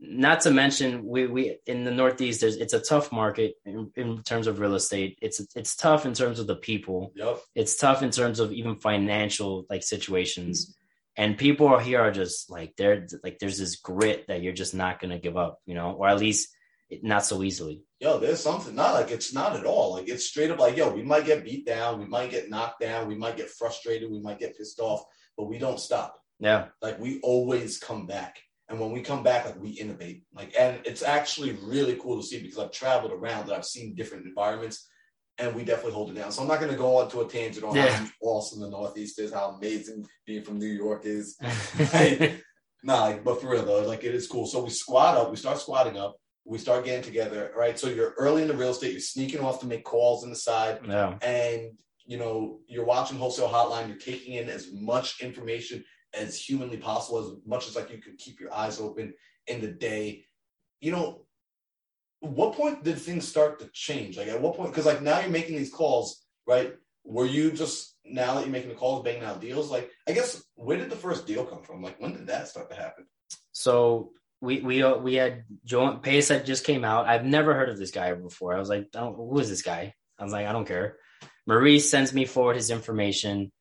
Not 0.00 0.40
to 0.42 0.50
mention, 0.50 1.04
we 1.06 1.26
we 1.26 1.58
in 1.66 1.84
the 1.84 1.90
Northeast, 1.90 2.40
there's 2.40 2.56
it's 2.56 2.74
a 2.74 2.80
tough 2.80 3.10
market 3.10 3.54
in, 3.64 3.90
in 3.96 4.22
terms 4.22 4.46
of 4.46 4.58
real 4.58 4.74
estate. 4.74 5.18
It's 5.22 5.40
it's 5.54 5.76
tough 5.76 6.04
in 6.06 6.14
terms 6.14 6.38
of 6.38 6.46
the 6.46 6.56
people. 6.56 7.12
Yep. 7.14 7.40
It's 7.54 7.76
tough 7.76 8.02
in 8.02 8.10
terms 8.10 8.40
of 8.40 8.52
even 8.52 8.76
financial 8.76 9.64
like 9.70 9.82
situations 9.82 10.66
mm-hmm. 10.66 11.22
and 11.22 11.38
people 11.38 11.78
here 11.78 12.00
are 12.00 12.12
just 12.12 12.50
like 12.50 12.74
they're 12.76 13.06
like 13.22 13.38
there's 13.38 13.58
this 13.58 13.76
grit 13.76 14.26
that 14.28 14.42
you're 14.42 14.52
just 14.52 14.74
not 14.74 15.00
gonna 15.00 15.18
give 15.18 15.36
up, 15.36 15.60
you 15.64 15.74
know, 15.74 15.92
or 15.92 16.08
at 16.08 16.18
least 16.18 16.48
not 17.02 17.24
so 17.24 17.42
easily. 17.42 17.82
Yo, 18.00 18.18
there's 18.18 18.40
something 18.40 18.74
not 18.74 18.94
like 18.94 19.10
it's 19.10 19.32
not 19.32 19.56
at 19.56 19.64
all. 19.64 19.94
Like 19.94 20.08
it's 20.08 20.26
straight 20.26 20.50
up 20.50 20.58
like, 20.58 20.76
yo, 20.76 20.92
we 20.92 21.02
might 21.02 21.24
get 21.24 21.44
beat 21.44 21.66
down, 21.66 21.98
we 21.98 22.06
might 22.06 22.30
get 22.30 22.50
knocked 22.50 22.80
down, 22.80 23.08
we 23.08 23.14
might 23.14 23.36
get 23.36 23.48
frustrated, 23.48 24.10
we 24.10 24.20
might 24.20 24.38
get 24.38 24.56
pissed 24.56 24.80
off, 24.80 25.02
but 25.36 25.48
we 25.48 25.58
don't 25.58 25.80
stop. 25.80 26.20
Yeah. 26.38 26.66
Like 26.82 26.98
we 26.98 27.20
always 27.20 27.78
come 27.78 28.06
back. 28.06 28.38
And 28.74 28.80
when 28.80 28.90
we 28.90 29.02
come 29.02 29.22
back, 29.22 29.44
like 29.44 29.62
we 29.62 29.70
innovate. 29.70 30.24
Like, 30.34 30.52
and 30.58 30.80
it's 30.84 31.04
actually 31.04 31.52
really 31.62 31.94
cool 31.94 32.20
to 32.20 32.26
see 32.26 32.42
because 32.42 32.58
I've 32.58 32.72
traveled 32.72 33.12
around 33.12 33.44
and 33.44 33.52
I've 33.52 33.64
seen 33.64 33.94
different 33.94 34.26
environments 34.26 34.88
and 35.38 35.54
we 35.54 35.62
definitely 35.62 35.92
hold 35.92 36.10
it 36.10 36.14
down. 36.14 36.32
So 36.32 36.42
I'm 36.42 36.48
not 36.48 36.58
going 36.58 36.72
to 36.72 36.76
go 36.76 36.96
on 36.96 37.08
to 37.10 37.20
a 37.20 37.28
tangent 37.28 37.64
on 37.64 37.76
yeah. 37.76 37.86
how 37.86 38.06
awesome 38.20 38.60
the 38.60 38.68
Northeast 38.68 39.20
is, 39.20 39.32
how 39.32 39.50
amazing 39.50 40.04
being 40.26 40.42
from 40.42 40.58
New 40.58 40.66
York 40.66 41.02
is. 41.04 41.36
like, 41.94 42.42
nah, 42.82 43.02
like, 43.02 43.22
but 43.22 43.40
for 43.40 43.48
real 43.48 43.64
though, 43.64 43.86
like 43.86 44.02
it 44.02 44.12
is 44.12 44.26
cool. 44.26 44.44
So 44.44 44.64
we 44.64 44.70
squat 44.70 45.18
up, 45.18 45.30
we 45.30 45.36
start 45.36 45.60
squatting 45.60 45.96
up, 45.96 46.16
we 46.44 46.58
start 46.58 46.84
getting 46.84 47.04
together, 47.04 47.52
right? 47.56 47.78
So 47.78 47.86
you're 47.86 48.14
early 48.18 48.42
in 48.42 48.48
the 48.48 48.56
real 48.56 48.70
estate, 48.70 48.90
you're 48.90 49.00
sneaking 49.00 49.40
off 49.40 49.60
to 49.60 49.66
make 49.66 49.84
calls 49.84 50.24
in 50.24 50.30
the 50.30 50.36
side, 50.36 50.80
yeah. 50.84 51.16
and 51.22 51.78
you 52.06 52.18
know 52.18 52.58
you're 52.66 52.84
watching 52.84 53.18
wholesale 53.18 53.48
hotline, 53.48 53.86
you're 53.86 53.98
taking 53.98 54.34
in 54.34 54.48
as 54.48 54.72
much 54.72 55.20
information 55.20 55.84
as 56.14 56.40
humanly 56.40 56.76
possible, 56.76 57.18
as 57.18 57.32
much 57.46 57.68
as 57.68 57.76
like 57.76 57.90
you 57.90 57.98
could 57.98 58.18
keep 58.18 58.40
your 58.40 58.52
eyes 58.52 58.80
open 58.80 59.14
in 59.46 59.60
the 59.60 59.68
day. 59.68 60.24
You 60.80 60.92
know, 60.92 61.26
what 62.20 62.54
point 62.54 62.84
did 62.84 62.98
things 62.98 63.26
start 63.26 63.58
to 63.60 63.70
change? 63.72 64.16
Like 64.16 64.28
at 64.28 64.40
what 64.40 64.56
point? 64.56 64.70
Because 64.70 64.86
like 64.86 65.02
now 65.02 65.20
you're 65.20 65.30
making 65.30 65.56
these 65.56 65.72
calls, 65.72 66.24
right? 66.46 66.74
Were 67.04 67.26
you 67.26 67.52
just 67.52 67.96
now 68.04 68.34
that 68.34 68.42
you're 68.42 68.50
making 68.50 68.70
the 68.70 68.76
calls, 68.76 69.04
banging 69.04 69.24
out 69.24 69.40
deals? 69.40 69.70
Like 69.70 69.90
I 70.08 70.12
guess 70.12 70.42
where 70.54 70.76
did 70.76 70.90
the 70.90 70.96
first 70.96 71.26
deal 71.26 71.44
come 71.44 71.62
from? 71.62 71.82
Like 71.82 72.00
when 72.00 72.12
did 72.12 72.26
that 72.28 72.48
start 72.48 72.70
to 72.70 72.76
happen? 72.76 73.06
So 73.52 74.12
we 74.40 74.60
we 74.60 74.82
uh, 74.82 74.96
we 74.96 75.14
had 75.14 75.44
Joe 75.64 75.96
Pace 75.96 76.28
that 76.28 76.46
just 76.46 76.64
came 76.64 76.84
out. 76.84 77.06
I've 77.06 77.24
never 77.24 77.54
heard 77.54 77.68
of 77.68 77.78
this 77.78 77.90
guy 77.90 78.12
before. 78.14 78.54
I 78.54 78.58
was 78.58 78.68
like, 78.68 78.88
I 78.94 79.00
who 79.06 79.38
is 79.38 79.48
this 79.48 79.62
guy? 79.62 79.94
I 80.18 80.24
was 80.24 80.32
like, 80.32 80.46
I 80.46 80.52
don't 80.52 80.66
care. 80.66 80.96
Maurice 81.46 81.90
sends 81.90 82.12
me 82.12 82.24
forward 82.24 82.56
his 82.56 82.70
information. 82.70 83.52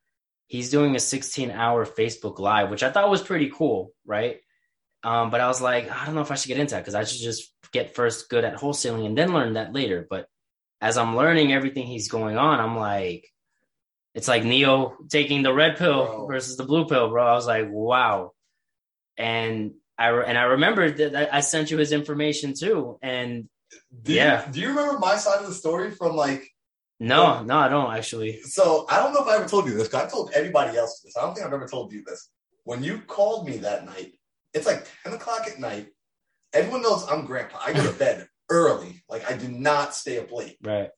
He's 0.48 0.70
doing 0.70 0.96
a 0.96 1.00
16 1.00 1.52
hour 1.52 1.86
Facebook 1.86 2.40
live, 2.40 2.70
which 2.70 2.84
I 2.84 2.92
thought 2.92 3.10
was 3.10 3.22
pretty 3.22 3.50
cool, 3.50 3.92
right? 4.06 4.38
Um, 5.04 5.30
but 5.32 5.42
I 5.42 5.48
was 5.48 5.62
like, 5.62 5.90
I 5.92 6.06
don't 6.06 6.16
know 6.16 6.22
if 6.22 6.32
I 6.32 6.36
should 6.36 6.48
get 6.50 6.60
into 6.60 6.76
that 6.76 6.82
because 6.82 6.96
I 6.96 7.04
should 7.04 7.22
just 7.22 7.52
get 7.72 7.96
first 7.96 8.30
good 8.30 8.46
at 8.46 8.56
wholesaling 8.58 9.06
and 9.06 9.18
then 9.18 9.34
learn 9.34 9.54
that 9.54 9.74
later. 9.74 10.06
But 10.10 10.28
as 10.80 10.98
I'm 10.98 11.16
learning 11.18 11.52
everything 11.52 11.88
he's 11.88 12.08
going 12.10 12.38
on, 12.38 12.60
I'm 12.60 12.78
like, 12.78 13.28
it's 14.14 14.28
like 14.28 14.44
Neo 14.44 14.96
taking 15.10 15.42
the 15.44 15.54
red 15.54 15.78
pill 15.78 16.06
Bro. 16.06 16.28
versus 16.28 16.56
the 16.56 16.64
blue 16.66 16.86
pill, 16.86 17.10
bro. 17.10 17.26
I 17.26 17.34
was 17.34 17.48
like, 17.48 17.68
wow. 17.70 18.32
And 19.18 19.74
I 19.98 20.08
re- 20.10 20.26
and 20.28 20.38
I 20.38 20.44
remembered 20.44 20.98
that 20.98 21.16
I- 21.16 21.38
I 21.38 21.40
sent 21.42 21.72
you 21.72 21.78
his 21.78 21.92
information 21.92 22.54
too. 22.54 22.98
And 23.02 23.50
Do 24.04 24.14
Yeah. 24.14 24.46
You, 24.48 24.54
do 24.54 24.60
you 24.62 24.68
remember 24.70 25.00
my 25.00 25.16
side 25.18 25.40
of 25.42 25.48
the 25.48 25.54
story 25.54 25.92
from 25.92 26.16
like? 26.16 26.48
No, 27.00 27.44
no, 27.44 27.58
I 27.58 27.68
don't 27.70 27.94
actually. 27.94 28.42
So 28.44 28.86
I 28.90 28.98
don't 28.98 29.14
know 29.14 29.22
if 29.22 29.28
I 29.28 29.36
ever 29.38 29.48
told 29.48 29.68
you 29.68 29.74
this. 29.74 29.88
'cause 29.88 30.04
I've 30.04 30.12
told 30.12 30.32
everybody 30.34 30.78
else 30.78 31.02
this. 31.02 31.18
I 31.18 31.22
don't 31.22 31.34
think 31.34 31.46
I've 31.46 31.54
ever 31.54 31.68
told 31.68 31.92
you 31.92 32.04
this. 32.06 32.30
When 32.64 32.84
you 32.84 33.00
called 33.02 33.48
me 33.48 33.58
that 33.58 33.86
night, 33.86 34.14
it's 34.54 34.66
like 34.66 34.86
ten 35.04 35.14
o'clock 35.14 35.48
at 35.48 35.60
night. 35.60 35.88
Everyone 36.54 36.82
knows 36.82 37.06
I'm 37.10 37.26
grandpa. 37.26 37.60
I 37.66 37.74
go 37.74 37.84
to 37.92 37.98
bed 37.98 38.28
early. 38.50 39.04
Like 39.10 39.30
I 39.30 39.36
do 39.36 39.48
not 39.50 39.94
stay 39.96 40.20
up 40.20 40.32
late. 40.32 40.58
Right. 40.62 40.90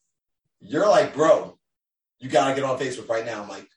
You're 0.59 0.87
like, 0.87 1.13
bro, 1.13 1.57
you 2.19 2.29
gotta 2.29 2.53
get 2.55 2.63
on 2.63 2.77
Facebook 2.79 3.09
right 3.09 3.25
now. 3.25 3.41
I'm 3.41 3.49
like, 3.49 3.67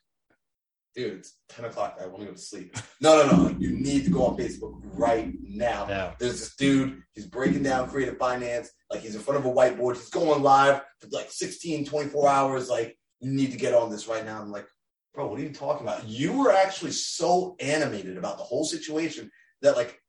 dude, 0.99 1.19
it's 1.19 1.37
10 1.49 1.65
o'clock. 1.65 1.97
I 2.01 2.07
want 2.07 2.19
to 2.19 2.25
go 2.25 2.31
to 2.33 2.37
sleep. 2.37 2.75
No, 3.01 3.25
no, 3.25 3.31
no. 3.31 3.55
You 3.57 3.71
need 3.71 4.03
to 4.05 4.11
go 4.11 4.25
on 4.25 4.37
Facebook 4.37 4.79
right 4.83 5.33
now. 5.41 5.87
Yeah. 5.87 6.13
There's 6.19 6.39
this 6.39 6.55
dude, 6.55 7.01
he's 7.13 7.25
breaking 7.25 7.63
down 7.63 7.89
creative 7.89 8.17
finance. 8.17 8.69
Like 8.91 9.01
he's 9.01 9.15
in 9.15 9.21
front 9.21 9.39
of 9.39 9.45
a 9.45 9.53
whiteboard. 9.53 9.95
He's 9.95 10.09
going 10.09 10.43
live 10.43 10.81
for 10.99 11.07
like 11.11 11.31
16, 11.31 11.85
24 11.85 12.29
hours. 12.29 12.69
Like, 12.69 12.97
you 13.21 13.31
need 13.31 13.51
to 13.51 13.57
get 13.57 13.73
on 13.73 13.89
this 13.89 14.07
right 14.07 14.25
now. 14.25 14.41
I'm 14.41 14.51
like, 14.51 14.67
bro, 15.13 15.27
what 15.27 15.39
are 15.39 15.43
you 15.43 15.53
talking 15.53 15.87
about? 15.87 16.07
You 16.07 16.33
were 16.33 16.51
actually 16.51 16.91
so 16.91 17.55
animated 17.59 18.17
about 18.17 18.37
the 18.37 18.43
whole 18.43 18.65
situation 18.65 19.31
that 19.61 19.75
like 19.75 19.99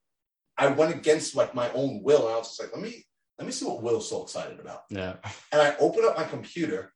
I 0.57 0.69
went 0.69 0.95
against 0.95 1.37
like 1.37 1.55
my 1.55 1.71
own 1.73 2.03
will. 2.03 2.27
And 2.27 2.35
I 2.35 2.39
was 2.39 2.49
just 2.49 2.61
like, 2.61 2.73
let 2.73 2.83
me 2.83 3.05
let 3.39 3.47
me 3.47 3.53
see 3.53 3.65
what 3.65 3.83
Will's 3.83 4.09
so 4.09 4.23
excited 4.23 4.61
about. 4.61 4.83
Yeah. 4.91 5.15
And 5.51 5.63
I 5.63 5.75
open 5.81 6.05
up 6.05 6.17
my 6.17 6.25
computer, 6.25 6.93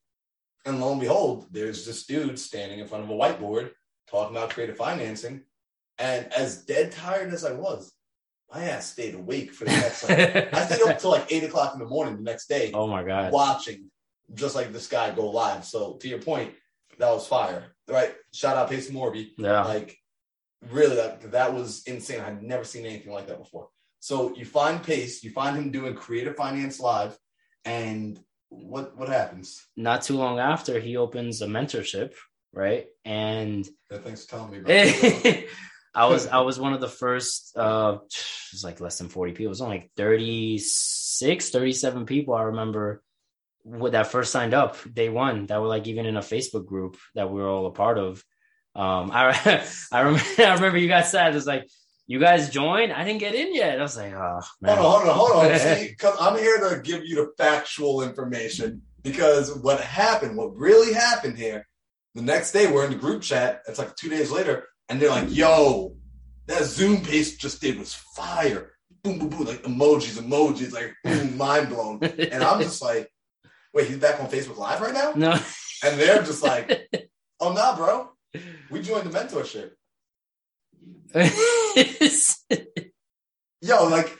and 0.66 0.78
lo 0.80 0.92
and 0.92 1.00
behold, 1.00 1.46
there's 1.50 1.86
this 1.86 2.04
dude 2.04 2.38
standing 2.38 2.80
in 2.80 2.86
front 2.86 3.04
of 3.04 3.10
a 3.10 3.14
whiteboard 3.14 3.70
talking 4.10 4.36
about 4.36 4.50
creative 4.50 4.76
financing. 4.76 5.42
And 5.98 6.32
as 6.32 6.64
dead 6.64 6.92
tired 6.92 7.32
as 7.32 7.44
I 7.44 7.52
was, 7.52 7.92
my 8.52 8.64
ass 8.64 8.92
stayed 8.92 9.14
awake 9.14 9.52
for 9.52 9.64
the 9.64 9.70
next 9.70 10.08
like 10.08 10.54
I 10.54 10.66
stayed 10.66 10.82
up 10.82 10.98
till 10.98 11.10
like 11.10 11.32
eight 11.32 11.44
o'clock 11.44 11.72
in 11.74 11.80
the 11.80 11.86
morning 11.86 12.16
the 12.16 12.22
next 12.22 12.46
day 12.46 12.70
oh 12.74 12.86
my 12.86 13.02
god. 13.02 13.32
watching 13.32 13.90
just 14.32 14.54
like 14.54 14.72
this 14.72 14.86
guy 14.86 15.10
go 15.14 15.30
live. 15.30 15.64
So 15.64 15.94
to 15.94 16.08
your 16.08 16.20
point, 16.20 16.52
that 16.98 17.10
was 17.10 17.26
fire. 17.26 17.74
Right? 17.88 18.14
Shout 18.32 18.56
out 18.56 18.70
Pace 18.70 18.90
Morby. 18.90 19.30
Yeah. 19.36 19.64
Like 19.64 19.98
really 20.70 20.96
that 20.96 21.32
that 21.32 21.52
was 21.52 21.82
insane. 21.86 22.20
I'd 22.20 22.42
never 22.42 22.64
seen 22.64 22.86
anything 22.86 23.12
like 23.12 23.26
that 23.26 23.38
before. 23.38 23.68
So 24.00 24.34
you 24.34 24.44
find 24.44 24.82
Pace, 24.82 25.22
you 25.22 25.30
find 25.30 25.56
him 25.56 25.70
doing 25.70 25.94
creative 25.94 26.36
finance 26.36 26.80
live, 26.80 27.18
and 27.64 28.18
what 28.48 28.96
what 28.96 29.08
happens? 29.08 29.66
Not 29.76 30.02
too 30.02 30.16
long 30.16 30.38
after, 30.38 30.80
he 30.80 30.96
opens 30.96 31.42
a 31.42 31.46
mentorship, 31.46 32.14
right? 32.54 32.86
And 33.04 33.68
thanks 33.90 34.24
for 34.24 34.30
telling 34.30 34.50
me 34.52 34.58
about. 34.58 35.44
I 35.94 36.06
was 36.06 36.26
I 36.26 36.40
was 36.40 36.58
one 36.58 36.72
of 36.72 36.80
the 36.80 36.88
first 36.88 37.56
uh 37.56 37.98
it 38.02 38.52
was 38.52 38.64
like 38.64 38.80
less 38.80 38.98
than 38.98 39.08
40 39.08 39.32
people. 39.32 39.46
It 39.46 39.48
was 39.48 39.60
only 39.60 39.78
like 39.78 39.90
36, 39.96 41.50
37 41.50 42.06
people 42.06 42.34
I 42.34 42.42
remember 42.42 43.02
what 43.62 43.92
that 43.92 44.08
first 44.08 44.32
signed 44.32 44.54
up 44.54 44.76
day 44.92 45.08
one 45.08 45.46
that 45.46 45.60
were 45.60 45.68
like 45.68 45.86
even 45.86 46.04
in 46.04 46.16
a 46.16 46.20
Facebook 46.20 46.66
group 46.66 46.98
that 47.14 47.30
we 47.30 47.40
were 47.40 47.48
all 47.48 47.66
a 47.66 47.70
part 47.70 47.98
of. 47.98 48.24
Um 48.74 49.10
I 49.12 49.64
I 49.92 50.00
remember 50.00 50.24
I 50.38 50.54
remember 50.54 50.78
you 50.78 50.88
guys 50.88 51.12
said 51.12 51.36
it's 51.36 51.46
like 51.46 51.68
you 52.06 52.18
guys 52.18 52.50
joined. 52.50 52.92
I 52.92 53.04
didn't 53.04 53.20
get 53.20 53.34
in 53.34 53.54
yet. 53.54 53.78
I 53.78 53.82
was 53.82 53.96
like, 53.96 54.12
oh 54.12 54.40
man. 54.60 54.76
Hold 54.76 55.02
on, 55.02 55.14
hold 55.14 55.30
on, 55.30 55.38
hold 55.38 55.52
on. 55.52 55.58
See, 55.58 55.96
I'm 56.20 56.36
here 56.36 56.58
to 56.58 56.80
give 56.82 57.04
you 57.04 57.16
the 57.16 57.32
factual 57.38 58.02
information. 58.02 58.82
Because 59.02 59.54
what 59.54 59.80
happened, 59.80 60.36
what 60.36 60.56
really 60.56 60.92
happened 60.92 61.38
here, 61.38 61.66
the 62.14 62.22
next 62.22 62.52
day 62.52 62.70
we're 62.70 62.84
in 62.84 62.90
the 62.90 62.96
group 62.96 63.22
chat. 63.22 63.62
It's 63.66 63.78
like 63.78 63.96
two 63.96 64.08
days 64.08 64.30
later, 64.30 64.68
and 64.88 65.00
they're 65.00 65.10
like, 65.10 65.34
"Yo, 65.34 65.96
that 66.46 66.64
Zoom 66.64 67.02
pace 67.02 67.36
just 67.36 67.60
did 67.60 67.78
was 67.78 67.94
fire." 67.94 68.72
Boom, 69.02 69.18
boom, 69.18 69.28
boom, 69.28 69.44
like 69.44 69.62
emojis, 69.64 70.18
emojis, 70.18 70.72
like 70.72 70.94
boom, 71.04 71.36
mind 71.36 71.68
blown. 71.68 72.02
And 72.02 72.42
I'm 72.42 72.62
just 72.62 72.80
like, 72.88 73.10
"Wait, 73.72 73.88
he's 73.88 73.98
back 73.98 74.20
on 74.20 74.30
Facebook 74.30 74.56
Live 74.56 74.80
right 74.80 74.94
now?" 74.94 75.12
no. 75.14 75.38
And 75.82 76.00
they're 76.00 76.22
just 76.22 76.42
like, 76.42 76.88
"Oh, 77.40 77.52
nah, 77.52 77.76
bro, 77.76 78.10
we 78.70 78.80
joined 78.80 79.10
the 79.10 79.18
mentorship." 79.18 79.72
Yo, 83.60 83.88
like, 83.88 84.18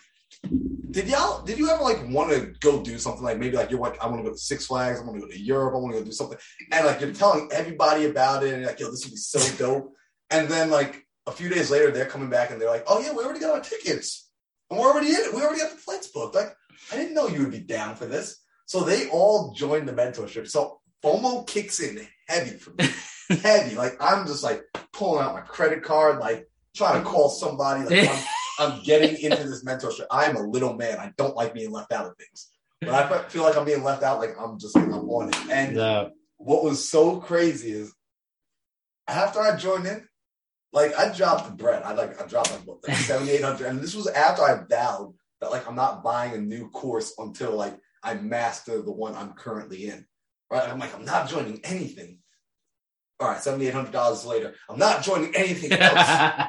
did 0.94 1.08
y'all 1.08 1.42
did 1.42 1.58
you 1.58 1.68
ever 1.70 1.82
like 1.82 1.98
want 2.08 2.30
to 2.30 2.52
go 2.60 2.80
do 2.80 2.98
something 2.98 3.24
like 3.24 3.38
maybe 3.38 3.56
like 3.56 3.70
you're 3.70 3.80
like 3.80 4.00
I 4.02 4.06
want 4.06 4.18
to 4.18 4.22
go 4.22 4.30
to 4.30 4.38
Six 4.38 4.66
Flags, 4.66 5.00
I 5.00 5.04
want 5.04 5.20
to 5.20 5.26
go 5.26 5.32
to 5.32 5.38
Europe, 5.38 5.74
I 5.74 5.78
want 5.78 5.92
to 5.94 6.00
go 6.00 6.04
do 6.04 6.12
something, 6.12 6.38
and 6.70 6.86
like 6.86 7.00
you're 7.00 7.12
telling 7.12 7.48
everybody 7.52 8.06
about 8.06 8.44
it, 8.44 8.54
and 8.54 8.64
like, 8.64 8.78
yo, 8.78 8.90
this 8.90 9.04
would 9.04 9.10
be 9.10 9.16
so 9.16 9.40
dope. 9.56 9.92
And 10.30 10.48
then 10.48 10.70
like 10.70 11.04
a 11.26 11.32
few 11.32 11.48
days 11.48 11.70
later, 11.70 11.90
they're 11.90 12.06
coming 12.06 12.30
back 12.30 12.50
and 12.50 12.60
they're 12.60 12.70
like, 12.70 12.84
oh 12.86 13.00
yeah, 13.00 13.12
we 13.12 13.24
already 13.24 13.40
got 13.40 13.54
our 13.54 13.60
tickets, 13.60 14.30
and 14.70 14.78
we're 14.78 14.90
already 14.90 15.08
in 15.08 15.16
it. 15.16 15.34
We 15.34 15.42
already 15.42 15.60
got 15.60 15.72
the 15.72 15.76
flights 15.76 16.08
booked. 16.08 16.36
Like, 16.36 16.54
I 16.92 16.96
didn't 16.96 17.14
know 17.14 17.26
you 17.26 17.40
would 17.40 17.50
be 17.50 17.60
down 17.60 17.96
for 17.96 18.06
this. 18.06 18.40
So 18.66 18.84
they 18.84 19.08
all 19.10 19.52
joined 19.52 19.88
the 19.88 19.92
mentorship. 19.92 20.48
So 20.48 20.80
FOMO 21.02 21.46
kicks 21.46 21.80
in 21.80 22.06
heavy 22.28 22.56
for 22.56 22.70
me, 22.70 22.88
heavy. 23.42 23.74
Like 23.74 23.96
I'm 24.00 24.26
just 24.26 24.44
like 24.44 24.62
pulling 24.92 25.24
out 25.24 25.34
my 25.34 25.40
credit 25.40 25.82
card, 25.82 26.20
like 26.20 26.48
trying 26.76 27.02
to 27.02 27.08
call 27.08 27.28
somebody. 27.30 27.84
Like 27.84 28.10
I'm, 28.58 28.82
getting 28.82 29.16
into 29.16 29.44
this 29.48 29.64
mentorship. 29.64 30.06
I'm 30.10 30.36
a 30.36 30.46
little 30.46 30.74
man. 30.74 30.98
I 30.98 31.12
don't 31.16 31.36
like 31.36 31.54
being 31.54 31.70
left 31.70 31.92
out 31.92 32.06
of 32.06 32.16
things. 32.16 32.50
But 32.80 32.90
I 32.90 33.28
feel 33.28 33.42
like 33.42 33.56
I'm 33.56 33.64
being 33.64 33.82
left 33.82 34.02
out. 34.02 34.18
Like 34.18 34.36
I'm 34.38 34.58
just 34.58 34.74
like 34.76 34.84
I'm 34.86 35.08
on 35.08 35.28
it. 35.30 35.36
And 35.50 35.76
Yeah. 35.76 36.08
what 36.36 36.62
was 36.64 36.86
so 36.88 37.16
crazy 37.18 37.72
is 37.72 37.94
after 39.08 39.40
I 39.40 39.56
joined 39.56 39.86
in, 39.86 40.06
like 40.72 40.94
I 40.98 41.12
dropped 41.12 41.46
the 41.46 41.54
bread. 41.54 41.82
I 41.82 41.92
like 41.94 42.20
I 42.20 42.26
dropped 42.26 42.50
like, 42.52 42.78
like 42.86 42.96
seventy 42.98 43.30
eight 43.32 43.42
hundred, 43.42 43.68
and 43.68 43.80
this 43.80 43.94
was 43.94 44.06
after 44.08 44.42
I 44.42 44.64
vowed 44.68 45.14
that 45.40 45.50
like 45.50 45.66
I'm 45.68 45.76
not 45.76 46.02
buying 46.02 46.34
a 46.34 46.38
new 46.38 46.68
course 46.70 47.14
until 47.18 47.52
like 47.56 47.78
I 48.02 48.14
master 48.14 48.82
the 48.82 48.92
one 48.92 49.14
I'm 49.14 49.32
currently 49.32 49.88
in. 49.88 50.04
Right? 50.50 50.68
I'm 50.68 50.78
like 50.78 50.94
I'm 50.94 51.04
not 51.04 51.28
joining 51.28 51.64
anything. 51.64 52.18
All 53.20 53.28
right, 53.28 53.40
seventy 53.40 53.66
eight 53.68 53.74
hundred 53.74 53.92
dollars 53.92 54.26
later, 54.26 54.54
I'm 54.68 54.78
not 54.78 55.02
joining 55.02 55.34
anything 55.36 55.72
else. 55.80 56.48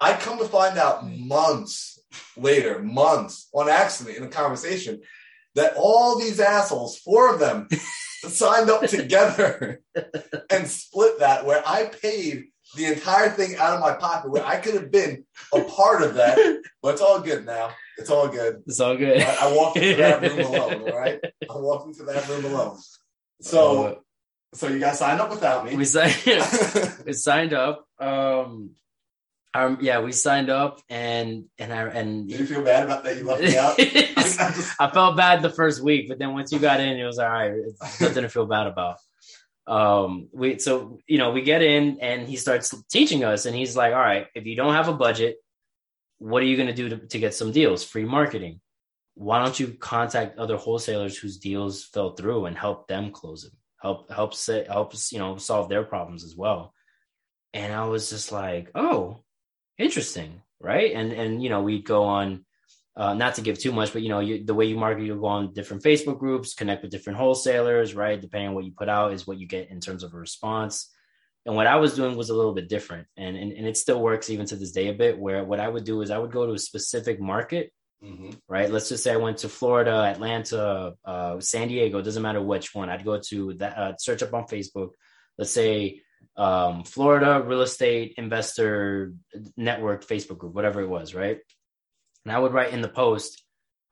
I 0.00 0.14
come 0.14 0.38
to 0.38 0.44
find 0.44 0.78
out 0.78 1.08
months 1.08 2.00
later, 2.36 2.80
months 2.82 3.48
on 3.52 3.68
accident 3.68 4.16
in 4.16 4.24
a 4.24 4.28
conversation, 4.28 5.00
that 5.54 5.74
all 5.76 6.18
these 6.18 6.40
assholes, 6.40 6.98
four 6.98 7.32
of 7.32 7.40
them, 7.40 7.68
signed 8.22 8.70
up 8.70 8.82
together 8.82 9.80
and 10.50 10.66
split 10.66 11.18
that, 11.20 11.44
where 11.44 11.62
I 11.66 11.86
paid 11.86 12.46
the 12.76 12.86
entire 12.86 13.30
thing 13.30 13.56
out 13.56 13.74
of 13.74 13.80
my 13.80 13.94
pocket, 13.94 14.30
where 14.30 14.44
I 14.44 14.56
could 14.56 14.74
have 14.74 14.90
been 14.90 15.24
a 15.52 15.62
part 15.62 16.02
of 16.02 16.14
that. 16.14 16.62
But 16.82 16.92
it's 16.94 17.02
all 17.02 17.20
good 17.20 17.46
now. 17.46 17.70
It's 17.96 18.10
all 18.10 18.28
good. 18.28 18.62
it's 18.66 18.80
all 18.80 18.96
good. 18.96 19.20
I, 19.20 19.48
I 19.48 19.52
walked 19.52 19.76
into 19.78 19.96
that 19.96 20.22
room 20.22 20.40
alone, 20.40 20.82
all 20.90 20.98
right? 20.98 21.20
I 21.50 21.56
walked 21.56 21.88
into 21.88 22.04
that 22.04 22.28
room 22.28 22.44
alone. 22.44 22.78
So, 23.40 24.02
so 24.54 24.68
you 24.68 24.78
guys 24.78 24.98
signed 24.98 25.20
up 25.20 25.30
without 25.30 25.64
me. 25.64 25.76
we 25.76 25.84
signed 25.84 26.14
we 27.06 27.12
signed 27.12 27.52
up. 27.52 27.86
Um, 27.98 28.70
um, 29.54 29.78
yeah, 29.80 30.00
we 30.00 30.12
signed 30.12 30.50
up, 30.50 30.80
and 30.90 31.46
and 31.58 31.72
I 31.72 31.82
and 31.88 32.28
Did 32.28 32.40
you 32.40 32.46
feel 32.46 32.62
bad 32.62 32.84
about 32.84 33.02
that? 33.04 33.16
You 33.16 33.24
left 33.24 33.42
me 33.42 33.56
out. 33.56 33.74
I, 33.78 33.82
I 33.82 34.52
just, 34.52 34.80
I 34.80 34.90
felt 34.90 35.16
bad 35.16 35.42
the 35.42 35.50
first 35.50 35.82
week, 35.82 36.08
but 36.08 36.18
then 36.18 36.34
once 36.34 36.52
you 36.52 36.58
got 36.58 36.80
in, 36.80 36.98
it 36.98 37.04
was 37.04 37.18
all 37.18 37.30
right. 37.30 37.52
It's 37.52 38.00
nothing 38.00 38.22
to 38.22 38.28
feel 38.28 38.46
bad 38.46 38.66
about. 38.66 38.98
Um, 39.66 40.28
we 40.32 40.58
so 40.58 40.98
you 41.06 41.18
know 41.18 41.30
we 41.30 41.42
get 41.42 41.62
in, 41.62 41.98
and 42.00 42.28
he 42.28 42.36
starts 42.36 42.74
teaching 42.90 43.24
us, 43.24 43.46
and 43.46 43.56
he's 43.56 43.74
like, 43.74 43.94
"All 43.94 44.00
right, 44.00 44.26
if 44.34 44.44
you 44.44 44.54
don't 44.54 44.74
have 44.74 44.88
a 44.88 44.94
budget, 44.94 45.36
what 46.18 46.42
are 46.42 46.46
you 46.46 46.56
going 46.56 46.68
to 46.68 46.74
do 46.74 46.90
to 46.90 47.06
to 47.06 47.18
get 47.18 47.34
some 47.34 47.52
deals? 47.52 47.84
Free 47.84 48.04
marketing. 48.04 48.60
Why 49.14 49.42
don't 49.42 49.58
you 49.58 49.68
contact 49.68 50.38
other 50.38 50.56
wholesalers 50.56 51.16
whose 51.16 51.38
deals 51.38 51.84
fell 51.84 52.14
through 52.14 52.46
and 52.46 52.56
help 52.56 52.86
them 52.86 53.12
close 53.12 53.42
them? 53.42 53.52
Help 53.80 54.12
help 54.12 54.34
say 54.34 54.66
helps 54.68 55.10
you 55.10 55.18
know 55.18 55.38
solve 55.38 55.70
their 55.70 55.84
problems 55.84 56.22
as 56.22 56.36
well." 56.36 56.74
And 57.54 57.72
I 57.72 57.86
was 57.86 58.10
just 58.10 58.30
like, 58.30 58.70
"Oh, 58.74 59.22
interesting, 59.78 60.42
right?" 60.60 60.92
And 60.92 61.12
and 61.12 61.42
you 61.42 61.50
know 61.50 61.62
we'd 61.62 61.84
go 61.84 62.04
on 62.04 62.44
uh, 62.96 63.14
not 63.14 63.36
to 63.36 63.42
give 63.42 63.58
too 63.58 63.70
much, 63.70 63.92
but 63.92 64.02
you 64.02 64.08
know, 64.08 64.18
you, 64.18 64.44
the 64.44 64.54
way 64.54 64.64
you 64.64 64.76
market, 64.76 65.04
you'll 65.04 65.20
go 65.20 65.26
on 65.26 65.52
different 65.54 65.84
Facebook 65.84 66.18
groups, 66.18 66.54
connect 66.54 66.82
with 66.82 66.90
different 66.90 67.16
wholesalers, 67.16 67.94
right? 67.94 68.20
Depending 68.20 68.48
on 68.48 68.54
what 68.56 68.64
you 68.64 68.72
put 68.72 68.88
out 68.88 69.12
is 69.12 69.24
what 69.24 69.38
you 69.38 69.46
get 69.46 69.70
in 69.70 69.78
terms 69.78 70.02
of 70.02 70.12
a 70.12 70.16
response. 70.16 70.90
And 71.46 71.54
what 71.54 71.68
I 71.68 71.76
was 71.76 71.94
doing 71.94 72.16
was 72.16 72.30
a 72.30 72.34
little 72.34 72.54
bit 72.54 72.68
different. 72.68 73.06
And, 73.16 73.36
and, 73.36 73.52
and 73.52 73.66
it 73.68 73.76
still 73.76 74.02
works 74.02 74.30
even 74.30 74.46
to 74.46 74.56
this 74.56 74.72
day 74.72 74.88
a 74.88 74.92
bit 74.94 75.16
where 75.16 75.44
what 75.44 75.60
I 75.60 75.68
would 75.68 75.84
do 75.84 76.02
is 76.02 76.10
I 76.10 76.18
would 76.18 76.32
go 76.32 76.44
to 76.44 76.54
a 76.54 76.58
specific 76.58 77.20
market, 77.20 77.72
Mhm. 78.04 78.36
right? 78.48 78.68
Let's 78.68 78.88
just 78.88 79.04
say 79.04 79.12
I 79.12 79.16
went 79.16 79.38
to 79.38 79.48
Florida, 79.48 80.02
Atlanta, 80.04 80.94
uh, 81.04 81.38
San 81.38 81.68
Diego, 81.68 82.02
doesn't 82.02 82.22
matter 82.22 82.42
which 82.42 82.74
one. 82.74 82.90
I'd 82.90 83.04
go 83.04 83.20
to 83.30 83.54
that, 83.54 83.78
uh, 83.78 83.96
search 83.96 84.24
up 84.24 84.34
on 84.34 84.44
Facebook. 84.46 84.90
Let's 85.38 85.52
say 85.52 86.02
um, 86.38 86.84
Florida 86.84 87.42
Real 87.44 87.62
Estate 87.62 88.14
Investor 88.16 89.12
Network 89.56 90.06
Facebook 90.06 90.38
group, 90.38 90.54
whatever 90.54 90.80
it 90.80 90.88
was, 90.88 91.14
right? 91.14 91.38
And 92.24 92.32
I 92.32 92.38
would 92.38 92.52
write 92.52 92.72
in 92.72 92.80
the 92.80 92.88
post, 92.88 93.42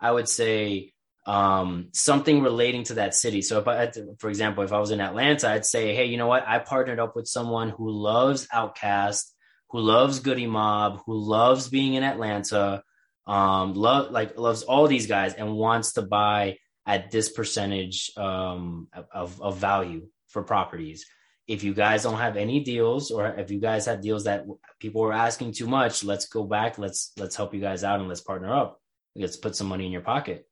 I 0.00 0.12
would 0.12 0.28
say 0.28 0.92
um, 1.26 1.88
something 1.92 2.40
relating 2.42 2.84
to 2.84 2.94
that 2.94 3.14
city. 3.14 3.42
So 3.42 3.58
if 3.58 3.66
I, 3.66 3.90
for 4.18 4.30
example, 4.30 4.62
if 4.62 4.72
I 4.72 4.78
was 4.78 4.92
in 4.92 5.00
Atlanta, 5.00 5.50
I'd 5.50 5.66
say, 5.66 5.94
hey, 5.94 6.04
you 6.04 6.18
know 6.18 6.28
what? 6.28 6.46
I 6.46 6.60
partnered 6.60 7.00
up 7.00 7.16
with 7.16 7.26
someone 7.26 7.70
who 7.70 7.90
loves 7.90 8.46
OutKast, 8.46 9.24
who 9.70 9.80
loves 9.80 10.20
Goodie 10.20 10.46
Mob, 10.46 11.00
who 11.04 11.18
loves 11.18 11.68
being 11.68 11.94
in 11.94 12.04
Atlanta, 12.04 12.84
um, 13.26 13.74
love 13.74 14.12
like 14.12 14.38
loves 14.38 14.62
all 14.62 14.86
these 14.86 15.08
guys 15.08 15.34
and 15.34 15.56
wants 15.56 15.94
to 15.94 16.02
buy 16.02 16.58
at 16.86 17.10
this 17.10 17.28
percentage 17.28 18.12
um, 18.16 18.86
of, 19.12 19.42
of 19.42 19.58
value 19.58 20.06
for 20.28 20.44
properties. 20.44 21.04
If 21.46 21.62
you 21.62 21.74
guys 21.74 22.02
don't 22.02 22.18
have 22.18 22.36
any 22.36 22.60
deals, 22.60 23.10
or 23.10 23.26
if 23.26 23.50
you 23.50 23.60
guys 23.60 23.86
have 23.86 24.02
deals 24.02 24.24
that 24.24 24.46
people 24.80 25.04
are 25.04 25.12
asking 25.12 25.52
too 25.52 25.66
much, 25.66 26.02
let's 26.02 26.26
go 26.26 26.44
back. 26.44 26.78
Let's 26.78 27.12
let's 27.16 27.36
help 27.36 27.54
you 27.54 27.60
guys 27.60 27.84
out 27.84 28.00
and 28.00 28.08
let's 28.08 28.20
partner 28.20 28.52
up. 28.52 28.80
Let's 29.14 29.36
put 29.36 29.54
some 29.54 29.68
money 29.68 29.86
in 29.86 29.92
your 29.92 30.02
pocket. 30.02 30.46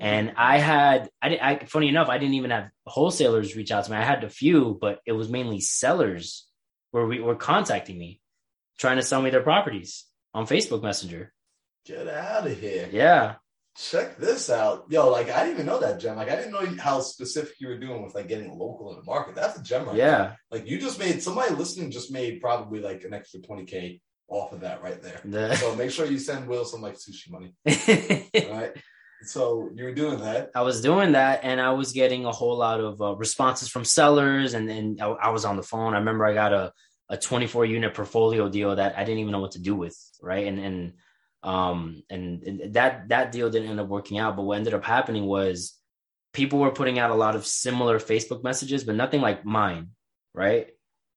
And 0.00 0.32
I 0.36 0.58
had, 0.58 1.08
I, 1.22 1.28
did, 1.28 1.38
I 1.38 1.64
funny 1.64 1.88
enough, 1.88 2.08
I 2.08 2.18
didn't 2.18 2.34
even 2.34 2.50
have 2.50 2.70
wholesalers 2.86 3.54
reach 3.54 3.70
out 3.70 3.84
to 3.84 3.90
me. 3.90 3.96
I 3.96 4.02
had 4.02 4.24
a 4.24 4.28
few, 4.28 4.76
but 4.80 4.98
it 5.06 5.12
was 5.12 5.28
mainly 5.28 5.60
sellers 5.60 6.48
where 6.90 7.06
we 7.06 7.20
were 7.20 7.36
contacting 7.36 7.96
me, 7.96 8.20
trying 8.78 8.96
to 8.96 9.02
sell 9.02 9.22
me 9.22 9.30
their 9.30 9.42
properties 9.42 10.04
on 10.34 10.48
Facebook 10.48 10.82
Messenger. 10.82 11.32
Get 11.86 12.08
out 12.08 12.46
of 12.46 12.58
here. 12.58 12.88
Yeah. 12.90 13.36
Check 13.76 14.18
this 14.18 14.50
out. 14.50 14.84
Yo, 14.90 15.08
like 15.10 15.30
I 15.30 15.40
didn't 15.44 15.54
even 15.54 15.66
know 15.66 15.80
that 15.80 15.98
gem. 15.98 16.16
Like 16.16 16.28
I 16.30 16.36
didn't 16.36 16.52
know 16.52 16.66
how 16.82 17.00
specific 17.00 17.54
you 17.58 17.68
were 17.68 17.78
doing 17.78 18.02
with 18.02 18.14
like 18.14 18.28
getting 18.28 18.50
local 18.50 18.90
in 18.90 18.96
the 18.96 19.04
market. 19.04 19.34
That's 19.34 19.58
a 19.58 19.62
gem 19.62 19.86
right 19.86 19.96
Yeah. 19.96 20.18
there. 20.18 20.38
Like 20.50 20.66
you 20.68 20.78
just 20.78 20.98
made 20.98 21.22
somebody 21.22 21.54
listening 21.54 21.90
just 21.90 22.12
made 22.12 22.40
probably 22.42 22.80
like 22.80 23.04
an 23.04 23.14
extra 23.14 23.40
20k 23.40 24.00
off 24.28 24.52
of 24.52 24.60
that 24.60 24.82
right 24.82 25.00
there. 25.00 25.20
The- 25.24 25.54
So 25.56 25.74
make 25.74 25.90
sure 25.90 26.04
you 26.04 26.18
send 26.18 26.48
Will 26.48 26.66
some 26.66 26.82
like 26.82 26.96
sushi 26.96 27.30
money. 27.30 27.54
All 28.50 28.60
right. 28.60 28.72
So 29.24 29.70
you 29.74 29.84
were 29.84 29.94
doing 29.94 30.18
that. 30.20 30.50
I 30.54 30.62
was 30.62 30.82
doing 30.82 31.12
that 31.12 31.40
and 31.42 31.58
I 31.60 31.70
was 31.70 31.92
getting 31.92 32.26
a 32.26 32.32
whole 32.32 32.58
lot 32.58 32.78
of 32.80 33.00
uh, 33.00 33.14
responses 33.16 33.68
from 33.70 33.84
sellers 33.86 34.52
and 34.52 34.68
then 34.68 34.98
I, 35.00 35.06
I 35.06 35.28
was 35.30 35.46
on 35.46 35.56
the 35.56 35.62
phone. 35.62 35.94
I 35.94 35.98
remember 35.98 36.26
I 36.26 36.34
got 36.34 36.52
a, 36.52 36.72
a 37.08 37.16
24 37.16 37.64
unit 37.64 37.94
portfolio 37.94 38.48
deal 38.50 38.76
that 38.76 38.98
I 38.98 39.04
didn't 39.04 39.20
even 39.20 39.32
know 39.32 39.40
what 39.40 39.52
to 39.52 39.60
do 39.62 39.74
with. 39.74 39.96
Right. 40.20 40.46
And, 40.46 40.58
and, 40.58 40.92
um, 41.42 42.02
and, 42.08 42.42
and 42.42 42.74
that, 42.74 43.08
that 43.08 43.32
deal 43.32 43.50
didn't 43.50 43.70
end 43.70 43.80
up 43.80 43.88
working 43.88 44.18
out. 44.18 44.36
But 44.36 44.42
what 44.42 44.58
ended 44.58 44.74
up 44.74 44.84
happening 44.84 45.26
was 45.26 45.74
people 46.32 46.58
were 46.58 46.70
putting 46.70 46.98
out 46.98 47.10
a 47.10 47.14
lot 47.14 47.36
of 47.36 47.46
similar 47.46 47.98
Facebook 47.98 48.42
messages, 48.42 48.84
but 48.84 48.94
nothing 48.94 49.20
like 49.20 49.44
mine. 49.44 49.90
Right. 50.34 50.68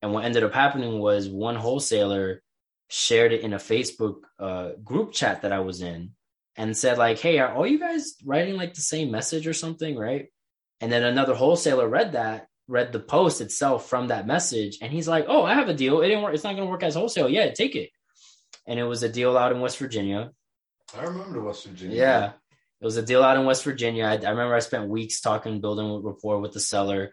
And 0.02 0.14
what 0.14 0.26
ended 0.26 0.44
up 0.44 0.54
happening 0.54 1.00
was 1.00 1.30
one 1.30 1.56
wholesaler 1.56 2.42
shared 2.90 3.34
it 3.34 3.42
in 3.42 3.54
a 3.54 3.58
Facebook 3.58 4.18
uh, 4.40 4.72
group 4.84 5.12
chat 5.12 5.42
that 5.42 5.52
I 5.52 5.60
was 5.60 5.82
in 5.82 6.12
and 6.56 6.78
said 6.78 6.98
like, 6.98 7.20
"Hey, 7.20 7.40
are 7.40 7.54
all 7.54 7.68
you 7.68 7.80
guys 7.80 8.16
writing 8.24 8.56
like 8.56 8.74
the 8.74 8.82
same 8.82 9.12
message 9.12 9.48
or 9.48 9.54
something, 9.54 9.98
right?" 9.98 10.28
And 10.82 10.92
then 10.92 11.04
another 11.04 11.34
wholesaler 11.34 11.88
read 11.88 12.14
that, 12.14 12.48
read 12.68 12.92
the 12.92 13.00
post 13.00 13.42
itself 13.42 13.90
from 13.90 14.08
that 14.08 14.28
message, 14.28 14.78
and 14.82 14.92
he's 14.92 15.08
like, 15.08 15.26
"Oh, 15.28 15.44
I 15.44 15.56
have 15.56 15.70
a 15.70 15.74
deal. 15.74 16.02
It 16.02 16.10
didn't 16.10 16.24
work. 16.24 16.34
It's 16.34 16.44
not 16.44 16.56
going 16.56 16.68
to 16.68 16.72
work 16.72 16.84
as 16.84 16.96
wholesale. 16.96 17.30
Yeah, 17.30 17.52
take 17.52 17.76
it." 17.76 17.90
And 18.68 18.80
it 18.80 18.84
was 18.84 19.04
a 19.04 19.10
deal 19.10 19.38
out 19.38 19.52
in 19.52 19.60
West 19.60 19.78
Virginia. 19.78 20.32
I 20.98 21.04
remember 21.04 21.42
West 21.42 21.66
Virginia. 21.66 21.98
Yeah, 21.98 22.26
it 22.82 22.86
was 22.86 22.98
a 22.98 23.02
deal 23.04 23.24
out 23.24 23.38
in 23.38 23.46
West 23.46 23.64
Virginia. 23.64 24.06
I, 24.06 24.14
I 24.14 24.30
remember 24.30 24.56
I 24.56 24.60
spent 24.60 24.90
weeks 24.90 25.22
talking, 25.22 25.62
building 25.62 26.04
rapport 26.04 26.40
with 26.40 26.54
the 26.54 26.60
seller, 26.60 27.12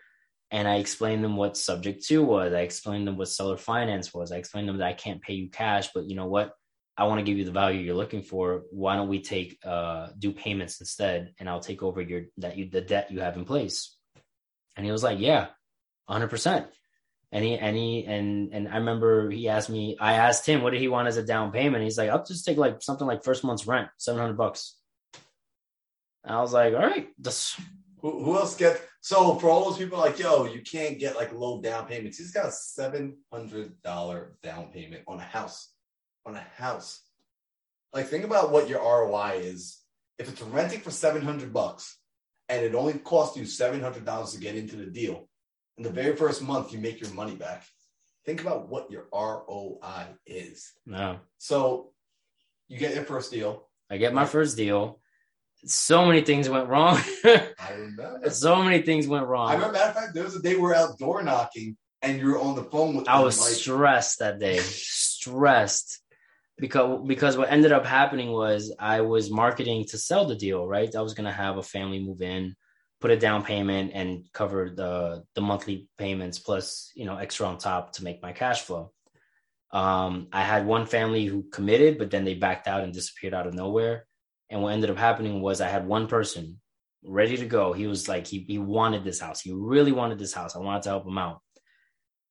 and 0.51 0.69
I 0.69 0.77
explained 0.77 1.25
them 1.25 1.37
what 1.37 1.57
subject 1.57 2.05
to 2.07 2.23
was. 2.23 2.53
I 2.53 2.61
explained 2.61 3.07
them 3.07 3.17
what 3.17 3.29
seller 3.29 3.57
finance 3.57 4.13
was. 4.13 4.33
I 4.33 4.37
explained 4.37 4.69
them 4.69 4.79
that 4.79 4.89
I 4.89 4.93
can't 4.93 5.23
pay 5.23 5.35
you 5.35 5.51
cash, 5.51 5.89
but 5.95 6.09
you 6.09 6.17
know 6.17 6.27
what? 6.27 6.53
I 6.97 7.05
want 7.05 7.21
to 7.21 7.25
give 7.25 7.39
you 7.39 7.45
the 7.45 7.53
value 7.53 7.81
you're 7.81 7.95
looking 7.95 8.23
for. 8.23 8.65
Why 8.71 8.97
don't 8.97 9.09
we 9.09 9.23
take 9.23 9.59
uh 9.65 10.09
do 10.19 10.33
payments 10.33 10.81
instead, 10.81 11.33
and 11.39 11.49
I'll 11.49 11.61
take 11.61 11.83
over 11.83 12.01
your 12.01 12.25
that 12.39 12.59
you 12.59 12.69
the 12.69 12.83
debt 12.83 13.11
you 13.11 13.21
have 13.21 13.37
in 13.37 13.45
place. 13.45 13.97
And 14.77 14.85
he 14.85 14.93
was 14.93 15.03
like, 15.03 15.19
Yeah, 15.19 15.49
hundred 16.09 16.29
percent. 16.29 16.67
And 17.33 17.43
he 17.43 17.57
and 17.57 17.75
he 17.75 18.05
and 18.05 18.53
and 18.53 18.69
I 18.69 18.77
remember 18.77 19.31
he 19.31 19.49
asked 19.49 19.71
me, 19.71 19.97
I 19.99 20.15
asked 20.15 20.47
him 20.47 20.61
what 20.61 20.71
did 20.71 20.81
he 20.81 20.89
want 20.89 21.09
as 21.09 21.17
a 21.17 21.25
down 21.25 21.51
payment. 21.51 21.83
He's 21.83 21.97
like, 21.97 22.11
I'll 22.11 22.25
just 22.25 22.45
take 22.45 22.59
like 22.59 22.83
something 22.83 23.07
like 23.07 23.25
first 23.25 23.43
month's 23.43 23.67
rent, 23.67 23.89
seven 23.97 24.21
hundred 24.21 24.37
bucks. 24.37 24.77
I 26.25 26.41
was 26.41 26.53
like, 26.53 26.75
all 26.75 26.81
right, 26.81 27.09
Who, 28.03 28.23
who 28.23 28.37
else 28.37 28.55
get 28.55 28.81
so 29.01 29.35
for 29.37 29.49
all 29.51 29.65
those 29.65 29.79
people 29.79 29.99
like, 29.99 30.19
yo, 30.19 30.45
you 30.45 30.61
can't 30.61 30.99
get 30.99 31.17
like 31.17 31.33
low 31.33 31.61
down 31.61 31.87
payments. 31.87 32.19
He's 32.19 32.33
got 32.33 32.47
a 32.47 32.53
seven 32.53 33.17
hundred 33.33 33.81
dollar 33.83 34.35
down 34.43 34.67
payment 34.67 35.03
on 35.09 35.19
a 35.19 35.25
house. 35.25 35.73
On 36.27 36.37
a 36.37 36.47
house. 36.57 37.01
Like 37.95 38.07
think 38.07 38.25
about 38.25 38.53
what 38.53 38.69
your 38.69 38.81
ROI 38.81 39.41
is. 39.43 39.79
If 40.19 40.29
it's 40.29 40.43
renting 40.43 40.81
for 40.81 40.91
seven 40.91 41.23
hundred 41.23 41.53
bucks 41.53 41.99
and 42.49 42.65
it 42.65 42.75
only 42.75 42.95
costs 42.95 43.37
you 43.37 43.47
seven 43.47 43.81
hundred 43.81 44.05
dollars 44.05 44.33
to 44.35 44.39
get 44.39 44.55
into 44.55 44.77
the 44.77 44.87
deal, 44.87 45.29
in 45.79 45.85
the 45.85 45.91
very 45.91 46.17
first 46.17 46.43
month 46.43 46.73
you 46.73 46.79
make 46.79 47.01
your 47.01 47.11
money 47.11 47.35
back. 47.35 47.65
Think 48.25 48.41
about 48.41 48.69
what 48.69 48.91
your 48.91 49.07
ROI 49.13 50.07
is. 50.27 50.73
no. 50.87 51.19
So 51.39 51.93
you 52.69 52.79
get 52.79 52.95
your 52.95 53.05
first 53.05 53.31
deal. 53.31 53.69
I 53.91 53.99
get 53.99 54.15
my 54.15 54.25
first 54.25 54.57
deal. 54.57 55.01
So 55.65 56.07
many 56.07 56.23
things 56.23 56.49
went 56.49 56.69
wrong. 56.69 56.99
I 57.25 57.73
remember. 57.77 58.31
so 58.31 58.63
many 58.63 58.83
things 58.83 59.07
went 59.07 59.27
wrong. 59.27 59.51
I 59.51 59.55
remember, 59.55 59.75
matter 59.75 59.91
of 59.91 59.95
fact, 59.95 60.15
there 60.15 60.25
was 60.25 60.35
a 60.35 60.43
day 60.43 60.55
we 60.55 60.63
were 60.63 60.75
out 60.75 60.99
door 60.99 61.23
knocking 61.23 61.77
and 62.01 62.19
you 62.19 62.29
were 62.29 62.41
on 62.41 62.57
the 62.57 62.65
phone 62.65 62.97
with 62.97 63.09
I 63.09 63.21
was 63.21 63.41
like, 63.41 63.53
stressed 63.53 64.19
that 64.19 64.39
day, 64.39 64.59
stressed 64.59 66.01
because 66.59 67.07
because 67.07 67.37
what 67.37 67.51
ended 67.51 67.73
up 67.73 67.87
happening 67.87 68.33
was 68.33 68.75
I 68.79 69.03
was 69.03 69.31
marketing 69.31 69.85
to 69.87 69.99
sell 69.99 70.27
the 70.27 70.35
deal. 70.35 70.67
Right, 70.67 70.95
I 70.95 71.01
was 71.01 71.15
gonna 71.15 71.33
have 71.33 71.59
a 71.59 71.63
family 71.63 72.03
move 72.03 72.23
in, 72.23 72.57
put 73.03 73.11
a 73.11 73.17
down 73.19 73.45
payment, 73.45 73.93
and 73.95 74.25
cover 74.33 74.71
the 74.75 75.25
the 75.35 75.43
monthly 75.43 75.89
payments 75.99 76.39
plus 76.39 76.91
you 76.95 77.05
know 77.05 77.17
extra 77.19 77.47
on 77.47 77.59
top 77.59 77.93
to 77.95 78.05
make 78.05 78.23
my 78.23 78.33
cash 78.33 78.63
flow. 78.63 78.93
Um, 79.73 80.29
I 80.33 80.43
had 80.43 80.67
one 80.67 80.87
family 80.87 81.25
who 81.27 81.45
committed, 81.51 81.99
but 81.99 82.11
then 82.11 82.25
they 82.25 82.35
backed 82.35 82.69
out 82.69 82.85
and 82.85 82.93
disappeared 82.93 83.35
out 83.35 83.47
of 83.47 83.55
nowhere. 83.55 84.07
And 84.51 84.63
what 84.63 84.73
ended 84.75 84.91
up 84.91 84.99
happening 84.99 85.41
was 85.41 85.61
I 85.61 85.69
had 85.69 85.87
one 85.87 86.07
person 86.09 86.61
ready 87.05 87.37
to 87.39 87.47
go. 87.47 87.73
He 87.73 87.87
was 87.87 88.07
like 88.09 88.27
he 88.27 88.45
he 88.49 88.59
wanted 88.59 89.03
this 89.05 89.21
house. 89.21 89.41
He 89.41 89.53
really 89.53 89.93
wanted 89.93 90.19
this 90.19 90.35
house. 90.35 90.55
I 90.55 90.61
wanted 90.61 90.83
to 90.83 90.91
help 90.91 91.07
him 91.07 91.19
out. 91.19 91.41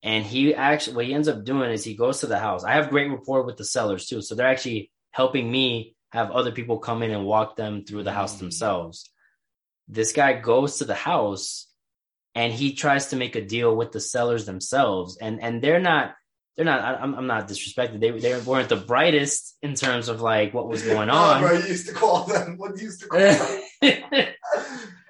And 0.03 0.25
he 0.25 0.55
actually, 0.55 0.95
what 0.95 1.05
he 1.05 1.13
ends 1.13 1.27
up 1.27 1.45
doing 1.45 1.69
is 1.71 1.83
he 1.83 1.95
goes 1.95 2.19
to 2.21 2.27
the 2.27 2.39
house. 2.39 2.63
I 2.63 2.73
have 2.73 2.89
great 2.89 3.11
rapport 3.11 3.43
with 3.43 3.57
the 3.57 3.65
sellers 3.65 4.07
too. 4.07 4.21
So 4.21 4.33
they're 4.33 4.47
actually 4.47 4.91
helping 5.11 5.51
me 5.51 5.95
have 6.11 6.31
other 6.31 6.51
people 6.51 6.79
come 6.79 7.03
in 7.03 7.11
and 7.11 7.25
walk 7.25 7.55
them 7.55 7.83
through 7.85 8.03
the 8.03 8.11
house 8.11 8.35
Mm. 8.35 8.39
themselves. 8.39 9.10
This 9.91 10.13
guy 10.13 10.33
goes 10.39 10.77
to 10.77 10.85
the 10.85 10.95
house 10.95 11.67
and 12.33 12.51
he 12.53 12.73
tries 12.73 13.07
to 13.07 13.15
make 13.17 13.35
a 13.35 13.41
deal 13.45 13.75
with 13.75 13.91
the 13.91 13.99
sellers 13.99 14.45
themselves. 14.45 15.17
And, 15.17 15.41
and 15.43 15.61
they're 15.61 15.81
not, 15.81 16.15
they're 16.55 16.65
not, 16.65 16.81
I- 16.81 16.95
I'm, 16.95 17.13
I'm 17.13 17.27
not 17.27 17.47
disrespected. 17.47 17.99
They, 17.99 18.11
they 18.11 18.39
weren't 18.39 18.69
the 18.69 18.77
brightest 18.77 19.57
in 19.61 19.75
terms 19.75 20.07
of 20.07 20.21
like 20.21 20.53
what 20.53 20.67
was 20.69 20.81
going 20.81 21.07
No, 21.07 21.13
oh, 21.17 21.17
on. 21.17 21.41
bro, 21.41 21.51
you 21.59 21.67
used 21.67 21.87
to 21.87 21.93
call 21.93 22.23
them. 22.23 22.57
What 22.57 22.77
you 22.77 22.85
used 22.85 23.01
to 23.01 23.07
call 23.07 23.19
them? 23.19 24.27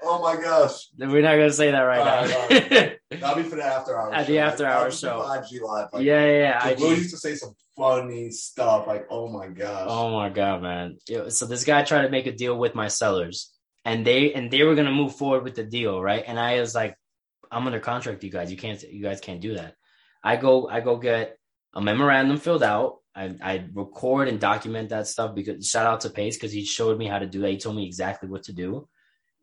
Oh 0.03 0.19
my 0.19 0.35
gosh. 0.41 0.87
We're 0.97 1.21
not 1.21 1.35
going 1.35 1.49
to 1.49 1.53
say 1.53 1.69
that 1.71 1.79
right 1.79 1.99
All 1.99 2.05
now. 2.27 2.47
right, 2.49 2.71
all 3.11 3.17
That'll 3.19 3.43
be 3.43 3.47
for 3.47 3.55
the 3.55 3.63
after 3.63 3.97
hours. 3.97 4.13
At 4.15 4.25
the 4.27 4.39
after 4.39 4.65
hours 4.65 4.99
show. 4.99 5.21
IG 5.31 5.61
live. 5.61 5.89
Like, 5.93 6.03
yeah, 6.03 6.25
yeah, 6.25 6.67
yeah. 6.69 6.73
Will 6.79 6.95
used 6.95 7.11
to 7.11 7.17
say 7.17 7.35
some 7.35 7.53
funny 7.77 8.31
stuff. 8.31 8.87
Like, 8.87 9.05
oh 9.11 9.27
my 9.27 9.47
gosh. 9.47 9.85
Oh 9.87 10.11
my 10.11 10.29
god, 10.29 10.63
man! 10.63 10.97
So 11.29 11.45
this 11.45 11.63
guy 11.65 11.83
tried 11.83 12.01
to 12.01 12.09
make 12.09 12.25
a 12.25 12.31
deal 12.31 12.57
with 12.57 12.73
my 12.73 12.87
sellers, 12.87 13.51
and 13.85 14.05
they 14.05 14.33
and 14.33 14.51
they 14.51 14.63
were 14.63 14.75
gonna 14.75 14.91
move 14.91 15.15
forward 15.15 15.43
with 15.43 15.55
the 15.55 15.63
deal, 15.63 16.01
right? 16.01 16.23
And 16.25 16.39
I 16.39 16.59
was 16.59 16.75
like, 16.75 16.95
"I'm 17.51 17.65
under 17.65 17.79
contract, 17.79 18.23
you 18.23 18.31
guys. 18.31 18.51
You 18.51 18.57
can't, 18.57 18.81
you 18.83 19.01
guys 19.01 19.21
can't 19.21 19.41
do 19.41 19.55
that." 19.55 19.75
I 20.23 20.35
go, 20.35 20.67
I 20.67 20.81
go 20.81 20.97
get 20.97 21.37
a 21.73 21.81
memorandum 21.81 22.37
filled 22.37 22.63
out. 22.63 22.97
I, 23.15 23.35
I 23.41 23.67
record 23.73 24.27
and 24.27 24.39
document 24.39 24.89
that 24.89 25.07
stuff 25.07 25.35
because 25.35 25.67
shout 25.67 25.87
out 25.87 26.01
to 26.01 26.09
Pace 26.09 26.37
because 26.37 26.53
he 26.53 26.63
showed 26.63 26.97
me 26.97 27.07
how 27.07 27.19
to 27.19 27.25
do 27.25 27.41
that. 27.41 27.49
He 27.49 27.57
told 27.57 27.75
me 27.75 27.85
exactly 27.85 28.29
what 28.29 28.43
to 28.43 28.53
do. 28.53 28.87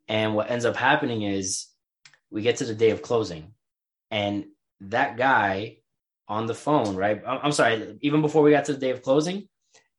And 0.07 0.35
what 0.35 0.51
ends 0.51 0.65
up 0.65 0.77
happening 0.77 1.23
is 1.23 1.67
we 2.31 2.43
get 2.43 2.57
to 2.57 2.65
the 2.65 2.75
day 2.75 2.91
of 2.91 3.03
closing, 3.03 3.53
and 4.11 4.47
that 4.81 5.17
guy 5.17 5.79
on 6.29 6.47
the 6.47 6.55
phone, 6.55 6.97
right? 6.97 7.23
I'm 7.27 7.41
I'm 7.43 7.53
sorry, 7.53 7.99
even 8.03 8.23
before 8.23 8.43
we 8.43 8.53
got 8.53 8.67
to 8.67 8.75
the 8.75 8.79
day 8.79 8.91
of 8.91 9.03
closing, 9.03 9.49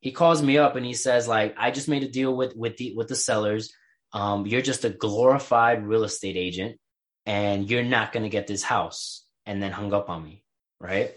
he 0.00 0.12
calls 0.12 0.42
me 0.42 0.58
up 0.58 0.76
and 0.76 0.84
he 0.84 0.94
says 0.94 1.28
like 1.28 1.54
i 1.58 1.70
just 1.70 1.88
made 1.88 2.02
a 2.02 2.08
deal 2.08 2.34
with 2.34 2.56
with 2.56 2.76
the 2.78 2.94
with 2.96 3.08
the 3.08 3.14
sellers 3.14 3.72
um 4.12 4.46
you're 4.46 4.62
just 4.62 4.84
a 4.84 4.90
glorified 4.90 5.86
real 5.86 6.04
estate 6.04 6.36
agent 6.36 6.78
and 7.26 7.70
you're 7.70 7.84
not 7.84 8.12
going 8.12 8.22
to 8.22 8.28
get 8.28 8.46
this 8.46 8.62
house 8.62 9.24
and 9.46 9.62
then 9.62 9.72
hung 9.72 9.92
up 9.92 10.08
on 10.08 10.22
me 10.24 10.42
right 10.80 11.12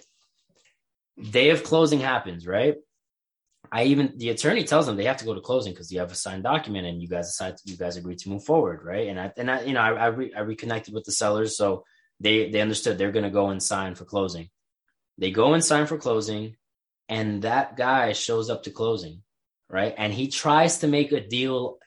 day 1.32 1.50
of 1.50 1.64
closing 1.64 2.00
happens 2.00 2.46
right 2.46 2.76
i 3.72 3.84
even 3.86 4.14
the 4.18 4.30
attorney 4.30 4.64
tells 4.64 4.86
them 4.86 4.96
they 4.96 5.06
have 5.06 5.18
to 5.18 5.26
go 5.26 5.34
to 5.34 5.42
closing 5.42 5.74
because 5.74 5.92
you 5.92 6.00
have 6.00 6.12
a 6.12 6.16
signed 6.16 6.44
document 6.44 6.88
and 6.88 7.02
you 7.02 7.08
guys 7.08 7.28
decide 7.28 7.56
you 7.66 7.78
guys 7.78 7.98
agreed 7.98 8.20
to 8.20 8.30
move 8.30 8.44
forward 8.44 8.84
right 8.84 9.08
and 9.08 9.20
i 9.20 9.32
and 9.38 9.50
i 9.50 9.62
you 9.62 9.74
know 9.74 9.82
i 9.82 9.92
I, 9.92 10.06
re, 10.08 10.34
I 10.36 10.42
reconnected 10.42 10.94
with 10.94 11.04
the 11.04 11.12
sellers 11.12 11.56
so 11.58 11.84
they 12.20 12.50
they 12.50 12.62
understood 12.62 12.98
they're 12.98 13.12
going 13.12 13.24
to 13.24 13.30
go 13.30 13.50
and 13.50 13.62
sign 13.62 13.96
for 13.96 14.06
closing. 14.06 14.50
They 15.18 15.32
go 15.32 15.54
and 15.54 15.64
sign 15.64 15.86
for 15.86 15.98
closing, 15.98 16.56
and 17.10 17.44
that 17.44 17.78
guy 17.78 18.14
shows 18.14 18.50
up 18.50 18.64
to 18.64 18.72
closing, 18.72 19.22
right? 19.70 19.94
And 19.96 20.12
he 20.14 20.30
tries 20.30 20.80
to 20.80 20.88
make 20.88 21.12
a 21.12 21.26
deal, 21.26 21.78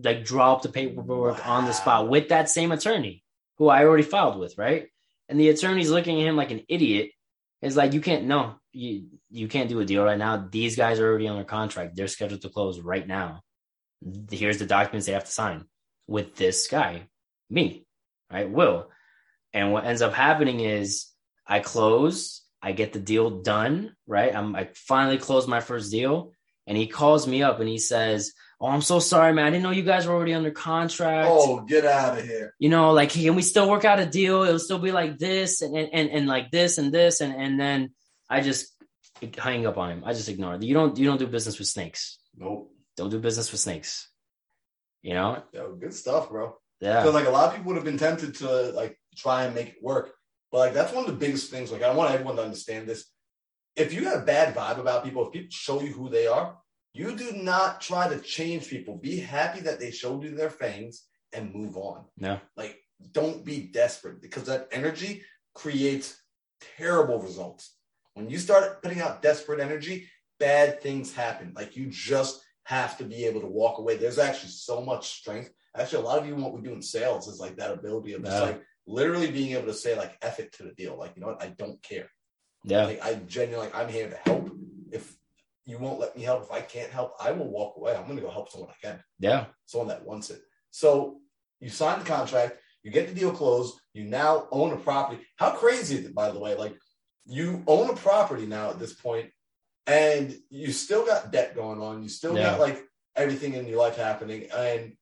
like 0.00 0.24
draw 0.24 0.54
up 0.54 0.62
the 0.62 0.68
paperwork 0.68 1.44
wow. 1.44 1.52
on 1.52 1.64
the 1.66 1.72
spot 1.72 2.08
with 2.08 2.28
that 2.28 2.48
same 2.48 2.72
attorney 2.72 3.22
who 3.58 3.68
I 3.68 3.84
already 3.84 4.02
filed 4.02 4.38
with, 4.38 4.56
right? 4.56 4.88
And 5.28 5.38
the 5.38 5.48
attorney's 5.48 5.90
looking 5.90 6.20
at 6.20 6.26
him 6.26 6.36
like 6.36 6.50
an 6.50 6.64
idiot. 6.68 7.10
It's 7.60 7.76
like 7.76 7.92
you 7.92 8.00
can't 8.00 8.24
no, 8.24 8.56
you 8.72 9.06
you 9.30 9.48
can't 9.48 9.68
do 9.68 9.80
a 9.80 9.84
deal 9.84 10.04
right 10.04 10.18
now. 10.18 10.48
These 10.50 10.76
guys 10.76 10.98
are 10.98 11.08
already 11.08 11.28
under 11.28 11.44
contract. 11.44 11.94
They're 11.94 12.08
scheduled 12.08 12.42
to 12.42 12.48
close 12.48 12.80
right 12.80 13.06
now. 13.06 13.42
Here's 14.30 14.58
the 14.58 14.66
documents 14.66 15.06
they 15.06 15.12
have 15.12 15.24
to 15.24 15.30
sign 15.30 15.64
with 16.08 16.34
this 16.34 16.66
guy, 16.66 17.06
me, 17.48 17.86
right? 18.30 18.50
Will. 18.50 18.88
And 19.52 19.72
what 19.72 19.84
ends 19.84 20.02
up 20.02 20.12
happening 20.12 20.60
is 20.60 21.06
I 21.46 21.60
close, 21.60 22.42
I 22.60 22.72
get 22.72 22.92
the 22.92 22.98
deal 22.98 23.42
done, 23.42 23.94
right? 24.06 24.34
I'm 24.34 24.56
I 24.56 24.70
finally 24.74 25.18
close 25.18 25.46
my 25.46 25.60
first 25.60 25.90
deal, 25.90 26.32
and 26.66 26.76
he 26.76 26.86
calls 26.86 27.26
me 27.26 27.42
up 27.42 27.60
and 27.60 27.68
he 27.68 27.78
says, 27.78 28.32
"Oh, 28.60 28.66
I'm 28.66 28.82
so 28.82 28.98
sorry, 28.98 29.32
man. 29.32 29.46
I 29.46 29.50
didn't 29.50 29.62
know 29.64 29.70
you 29.70 29.82
guys 29.82 30.06
were 30.06 30.14
already 30.14 30.34
under 30.34 30.50
contract. 30.50 31.28
Oh, 31.30 31.60
get 31.60 31.84
out 31.84 32.18
of 32.18 32.24
here. 32.24 32.54
You 32.58 32.68
know, 32.68 32.92
like, 32.92 33.10
can 33.10 33.34
we 33.34 33.42
still 33.42 33.68
work 33.68 33.84
out 33.84 34.00
a 34.00 34.06
deal? 34.06 34.42
It'll 34.42 34.58
still 34.58 34.78
be 34.78 34.92
like 34.92 35.18
this 35.18 35.62
and 35.62 35.76
and 35.76 36.10
and, 36.10 36.26
like 36.26 36.50
this 36.50 36.78
and 36.78 36.92
this 36.92 37.20
and 37.20 37.34
and 37.34 37.58
then 37.58 37.90
I 38.28 38.40
just 38.40 38.72
hang 39.38 39.66
up 39.66 39.78
on 39.78 39.90
him. 39.90 40.02
I 40.04 40.12
just 40.12 40.28
ignore 40.28 40.54
it. 40.54 40.62
You 40.62 40.74
don't 40.74 40.96
you 40.96 41.06
don't 41.06 41.18
do 41.18 41.26
business 41.26 41.58
with 41.58 41.68
snakes. 41.68 42.18
Nope. 42.36 42.72
Don't 42.96 43.10
do 43.10 43.18
business 43.18 43.50
with 43.50 43.60
snakes. 43.60 44.08
You 45.02 45.14
know? 45.14 45.42
Yo, 45.52 45.74
good 45.74 45.94
stuff, 45.94 46.30
bro. 46.30 46.56
Yeah. 46.80 47.00
Because 47.00 47.14
like 47.14 47.26
a 47.26 47.30
lot 47.30 47.48
of 47.48 47.56
people 47.56 47.68
would 47.68 47.76
have 47.76 47.84
been 47.84 47.98
tempted 47.98 48.36
to 48.36 48.72
like 48.72 48.98
try 49.16 49.44
and 49.44 49.54
make 49.54 49.68
it 49.68 49.82
work. 49.82 50.12
But 50.50 50.58
like 50.58 50.74
that's 50.74 50.92
one 50.92 51.04
of 51.04 51.10
the 51.10 51.16
biggest 51.16 51.50
things. 51.50 51.70
Like 51.72 51.82
I 51.82 51.92
want 51.94 52.12
everyone 52.12 52.36
to 52.36 52.42
understand 52.42 52.88
this. 52.88 53.06
If 53.76 53.92
you 53.92 54.04
have 54.04 54.22
a 54.22 54.24
bad 54.24 54.54
vibe 54.54 54.78
about 54.78 55.04
people, 55.04 55.26
if 55.26 55.32
people 55.32 55.50
show 55.50 55.80
you 55.80 55.92
who 55.92 56.08
they 56.08 56.26
are, 56.26 56.56
you 56.92 57.16
do 57.16 57.32
not 57.32 57.80
try 57.80 58.08
to 58.08 58.20
change 58.20 58.68
people. 58.68 58.96
Be 58.96 59.18
happy 59.18 59.60
that 59.60 59.80
they 59.80 59.90
showed 59.90 60.22
you 60.22 60.34
their 60.34 60.50
fangs 60.50 61.04
and 61.32 61.54
move 61.54 61.76
on. 61.76 62.04
Yeah. 62.18 62.38
Like 62.56 62.78
don't 63.12 63.44
be 63.44 63.60
desperate 63.72 64.20
because 64.20 64.44
that 64.44 64.68
energy 64.72 65.22
creates 65.54 66.20
terrible 66.76 67.20
results. 67.20 67.74
When 68.14 68.28
you 68.28 68.38
start 68.38 68.82
putting 68.82 69.00
out 69.00 69.22
desperate 69.22 69.60
energy, 69.60 70.08
bad 70.38 70.80
things 70.80 71.14
happen. 71.14 71.52
Like 71.56 71.76
you 71.76 71.86
just 71.86 72.42
have 72.64 72.98
to 72.98 73.04
be 73.04 73.24
able 73.24 73.40
to 73.40 73.46
walk 73.46 73.78
away. 73.78 73.96
There's 73.96 74.18
actually 74.18 74.50
so 74.50 74.80
much 74.80 75.18
strength. 75.18 75.50
Actually, 75.76 76.02
a 76.02 76.06
lot 76.06 76.18
of 76.18 76.26
you, 76.26 76.36
what 76.36 76.52
we 76.52 76.60
do 76.60 76.74
in 76.74 76.82
sales 76.82 77.26
is 77.26 77.40
like 77.40 77.56
that 77.56 77.72
ability 77.72 78.12
of 78.12 78.22
just 78.22 78.36
yeah. 78.36 78.42
like 78.42 78.62
literally 78.86 79.30
being 79.30 79.52
able 79.52 79.66
to 79.66 79.74
say 79.74 79.96
like 79.96 80.18
"eff 80.20 80.38
it" 80.38 80.52
to 80.52 80.64
the 80.64 80.72
deal. 80.72 80.98
Like, 80.98 81.12
you 81.16 81.22
know 81.22 81.28
what? 81.28 81.42
I 81.42 81.48
don't 81.48 81.82
care. 81.82 82.10
Yeah. 82.64 82.86
Like, 82.86 83.02
I 83.02 83.14
genuinely 83.14 83.66
like 83.66 83.74
I'm 83.74 83.88
here 83.88 84.08
to 84.08 84.16
help. 84.16 84.50
If 84.90 85.16
you 85.64 85.78
won't 85.78 86.00
let 86.00 86.16
me 86.16 86.22
help, 86.22 86.42
if 86.42 86.50
I 86.50 86.60
can't 86.60 86.90
help, 86.90 87.14
I 87.20 87.32
will 87.32 87.50
walk 87.50 87.76
away. 87.76 87.94
I'm 87.94 88.04
going 88.04 88.16
to 88.16 88.22
go 88.22 88.30
help 88.30 88.50
someone 88.50 88.70
I 88.70 88.86
can. 88.86 89.02
Yeah. 89.18 89.46
Someone 89.66 89.88
that 89.88 90.04
wants 90.04 90.30
it. 90.30 90.40
So 90.70 91.20
you 91.60 91.68
sign 91.68 91.98
the 92.00 92.04
contract, 92.04 92.58
you 92.82 92.90
get 92.90 93.08
the 93.08 93.14
deal 93.14 93.32
closed, 93.32 93.78
you 93.92 94.04
now 94.04 94.48
own 94.50 94.72
a 94.72 94.76
property. 94.76 95.22
How 95.36 95.50
crazy 95.50 95.96
is 95.96 96.06
it, 96.06 96.14
by 96.14 96.30
the 96.30 96.38
way? 96.38 96.56
Like 96.56 96.76
you 97.24 97.62
own 97.66 97.90
a 97.90 97.94
property 97.94 98.46
now 98.46 98.70
at 98.70 98.78
this 98.78 98.92
point, 98.92 99.30
and 99.86 100.36
you 100.50 100.72
still 100.72 101.06
got 101.06 101.30
debt 101.30 101.54
going 101.54 101.80
on. 101.80 102.02
You 102.02 102.08
still 102.08 102.36
yeah. 102.36 102.52
got 102.52 102.60
like 102.60 102.82
everything 103.16 103.54
in 103.54 103.66
your 103.66 103.78
life 103.78 103.96
happening, 103.96 104.48
and 104.54 104.94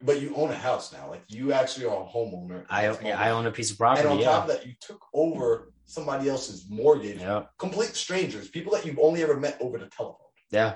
but 0.00 0.20
you 0.20 0.34
own 0.36 0.50
a 0.50 0.56
house 0.56 0.92
now. 0.92 1.08
Like 1.10 1.24
you 1.28 1.52
actually 1.52 1.86
are 1.86 2.02
a 2.02 2.06
homeowner. 2.06 2.64
I 2.68 2.90
yeah, 3.02 3.20
I 3.20 3.30
own 3.30 3.46
a 3.46 3.50
piece 3.50 3.70
of 3.70 3.78
property. 3.78 4.02
And 4.02 4.10
on 4.10 4.18
yeah. 4.18 4.26
top 4.26 4.48
of 4.48 4.50
that, 4.50 4.66
you 4.66 4.74
took 4.80 5.04
over 5.12 5.72
somebody 5.86 6.28
else's 6.28 6.66
mortgage. 6.68 7.20
Yeah. 7.20 7.44
Complete 7.58 7.94
strangers, 7.94 8.48
people 8.48 8.72
that 8.72 8.84
you've 8.84 8.98
only 8.98 9.22
ever 9.22 9.38
met 9.38 9.58
over 9.60 9.78
the 9.78 9.86
telephone. 9.86 10.18
Yeah. 10.50 10.74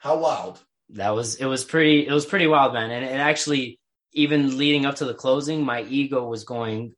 How 0.00 0.18
wild. 0.18 0.60
That 0.90 1.10
was 1.10 1.36
it 1.36 1.46
was 1.46 1.64
pretty 1.64 2.06
it 2.06 2.12
was 2.12 2.26
pretty 2.26 2.46
wild, 2.46 2.74
man. 2.74 2.90
And 2.90 3.04
it 3.04 3.20
actually 3.20 3.80
even 4.12 4.58
leading 4.58 4.84
up 4.84 4.96
to 4.96 5.04
the 5.04 5.14
closing, 5.14 5.64
my 5.64 5.82
ego 5.82 6.26
was 6.26 6.44
going 6.44 6.94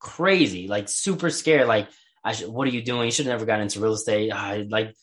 crazy, 0.00 0.66
like 0.66 0.88
super 0.88 1.30
scared. 1.30 1.68
Like, 1.68 1.88
I 2.24 2.32
should, 2.32 2.48
what 2.48 2.66
are 2.66 2.72
you 2.72 2.82
doing? 2.82 3.04
You 3.04 3.12
should 3.12 3.26
have 3.26 3.34
never 3.34 3.46
gotten 3.46 3.62
into 3.62 3.80
real 3.80 3.92
estate. 3.92 4.30
Ah, 4.34 4.48
I, 4.48 4.66
like, 4.68 4.96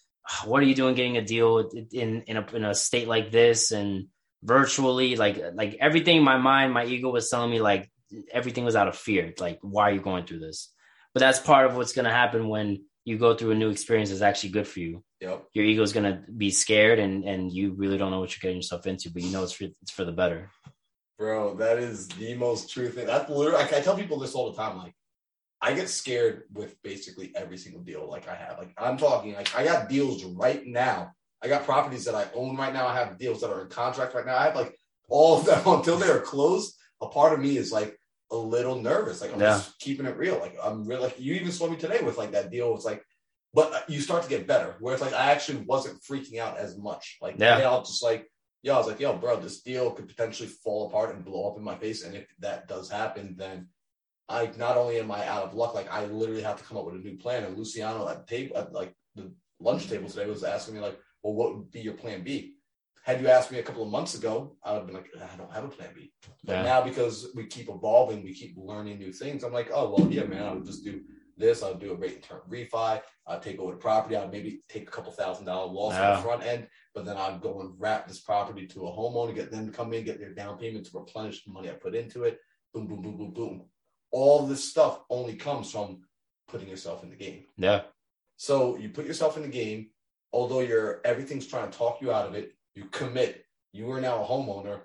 what 0.43 0.61
are 0.61 0.65
you 0.65 0.75
doing 0.75 0.95
getting 0.95 1.15
a 1.15 1.21
deal 1.21 1.69
in 1.91 2.23
in 2.23 2.37
a 2.37 2.45
in 2.53 2.65
a 2.65 2.75
state 2.75 3.07
like 3.07 3.31
this? 3.31 3.71
And 3.71 4.07
virtually 4.43 5.15
like 5.15 5.41
like 5.55 5.77
everything 5.79 6.23
my 6.23 6.37
mind 6.37 6.73
my 6.73 6.85
ego 6.85 7.09
was 7.09 7.29
telling 7.29 7.49
me 7.49 7.59
like 7.59 7.89
everything 8.31 8.63
was 8.63 8.75
out 8.75 8.87
of 8.87 8.95
fear 8.95 9.33
like 9.39 9.57
why 9.61 9.89
are 9.89 9.93
you 9.93 9.99
going 9.99 10.25
through 10.25 10.39
this 10.39 10.71
but 11.17 11.25
that's 11.25 11.39
part 11.39 11.65
of 11.65 11.75
what's 11.75 11.93
going 11.93 12.05
to 12.05 12.11
happen 12.11 12.47
when 12.47 12.83
you 13.05 13.17
go 13.17 13.35
through 13.35 13.51
a 13.51 13.55
new 13.55 13.69
experience 13.69 14.09
that's 14.09 14.21
actually 14.21 14.49
good 14.49 14.67
for 14.67 14.79
you 14.79 15.03
yep. 15.19 15.45
your 15.53 15.65
ego 15.65 15.81
is 15.81 15.93
going 15.93 16.11
to 16.11 16.21
be 16.31 16.51
scared 16.51 16.99
and 16.99 17.23
and 17.23 17.51
you 17.51 17.73
really 17.73 17.97
don't 17.97 18.11
know 18.11 18.19
what 18.19 18.31
you're 18.31 18.41
getting 18.41 18.57
yourself 18.57 18.85
into 18.85 19.09
but 19.09 19.21
you 19.21 19.31
know 19.31 19.43
it's 19.43 19.53
for, 19.53 19.63
it's 19.63 19.91
for 19.91 20.05
the 20.05 20.11
better 20.11 20.49
bro 21.17 21.55
that 21.55 21.79
is 21.79 22.07
the 22.09 22.35
most 22.35 22.69
true 22.69 22.89
thing 22.89 23.07
that's 23.07 23.29
literally 23.29 23.63
I, 23.63 23.77
I 23.77 23.81
tell 23.81 23.97
people 23.97 24.19
this 24.19 24.35
all 24.35 24.51
the 24.51 24.57
time 24.57 24.77
like 24.77 24.93
I 25.59 25.73
get 25.73 25.89
scared 25.89 26.43
with 26.53 26.79
basically 26.83 27.31
every 27.35 27.57
single 27.57 27.81
deal 27.81 28.07
like 28.07 28.29
I 28.29 28.35
have. 28.35 28.59
Like 28.59 28.75
I'm 28.77 28.95
talking 28.95 29.33
like 29.33 29.57
I 29.57 29.63
got 29.63 29.89
deals 29.89 30.23
right 30.23 30.63
now 30.63 31.13
I 31.41 31.47
got 31.47 31.65
properties 31.65 32.05
that 32.05 32.15
I 32.15 32.27
own 32.33 32.57
right 32.57 32.73
now. 32.73 32.87
I 32.87 32.95
have 32.95 33.17
deals 33.17 33.41
that 33.41 33.51
are 33.51 33.61
in 33.61 33.69
contract 33.69 34.15
right 34.15 34.25
now. 34.25 34.37
I 34.37 34.45
have 34.45 34.55
like 34.55 34.77
all 35.09 35.37
of 35.37 35.45
them 35.45 35.61
until 35.65 35.97
they're 35.97 36.21
closed. 36.21 36.75
A 37.01 37.07
part 37.07 37.33
of 37.33 37.39
me 37.39 37.57
is 37.57 37.71
like 37.71 37.96
a 38.31 38.37
little 38.37 38.81
nervous. 38.81 39.21
Like 39.21 39.33
I'm 39.33 39.39
yeah. 39.39 39.57
just 39.57 39.79
keeping 39.79 40.05
it 40.05 40.17
real. 40.17 40.39
Like 40.39 40.55
I'm 40.63 40.85
really 40.85 41.03
like 41.03 41.19
you 41.19 41.35
even 41.35 41.51
saw 41.51 41.69
me 41.69 41.77
today 41.77 41.99
with 42.03 42.17
like 42.17 42.31
that 42.31 42.51
deal. 42.51 42.75
It's 42.75 42.85
like, 42.85 43.03
but 43.53 43.73
uh, 43.73 43.81
you 43.87 44.01
start 44.01 44.23
to 44.23 44.29
get 44.29 44.47
better. 44.47 44.75
Where 44.79 44.93
it's 44.93 45.03
like 45.03 45.13
I 45.13 45.31
actually 45.31 45.63
wasn't 45.65 46.01
freaking 46.01 46.39
out 46.39 46.57
as 46.57 46.77
much. 46.77 47.17
Like 47.21 47.35
yeah, 47.37 47.59
I'll 47.59 47.83
just 47.83 48.03
like 48.03 48.27
yo, 48.63 48.73
I 48.73 48.77
was 48.77 48.87
like, 48.87 48.99
yo, 48.99 49.15
bro, 49.15 49.39
this 49.39 49.61
deal 49.61 49.91
could 49.91 50.07
potentially 50.07 50.49
fall 50.49 50.87
apart 50.87 51.15
and 51.15 51.23
blow 51.23 51.49
up 51.49 51.57
in 51.57 51.63
my 51.63 51.75
face. 51.75 52.03
And 52.03 52.15
if 52.15 52.27
that 52.39 52.67
does 52.67 52.89
happen, 52.89 53.35
then 53.37 53.69
I 54.27 54.51
not 54.57 54.77
only 54.77 54.99
am 54.99 55.11
I 55.11 55.25
out 55.25 55.43
of 55.43 55.53
luck, 55.53 55.73
like 55.73 55.91
I 55.91 56.05
literally 56.05 56.41
have 56.41 56.57
to 56.57 56.63
come 56.63 56.77
up 56.77 56.85
with 56.85 56.95
a 56.95 56.99
new 56.99 57.17
plan. 57.17 57.43
And 57.43 57.57
Luciano 57.57 58.07
at 58.09 58.27
table 58.27 58.57
at 58.57 58.73
like 58.73 58.93
the 59.15 59.31
lunch 59.59 59.87
table 59.87 60.09
today 60.09 60.29
was 60.29 60.43
asking 60.43 60.75
me 60.75 60.81
like, 60.81 60.99
well, 61.23 61.33
what 61.33 61.55
would 61.55 61.71
be 61.71 61.79
your 61.79 61.93
plan 61.93 62.23
B? 62.23 62.56
Had 63.07 63.21
you 63.21 63.29
asked 63.29 63.53
me 63.53 63.59
a 63.59 63.63
couple 63.63 63.83
of 63.83 63.89
months 63.89 64.15
ago, 64.15 64.57
I 64.61 64.73
would 64.73 64.79
have 64.79 64.87
been 64.87 64.95
like, 64.97 65.09
I 65.15 65.37
don't 65.37 65.53
have 65.53 65.63
a 65.63 65.69
plan 65.69 65.91
B. 65.95 66.11
But 66.43 66.57
yeah. 66.57 66.63
now 66.63 66.81
because 66.81 67.29
we 67.33 67.45
keep 67.45 67.69
evolving, 67.69 68.21
we 68.21 68.33
keep 68.33 68.55
learning 68.57 68.99
new 68.99 69.13
things, 69.13 69.45
I'm 69.45 69.53
like, 69.53 69.69
oh 69.73 69.95
well, 69.95 70.11
yeah, 70.11 70.25
man, 70.25 70.43
I'll 70.43 70.59
just 70.59 70.83
do 70.83 70.99
this. 71.37 71.63
I'll 71.63 71.73
do 71.73 71.93
a 71.93 71.95
rate 71.95 72.15
and 72.15 72.23
term 72.23 72.41
refi. 72.49 72.99
I'll 73.25 73.39
take 73.39 73.59
over 73.59 73.71
the 73.71 73.77
property. 73.77 74.17
I'll 74.17 74.27
maybe 74.27 74.61
take 74.67 74.89
a 74.89 74.91
couple 74.91 75.13
thousand 75.13 75.45
dollar 75.45 75.71
loss 75.71 75.93
yeah. 75.93 76.09
on 76.09 76.15
the 76.17 76.21
front 76.21 76.43
end, 76.43 76.67
but 76.93 77.05
then 77.05 77.15
I'll 77.15 77.39
go 77.39 77.61
and 77.61 77.75
wrap 77.77 78.09
this 78.09 78.19
property 78.19 78.67
to 78.67 78.87
a 78.87 78.91
homeowner, 78.91 79.33
get 79.33 79.51
them 79.51 79.67
to 79.67 79.71
come 79.71 79.93
in, 79.93 80.03
get 80.03 80.19
their 80.19 80.33
down 80.33 80.57
payment 80.57 80.85
to 80.87 80.97
replenish 80.97 81.45
the 81.45 81.51
money 81.51 81.69
I 81.69 81.73
put 81.75 81.95
into 81.95 82.25
it. 82.25 82.39
Boom, 82.73 82.87
boom, 82.87 83.01
boom, 83.01 83.17
boom, 83.17 83.31
boom. 83.31 83.65
All 84.11 84.45
this 84.45 84.69
stuff 84.69 84.99
only 85.09 85.35
comes 85.35 85.71
from 85.71 86.01
putting 86.49 86.67
yourself 86.67 87.03
in 87.03 87.09
the 87.09 87.15
game. 87.15 87.45
Yeah. 87.57 87.83
So 88.35 88.75
you 88.75 88.89
put 88.89 89.05
yourself 89.05 89.37
in 89.37 89.43
the 89.43 89.49
game, 89.49 89.91
although 90.33 90.59
you're 90.59 90.99
everything's 91.05 91.47
trying 91.47 91.71
to 91.71 91.77
talk 91.77 92.01
you 92.01 92.11
out 92.11 92.27
of 92.27 92.35
it, 92.35 92.56
you 92.77 92.85
commit. 92.85 93.43
You 93.73 93.91
are 93.91 93.99
now 93.99 94.23
a 94.23 94.27
homeowner, 94.27 94.81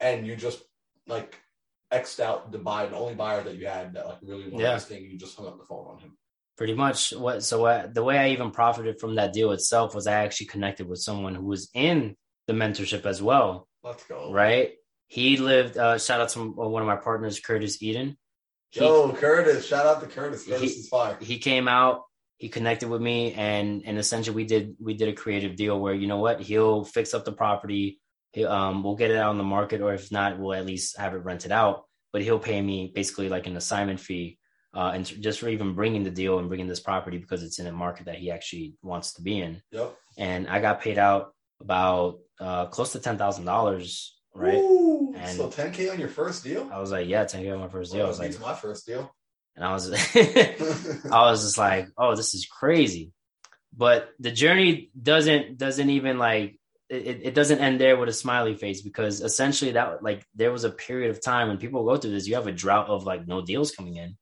and 0.00 0.26
you 0.26 0.34
just 0.34 0.62
like 1.06 1.38
xed 1.92 2.18
out 2.18 2.50
the 2.50 2.58
buyer, 2.58 2.88
the 2.88 2.96
only 2.96 3.14
buyer 3.14 3.42
that 3.44 3.54
you 3.54 3.66
had 3.66 3.94
that 3.94 4.06
like 4.06 4.18
really 4.22 4.48
wanted 4.48 4.64
yeah. 4.64 4.74
this 4.74 4.86
thing. 4.86 5.04
You 5.04 5.16
just 5.16 5.36
hung 5.36 5.46
up 5.46 5.58
the 5.58 5.64
phone 5.64 5.86
on 5.86 5.98
him. 6.00 6.18
Pretty 6.58 6.74
much. 6.74 7.12
What 7.12 7.44
so 7.44 7.62
what, 7.62 7.94
the 7.94 8.02
way 8.02 8.18
I 8.18 8.30
even 8.30 8.50
profited 8.50 8.98
from 8.98 9.14
that 9.14 9.32
deal 9.32 9.52
itself 9.52 9.94
was 9.94 10.08
I 10.08 10.24
actually 10.24 10.46
connected 10.46 10.88
with 10.88 10.98
someone 10.98 11.36
who 11.36 11.44
was 11.44 11.70
in 11.72 12.16
the 12.48 12.52
mentorship 12.52 13.06
as 13.06 13.22
well. 13.22 13.68
Let's 13.84 14.04
go. 14.04 14.32
Right. 14.32 14.72
He 15.06 15.36
lived. 15.36 15.78
Uh, 15.78 15.98
shout 15.98 16.20
out 16.20 16.30
to 16.30 16.40
one 16.40 16.82
of 16.82 16.88
my 16.88 16.96
partners, 16.96 17.38
Curtis 17.38 17.80
Eden. 17.80 18.18
He, 18.70 18.80
Yo, 18.80 19.12
Curtis! 19.12 19.64
Shout 19.64 19.86
out 19.86 20.00
to 20.00 20.08
Curtis. 20.08 20.44
Curtis 20.44 20.74
he, 20.74 20.80
is 20.80 20.88
fire. 20.88 21.16
He 21.20 21.38
came 21.38 21.68
out 21.68 22.02
he 22.38 22.48
connected 22.48 22.88
with 22.88 23.00
me 23.00 23.32
and 23.32 23.82
and 23.84 23.98
essentially 23.98 24.34
we 24.34 24.44
did 24.44 24.76
we 24.80 24.94
did 24.94 25.08
a 25.08 25.12
creative 25.12 25.56
deal 25.56 25.78
where 25.78 25.94
you 25.94 26.06
know 26.06 26.18
what 26.18 26.40
he'll 26.40 26.84
fix 26.84 27.14
up 27.14 27.24
the 27.24 27.32
property 27.32 28.00
he, 28.32 28.44
um 28.44 28.82
we'll 28.82 28.96
get 28.96 29.10
it 29.10 29.16
out 29.16 29.30
on 29.30 29.38
the 29.38 29.44
market 29.44 29.80
or 29.80 29.94
if 29.94 30.12
not 30.12 30.38
we'll 30.38 30.54
at 30.54 30.66
least 30.66 30.98
have 30.98 31.14
it 31.14 31.24
rented 31.24 31.52
out 31.52 31.84
but 32.12 32.22
he'll 32.22 32.38
pay 32.38 32.60
me 32.60 32.92
basically 32.94 33.28
like 33.28 33.46
an 33.46 33.56
assignment 33.56 34.00
fee 34.00 34.38
uh, 34.76 34.92
and 34.94 35.06
just 35.22 35.40
for 35.40 35.48
even 35.48 35.74
bringing 35.74 36.04
the 36.04 36.10
deal 36.10 36.38
and 36.38 36.48
bringing 36.48 36.66
this 36.66 36.80
property 36.80 37.16
because 37.16 37.42
it's 37.42 37.58
in 37.58 37.66
a 37.66 37.72
market 37.72 38.06
that 38.06 38.16
he 38.16 38.30
actually 38.30 38.74
wants 38.82 39.14
to 39.14 39.22
be 39.22 39.40
in. 39.40 39.62
Yep. 39.72 39.96
And 40.18 40.46
I 40.48 40.60
got 40.60 40.82
paid 40.82 40.98
out 40.98 41.32
about 41.62 42.18
uh, 42.38 42.66
close 42.66 42.92
to 42.92 42.98
ten 42.98 43.16
thousand 43.16 43.46
dollars, 43.46 44.18
right? 44.34 44.58
Ooh, 44.58 45.14
and 45.16 45.36
so 45.36 45.48
ten 45.48 45.72
k 45.72 45.88
on 45.88 45.98
your 45.98 46.10
first 46.10 46.44
deal. 46.44 46.68
I 46.70 46.78
was 46.78 46.92
like, 46.92 47.08
yeah, 47.08 47.24
ten 47.24 47.42
k 47.42 47.50
on 47.50 47.60
my 47.60 47.68
first 47.68 47.92
deal. 47.92 48.00
Well, 48.00 48.06
I 48.06 48.10
was 48.10 48.18
like, 48.18 48.38
my 48.38 48.54
first 48.54 48.86
deal. 48.86 49.10
And 49.56 49.64
I 49.64 49.72
was, 49.72 49.90
I 50.16 51.30
was 51.30 51.42
just 51.44 51.58
like, 51.58 51.88
oh, 51.98 52.14
this 52.14 52.34
is 52.34 52.46
crazy. 52.46 53.12
But 53.76 54.10
the 54.20 54.30
journey 54.30 54.90
doesn't 55.00 55.58
doesn't 55.58 55.90
even 55.90 56.18
like 56.18 56.58
it, 56.88 57.20
it 57.24 57.34
doesn't 57.34 57.58
end 57.60 57.80
there 57.80 57.96
with 57.98 58.08
a 58.08 58.12
smiley 58.12 58.54
face 58.54 58.82
because 58.82 59.20
essentially 59.20 59.72
that 59.72 60.02
like 60.02 60.24
there 60.34 60.52
was 60.52 60.64
a 60.64 60.70
period 60.70 61.10
of 61.10 61.22
time 61.22 61.48
when 61.48 61.58
people 61.58 61.84
go 61.84 61.96
through 61.96 62.12
this, 62.12 62.28
you 62.28 62.36
have 62.36 62.46
a 62.46 62.52
drought 62.52 62.88
of 62.88 63.04
like 63.04 63.26
no 63.26 63.42
deals 63.42 63.72
coming 63.72 63.96
in. 63.96 64.16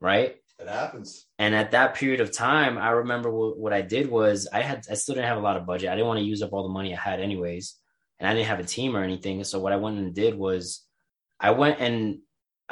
right? 0.00 0.36
It 0.58 0.68
happens. 0.68 1.26
And 1.38 1.54
at 1.54 1.72
that 1.72 1.94
period 1.94 2.20
of 2.20 2.32
time, 2.32 2.78
I 2.78 2.90
remember 2.90 3.30
what, 3.30 3.58
what 3.58 3.72
I 3.72 3.82
did 3.82 4.10
was 4.10 4.48
I 4.52 4.62
had 4.62 4.86
I 4.90 4.94
still 4.94 5.14
didn't 5.14 5.28
have 5.28 5.38
a 5.38 5.42
lot 5.42 5.56
of 5.56 5.66
budget. 5.66 5.90
I 5.90 5.94
didn't 5.94 6.08
want 6.08 6.20
to 6.20 6.26
use 6.26 6.42
up 6.42 6.52
all 6.52 6.62
the 6.62 6.72
money 6.72 6.94
I 6.96 7.00
had 7.00 7.20
anyways, 7.20 7.76
and 8.20 8.28
I 8.28 8.34
didn't 8.34 8.48
have 8.48 8.60
a 8.60 8.64
team 8.64 8.96
or 8.96 9.02
anything. 9.02 9.42
So 9.44 9.58
what 9.60 9.72
I 9.72 9.76
went 9.76 9.98
and 9.98 10.14
did 10.14 10.34
was 10.36 10.84
I 11.40 11.50
went 11.50 11.80
and 11.80 12.20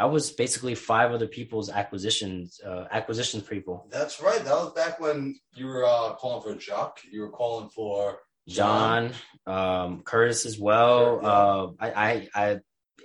I 0.01 0.07
was 0.07 0.31
basically 0.31 0.75
five 0.75 1.13
other 1.13 1.27
people's 1.27 1.69
acquisitions 1.69 2.59
uh, 2.67 2.87
acquisitions 2.91 3.43
people. 3.43 3.87
That's 3.91 4.23
right. 4.23 4.43
That 4.43 4.55
was 4.55 4.73
back 4.73 4.99
when 4.99 5.39
you 5.55 5.67
were 5.67 5.85
uh, 5.85 6.15
calling 6.15 6.43
for 6.43 6.59
Jock. 6.59 7.01
You 7.13 7.21
were 7.21 7.29
calling 7.29 7.69
for 7.69 8.21
John, 8.49 9.13
um, 9.47 10.01
Curtis 10.01 10.47
as 10.47 10.59
well. 10.59 11.21
Uh, 11.23 11.67
I, 11.79 11.91
I, 11.93 12.29
I, 12.35 12.61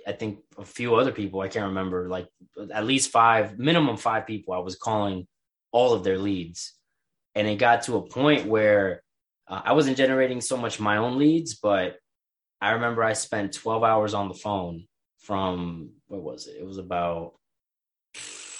I 0.06 0.12
think 0.12 0.38
a 0.56 0.64
few 0.64 0.94
other 0.94 1.12
people. 1.12 1.42
I 1.42 1.48
can't 1.48 1.66
remember. 1.66 2.08
Like 2.08 2.28
at 2.72 2.86
least 2.86 3.10
five, 3.10 3.58
minimum 3.58 3.98
five 3.98 4.26
people. 4.26 4.54
I 4.54 4.60
was 4.60 4.76
calling 4.76 5.26
all 5.72 5.92
of 5.92 6.02
their 6.02 6.16
leads, 6.16 6.72
and 7.34 7.46
it 7.46 7.56
got 7.56 7.82
to 7.82 7.96
a 7.96 8.08
point 8.08 8.46
where 8.46 9.02
uh, 9.46 9.60
I 9.66 9.74
wasn't 9.74 9.98
generating 9.98 10.40
so 10.40 10.56
much 10.56 10.80
my 10.80 10.96
own 10.96 11.18
leads, 11.18 11.56
but 11.56 11.98
I 12.58 12.70
remember 12.70 13.04
I 13.04 13.12
spent 13.12 13.52
twelve 13.52 13.84
hours 13.84 14.14
on 14.14 14.28
the 14.28 14.34
phone 14.34 14.86
from 15.20 15.90
what 16.08 16.22
was 16.22 16.46
it? 16.46 16.56
It 16.58 16.66
was 16.66 16.78
about. 16.78 17.34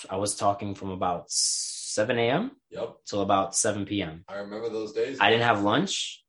I 0.09 0.16
was 0.16 0.36
talking 0.36 0.74
from 0.74 0.90
about 0.90 1.30
seven 1.30 2.18
a.m. 2.18 2.53
Yep. 2.70 2.97
till 3.07 3.22
about 3.22 3.57
seven 3.57 3.86
p.m. 3.86 4.24
I 4.28 4.36
remember 4.36 4.68
those 4.68 4.92
days. 4.92 5.18
I 5.20 5.30
didn't 5.30 5.44
have 5.44 5.62
lunch. 5.62 6.22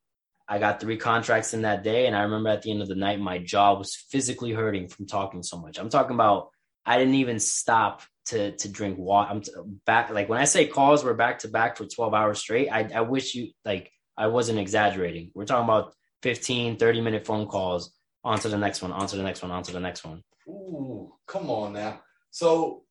I 0.47 0.59
got 0.59 0.79
three 0.79 0.97
contracts 0.97 1.53
in 1.53 1.63
that 1.63 1.83
day. 1.83 2.07
And 2.07 2.15
I 2.15 2.21
remember 2.21 2.49
at 2.49 2.61
the 2.61 2.71
end 2.71 2.81
of 2.81 2.87
the 2.87 2.95
night, 2.95 3.19
my 3.19 3.37
jaw 3.37 3.77
was 3.77 3.95
physically 4.09 4.53
hurting 4.53 4.87
from 4.87 5.05
talking 5.05 5.43
so 5.43 5.57
much. 5.57 5.77
I'm 5.77 5.89
talking 5.89 6.15
about, 6.15 6.49
I 6.85 6.97
didn't 6.97 7.15
even 7.15 7.39
stop 7.39 8.03
to, 8.27 8.55
to 8.55 8.69
drink 8.69 8.97
water. 8.97 9.29
I'm 9.29 9.41
t- 9.41 9.51
back. 9.85 10.09
Like 10.09 10.29
when 10.29 10.39
I 10.39 10.45
say 10.45 10.65
calls 10.65 11.03
were 11.03 11.13
back 11.13 11.39
to 11.39 11.49
back 11.49 11.75
for 11.75 11.85
12 11.85 12.13
hours 12.13 12.39
straight, 12.39 12.69
I, 12.69 12.89
I 12.95 13.01
wish 13.01 13.35
you, 13.35 13.51
like, 13.65 13.91
I 14.17 14.27
wasn't 14.27 14.59
exaggerating. 14.59 15.31
We're 15.35 15.45
talking 15.45 15.65
about 15.65 15.93
15, 16.23 16.77
30 16.77 17.01
minute 17.01 17.25
phone 17.25 17.47
calls 17.47 17.93
on 18.23 18.39
to 18.39 18.49
the 18.49 18.57
next 18.57 18.81
one, 18.81 18.93
on 18.93 19.05
to 19.07 19.17
the 19.17 19.23
next 19.23 19.41
one, 19.41 19.51
on 19.51 19.63
to 19.63 19.73
the 19.73 19.79
next 19.81 20.05
one. 20.05 20.23
Ooh, 20.47 21.13
come 21.27 21.49
on 21.49 21.73
now. 21.73 22.01
So, 22.31 22.83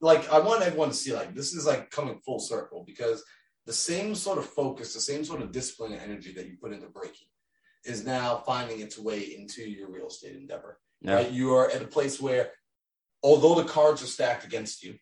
like, 0.00 0.30
I 0.32 0.38
want 0.38 0.62
everyone 0.62 0.88
to 0.88 0.94
see 0.94 1.12
like 1.12 1.34
this 1.34 1.54
is 1.54 1.66
like 1.66 1.90
coming 1.90 2.20
full 2.24 2.40
circle 2.40 2.84
because 2.86 3.22
the 3.66 3.72
same 3.72 4.14
sort 4.14 4.38
of 4.38 4.46
focus, 4.46 4.94
the 4.94 5.00
same 5.00 5.24
sort 5.24 5.42
of 5.42 5.52
discipline 5.52 5.92
and 5.92 6.02
energy 6.02 6.32
that 6.32 6.46
you 6.46 6.56
put 6.60 6.72
into 6.72 6.88
breaking 6.88 7.28
is 7.84 8.04
now 8.04 8.42
finding 8.46 8.80
its 8.80 8.98
way 8.98 9.20
into 9.20 9.62
your 9.62 9.90
real 9.90 10.08
estate 10.08 10.36
endeavor. 10.36 10.78
Yeah. 11.00 11.14
Right? 11.14 11.30
You 11.30 11.54
are 11.54 11.70
at 11.70 11.82
a 11.82 11.86
place 11.86 12.20
where, 12.20 12.50
although 13.22 13.54
the 13.54 13.68
cards 13.68 14.02
are 14.02 14.06
stacked 14.06 14.44
against 14.44 14.82
you, 14.82 14.94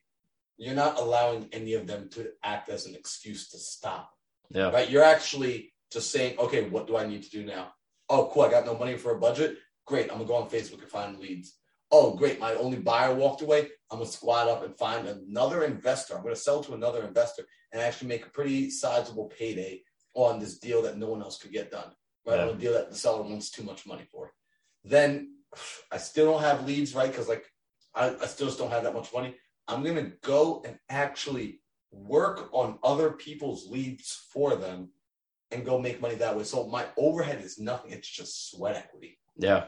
you're 0.56 0.74
not 0.74 0.98
allowing 0.98 1.48
any 1.52 1.74
of 1.74 1.86
them 1.86 2.08
to 2.10 2.30
act 2.42 2.68
as 2.68 2.86
an 2.86 2.94
excuse 2.94 3.48
to 3.50 3.58
stop. 3.58 4.10
Yeah. 4.50 4.70
Right? 4.70 4.90
You're 4.90 5.04
actually 5.04 5.72
just 5.92 6.10
saying, 6.10 6.38
okay, 6.38 6.68
what 6.68 6.86
do 6.86 6.96
I 6.96 7.06
need 7.06 7.22
to 7.22 7.30
do 7.30 7.44
now? 7.44 7.72
Oh, 8.08 8.30
cool. 8.32 8.42
I 8.42 8.50
got 8.50 8.66
no 8.66 8.76
money 8.76 8.96
for 8.96 9.12
a 9.12 9.18
budget. 9.18 9.58
Great. 9.86 10.10
I'm 10.10 10.18
gonna 10.18 10.28
go 10.28 10.34
on 10.34 10.50
Facebook 10.50 10.82
and 10.82 10.90
find 10.90 11.18
leads. 11.18 11.57
Oh, 11.90 12.14
great. 12.14 12.38
My 12.38 12.54
only 12.54 12.78
buyer 12.78 13.14
walked 13.14 13.42
away. 13.42 13.68
I'm 13.90 13.98
gonna 13.98 14.10
squat 14.10 14.48
up 14.48 14.64
and 14.64 14.76
find 14.76 15.08
another 15.08 15.64
investor. 15.64 16.16
I'm 16.16 16.22
gonna 16.22 16.36
sell 16.36 16.62
to 16.64 16.74
another 16.74 17.02
investor 17.02 17.44
and 17.72 17.80
actually 17.80 18.08
make 18.08 18.26
a 18.26 18.30
pretty 18.30 18.70
sizable 18.70 19.26
payday 19.26 19.82
on 20.14 20.38
this 20.38 20.58
deal 20.58 20.82
that 20.82 20.98
no 20.98 21.08
one 21.08 21.22
else 21.22 21.38
could 21.38 21.52
get 21.52 21.70
done. 21.70 21.90
Right? 22.26 22.36
Yeah. 22.36 22.42
On 22.42 22.48
a 22.50 22.54
deal 22.54 22.72
that 22.74 22.90
the 22.90 22.96
seller 22.96 23.22
wants 23.22 23.50
too 23.50 23.62
much 23.62 23.86
money 23.86 24.06
for. 24.10 24.32
Then 24.84 25.34
I 25.90 25.96
still 25.96 26.30
don't 26.30 26.42
have 26.42 26.66
leads, 26.66 26.94
right? 26.94 27.10
Because 27.10 27.28
like 27.28 27.44
I, 27.94 28.14
I 28.20 28.26
still 28.26 28.48
just 28.48 28.58
don't 28.58 28.70
have 28.70 28.84
that 28.84 28.94
much 28.94 29.12
money. 29.12 29.34
I'm 29.66 29.82
gonna 29.82 30.12
go 30.22 30.62
and 30.66 30.78
actually 30.90 31.60
work 31.90 32.50
on 32.52 32.78
other 32.84 33.12
people's 33.12 33.66
leads 33.68 34.26
for 34.32 34.56
them 34.56 34.90
and 35.50 35.64
go 35.64 35.78
make 35.78 36.00
money 36.02 36.16
that 36.16 36.36
way. 36.36 36.44
So 36.44 36.66
my 36.66 36.84
overhead 36.98 37.42
is 37.42 37.58
nothing. 37.58 37.92
It's 37.92 38.08
just 38.08 38.50
sweat 38.50 38.76
equity. 38.76 39.18
Yeah. 39.36 39.66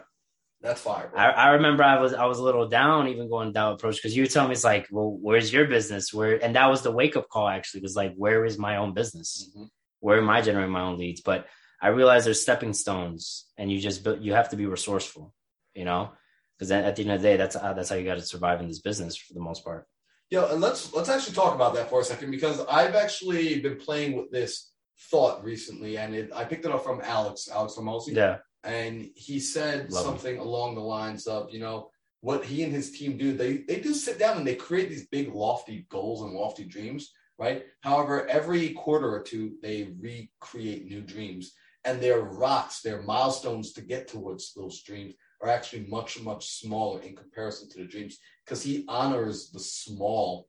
That's 0.63 0.81
fire. 0.83 1.09
Bro. 1.09 1.19
I, 1.19 1.31
I 1.31 1.49
remember 1.53 1.83
I 1.83 2.01
was 2.01 2.13
I 2.13 2.27
was 2.27 2.39
a 2.39 2.43
little 2.43 2.69
down 2.69 3.09
even 3.09 3.31
going 3.31 3.53
down 3.53 3.73
approach 3.73 3.97
because 3.97 4.15
you 4.15 4.23
were 4.23 4.29
telling 4.29 4.51
me 4.51 4.55
it's 4.55 4.65
like, 4.65 4.89
well, 4.91 5.11
where's 5.11 5.53
your 5.53 5.67
business? 5.67 6.13
Where 6.13 6.43
and 6.43 6.55
that 6.57 6.69
was 6.69 6.83
the 6.83 6.91
wake 6.91 7.17
up 7.17 7.29
call 7.29 7.49
actually 7.49 7.81
was 7.81 7.97
like, 7.97 8.15
where 8.17 8.45
is 8.45 8.59
my 8.59 8.77
own 8.77 8.93
business? 8.93 9.51
Mhm. 9.57 9.69
Where 10.01 10.19
am 10.19 10.29
I 10.29 10.43
generating 10.43 10.73
my 10.73 10.83
own 10.83 10.99
leads? 10.99 11.23
But 11.23 11.47
I 11.81 11.89
realized 11.89 12.27
there's 12.27 12.43
stepping 12.43 12.75
stones, 12.75 13.47
and 13.57 13.73
you 13.73 13.81
just 13.81 14.05
build, 14.05 14.23
you 14.23 14.35
have 14.35 14.51
to 14.51 14.57
be 14.57 14.67
resourceful, 14.67 15.33
you 15.75 15.87
know, 15.87 16.11
because 16.59 16.71
at 16.71 16.95
the 16.97 17.03
end 17.03 17.13
of 17.13 17.23
the 17.23 17.29
day, 17.29 17.37
that's 17.39 17.57
how, 17.57 17.73
that's 17.73 17.89
how 17.89 17.97
you 17.97 18.05
got 18.05 18.17
to 18.17 18.23
survive 18.23 18.61
in 18.61 18.69
this 18.69 18.81
business 18.81 19.17
for 19.17 19.33
the 19.33 19.41
most 19.41 19.65
part. 19.65 19.87
Yeah, 20.29 20.53
and 20.53 20.61
let's 20.61 20.93
let's 20.93 21.09
actually 21.09 21.35
talk 21.35 21.55
about 21.55 21.75
that 21.75 21.89
for 21.89 22.01
a 22.01 22.05
second 22.05 22.31
because 22.31 22.61
I've 22.71 22.95
actually 22.95 23.61
been 23.61 23.77
playing 23.79 24.15
with 24.17 24.31
this 24.31 24.71
thought 25.11 25.43
recently, 25.43 25.97
and 25.97 26.15
it, 26.15 26.31
I 26.35 26.45
picked 26.45 26.67
it 26.67 26.71
up 26.71 26.85
from 26.85 27.01
Alex, 27.03 27.49
Alex 27.51 27.75
Hormozi, 27.77 28.15
Yeah, 28.15 28.39
and 28.65 29.09
he 29.15 29.41
said 29.41 29.91
Love 29.91 30.05
him. 30.07 30.11
something 30.13 30.39
along 30.39 30.75
the 30.75 30.81
lines 30.81 31.27
of, 31.27 31.53
you 31.53 31.61
know, 31.61 31.91
what 32.21 32.45
he 32.45 32.63
and 32.63 32.73
his 32.73 32.91
team 32.93 33.17
do. 33.17 33.33
They 33.33 33.59
they 33.69 33.81
do 33.81 33.95
sit 33.95 34.19
down 34.19 34.37
and 34.37 34.47
they 34.47 34.55
create 34.55 34.89
these 34.91 35.09
big 35.09 35.33
lofty 35.35 35.87
goals 35.89 36.23
and 36.23 36.33
lofty 36.33 36.65
dreams, 36.65 37.13
right? 37.39 37.65
However, 37.81 38.27
every 38.29 38.71
quarter 38.75 39.13
or 39.15 39.23
two 39.23 39.53
they 39.63 39.95
recreate 39.99 40.85
new 40.87 41.01
dreams, 41.01 41.53
and 41.85 42.01
their 42.01 42.21
rocks, 42.21 42.83
their 42.83 43.03
milestones 43.03 43.73
to 43.73 43.81
get 43.81 44.07
towards 44.09 44.53
those 44.53 44.83
dreams 44.83 45.15
are 45.43 45.49
actually 45.49 45.87
much 45.87 46.21
much 46.21 46.51
smaller 46.61 47.01
in 47.01 47.17
comparison 47.17 47.71
to 47.71 47.79
the 47.79 47.87
dreams 47.87 48.19
because 48.45 48.63
he 48.63 48.85
honors 48.89 49.51
the 49.51 49.61
small 49.61 50.49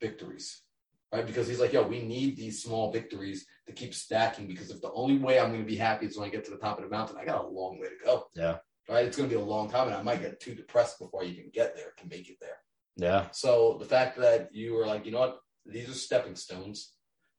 victories, 0.00 0.62
right? 1.12 1.26
Because 1.26 1.48
he's 1.48 1.60
like, 1.60 1.72
yo, 1.72 1.82
we 1.82 2.02
need 2.02 2.36
these 2.36 2.62
small 2.62 2.92
victories 2.92 3.46
to 3.66 3.72
keep 3.72 3.94
stacking 3.94 4.46
because 4.46 4.70
if 4.70 4.80
the 4.80 4.92
only 4.92 5.18
way 5.18 5.38
I'm 5.38 5.50
going 5.50 5.62
to 5.62 5.66
be 5.66 5.76
happy 5.76 6.06
is 6.06 6.18
when 6.18 6.28
I 6.28 6.32
get 6.32 6.44
to 6.46 6.50
the 6.50 6.56
top 6.58 6.78
of 6.78 6.84
the 6.84 6.90
mountain, 6.90 7.16
I 7.20 7.24
got 7.24 7.44
a 7.44 7.48
long 7.48 7.78
way 7.80 7.88
to 7.88 8.04
go. 8.04 8.26
Yeah. 8.34 8.56
Right. 8.88 9.04
It's 9.04 9.16
going 9.16 9.28
to 9.28 9.34
be 9.34 9.40
a 9.40 9.44
long 9.44 9.68
time 9.68 9.88
and 9.88 9.96
I 9.96 10.02
might 10.02 10.22
get 10.22 10.40
too 10.40 10.54
depressed 10.54 10.98
before 11.00 11.22
I 11.22 11.26
even 11.26 11.50
get 11.52 11.74
there 11.74 11.92
to 11.98 12.08
make 12.08 12.28
it 12.30 12.36
there. 12.40 12.58
yeah, 12.96 13.26
So 13.32 13.76
the 13.80 13.84
fact 13.84 14.16
that 14.18 14.54
you 14.54 14.74
were 14.74 14.86
like, 14.86 15.04
you 15.04 15.12
know 15.12 15.20
what, 15.20 15.38
these 15.64 15.88
are 15.88 15.94
stepping 15.94 16.36
stones. 16.36 16.92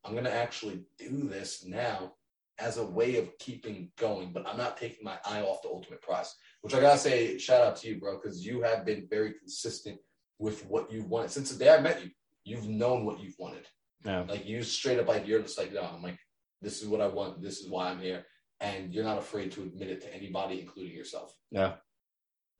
I'm 0.04 0.12
going 0.12 0.24
to 0.24 0.34
actually 0.34 0.84
do 0.98 1.28
this 1.28 1.64
now 1.64 2.12
as 2.58 2.76
a 2.76 2.84
way 2.84 3.16
of 3.16 3.36
keeping 3.38 3.90
going, 3.96 4.32
but 4.32 4.46
I'm 4.46 4.58
not 4.58 4.76
taking 4.76 5.04
my 5.04 5.16
eye 5.24 5.42
off 5.42 5.62
the 5.62 5.68
ultimate 5.68 6.02
prize, 6.02 6.34
which 6.60 6.74
I 6.74 6.80
got 6.80 6.92
to 6.94 6.98
say, 6.98 7.38
shout 7.38 7.62
out 7.62 7.76
to 7.76 7.88
you, 7.88 7.98
bro, 7.98 8.16
because 8.16 8.44
you 8.44 8.62
have 8.62 8.84
been 8.84 9.06
very 9.08 9.32
consistent 9.32 9.98
with 10.38 10.66
what 10.66 10.90
you've 10.92 11.08
wanted. 11.08 11.30
Since 11.30 11.50
the 11.50 11.64
day 11.64 11.72
I 11.72 11.80
met 11.80 12.04
you, 12.04 12.10
you've 12.48 12.68
known 12.68 13.04
what 13.06 13.20
you've 13.20 13.38
wanted. 13.38 13.66
yeah, 14.04 14.24
Like 14.28 14.46
you 14.46 14.62
straight 14.62 14.98
up 15.00 15.08
like 15.08 15.26
you're 15.26 15.42
just 15.42 15.58
like, 15.58 15.72
no, 15.72 15.82
I'm 15.82 16.02
like, 16.02 16.18
this 16.62 16.82
is 16.82 16.88
what 16.88 17.00
I 17.00 17.06
want. 17.06 17.42
This 17.42 17.60
is 17.60 17.68
why 17.70 17.88
I'm 17.90 18.00
here. 18.00 18.24
And 18.60 18.92
you're 18.92 19.04
not 19.04 19.18
afraid 19.18 19.52
to 19.52 19.62
admit 19.62 19.90
it 19.90 20.00
to 20.02 20.14
anybody, 20.14 20.60
including 20.60 20.94
yourself. 20.96 21.32
yeah. 21.50 21.74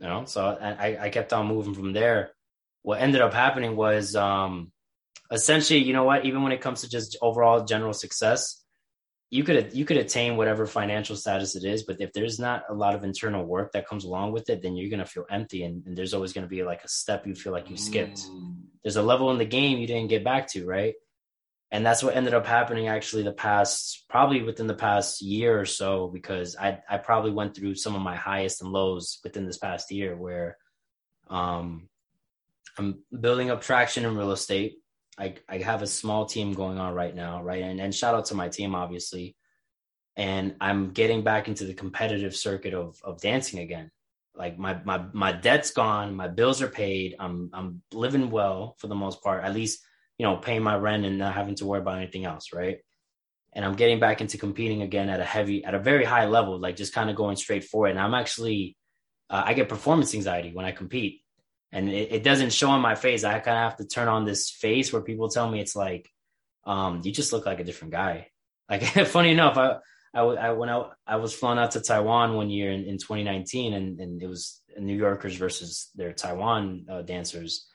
You 0.01 0.07
know, 0.07 0.25
so 0.27 0.41
I 0.47 0.97
I 1.07 1.09
kept 1.11 1.33
on 1.33 1.49
moving 1.49 1.75
from 1.75 1.93
there. 1.93 2.31
What 2.83 3.01
ended 3.01 3.21
up 3.21 3.35
happening 3.35 3.75
was, 3.75 4.15
um, 4.15 4.71
essentially, 5.33 5.81
you 5.83 5.93
know 5.93 6.05
what? 6.05 6.25
Even 6.25 6.45
when 6.45 6.53
it 6.53 6.61
comes 6.61 6.83
to 6.83 6.89
just 6.89 7.19
overall 7.21 7.65
general 7.65 7.93
success, 7.93 8.63
you 9.31 9.43
could 9.43 9.75
you 9.75 9.85
could 9.85 9.97
attain 9.97 10.37
whatever 10.37 10.67
financial 10.67 11.17
status 11.17 11.57
it 11.57 11.65
is, 11.65 11.83
but 11.83 12.01
if 12.01 12.13
there's 12.13 12.39
not 12.39 12.63
a 12.71 12.75
lot 12.75 12.95
of 12.95 13.03
internal 13.03 13.45
work 13.45 13.73
that 13.73 13.89
comes 13.89 14.05
along 14.05 14.31
with 14.31 14.49
it, 14.51 14.63
then 14.63 14.77
you're 14.77 14.89
gonna 14.89 15.05
feel 15.05 15.27
empty, 15.31 15.65
and, 15.65 15.85
and 15.85 15.97
there's 15.99 16.15
always 16.15 16.33
gonna 16.33 16.47
be 16.47 16.63
like 16.63 16.85
a 16.85 16.89
step 16.89 17.27
you 17.27 17.35
feel 17.35 17.53
like 17.53 17.69
you 17.69 17.77
skipped. 17.77 18.19
Mm. 18.19 18.55
There's 18.83 18.97
a 18.97 19.03
level 19.03 19.31
in 19.31 19.39
the 19.39 19.45
game 19.45 19.79
you 19.79 19.87
didn't 19.87 20.09
get 20.09 20.25
back 20.25 20.49
to, 20.53 20.67
right? 20.67 20.95
And 21.71 21.85
that's 21.85 22.03
what 22.03 22.17
ended 22.17 22.33
up 22.33 22.47
happening 22.47 22.89
actually 22.89 23.25
the 23.25 23.33
past 23.33 24.07
probably 24.09 24.43
within 24.43 24.67
the 24.67 24.75
past 24.75 25.21
year 25.21 25.61
or 25.61 25.67
so 25.67 26.09
because 26.09 26.57
I 26.57 26.81
I 26.89 26.97
probably 26.97 27.31
went 27.31 27.55
through 27.55 27.75
some 27.75 27.95
of 27.95 28.01
my 28.01 28.17
highest 28.17 28.63
and 28.63 28.73
lows 28.73 29.19
within 29.23 29.45
this 29.45 29.59
past 29.59 29.91
year 29.91 30.17
where 30.17 30.57
um 31.29 31.89
I'm 32.79 33.03
building 33.21 33.51
up 33.51 33.61
traction 33.61 34.05
in 34.07 34.17
real 34.17 34.33
estate. 34.33 34.79
I 35.19 35.35
I 35.47 35.59
have 35.59 35.83
a 35.83 35.87
small 35.87 36.25
team 36.25 36.55
going 36.55 36.79
on 36.79 36.95
right 36.95 37.15
now, 37.15 37.43
right? 37.43 37.63
And 37.63 37.81
and 37.81 37.95
shout 37.95 38.15
out 38.15 38.27
to 38.27 38.35
my 38.35 38.49
team 38.49 38.75
obviously. 38.75 39.37
And 40.17 40.57
I'm 40.61 40.93
getting 40.93 41.23
back 41.23 41.49
into 41.49 41.65
the 41.65 41.75
competitive 41.75 42.35
circuit 42.35 42.73
of 42.73 42.99
of 43.05 43.21
dancing 43.21 43.61
again. 43.61 43.91
Like 44.39 44.59
my 44.59 44.81
my 44.85 45.05
my 45.13 45.33
debt's 45.33 45.73
gone, 45.73 46.15
my 46.15 46.29
bills 46.29 46.63
are 46.63 46.69
paid. 46.69 47.17
I'm 47.19 47.51
I'm 47.53 47.83
living 47.93 48.31
well 48.31 48.77
for 48.79 48.87
the 48.87 48.95
most 48.95 49.23
part, 49.23 49.45
at 49.45 49.55
least 49.55 49.85
you 50.19 50.27
know, 50.27 50.37
paying 50.37 50.63
my 50.63 50.77
rent 50.77 51.05
and 51.05 51.19
not 51.19 51.35
having 51.35 51.55
to 51.55 51.67
worry 51.67 51.81
about 51.81 51.99
anything 51.99 52.25
else, 52.25 52.53
right? 52.53 52.79
And 53.53 53.65
I'm 53.65 53.77
getting 53.77 54.01
back 54.01 54.21
into 54.21 54.37
competing 54.37 54.83
again 54.83 55.09
at 55.09 55.21
a 55.21 55.25
heavy, 55.25 55.65
at 55.65 55.75
a 55.75 55.79
very 55.79 56.05
high 56.05 56.27
level, 56.27 56.59
like 56.59 56.77
just 56.77 56.93
kind 56.93 57.09
of 57.09 57.17
going 57.17 57.37
straight 57.37 57.65
for 57.65 57.87
it. 57.87 57.93
And 57.93 58.01
I'm 58.01 58.15
actually, 58.15 58.77
uh, 59.31 59.43
I 59.47 59.55
get 59.55 59.69
performance 59.69 60.15
anxiety 60.15 60.51
when 60.53 60.67
I 60.67 60.73
compete, 60.73 61.23
and 61.73 61.89
it, 61.89 62.13
it 62.13 62.23
doesn't 62.25 62.53
show 62.53 62.71
on 62.71 62.81
my 62.81 62.95
face. 62.95 63.25
I 63.25 63.39
kind 63.39 63.57
of 63.57 63.71
have 63.71 63.77
to 63.79 63.87
turn 63.87 64.09
on 64.09 64.25
this 64.25 64.51
face 64.51 64.93
where 64.93 65.03
people 65.03 65.29
tell 65.29 65.49
me 65.49 65.61
it's 65.61 65.77
like, 65.77 66.09
um, 66.65 67.01
you 67.05 67.13
just 67.13 67.33
look 67.33 67.47
like 67.47 67.61
a 67.61 67.65
different 67.65 67.93
guy. 67.93 68.29
Like, 68.69 68.83
funny 69.07 69.31
enough, 69.31 69.57
I, 69.57 69.77
I, 70.15 70.21
I 70.21 70.51
when 70.53 70.69
I, 70.69 70.85
I 71.07 71.17
was 71.17 71.35
flown 71.35 71.59
out 71.59 71.73
to 71.73 71.81
Taiwan 71.81 72.35
one 72.35 72.51
year 72.51 72.73
in, 72.73 72.85
in 72.85 72.99
2019, 72.99 73.75
and, 73.75 74.01
and 74.01 74.23
it 74.23 74.27
was 74.27 74.63
New 74.79 74.97
Yorkers 74.97 75.37
versus 75.37 75.91
their 75.95 76.13
Taiwan 76.13 76.87
uh, 76.91 77.03
dancers 77.03 77.69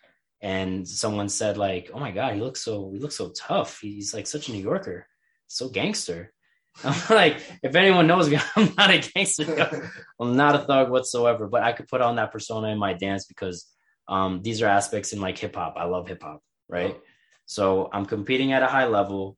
and 0.44 0.86
someone 0.86 1.30
said 1.30 1.58
like, 1.58 1.90
"Oh 1.94 2.00
my 2.00 2.12
god, 2.12 2.36
he 2.36 2.42
looks 2.42 2.62
so 2.62 2.92
he 2.92 3.00
looks 3.00 3.16
so 3.16 3.30
tough. 3.30 3.80
He's 3.80 4.14
like 4.14 4.28
such 4.28 4.50
a 4.50 4.52
New 4.52 4.62
Yorker, 4.62 5.08
so 5.48 5.70
gangster." 5.70 6.34
I'm 6.84 7.16
like, 7.16 7.38
if 7.62 7.76
anyone 7.76 8.08
knows 8.08 8.30
me, 8.30 8.40
I'm 8.56 8.74
not 8.78 8.92
a 8.92 8.98
gangster. 9.00 9.90
I'm 10.20 10.36
not 10.36 10.56
a 10.56 10.60
thug 10.60 10.92
whatsoever. 10.92 11.48
But 11.48 11.64
I 11.64 11.72
could 11.72 11.88
put 11.88 12.02
on 12.02 12.18
that 12.18 12.32
persona 12.32 12.68
in 12.68 12.78
my 12.78 12.94
dance 12.94 13.26
because 13.26 13.66
um, 14.08 14.42
these 14.42 14.62
are 14.62 14.68
aspects 14.68 15.14
in 15.14 15.22
like 15.22 15.38
hip 15.38 15.56
hop. 15.56 15.76
I 15.78 15.86
love 15.86 16.10
hip 16.10 16.22
hop, 16.22 16.42
right? 16.68 16.96
Oh. 16.98 17.02
So 17.46 17.90
I'm 17.94 18.06
competing 18.06 18.52
at 18.52 18.64
a 18.64 18.68
high 18.68 18.88
level, 18.88 19.38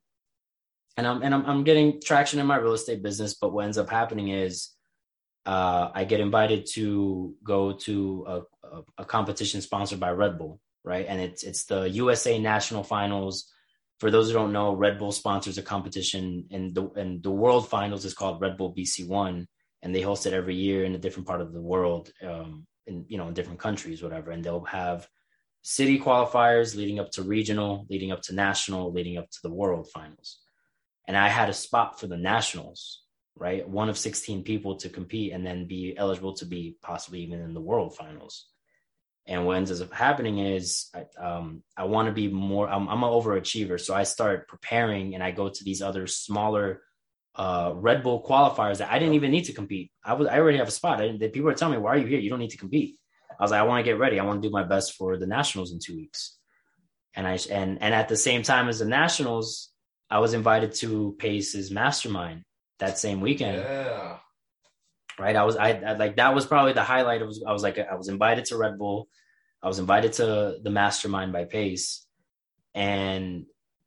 and 0.96 1.06
I'm 1.06 1.22
and 1.22 1.34
I'm, 1.34 1.44
I'm 1.46 1.64
getting 1.64 2.00
traction 2.00 2.38
in 2.38 2.46
my 2.46 2.56
real 2.56 2.72
estate 2.72 3.02
business. 3.02 3.34
But 3.34 3.52
what 3.52 3.64
ends 3.64 3.78
up 3.78 3.90
happening 3.90 4.28
is 4.28 4.70
uh, 5.44 5.90
I 5.94 6.04
get 6.04 6.20
invited 6.20 6.66
to 6.72 7.34
go 7.44 7.72
to 7.72 8.24
a, 8.26 8.40
a, 8.66 8.82
a, 8.98 9.04
competition 9.04 9.60
sponsored 9.60 10.00
by 10.00 10.10
Red 10.10 10.38
Bull, 10.38 10.60
right? 10.84 11.06
And 11.08 11.20
it's 11.20 11.42
it's 11.44 11.64
the 11.64 11.88
USA 11.90 12.38
National 12.38 12.82
Finals. 12.82 13.52
For 14.00 14.10
those 14.10 14.28
who 14.28 14.34
don't 14.34 14.52
know, 14.52 14.74
Red 14.74 14.98
Bull 14.98 15.12
sponsors 15.12 15.56
a 15.56 15.62
competition, 15.62 16.46
and 16.50 16.74
the 16.74 16.90
and 16.96 17.22
the 17.22 17.30
World 17.30 17.68
Finals 17.68 18.04
is 18.04 18.14
called 18.14 18.40
Red 18.40 18.56
Bull 18.56 18.74
BC 18.74 19.06
One, 19.06 19.46
and 19.82 19.94
they 19.94 20.02
host 20.02 20.26
it 20.26 20.32
every 20.32 20.56
year 20.56 20.84
in 20.84 20.94
a 20.94 20.98
different 20.98 21.28
part 21.28 21.40
of 21.40 21.52
the 21.52 21.62
world, 21.62 22.10
um, 22.26 22.66
in 22.86 23.04
you 23.08 23.18
know 23.18 23.28
in 23.28 23.34
different 23.34 23.60
countries, 23.60 24.02
whatever. 24.02 24.30
And 24.30 24.42
they'll 24.42 24.64
have 24.64 25.06
city 25.62 25.98
qualifiers 25.98 26.76
leading 26.76 26.98
up 26.98 27.10
to 27.12 27.22
regional, 27.22 27.86
leading 27.88 28.12
up 28.12 28.22
to 28.22 28.34
national, 28.34 28.92
leading 28.92 29.18
up 29.18 29.30
to 29.30 29.38
the 29.42 29.52
World 29.52 29.88
Finals. 29.92 30.40
And 31.06 31.16
I 31.16 31.28
had 31.28 31.48
a 31.48 31.54
spot 31.54 32.00
for 32.00 32.06
the 32.06 32.16
nationals 32.16 33.02
right? 33.36 33.68
One 33.68 33.88
of 33.88 33.98
16 33.98 34.42
people 34.44 34.76
to 34.76 34.88
compete 34.88 35.32
and 35.32 35.46
then 35.46 35.66
be 35.66 35.94
eligible 35.96 36.34
to 36.34 36.46
be 36.46 36.76
possibly 36.82 37.20
even 37.20 37.40
in 37.40 37.54
the 37.54 37.60
world 37.60 37.94
finals. 37.94 38.46
And 39.26 39.44
what 39.44 39.56
ends 39.56 39.80
up 39.80 39.92
happening 39.92 40.38
is 40.38 40.88
I, 40.94 41.22
um, 41.22 41.62
I 41.76 41.84
want 41.84 42.06
to 42.06 42.12
be 42.12 42.28
more, 42.28 42.68
I'm, 42.68 42.88
I'm, 42.88 43.02
an 43.02 43.10
overachiever. 43.10 43.80
So 43.80 43.92
I 43.94 44.04
start 44.04 44.48
preparing 44.48 45.14
and 45.14 45.22
I 45.22 45.32
go 45.32 45.48
to 45.48 45.64
these 45.64 45.82
other 45.82 46.06
smaller 46.06 46.82
uh, 47.34 47.72
Red 47.74 48.02
Bull 48.02 48.24
qualifiers 48.24 48.78
that 48.78 48.90
I 48.90 48.98
didn't 48.98 49.14
even 49.14 49.32
need 49.32 49.46
to 49.46 49.52
compete. 49.52 49.90
I 50.04 50.14
was, 50.14 50.28
I 50.28 50.38
already 50.38 50.58
have 50.58 50.68
a 50.68 50.72
spot. 50.72 51.00
I, 51.00 51.16
the 51.16 51.28
people 51.28 51.50
are 51.50 51.54
telling 51.54 51.76
me, 51.76 51.82
why 51.82 51.90
are 51.94 51.98
you 51.98 52.06
here? 52.06 52.20
You 52.20 52.30
don't 52.30 52.38
need 52.38 52.50
to 52.50 52.56
compete. 52.56 52.98
I 53.38 53.42
was 53.42 53.50
like, 53.50 53.60
I 53.60 53.64
want 53.64 53.84
to 53.84 53.90
get 53.90 53.98
ready. 53.98 54.18
I 54.18 54.24
want 54.24 54.40
to 54.40 54.48
do 54.48 54.52
my 54.52 54.62
best 54.62 54.94
for 54.94 55.18
the 55.18 55.26
nationals 55.26 55.72
in 55.72 55.80
two 55.80 55.96
weeks. 55.96 56.38
And 57.14 57.26
I, 57.26 57.38
and, 57.50 57.82
and 57.82 57.94
at 57.94 58.08
the 58.08 58.16
same 58.16 58.42
time 58.42 58.68
as 58.68 58.78
the 58.78 58.84
nationals, 58.84 59.70
I 60.10 60.18
was 60.20 60.34
invited 60.34 60.74
to 60.76 61.16
Pace's 61.18 61.70
mastermind 61.70 62.42
that 62.78 62.98
same 62.98 63.20
weekend. 63.20 63.58
Yeah. 63.58 64.18
Right. 65.18 65.34
I 65.34 65.44
was 65.44 65.56
I, 65.56 65.70
I, 65.70 65.92
like 65.94 66.16
that 66.16 66.34
was 66.34 66.46
probably 66.46 66.74
the 66.74 66.82
highlight. 66.82 67.22
It 67.22 67.26
was 67.26 67.42
I 67.46 67.52
was 67.52 67.62
like 67.62 67.78
I 67.78 67.94
was 67.94 68.08
invited 68.08 68.44
to 68.46 68.56
Red 68.56 68.78
Bull. 68.78 69.08
I 69.62 69.68
was 69.68 69.78
invited 69.78 70.12
to 70.14 70.58
the 70.62 70.70
mastermind 70.70 71.32
by 71.32 71.44
Pace. 71.44 72.06
And 72.74 73.46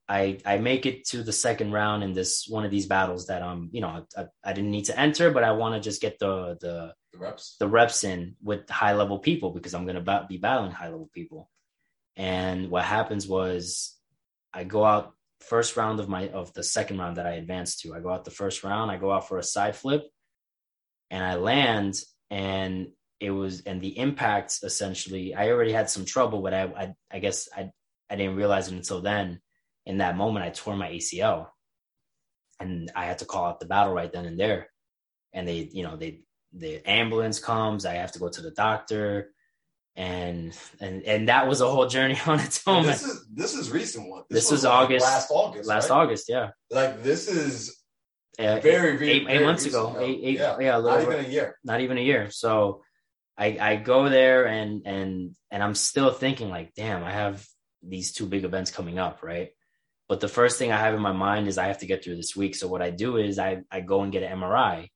I 0.10 0.40
I 0.44 0.58
make 0.58 0.88
it 0.88 1.06
to 1.10 1.22
the 1.22 1.32
second 1.32 1.72
round 1.72 2.04
in 2.04 2.14
this 2.14 2.48
one 2.50 2.66
of 2.66 2.72
these 2.72 2.88
battles 2.88 3.28
that 3.28 3.44
um 3.44 3.70
you 3.72 3.80
know 3.80 4.06
I, 4.18 4.26
I 4.44 4.54
didn't 4.54 4.72
need 4.72 4.86
to 4.86 5.00
enter, 5.00 5.30
but 5.30 5.44
I 5.44 5.52
want 5.52 5.76
to 5.76 5.88
just 5.88 6.02
get 6.02 6.18
the 6.18 6.58
the 6.60 6.94
the 7.14 7.20
reps 7.20 7.56
the 7.60 7.68
reps 7.68 8.04
in 8.04 8.36
with 8.42 8.68
high 8.70 8.94
level 8.94 9.20
people 9.20 9.52
because 9.52 9.76
I'm 9.76 9.86
gonna 9.86 10.26
be 10.28 10.38
battling 10.38 10.72
high 10.72 10.90
level 10.90 11.10
people. 11.14 11.50
And 12.16 12.72
what 12.72 12.84
happens 12.84 13.28
was 13.28 13.96
I 14.52 14.64
go 14.64 14.84
out 14.84 15.14
first 15.42 15.78
round 15.78 16.00
of 16.00 16.10
my 16.10 16.30
of 16.30 16.54
the 16.54 16.64
second 16.64 17.00
round 17.00 17.18
that 17.18 17.26
I 17.26 17.34
advanced 17.34 17.82
to. 17.82 17.94
I 17.94 18.00
go 18.00 18.10
out 18.10 18.26
the 18.26 18.32
first 18.32 18.64
round, 18.64 18.92
I 18.92 18.98
go 18.98 19.12
out 19.12 19.28
for 19.28 19.38
a 19.38 19.44
side 19.44 19.76
flip, 19.76 20.04
and 21.10 21.24
I 21.24 21.36
land, 21.36 21.96
and 22.30 22.88
it 23.20 23.32
was 23.32 23.62
and 23.62 23.82
the 23.82 23.98
impact 23.98 24.60
essentially. 24.64 25.36
I 25.36 25.50
already 25.50 25.72
had 25.72 25.90
some 25.90 26.06
trouble, 26.06 26.42
but 26.42 26.54
I 26.54 26.64
I, 26.64 26.94
I 27.12 27.20
guess 27.20 27.50
I 27.56 27.72
I 28.10 28.16
didn't 28.16 28.36
realize 28.36 28.68
it 28.68 28.76
until 28.76 29.02
then. 29.02 29.42
In 29.86 30.00
that 30.00 30.18
moment, 30.18 30.46
I 30.46 30.50
tore 30.50 30.76
my 30.76 30.90
ACL, 30.90 31.48
and 32.60 32.92
I 32.96 33.06
had 33.06 33.20
to 33.20 33.26
call 33.26 33.46
out 33.46 33.60
the 33.60 33.66
battle 33.66 33.94
right 33.94 34.12
then 34.12 34.26
and 34.26 34.40
there. 34.40 34.70
And 35.34 35.48
they, 35.48 35.70
you 35.72 35.84
know, 35.84 35.96
they 35.96 36.22
the 36.54 36.82
ambulance 36.90 37.40
comes. 37.40 37.86
I 37.86 37.96
have 37.96 38.12
to 38.14 38.20
go 38.20 38.30
to 38.30 38.42
the 38.42 38.52
doctor 38.52 39.32
and 40.00 40.58
and 40.80 41.04
and 41.04 41.28
that 41.28 41.46
was 41.48 41.60
a 41.60 41.70
whole 41.70 41.86
journey 41.86 42.18
on 42.26 42.40
its 42.40 42.66
own. 42.66 42.86
This 42.86 43.04
is 43.04 43.28
this 43.32 43.54
is 43.54 43.70
recent 43.70 44.10
one. 44.10 44.24
This, 44.30 44.44
this 44.44 44.52
was, 44.52 44.60
was 44.60 44.64
like 44.64 44.74
August, 44.74 45.06
last 45.06 45.32
August, 45.32 45.70
last 45.70 45.90
right? 45.90 45.98
August, 45.98 46.30
yeah. 46.30 46.50
Like 46.72 47.04
this 47.04 47.28
is 47.28 47.78
uh, 48.40 48.60
very, 48.62 48.98
very 48.98 49.12
eight, 49.12 49.28
eight 49.28 49.44
months 49.44 49.66
ago, 49.66 49.98
eight, 50.00 50.20
eight, 50.24 50.38
yeah, 50.40 50.58
yeah 50.58 50.80
not 50.80 51.02
even 51.02 51.26
a 51.26 51.28
year, 51.28 51.58
not 51.66 51.82
even 51.82 51.98
a 51.98 52.02
year. 52.02 52.30
So 52.32 52.82
I 53.38 53.58
I 53.60 53.76
go 53.76 54.08
there 54.08 54.48
and 54.48 54.84
and 54.86 55.36
and 55.52 55.62
I'm 55.62 55.76
still 55.76 56.12
thinking 56.12 56.50
like, 56.50 56.74
damn, 56.76 57.04
I 57.04 57.12
have 57.12 57.46
these 57.84 58.14
two 58.14 58.26
big 58.26 58.46
events 58.46 58.72
coming 58.72 59.00
up, 59.00 59.22
right? 59.22 59.50
But 60.08 60.22
the 60.22 60.30
first 60.30 60.58
thing 60.58 60.72
I 60.72 60.78
have 60.78 60.96
in 60.96 61.02
my 61.02 61.12
mind 61.12 61.50
is 61.50 61.58
I 61.58 61.68
have 61.68 61.80
to 61.80 61.86
get 61.86 62.06
through 62.06 62.16
this 62.16 62.38
week. 62.38 62.56
So 62.56 62.70
what 62.70 62.82
I 62.82 62.90
do 62.90 63.18
is 63.18 63.38
I 63.38 63.64
I 63.70 63.82
go 63.82 64.02
and 64.02 64.14
get 64.14 64.24
an 64.24 64.40
MRI 64.40 64.88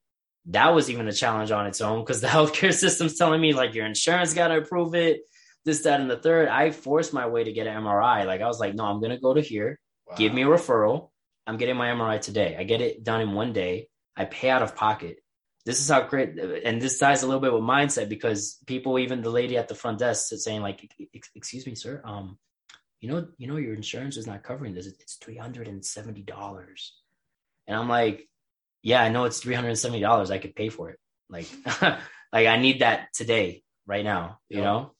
that 0.48 0.74
was 0.74 0.90
even 0.90 1.08
a 1.08 1.14
challenge 1.14 1.52
on 1.52 1.68
its 1.68 1.82
own 1.82 2.02
because 2.02 2.22
the 2.22 2.28
healthcare 2.36 2.74
system's 2.74 3.18
telling 3.18 3.42
me 3.42 3.54
like 3.54 3.74
your 3.74 3.86
insurance 3.86 4.34
got 4.34 4.50
to 4.50 4.58
approve 4.58 4.96
it 4.96 5.22
this, 5.66 5.82
that, 5.84 6.00
and 6.00 6.10
the 6.10 6.18
third. 6.18 6.48
I 6.48 6.72
forced 6.72 7.14
my 7.14 7.28
way 7.28 7.44
to 7.44 7.54
get 7.54 7.68
an 7.68 7.82
MRI. 7.84 8.26
Like 8.26 8.42
I 8.42 8.48
was 8.48 8.60
like, 8.60 8.76
no, 8.76 8.86
I'm 8.86 9.02
gonna 9.02 9.20
go 9.20 9.34
to 9.34 9.42
here, 9.42 9.80
wow. 10.08 10.16
give 10.16 10.34
me 10.34 10.44
a 10.44 10.48
referral. 10.48 11.10
I'm 11.46 11.58
getting 11.58 11.76
my 11.76 11.90
MRI 11.90 12.22
today. 12.22 12.56
I 12.58 12.64
get 12.64 12.82
it 12.82 13.04
done 13.04 13.22
in 13.22 13.34
one 13.34 13.54
day. 13.54 13.88
I 14.16 14.26
pay 14.26 14.50
out 14.50 14.62
of 14.62 14.76
pocket. 14.76 15.18
This 15.66 15.80
is 15.80 15.90
how 15.90 16.04
great, 16.08 16.38
and 16.38 16.82
this 16.82 17.00
ties 17.00 17.24
a 17.24 17.26
little 17.26 17.42
bit 17.42 17.54
with 17.54 17.64
mindset 17.64 18.10
because 18.10 18.60
people, 18.66 19.00
even 19.00 19.22
the 19.22 19.30
lady 19.30 19.58
at 19.58 19.70
the 19.70 19.76
front 19.76 20.00
desk, 20.00 20.34
is 20.34 20.44
saying 20.44 20.62
like, 20.62 20.86
"Excuse 21.14 21.66
me, 21.66 21.76
sir, 21.76 22.02
um, 22.04 22.38
you 23.00 23.10
know, 23.10 23.28
you 23.38 23.48
know, 23.48 23.56
your 23.56 23.74
insurance 23.74 24.18
is 24.18 24.28
not 24.28 24.44
covering 24.44 24.74
this. 24.74 24.88
It's 24.88 25.16
three 25.16 25.38
hundred 25.38 25.70
and 25.70 25.86
seventy 25.86 26.22
dollars." 26.22 26.94
And 27.66 27.78
I'm 27.78 27.88
like, 27.88 28.28
"Yeah, 28.84 29.02
I 29.02 29.10
know 29.10 29.24
it's 29.26 29.40
three 29.40 29.56
hundred 29.56 29.70
and 29.70 29.80
seventy 29.80 30.02
dollars. 30.02 30.30
I 30.30 30.38
could 30.38 30.56
pay 30.56 30.70
for 30.70 30.92
it. 30.92 31.00
Like, 31.30 31.48
like 31.82 32.48
I 32.48 32.58
need 32.58 32.82
that 32.82 33.08
today, 33.14 33.64
right 33.88 34.04
now. 34.04 34.40
You 34.50 34.60
yeah. 34.60 34.64
know." 34.64 34.92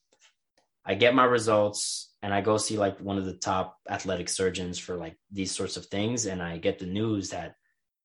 I 0.86 0.96
get 0.96 1.16
my 1.16 1.24
results 1.24 2.12
and 2.22 2.34
I 2.34 2.42
go 2.42 2.58
see 2.58 2.78
like 2.78 3.00
one 3.00 3.18
of 3.18 3.26
the 3.26 3.34
top 3.34 3.78
athletic 3.90 4.30
surgeons 4.30 4.80
for 4.80 4.96
like 4.96 5.18
these 5.32 5.52
sorts 5.52 5.78
of 5.78 5.86
things. 5.86 6.26
And 6.26 6.42
I 6.42 6.58
get 6.58 6.80
the 6.80 6.86
news 6.86 7.30
that 7.30 7.56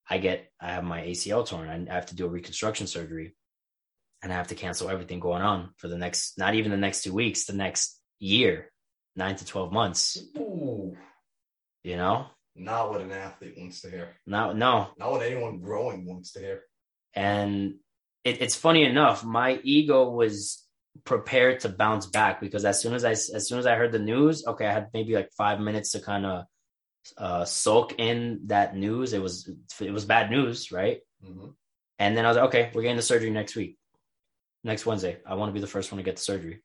I 0.08 0.18
get, 0.18 0.50
I 0.60 0.72
have 0.72 0.84
my 0.84 1.00
ACL 1.02 1.46
torn. 1.46 1.88
I 1.88 1.92
have 1.92 2.06
to 2.06 2.16
do 2.16 2.26
a 2.26 2.30
reconstruction 2.30 2.86
surgery 2.86 3.34
and 4.22 4.32
I 4.32 4.36
have 4.36 4.48
to 4.48 4.54
cancel 4.54 4.88
everything 4.88 5.20
going 5.20 5.42
on 5.42 5.70
for 5.76 5.88
the 5.88 5.98
next, 5.98 6.38
not 6.38 6.54
even 6.54 6.70
the 6.70 6.76
next 6.76 7.02
two 7.02 7.12
weeks, 7.12 7.44
the 7.44 7.52
next 7.52 8.00
year, 8.20 8.70
nine 9.16 9.36
to 9.36 9.44
12 9.44 9.72
months. 9.72 10.18
Ooh. 10.36 10.96
You 11.82 11.96
know? 11.96 12.26
Not 12.58 12.90
what 12.90 13.00
an 13.00 13.12
athlete 13.12 13.54
wants 13.56 13.80
to 13.82 13.90
hear. 13.90 14.16
No, 14.26 14.52
no. 14.52 14.88
Not 14.98 15.12
what 15.12 15.22
anyone 15.22 15.60
growing 15.60 16.04
wants 16.04 16.32
to 16.32 16.40
hear. 16.40 16.62
And 17.14 17.76
it, 18.24 18.42
it's 18.42 18.56
funny 18.56 18.84
enough, 18.84 19.24
my 19.24 19.60
ego 19.62 20.10
was 20.10 20.64
prepared 21.04 21.60
to 21.60 21.68
bounce 21.68 22.06
back 22.06 22.40
because 22.40 22.64
as 22.64 22.80
soon 22.80 22.94
as 22.94 23.04
I 23.04 23.12
as 23.12 23.48
soon 23.48 23.58
as 23.58 23.66
I 23.66 23.76
heard 23.76 23.92
the 23.92 23.98
news, 23.98 24.46
okay, 24.46 24.66
I 24.66 24.72
had 24.72 24.88
maybe 24.92 25.14
like 25.14 25.30
five 25.36 25.60
minutes 25.60 25.92
to 25.92 26.00
kind 26.00 26.26
of 26.26 26.44
uh, 27.16 27.44
soak 27.44 27.98
in 27.98 28.40
that 28.46 28.76
news. 28.76 29.12
It 29.12 29.22
was 29.22 29.50
it 29.80 29.92
was 29.92 30.04
bad 30.04 30.30
news, 30.30 30.72
right? 30.72 30.98
Mm-hmm. 31.24 31.48
And 31.98 32.16
then 32.16 32.24
I 32.24 32.28
was 32.28 32.36
like, 32.36 32.46
okay, 32.48 32.70
we're 32.74 32.82
getting 32.82 32.96
the 32.96 33.02
surgery 33.02 33.30
next 33.30 33.56
week, 33.56 33.76
next 34.62 34.86
Wednesday. 34.86 35.18
I 35.26 35.34
want 35.34 35.50
to 35.50 35.54
be 35.54 35.60
the 35.60 35.66
first 35.66 35.90
one 35.90 35.98
to 35.98 36.04
get 36.04 36.16
the 36.16 36.22
surgery, 36.22 36.62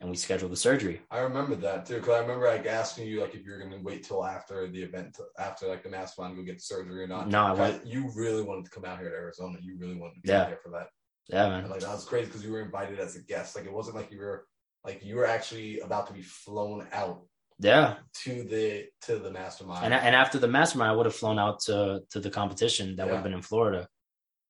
and 0.00 0.10
we 0.10 0.16
scheduled 0.16 0.52
the 0.52 0.56
surgery. 0.56 1.00
I 1.10 1.20
remember 1.20 1.54
that 1.56 1.86
too 1.86 1.96
because 1.96 2.14
I 2.14 2.20
remember 2.20 2.46
like 2.46 2.66
asking 2.66 3.06
you 3.06 3.20
like 3.20 3.34
if 3.34 3.44
you're 3.44 3.58
going 3.58 3.70
to 3.70 3.78
wait 3.78 4.04
till 4.04 4.24
after 4.24 4.68
the 4.68 4.82
event, 4.82 5.18
after 5.38 5.66
like 5.66 5.82
the 5.82 5.88
mass 5.88 6.18
one, 6.18 6.36
go 6.36 6.42
get 6.42 6.56
the 6.56 6.62
surgery 6.62 7.02
or 7.02 7.08
not. 7.08 7.28
No, 7.28 7.44
I 7.44 7.52
went. 7.52 7.86
You 7.86 8.10
really 8.14 8.42
wanted 8.42 8.66
to 8.66 8.70
come 8.70 8.84
out 8.84 8.98
here 8.98 9.08
to 9.08 9.16
Arizona. 9.16 9.58
You 9.62 9.78
really 9.78 9.96
wanted 9.96 10.16
to 10.16 10.20
be 10.20 10.28
yeah. 10.28 10.48
here 10.48 10.58
for 10.62 10.70
that. 10.70 10.88
Yeah, 11.28 11.48
man. 11.48 11.60
And, 11.64 11.70
like 11.70 11.80
that 11.80 11.92
was 11.92 12.04
crazy 12.04 12.26
because 12.26 12.44
you 12.44 12.52
were 12.52 12.60
invited 12.60 13.00
as 13.00 13.16
a 13.16 13.22
guest. 13.22 13.56
Like 13.56 13.64
it 13.64 13.72
wasn't 13.72 13.96
like 13.96 14.12
you 14.12 14.18
were 14.18 14.46
like 14.84 15.02
you 15.02 15.16
were 15.16 15.26
actually 15.26 15.80
about 15.80 16.06
to 16.08 16.12
be 16.12 16.22
flown 16.22 16.86
out. 16.92 17.22
Yeah. 17.58 17.94
To 18.24 18.44
the 18.44 18.86
to 19.02 19.18
the 19.18 19.30
mastermind. 19.30 19.86
And 19.86 19.94
and 19.94 20.14
after 20.14 20.38
the 20.38 20.48
mastermind, 20.48 20.90
I 20.90 20.94
would 20.94 21.06
have 21.06 21.16
flown 21.16 21.38
out 21.38 21.60
to 21.62 22.02
to 22.10 22.20
the 22.20 22.30
competition 22.30 22.96
that 22.96 23.04
yeah. 23.04 23.04
would 23.06 23.14
have 23.14 23.24
been 23.24 23.32
in 23.32 23.42
Florida, 23.42 23.88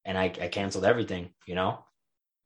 and 0.05 0.19
I 0.19 0.25
I 0.25 0.49
canceled 0.49 0.85
everything. 0.85 1.31
You 1.47 1.55
know, 1.55 1.85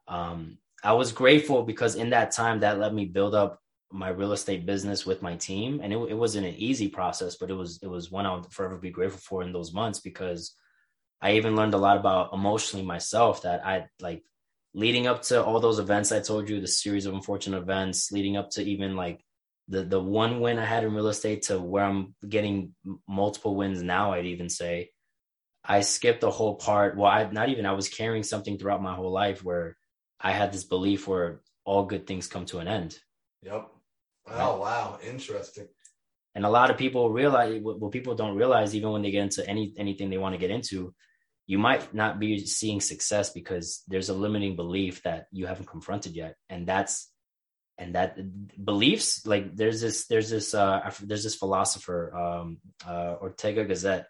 um, 0.07 0.59
I 0.83 0.93
was 0.93 1.13
grateful 1.13 1.63
because 1.63 1.95
in 1.95 2.11
that 2.11 2.33
time 2.33 2.61
that 2.61 2.79
let 2.79 2.95
me 2.95 3.05
build 3.05 3.35
up 3.35 3.61
my 3.93 4.09
real 4.09 4.33
estate 4.33 4.67
business 4.67 5.05
with 5.05 5.21
my 5.23 5.37
team, 5.37 5.81
and 5.83 5.93
it 5.93 5.97
it 5.97 6.15
wasn't 6.15 6.47
an 6.47 6.55
easy 6.55 6.89
process, 6.89 7.37
but 7.37 7.51
it 7.51 7.55
was 7.55 7.79
it 7.83 7.89
was 7.89 8.11
one 8.11 8.27
I'll 8.27 8.43
forever 8.51 8.77
be 8.77 8.91
grateful 8.91 9.21
for 9.21 9.43
in 9.43 9.53
those 9.53 9.73
months 9.75 10.01
because 10.01 10.55
I 11.21 11.33
even 11.33 11.57
learned 11.57 11.75
a 11.75 11.79
lot 11.79 11.97
about 11.99 12.33
emotionally 12.33 12.85
myself 12.85 13.43
that 13.43 13.65
I 13.67 13.87
like 14.01 14.25
leading 14.75 15.07
up 15.07 15.23
to 15.23 15.43
all 15.45 15.61
those 15.61 15.79
events 15.81 16.13
I 16.13 16.21
told 16.21 16.49
you, 16.49 16.61
the 16.61 16.69
series 16.69 17.07
of 17.07 17.15
unfortunate 17.15 17.59
events, 17.59 18.13
leading 18.13 18.37
up 18.37 18.51
to 18.51 18.63
even 18.63 18.97
like 18.97 19.25
the 19.69 19.83
the 19.85 20.01
one 20.01 20.41
win 20.41 20.59
I 20.59 20.65
had 20.65 20.85
in 20.85 20.95
real 20.95 21.09
estate 21.09 21.43
to 21.43 21.59
where 21.59 21.85
I'm 21.85 22.15
getting 22.29 22.75
multiple 23.09 23.57
wins 23.57 23.83
now, 23.83 24.13
I'd 24.13 24.27
even 24.27 24.49
say. 24.49 24.91
I 25.65 25.83
skipped 25.83 26.23
the 26.23 26.31
whole 26.31 26.57
part. 26.57 26.97
Well, 26.97 27.11
I 27.11 27.29
not 27.31 27.51
even 27.51 27.67
I 27.67 27.73
was 27.73 27.89
carrying 27.89 28.23
something 28.23 28.59
throughout 28.59 28.83
my 28.83 28.95
whole 28.95 29.13
life 29.13 29.45
where 29.45 29.77
I 30.21 30.33
had 30.33 30.53
this 30.53 30.65
belief 30.65 31.09
where 31.09 31.41
all 31.65 31.85
good 31.85 32.07
things 32.07 32.27
come 32.27 32.45
to 32.47 32.59
an 32.59 32.69
end. 32.69 32.99
Yep. 33.43 33.69
Oh 34.29 34.61
wow, 34.61 34.99
interesting. 35.05 35.69
And 36.35 36.45
a 36.45 36.51
lot 36.51 36.71
of 36.71 36.77
people 36.77 37.11
realize 37.11 37.61
what 37.63 37.91
people 37.91 38.15
don't 38.15 38.37
realize, 38.37 38.77
even 38.77 38.91
when 38.91 39.03
they 39.03 39.11
get 39.11 39.23
into 39.23 39.49
any 39.49 39.75
anything 39.77 40.11
they 40.11 40.19
want 40.19 40.35
to 40.35 40.39
get 40.39 40.51
into, 40.51 40.95
you 41.47 41.59
might 41.59 41.93
not 41.95 42.21
be 42.21 42.47
seeing 42.47 42.81
success 42.81 43.31
because 43.31 43.83
there's 43.89 44.11
a 44.11 44.15
limiting 44.15 44.57
belief 44.57 45.03
that 45.03 45.27
you 45.33 45.47
haven't 45.47 45.67
confronted 45.67 46.15
yet, 46.15 46.37
and 46.49 46.67
that's 46.67 47.11
and 47.79 47.95
that 47.95 48.19
beliefs 48.63 49.27
like 49.27 49.57
there's 49.57 49.81
this 49.81 50.07
there's 50.07 50.29
this 50.29 50.55
uh 50.55 50.91
there's 51.03 51.25
this 51.25 51.35
philosopher 51.35 52.15
um 52.15 52.59
uh 52.87 53.17
Ortega 53.21 53.65
Gasset 53.65 54.05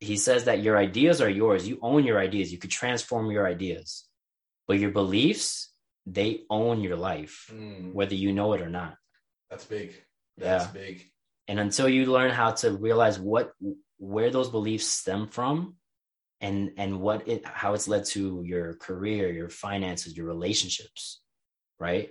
he 0.00 0.16
says 0.16 0.44
that 0.44 0.62
your 0.62 0.78
ideas 0.78 1.20
are 1.20 1.28
yours. 1.28 1.66
You 1.66 1.78
own 1.82 2.04
your 2.04 2.20
ideas. 2.20 2.52
You 2.52 2.58
could 2.58 2.70
transform 2.70 3.32
your 3.32 3.46
ideas 3.46 4.07
but 4.68 4.78
your 4.78 4.90
beliefs 4.90 5.72
they 6.06 6.42
own 6.50 6.80
your 6.80 6.96
life 6.96 7.50
Mm, 7.52 7.92
whether 7.94 8.14
you 8.14 8.32
know 8.32 8.52
it 8.52 8.60
or 8.62 8.70
not 8.70 8.94
that's 9.50 9.64
big. 9.64 9.88
That's 10.36 10.66
Yeah. 10.66 10.72
big. 10.72 10.96
and 11.48 11.58
until 11.58 11.88
you 11.88 12.02
learn 12.06 12.30
how 12.30 12.50
to 12.60 12.66
realize 12.76 13.18
what 13.18 13.52
where 13.98 14.30
those 14.30 14.50
beliefs 14.50 14.86
stem 14.86 15.26
from 15.28 15.76
and 16.40 16.72
and 16.76 17.00
what 17.00 17.26
it 17.26 17.44
how 17.44 17.74
it's 17.74 17.88
led 17.88 18.04
to 18.14 18.42
your 18.44 18.74
career 18.86 19.24
your 19.32 19.48
finances 19.48 20.16
your 20.16 20.26
relationships 20.26 21.20
right 21.80 22.10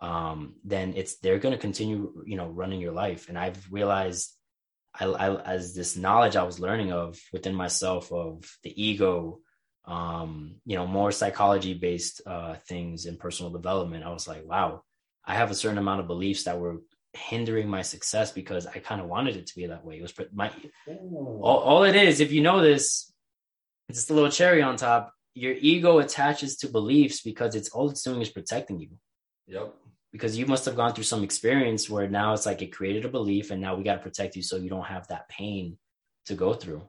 um 0.00 0.38
then 0.64 0.94
it's 0.96 1.18
they're 1.22 1.38
going 1.44 1.56
to 1.56 1.66
continue 1.68 1.98
you 2.30 2.36
know 2.38 2.48
running 2.60 2.80
your 2.80 2.92
life 3.04 3.28
and 3.28 3.36
i've 3.38 3.60
realized 3.78 4.32
I, 4.98 5.04
I 5.24 5.26
as 5.56 5.74
this 5.74 5.96
knowledge 5.96 6.36
i 6.36 6.42
was 6.50 6.60
learning 6.66 6.90
of 6.92 7.18
within 7.34 7.54
myself 7.54 8.10
of 8.12 8.32
the 8.64 8.72
ego 8.88 9.40
um 9.86 10.56
you 10.64 10.76
know 10.76 10.86
more 10.86 11.12
psychology 11.12 11.74
based 11.74 12.20
uh 12.26 12.54
things 12.68 13.06
in 13.06 13.16
personal 13.16 13.52
development 13.52 14.04
i 14.04 14.10
was 14.10 14.26
like 14.26 14.44
wow 14.44 14.82
i 15.24 15.34
have 15.34 15.50
a 15.50 15.54
certain 15.54 15.78
amount 15.78 16.00
of 16.00 16.08
beliefs 16.08 16.44
that 16.44 16.58
were 16.58 16.78
hindering 17.16 17.68
my 17.68 17.82
success 17.82 18.30
because 18.30 18.66
I 18.66 18.78
kind 18.78 19.00
of 19.00 19.08
wanted 19.08 19.36
it 19.36 19.46
to 19.48 19.56
be 19.56 19.66
that 19.66 19.84
way. 19.84 19.98
It 19.98 20.02
was 20.02 20.14
my 20.32 20.50
all, 20.86 21.58
all 21.58 21.84
it 21.84 21.96
is. 21.96 22.20
If 22.20 22.32
you 22.32 22.42
know 22.42 22.60
this, 22.60 23.12
it's 23.88 23.98
just 23.98 24.10
a 24.10 24.14
little 24.14 24.30
cherry 24.30 24.62
on 24.62 24.76
top. 24.76 25.12
Your 25.34 25.54
ego 25.58 25.98
attaches 25.98 26.56
to 26.58 26.68
beliefs 26.68 27.22
because 27.22 27.54
it's 27.54 27.70
all 27.70 27.90
it's 27.90 28.02
doing 28.02 28.22
is 28.22 28.30
protecting 28.30 28.80
you. 28.80 28.90
Yep. 29.48 29.74
Because 30.12 30.38
you 30.38 30.46
must 30.46 30.64
have 30.64 30.76
gone 30.76 30.94
through 30.94 31.04
some 31.04 31.22
experience 31.22 31.90
where 31.90 32.08
now 32.08 32.32
it's 32.32 32.46
like 32.46 32.62
it 32.62 32.72
created 32.72 33.04
a 33.04 33.08
belief, 33.08 33.50
and 33.50 33.60
now 33.60 33.74
we 33.74 33.84
got 33.84 33.96
to 33.96 34.02
protect 34.02 34.36
you 34.36 34.42
so 34.42 34.56
you 34.56 34.70
don't 34.70 34.86
have 34.86 35.06
that 35.08 35.28
pain 35.28 35.76
to 36.26 36.34
go 36.34 36.54
through. 36.54 36.82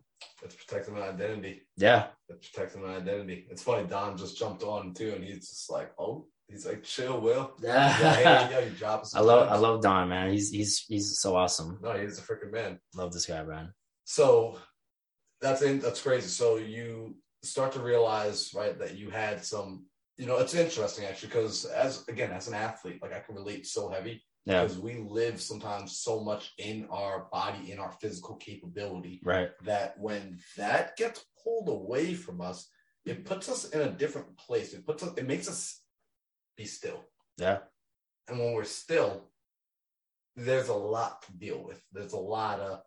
It's 0.43 0.55
protecting 0.55 0.93
my 0.93 1.09
identity. 1.09 1.63
Yeah, 1.77 2.07
It's 2.29 2.49
protecting 2.49 2.83
my 2.83 2.97
identity. 2.97 3.47
It's 3.49 3.63
funny. 3.63 3.87
Don 3.87 4.17
just 4.17 4.37
jumped 4.37 4.63
on 4.63 4.93
too, 4.93 5.13
and 5.15 5.23
he's 5.23 5.49
just 5.49 5.71
like, 5.71 5.91
"Oh, 5.99 6.27
he's 6.47 6.65
like, 6.65 6.83
chill, 6.83 7.19
Will." 7.19 7.53
Yeah, 7.61 7.95
I 7.99 8.21
yeah, 8.51 8.59
you 8.59 8.69
drop 8.71 9.03
love 9.15 9.49
I 9.49 9.55
love 9.57 9.81
Don, 9.81 10.09
man. 10.09 10.31
He's 10.31 10.49
he's 10.51 10.85
he's 10.87 11.19
so 11.19 11.35
awesome. 11.35 11.79
No, 11.81 11.97
he's 11.97 12.19
a 12.19 12.21
freaking 12.21 12.51
man. 12.51 12.79
Love 12.95 13.13
this 13.13 13.25
guy, 13.25 13.43
man. 13.43 13.73
So 14.05 14.57
that's 15.41 15.61
in, 15.61 15.79
that's 15.79 16.01
crazy. 16.01 16.27
So 16.27 16.57
you 16.57 17.15
start 17.43 17.71
to 17.73 17.79
realize, 17.79 18.53
right, 18.53 18.77
that 18.79 18.95
you 18.95 19.09
had 19.09 19.43
some. 19.43 19.85
You 20.17 20.25
know, 20.25 20.37
it's 20.37 20.55
interesting 20.55 21.05
actually 21.05 21.29
because 21.29 21.65
as 21.65 22.07
again 22.07 22.31
as 22.31 22.47
an 22.47 22.55
athlete, 22.55 23.01
like 23.01 23.13
I 23.13 23.19
can 23.19 23.35
relate 23.35 23.67
so 23.67 23.89
heavy 23.89 24.23
Yeah, 24.47 24.63
because 24.63 24.79
we 24.79 24.95
live 25.09 25.41
sometimes 25.41 25.97
so 25.97 26.21
much 26.21 26.53
in 26.57 26.87
our 26.89 27.27
body, 27.33 27.69
in 27.71 27.79
our 27.79 27.91
physical 27.99 28.35
capability, 28.37 29.19
right. 29.25 29.49
that 29.65 29.99
when 29.99 30.39
that 30.55 30.95
gets 30.95 31.25
pulled 31.43 31.67
away 31.67 32.13
from 32.13 32.39
us, 32.39 32.69
it 33.05 33.25
puts 33.25 33.49
us 33.49 33.65
in 33.69 33.81
a 33.81 33.91
different 33.91 34.37
place. 34.37 34.73
It 34.73 34.85
puts 34.85 35.03
us, 35.03 35.11
it 35.17 35.27
makes 35.27 35.49
us 35.49 35.81
be 36.55 36.63
still. 36.63 37.03
Yeah, 37.37 37.59
And 38.29 38.39
when 38.39 38.53
we're 38.53 38.63
still, 38.63 39.25
there's 40.37 40.69
a 40.69 40.73
lot 40.73 41.23
to 41.23 41.33
deal 41.33 41.61
with. 41.61 41.83
There's 41.91 42.13
a 42.13 42.17
lot 42.17 42.61
of 42.61 42.81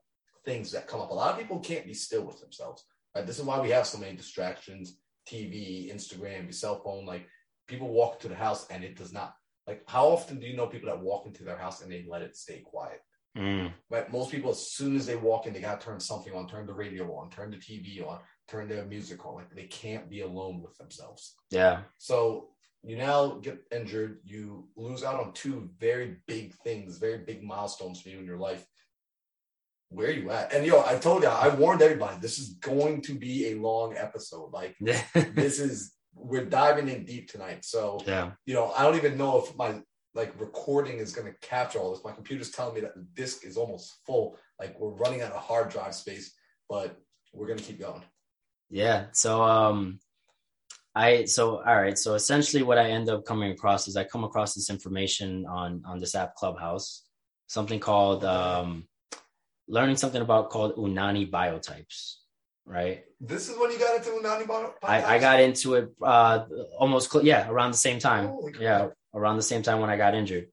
things 0.46 0.72
that 0.72 0.86
come 0.86 1.00
up. 1.00 1.10
A 1.10 1.14
lot 1.14 1.32
of 1.32 1.38
people 1.38 1.60
can't 1.60 1.84
be 1.84 1.94
still 1.94 2.22
with 2.22 2.40
themselves. 2.40 2.84
Right? 3.14 3.26
This 3.26 3.38
is 3.38 3.44
why 3.44 3.60
we 3.60 3.70
have 3.70 3.86
so 3.86 3.98
many 3.98 4.16
distractions: 4.16 4.96
TV, 5.28 5.94
Instagram, 5.94 6.44
your 6.44 6.52
cell 6.52 6.80
phone. 6.82 7.04
Like 7.04 7.26
people 7.66 7.88
walk 7.88 8.18
to 8.20 8.28
the 8.28 8.34
house 8.34 8.66
and 8.70 8.82
it 8.82 8.96
does 8.96 9.12
not. 9.12 9.34
Like 9.70 9.84
how 9.86 10.08
often 10.08 10.40
do 10.40 10.46
you 10.46 10.56
know 10.56 10.66
people 10.66 10.88
that 10.88 11.00
walk 11.00 11.26
into 11.26 11.44
their 11.44 11.56
house 11.56 11.80
and 11.80 11.90
they 11.92 12.04
let 12.08 12.22
it 12.22 12.36
stay 12.36 12.58
quiet? 12.58 13.00
Mm, 13.38 13.72
Right? 13.88 14.10
Most 14.10 14.32
people, 14.32 14.50
as 14.50 14.72
soon 14.72 14.96
as 14.96 15.06
they 15.06 15.14
walk 15.14 15.46
in, 15.46 15.52
they 15.52 15.60
gotta 15.60 15.80
turn 15.84 16.00
something 16.00 16.34
on, 16.34 16.48
turn 16.48 16.66
the 16.66 16.74
radio 16.74 17.04
on, 17.14 17.30
turn 17.30 17.52
the 17.52 17.56
TV 17.56 18.04
on, 18.04 18.18
turn 18.48 18.68
their 18.68 18.84
music 18.84 19.24
on. 19.24 19.36
Like 19.36 19.54
they 19.54 19.68
can't 19.68 20.10
be 20.10 20.22
alone 20.22 20.60
with 20.60 20.76
themselves. 20.76 21.36
yeah, 21.50 21.82
So 21.98 22.48
you 22.82 22.96
now 22.96 23.38
get 23.40 23.58
injured. 23.70 24.18
You 24.24 24.66
lose 24.74 25.04
out 25.04 25.20
on 25.20 25.32
two 25.34 25.70
very 25.78 26.16
big 26.26 26.54
things, 26.64 26.98
very 26.98 27.18
big 27.18 27.44
milestones 27.44 28.00
for 28.00 28.08
you 28.08 28.18
in 28.18 28.24
your 28.24 28.38
life. 28.38 28.66
Where 29.90 30.08
are 30.08 30.12
you 30.12 30.30
at? 30.30 30.52
And 30.52 30.64
yo, 30.66 30.82
I 30.84 30.96
told 30.96 31.22
you, 31.22 31.28
I 31.28 31.48
warned 31.54 31.82
everybody, 31.82 32.16
this 32.20 32.38
is 32.38 32.54
going 32.54 33.02
to 33.02 33.14
be 33.14 33.48
a 33.48 33.56
long 33.60 33.96
episode. 33.96 34.50
Like 34.52 34.74
this 34.80 35.58
is 35.60 35.92
we're 36.14 36.44
diving 36.44 36.88
in 36.88 37.04
deep 37.04 37.30
tonight. 37.30 37.64
So 37.64 38.00
yeah. 38.06 38.32
you 38.46 38.54
know, 38.54 38.72
I 38.76 38.82
don't 38.82 38.96
even 38.96 39.16
know 39.16 39.42
if 39.42 39.56
my 39.56 39.80
like 40.14 40.38
recording 40.40 40.98
is 40.98 41.12
going 41.12 41.26
to 41.32 41.38
capture 41.46 41.78
all 41.78 41.92
this. 41.92 42.04
My 42.04 42.12
computer's 42.12 42.50
telling 42.50 42.74
me 42.74 42.80
that 42.80 42.94
the 42.94 43.06
disk 43.14 43.44
is 43.44 43.56
almost 43.56 43.98
full. 44.06 44.36
Like 44.58 44.78
we're 44.78 44.90
running 44.90 45.22
out 45.22 45.32
of 45.32 45.40
hard 45.40 45.68
drive 45.68 45.94
space, 45.94 46.34
but 46.68 46.96
we're 47.32 47.46
going 47.46 47.58
to 47.58 47.64
keep 47.64 47.80
going. 47.80 48.02
Yeah. 48.68 49.06
So 49.12 49.42
um 49.42 50.00
I 50.94 51.24
so 51.24 51.58
all 51.58 51.80
right. 51.80 51.96
So 51.98 52.14
essentially 52.14 52.62
what 52.62 52.78
I 52.78 52.90
end 52.90 53.08
up 53.08 53.24
coming 53.24 53.52
across 53.52 53.86
is 53.88 53.96
I 53.96 54.04
come 54.04 54.24
across 54.24 54.54
this 54.54 54.70
information 54.70 55.46
on 55.46 55.82
on 55.86 56.00
this 56.00 56.14
app 56.14 56.34
Clubhouse, 56.34 57.04
something 57.46 57.80
called 57.80 58.24
um 58.24 58.88
learning 59.68 59.96
something 59.96 60.22
about 60.22 60.50
called 60.50 60.74
Unani 60.76 61.30
biotypes, 61.30 62.16
right? 62.70 63.04
This 63.20 63.48
is 63.48 63.58
when 63.58 63.70
you 63.72 63.78
got 63.78 63.96
into 63.96 64.10
Unani 64.10 64.46
Bono? 64.46 64.72
I, 64.82 65.16
I 65.16 65.18
got 65.18 65.40
into 65.40 65.74
it 65.74 65.90
uh 66.00 66.46
almost 66.78 67.10
cl- 67.10 67.24
yeah, 67.24 67.48
around 67.50 67.72
the 67.72 67.76
same 67.88 67.98
time. 67.98 68.32
Yeah, 68.58 68.88
around 69.12 69.36
the 69.36 69.42
same 69.42 69.62
time 69.62 69.80
when 69.80 69.90
I 69.90 69.96
got 69.96 70.14
injured. 70.14 70.46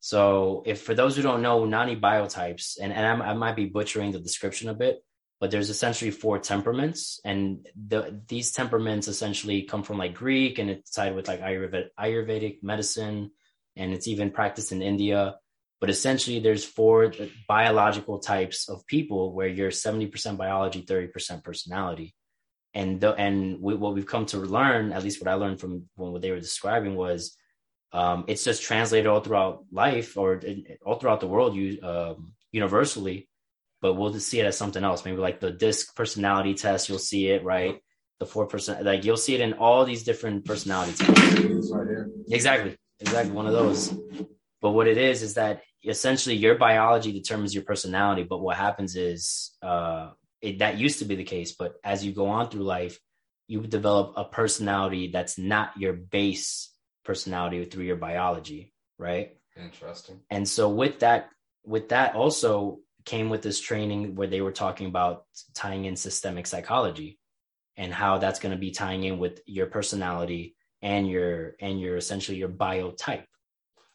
So 0.00 0.62
if 0.66 0.82
for 0.82 0.94
those 0.94 1.14
who 1.14 1.22
don't 1.22 1.42
know 1.42 1.60
Unani 1.60 2.00
biotypes, 2.00 2.76
and, 2.82 2.92
and 2.92 3.06
I'm, 3.06 3.22
I 3.22 3.34
might 3.34 3.54
be 3.54 3.66
butchering 3.66 4.10
the 4.10 4.18
description 4.18 4.68
a 4.68 4.74
bit, 4.74 5.04
but 5.38 5.50
there's 5.52 5.70
essentially 5.70 6.10
four 6.10 6.38
temperaments, 6.38 7.20
and 7.24 7.68
the, 7.76 8.20
these 8.26 8.50
temperaments 8.52 9.06
essentially 9.06 9.62
come 9.62 9.82
from 9.84 9.98
like 9.98 10.14
Greek, 10.14 10.58
and 10.58 10.70
it's 10.70 10.90
tied 10.90 11.14
with 11.14 11.28
like 11.28 11.40
Ayurvedic, 11.40 11.90
Ayurvedic 11.98 12.62
medicine, 12.62 13.30
and 13.76 13.92
it's 13.92 14.08
even 14.08 14.30
practiced 14.30 14.72
in 14.72 14.82
India. 14.82 15.36
But 15.82 15.90
essentially, 15.90 16.38
there's 16.38 16.64
four 16.64 17.12
biological 17.48 18.20
types 18.20 18.68
of 18.68 18.86
people 18.86 19.34
where 19.34 19.48
you're 19.48 19.72
70% 19.72 20.36
biology, 20.36 20.82
30% 20.82 21.42
personality. 21.42 22.14
And 22.72 23.00
the, 23.00 23.12
and 23.14 23.60
we, 23.60 23.74
what 23.74 23.92
we've 23.92 24.06
come 24.06 24.26
to 24.26 24.36
learn, 24.38 24.92
at 24.92 25.02
least 25.02 25.20
what 25.20 25.28
I 25.28 25.34
learned 25.34 25.58
from 25.58 25.88
what 25.96 26.22
they 26.22 26.30
were 26.30 26.38
describing, 26.38 26.94
was 26.94 27.36
um, 27.90 28.26
it's 28.28 28.44
just 28.44 28.62
translated 28.62 29.08
all 29.08 29.22
throughout 29.22 29.64
life 29.72 30.16
or 30.16 30.40
all 30.86 31.00
throughout 31.00 31.18
the 31.18 31.26
world, 31.26 31.56
you, 31.56 31.82
um, 31.82 32.34
universally. 32.52 33.28
But 33.80 33.94
we'll 33.94 34.12
just 34.12 34.28
see 34.28 34.38
it 34.38 34.46
as 34.46 34.56
something 34.56 34.84
else. 34.84 35.04
Maybe 35.04 35.16
like 35.16 35.40
the 35.40 35.50
disc 35.50 35.96
personality 35.96 36.54
test, 36.54 36.88
you'll 36.88 37.00
see 37.00 37.26
it, 37.26 37.42
right? 37.42 37.80
The 38.20 38.26
four 38.26 38.46
percent, 38.46 38.84
like 38.84 39.04
you'll 39.04 39.16
see 39.16 39.34
it 39.34 39.40
in 39.40 39.54
all 39.54 39.84
these 39.84 40.04
different 40.04 40.44
personality 40.44 40.92
tests. 40.92 41.72
Right. 41.72 42.06
Exactly. 42.30 42.76
Exactly. 43.00 43.32
One 43.32 43.48
of 43.48 43.52
those. 43.52 43.92
But 44.60 44.70
what 44.70 44.86
it 44.86 44.96
is, 44.96 45.22
is 45.22 45.34
that 45.34 45.62
essentially 45.84 46.36
your 46.36 46.56
biology 46.56 47.12
determines 47.12 47.54
your 47.54 47.64
personality. 47.64 48.22
But 48.22 48.40
what 48.40 48.56
happens 48.56 48.96
is, 48.96 49.56
uh, 49.62 50.10
it, 50.40 50.58
that 50.58 50.78
used 50.78 50.98
to 50.98 51.04
be 51.04 51.14
the 51.14 51.24
case. 51.24 51.52
But 51.52 51.74
as 51.84 52.04
you 52.04 52.12
go 52.12 52.26
on 52.28 52.50
through 52.50 52.64
life, 52.64 52.98
you 53.46 53.60
develop 53.60 54.14
a 54.16 54.24
personality 54.24 55.08
that's 55.08 55.38
not 55.38 55.76
your 55.76 55.92
base 55.92 56.70
personality 57.04 57.64
through 57.64 57.84
your 57.84 57.96
biology. 57.96 58.72
Right. 58.98 59.36
Interesting. 59.56 60.20
And 60.30 60.48
so 60.48 60.68
with 60.68 61.00
that, 61.00 61.30
with 61.64 61.90
that 61.90 62.14
also 62.14 62.80
came 63.04 63.30
with 63.30 63.42
this 63.42 63.60
training 63.60 64.14
where 64.14 64.28
they 64.28 64.40
were 64.40 64.52
talking 64.52 64.86
about 64.86 65.24
tying 65.54 65.84
in 65.84 65.96
systemic 65.96 66.46
psychology 66.46 67.18
and 67.76 67.92
how 67.92 68.18
that's 68.18 68.40
going 68.40 68.52
to 68.54 68.58
be 68.58 68.70
tying 68.70 69.04
in 69.04 69.18
with 69.18 69.40
your 69.46 69.66
personality 69.66 70.56
and 70.80 71.08
your 71.08 71.54
and 71.60 71.80
your 71.80 71.96
essentially 71.96 72.38
your 72.38 72.48
biotype. 72.48 73.24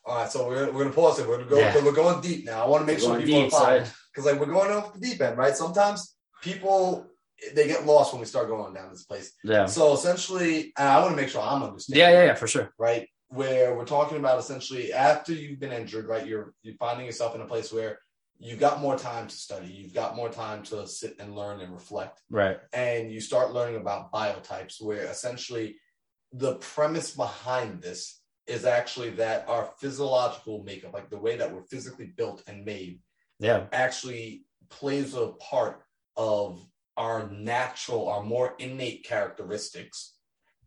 All 0.07 0.15
right, 0.21 0.31
so 0.31 0.47
we're, 0.47 0.71
we're 0.71 0.83
gonna 0.85 0.95
pause 0.95 1.19
it. 1.19 1.27
We're 1.27 1.37
gonna 1.39 1.49
go. 1.49 1.59
Yeah. 1.59 1.83
We're 1.83 1.91
going 1.91 2.21
deep 2.21 2.45
now. 2.45 2.63
I 2.63 2.67
want 2.67 2.81
to 2.81 2.87
make 2.91 2.99
sure 2.99 3.19
people 3.19 3.43
deep, 3.43 3.53
are 3.53 3.83
because 4.13 4.25
like 4.25 4.39
we're 4.39 4.45
going 4.53 4.71
off 4.71 4.93
the 4.93 4.99
deep 5.01 5.21
end, 5.21 5.37
right? 5.37 5.55
Sometimes 5.55 6.15
people 6.41 7.05
they 7.53 7.67
get 7.67 7.85
lost 7.85 8.13
when 8.13 8.21
we 8.21 8.25
start 8.25 8.47
going 8.47 8.73
down 8.73 8.89
this 8.89 9.03
place. 9.03 9.33
Yeah. 9.43 9.65
So 9.65 9.93
essentially, 9.93 10.73
and 10.77 10.87
I 10.87 10.99
want 11.01 11.11
to 11.11 11.21
make 11.21 11.29
sure 11.29 11.41
I'm 11.41 11.61
understanding. 11.61 11.99
Yeah, 11.99 12.11
yeah, 12.11 12.25
yeah, 12.27 12.33
for 12.35 12.47
sure. 12.47 12.73
right? 12.79 13.07
Where 13.27 13.75
we're 13.75 13.85
talking 13.85 14.17
about 14.17 14.39
essentially 14.39 14.93
after 14.93 15.33
you've 15.33 15.59
been 15.59 15.73
injured, 15.73 16.07
right? 16.07 16.25
You're 16.25 16.53
you're 16.63 16.75
finding 16.75 17.05
yourself 17.05 17.35
in 17.35 17.41
a 17.41 17.45
place 17.45 17.73
where 17.73 17.99
you've 18.39 18.59
got 18.59 18.79
more 18.79 18.97
time 18.97 19.27
to 19.27 19.35
study, 19.35 19.67
you've 19.67 19.93
got 19.93 20.15
more 20.15 20.29
time 20.29 20.63
to 20.63 20.87
sit 20.87 21.15
and 21.19 21.35
learn 21.35 21.59
and 21.59 21.73
reflect, 21.73 22.21
Right. 22.29 22.57
and 22.71 23.11
you 23.11 23.19
start 23.19 23.51
learning 23.51 23.75
about 23.81 24.11
biotypes, 24.11 24.81
where 24.81 25.03
essentially 25.05 25.75
the 26.31 26.55
premise 26.55 27.15
behind 27.15 27.81
this 27.81 28.21
is 28.47 28.65
actually 28.65 29.09
that 29.11 29.47
our 29.47 29.71
physiological 29.79 30.63
makeup, 30.63 30.93
like 30.93 31.09
the 31.09 31.17
way 31.19 31.35
that 31.37 31.53
we're 31.53 31.63
physically 31.63 32.05
built 32.05 32.43
and 32.47 32.65
made, 32.65 32.99
Yeah. 33.39 33.67
actually 33.71 34.45
plays 34.69 35.13
a 35.15 35.27
part 35.39 35.83
of 36.15 36.65
our 36.95 37.29
natural, 37.29 38.07
our 38.07 38.23
more 38.23 38.55
innate 38.57 39.03
characteristics. 39.03 40.15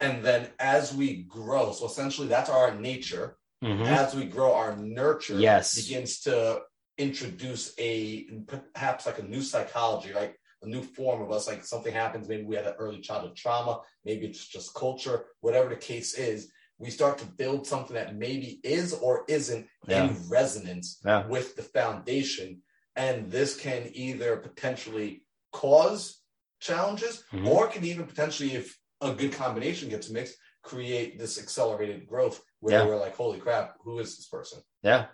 And 0.00 0.24
then 0.24 0.48
as 0.58 0.94
we 0.94 1.24
grow, 1.24 1.72
so 1.72 1.86
essentially 1.86 2.28
that's 2.28 2.48
our 2.50 2.74
nature. 2.74 3.38
Mhm. 3.62 3.86
As 3.86 4.14
we 4.14 4.24
grow, 4.24 4.54
our 4.54 4.76
nurture 4.76 5.38
Yes. 5.38 5.74
begins 5.74 6.20
to 6.20 6.62
introduce 6.98 7.74
a 7.78 8.24
perhaps 8.46 9.06
like 9.06 9.18
a 9.18 9.22
new 9.22 9.42
psychology, 9.42 10.12
right? 10.12 10.34
A 10.62 10.66
new 10.66 10.82
form 10.82 11.22
of 11.22 11.32
us. 11.32 11.46
Like 11.46 11.64
something 11.64 11.92
happens, 11.92 12.28
maybe 12.28 12.44
we 12.44 12.56
had 12.56 12.66
an 12.66 12.74
early 12.78 13.00
childhood 13.00 13.36
trauma, 13.36 13.80
maybe 14.04 14.26
it's 14.26 14.46
just 14.46 14.74
culture, 14.74 15.26
whatever 15.40 15.68
the 15.70 15.76
case 15.76 16.14
is. 16.14 16.50
We 16.80 16.90
start 16.90 17.18
to 17.18 17.26
build 17.26 17.66
something 17.66 17.94
that 17.94 18.16
maybe 18.16 18.58
is 18.64 18.94
or 18.94 19.24
isn't 19.28 19.68
Yeah. 19.86 20.08
in 20.08 20.28
resonance 20.28 20.98
Yeah. 21.04 21.26
with 21.26 21.54
the 21.54 21.62
foundation. 21.62 22.62
And 22.96 23.30
this 23.30 23.54
can 23.56 23.90
either 23.92 24.36
potentially 24.38 25.24
cause 25.52 26.22
challenges 26.58 27.22
Mhm. 27.32 27.46
or 27.46 27.68
can 27.68 27.84
even 27.84 28.06
potentially, 28.06 28.54
if 28.54 28.78
a 29.02 29.12
good 29.14 29.32
combination 29.32 29.88
gets 29.90 30.08
mixed, 30.10 30.36
create 30.62 31.18
this 31.18 31.38
accelerated 31.38 32.06
growth 32.06 32.42
where 32.60 32.80
Yeah. 32.80 32.86
we're 32.86 32.98
like, 32.98 33.14
holy 33.14 33.38
crap, 33.38 33.76
who 33.84 33.98
is 33.98 34.16
this 34.16 34.26
person? 34.26 34.60
Yeah. 34.82 35.08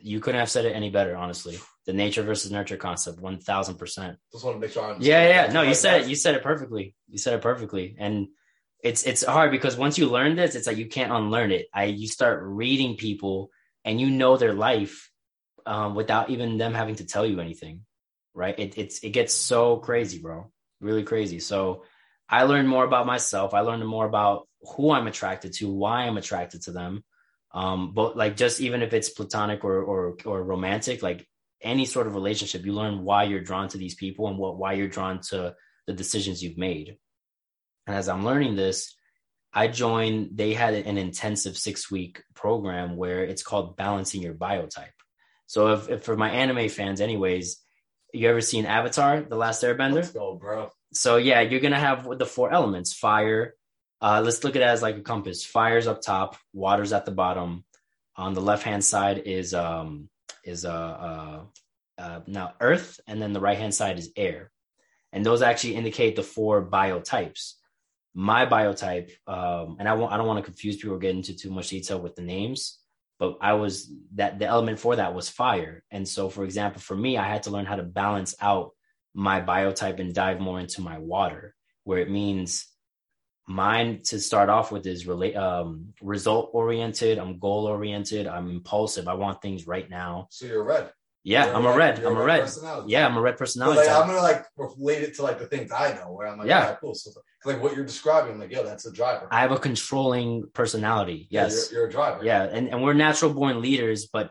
You 0.00 0.20
couldn't 0.20 0.40
have 0.40 0.50
said 0.50 0.64
it 0.64 0.72
any 0.74 0.90
better, 0.90 1.14
honestly. 1.16 1.58
The 1.86 1.92
nature 1.92 2.22
versus 2.22 2.50
nurture 2.50 2.76
concept, 2.76 3.20
one 3.20 3.38
thousand 3.40 3.76
percent. 3.78 4.18
Just 4.32 4.44
want 4.44 4.56
to 4.56 4.60
make 4.60 4.72
sure 4.72 4.84
I'm 4.84 5.00
Yeah, 5.00 5.28
yeah. 5.28 5.52
No, 5.52 5.62
you 5.62 5.74
said 5.74 6.02
it. 6.02 6.08
You 6.08 6.16
said 6.16 6.34
it 6.34 6.42
perfectly. 6.42 6.96
You 7.08 7.18
said 7.18 7.34
it 7.34 7.40
perfectly. 7.42 7.94
And 7.98 8.28
it's 8.84 9.02
it's 9.04 9.24
hard 9.24 9.50
because 9.50 9.78
once 9.78 9.96
you 9.96 10.06
learn 10.06 10.36
this, 10.36 10.54
it's 10.54 10.66
like 10.66 10.76
you 10.76 10.86
can't 10.86 11.10
unlearn 11.10 11.50
it. 11.50 11.66
I 11.72 11.84
you 11.84 12.06
start 12.06 12.42
reading 12.44 12.96
people 12.96 13.50
and 13.82 13.98
you 13.98 14.10
know 14.10 14.36
their 14.36 14.52
life 14.52 15.10
um, 15.64 15.94
without 15.94 16.28
even 16.28 16.58
them 16.58 16.74
having 16.74 16.96
to 16.96 17.06
tell 17.06 17.24
you 17.24 17.40
anything, 17.40 17.80
right? 18.34 18.56
It 18.58 18.76
it's 18.76 18.98
it 18.98 19.10
gets 19.10 19.32
so 19.32 19.78
crazy, 19.78 20.18
bro. 20.18 20.52
Really 20.82 21.02
crazy. 21.02 21.40
So 21.40 21.84
I 22.28 22.42
learned 22.42 22.68
more 22.68 22.84
about 22.84 23.06
myself. 23.06 23.54
I 23.54 23.60
learned 23.60 23.86
more 23.86 24.04
about 24.04 24.48
who 24.76 24.90
I'm 24.90 25.06
attracted 25.06 25.54
to, 25.54 25.72
why 25.72 26.02
I'm 26.02 26.18
attracted 26.18 26.62
to 26.64 26.72
them. 26.72 27.04
Um, 27.52 27.94
but 27.94 28.18
like 28.18 28.36
just 28.36 28.60
even 28.60 28.82
if 28.82 28.92
it's 28.92 29.08
platonic 29.08 29.64
or 29.64 29.82
or 29.82 30.16
or 30.26 30.44
romantic, 30.44 31.02
like 31.02 31.26
any 31.62 31.86
sort 31.86 32.06
of 32.06 32.14
relationship, 32.14 32.66
you 32.66 32.74
learn 32.74 33.02
why 33.02 33.24
you're 33.24 33.40
drawn 33.40 33.68
to 33.68 33.78
these 33.78 33.94
people 33.94 34.28
and 34.28 34.36
what 34.36 34.58
why 34.58 34.74
you're 34.74 34.88
drawn 34.88 35.20
to 35.30 35.54
the 35.86 35.94
decisions 35.94 36.42
you've 36.42 36.58
made. 36.58 36.98
And 37.86 37.96
as 37.96 38.08
I'm 38.08 38.24
learning 38.24 38.56
this, 38.56 38.94
I 39.52 39.68
joined, 39.68 40.30
they 40.34 40.54
had 40.54 40.74
an 40.74 40.98
intensive 40.98 41.56
six 41.56 41.90
week 41.90 42.22
program 42.34 42.96
where 42.96 43.22
it's 43.24 43.42
called 43.42 43.76
balancing 43.76 44.22
your 44.22 44.34
biotype. 44.34 44.88
So 45.46 45.68
if, 45.74 45.88
if 45.88 46.02
for 46.02 46.16
my 46.16 46.30
anime 46.30 46.68
fans, 46.68 47.00
anyways, 47.00 47.64
you 48.12 48.28
ever 48.28 48.40
seen 48.40 48.66
Avatar, 48.66 49.22
The 49.22 49.36
Last 49.36 49.62
Airbender? 49.62 49.94
Let's 49.94 50.10
go, 50.10 50.34
bro. 50.34 50.70
So 50.92 51.16
yeah, 51.16 51.40
you're 51.40 51.60
gonna 51.60 51.78
have 51.78 52.18
the 52.18 52.26
four 52.26 52.52
elements: 52.52 52.92
fire. 52.92 53.54
Uh, 54.00 54.22
let's 54.24 54.44
look 54.44 54.56
at 54.56 54.62
it 54.62 54.68
as 54.68 54.82
like 54.82 54.96
a 54.96 55.02
compass. 55.02 55.44
Fire's 55.44 55.86
up 55.86 56.00
top, 56.00 56.36
water's 56.52 56.92
at 56.92 57.04
the 57.04 57.10
bottom. 57.10 57.64
On 58.16 58.32
the 58.32 58.40
left 58.40 58.62
hand 58.62 58.84
side 58.84 59.18
is 59.18 59.54
um 59.54 60.08
is 60.44 60.64
uh, 60.64 60.70
uh 60.70 61.40
uh 61.98 62.20
now 62.26 62.54
earth, 62.60 63.00
and 63.06 63.20
then 63.20 63.32
the 63.32 63.40
right 63.40 63.58
hand 63.58 63.74
side 63.74 63.98
is 63.98 64.12
air, 64.16 64.50
and 65.12 65.26
those 65.26 65.42
actually 65.42 65.74
indicate 65.74 66.14
the 66.14 66.22
four 66.22 66.64
biotypes. 66.64 67.54
My 68.14 68.46
biotype, 68.46 69.10
um, 69.26 69.76
and 69.80 69.88
I 69.88 69.94
won't 69.94 70.12
I 70.12 70.16
don't 70.16 70.26
want 70.26 70.38
to 70.38 70.44
confuse 70.50 70.76
people 70.76 70.94
or 70.94 70.98
get 70.98 71.14
into 71.16 71.34
too 71.34 71.50
much 71.50 71.68
detail 71.68 72.00
with 72.00 72.14
the 72.14 72.22
names, 72.22 72.78
but 73.18 73.36
I 73.40 73.54
was 73.54 73.90
that 74.14 74.38
the 74.38 74.46
element 74.46 74.78
for 74.78 74.94
that 74.96 75.14
was 75.14 75.28
fire, 75.28 75.82
and 75.90 76.06
so 76.06 76.28
for 76.28 76.44
example, 76.44 76.80
for 76.80 76.96
me, 76.96 77.18
I 77.18 77.26
had 77.28 77.42
to 77.44 77.50
learn 77.50 77.66
how 77.66 77.76
to 77.76 77.82
balance 77.82 78.34
out 78.40 78.70
my 79.14 79.40
biotype 79.40 79.98
and 79.98 80.14
dive 80.14 80.38
more 80.40 80.60
into 80.60 80.80
my 80.80 80.98
water, 80.98 81.54
where 81.82 81.98
it 81.98 82.10
means 82.10 82.66
mine 83.46 84.00
to 84.04 84.18
start 84.20 84.48
off 84.48 84.72
with 84.72 84.86
is 84.86 85.06
relate 85.06 85.36
um, 85.36 85.92
result 86.00 86.50
oriented. 86.52 87.18
I'm 87.18 87.38
goal 87.38 87.66
oriented. 87.66 88.26
I'm 88.26 88.48
impulsive. 88.50 89.06
I 89.08 89.14
want 89.14 89.42
things 89.42 89.66
right 89.66 89.88
now. 89.90 90.28
So 90.30 90.46
you're 90.46 90.64
red. 90.64 90.92
Yeah, 91.26 91.46
You're 91.46 91.54
I'm 91.56 91.66
a 91.66 91.74
red. 91.76 92.04
I'm 92.04 92.16
a 92.16 92.22
red. 92.22 92.40
personality. 92.42 92.92
Yeah, 92.92 93.06
I'm 93.06 93.16
a 93.16 93.20
red 93.20 93.36
personality. 93.38 93.80
like. 93.80 93.88
I'm 93.88 94.06
gonna 94.06 94.20
like 94.20 94.44
relate 94.56 95.02
it 95.02 95.14
to 95.16 95.22
like 95.22 95.38
the 95.38 95.46
things 95.46 95.72
I 95.72 95.94
know 95.94 96.12
where 96.12 96.26
I'm 96.28 96.38
like, 96.38 96.48
Yeah. 96.48 96.68
yeah, 96.70 96.76
cool. 96.80 96.94
So 96.94 97.10
like 97.44 97.62
what 97.62 97.74
you're 97.76 97.84
describing, 97.84 98.38
like, 98.38 98.50
yo, 98.50 98.64
that's 98.64 98.86
a 98.86 98.92
driver. 98.92 99.28
I 99.30 99.40
have 99.40 99.52
a 99.52 99.58
controlling 99.58 100.44
personality. 100.52 101.26
Yeah, 101.30 101.44
Yes. 101.44 101.70
you're, 101.70 101.80
you're 101.80 101.88
a 101.88 101.92
driver. 101.92 102.24
Yeah, 102.24 102.42
and, 102.44 102.68
and 102.68 102.82
we're 102.82 102.94
natural 102.94 103.32
born 103.32 103.60
leaders, 103.60 104.06
but 104.06 104.30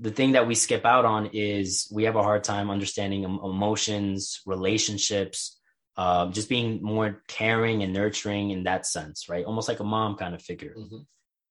the 0.00 0.10
thing 0.10 0.32
that 0.32 0.46
we 0.46 0.54
skip 0.54 0.84
out 0.84 1.04
on 1.04 1.30
is 1.32 1.90
we 1.92 2.04
have 2.04 2.16
a 2.16 2.22
hard 2.22 2.44
time 2.44 2.70
understanding 2.70 3.24
emotions, 3.24 4.40
relationships, 4.46 5.58
um, 5.96 6.32
just 6.32 6.48
being 6.48 6.80
more 6.82 7.22
caring 7.26 7.82
and 7.82 7.92
nurturing 7.92 8.50
in 8.50 8.64
that 8.64 8.86
sense, 8.86 9.28
right? 9.28 9.44
Almost 9.44 9.68
like 9.68 9.80
a 9.80 9.84
mom 9.84 10.16
kind 10.16 10.34
of 10.34 10.42
figure. 10.42 10.74
Mhm. 10.78 11.06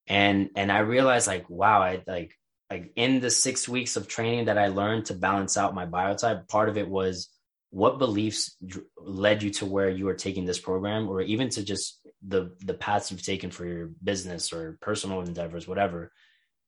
And 0.08 0.50
and 0.56 0.72
I 0.72 0.80
realized 0.80 1.28
like, 1.28 1.50
wow, 1.50 1.82
I 1.82 2.02
like 2.08 2.34
like 2.72 2.94
in 2.96 3.20
the 3.20 3.30
six 3.30 3.68
weeks 3.68 3.98
of 3.98 4.08
training 4.08 4.46
that 4.46 4.58
I 4.58 4.68
learned 4.68 5.06
to 5.08 5.14
balance 5.14 5.58
out 5.58 5.76
my 5.76 5.86
biotype, 5.86 6.48
part 6.48 6.70
of 6.70 6.78
it 6.78 6.88
was 6.88 7.28
what 7.69 7.99
beliefs 7.99 8.56
led 8.98 9.44
you 9.44 9.49
to 9.52 9.65
where 9.65 9.89
you 9.89 10.07
are 10.07 10.15
taking 10.15 10.45
this 10.45 10.60
program, 10.60 11.10
or 11.10 11.22
even 11.22 11.49
to 11.49 11.64
just 11.64 11.99
the 12.26 12.56
the 12.60 12.73
paths 12.73 13.11
you've 13.11 13.23
taken 13.23 13.52
for 13.52 13.65
your 13.65 13.91
business 14.03 14.53
or 14.53 14.77
personal 14.81 15.22
endeavors, 15.22 15.68
whatever. 15.68 16.11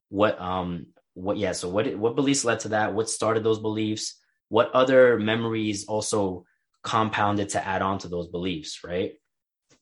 What 0.10 0.40
um 0.42 0.88
what 1.14 1.38
yeah, 1.38 1.54
so 1.54 1.70
what 1.70 1.96
what 1.96 2.16
beliefs 2.16 2.46
led 2.46 2.62
to 2.62 2.70
that? 2.70 2.94
What 2.94 3.10
started 3.10 3.44
those 3.44 3.60
beliefs? 3.60 4.20
What 4.50 4.72
other 4.72 5.20
memories 5.20 5.86
also 5.86 6.46
compounded 6.84 7.50
to 7.50 7.66
add 7.66 7.82
on 7.82 8.00
to 8.00 8.08
those 8.08 8.28
beliefs, 8.28 8.80
right? 8.84 9.14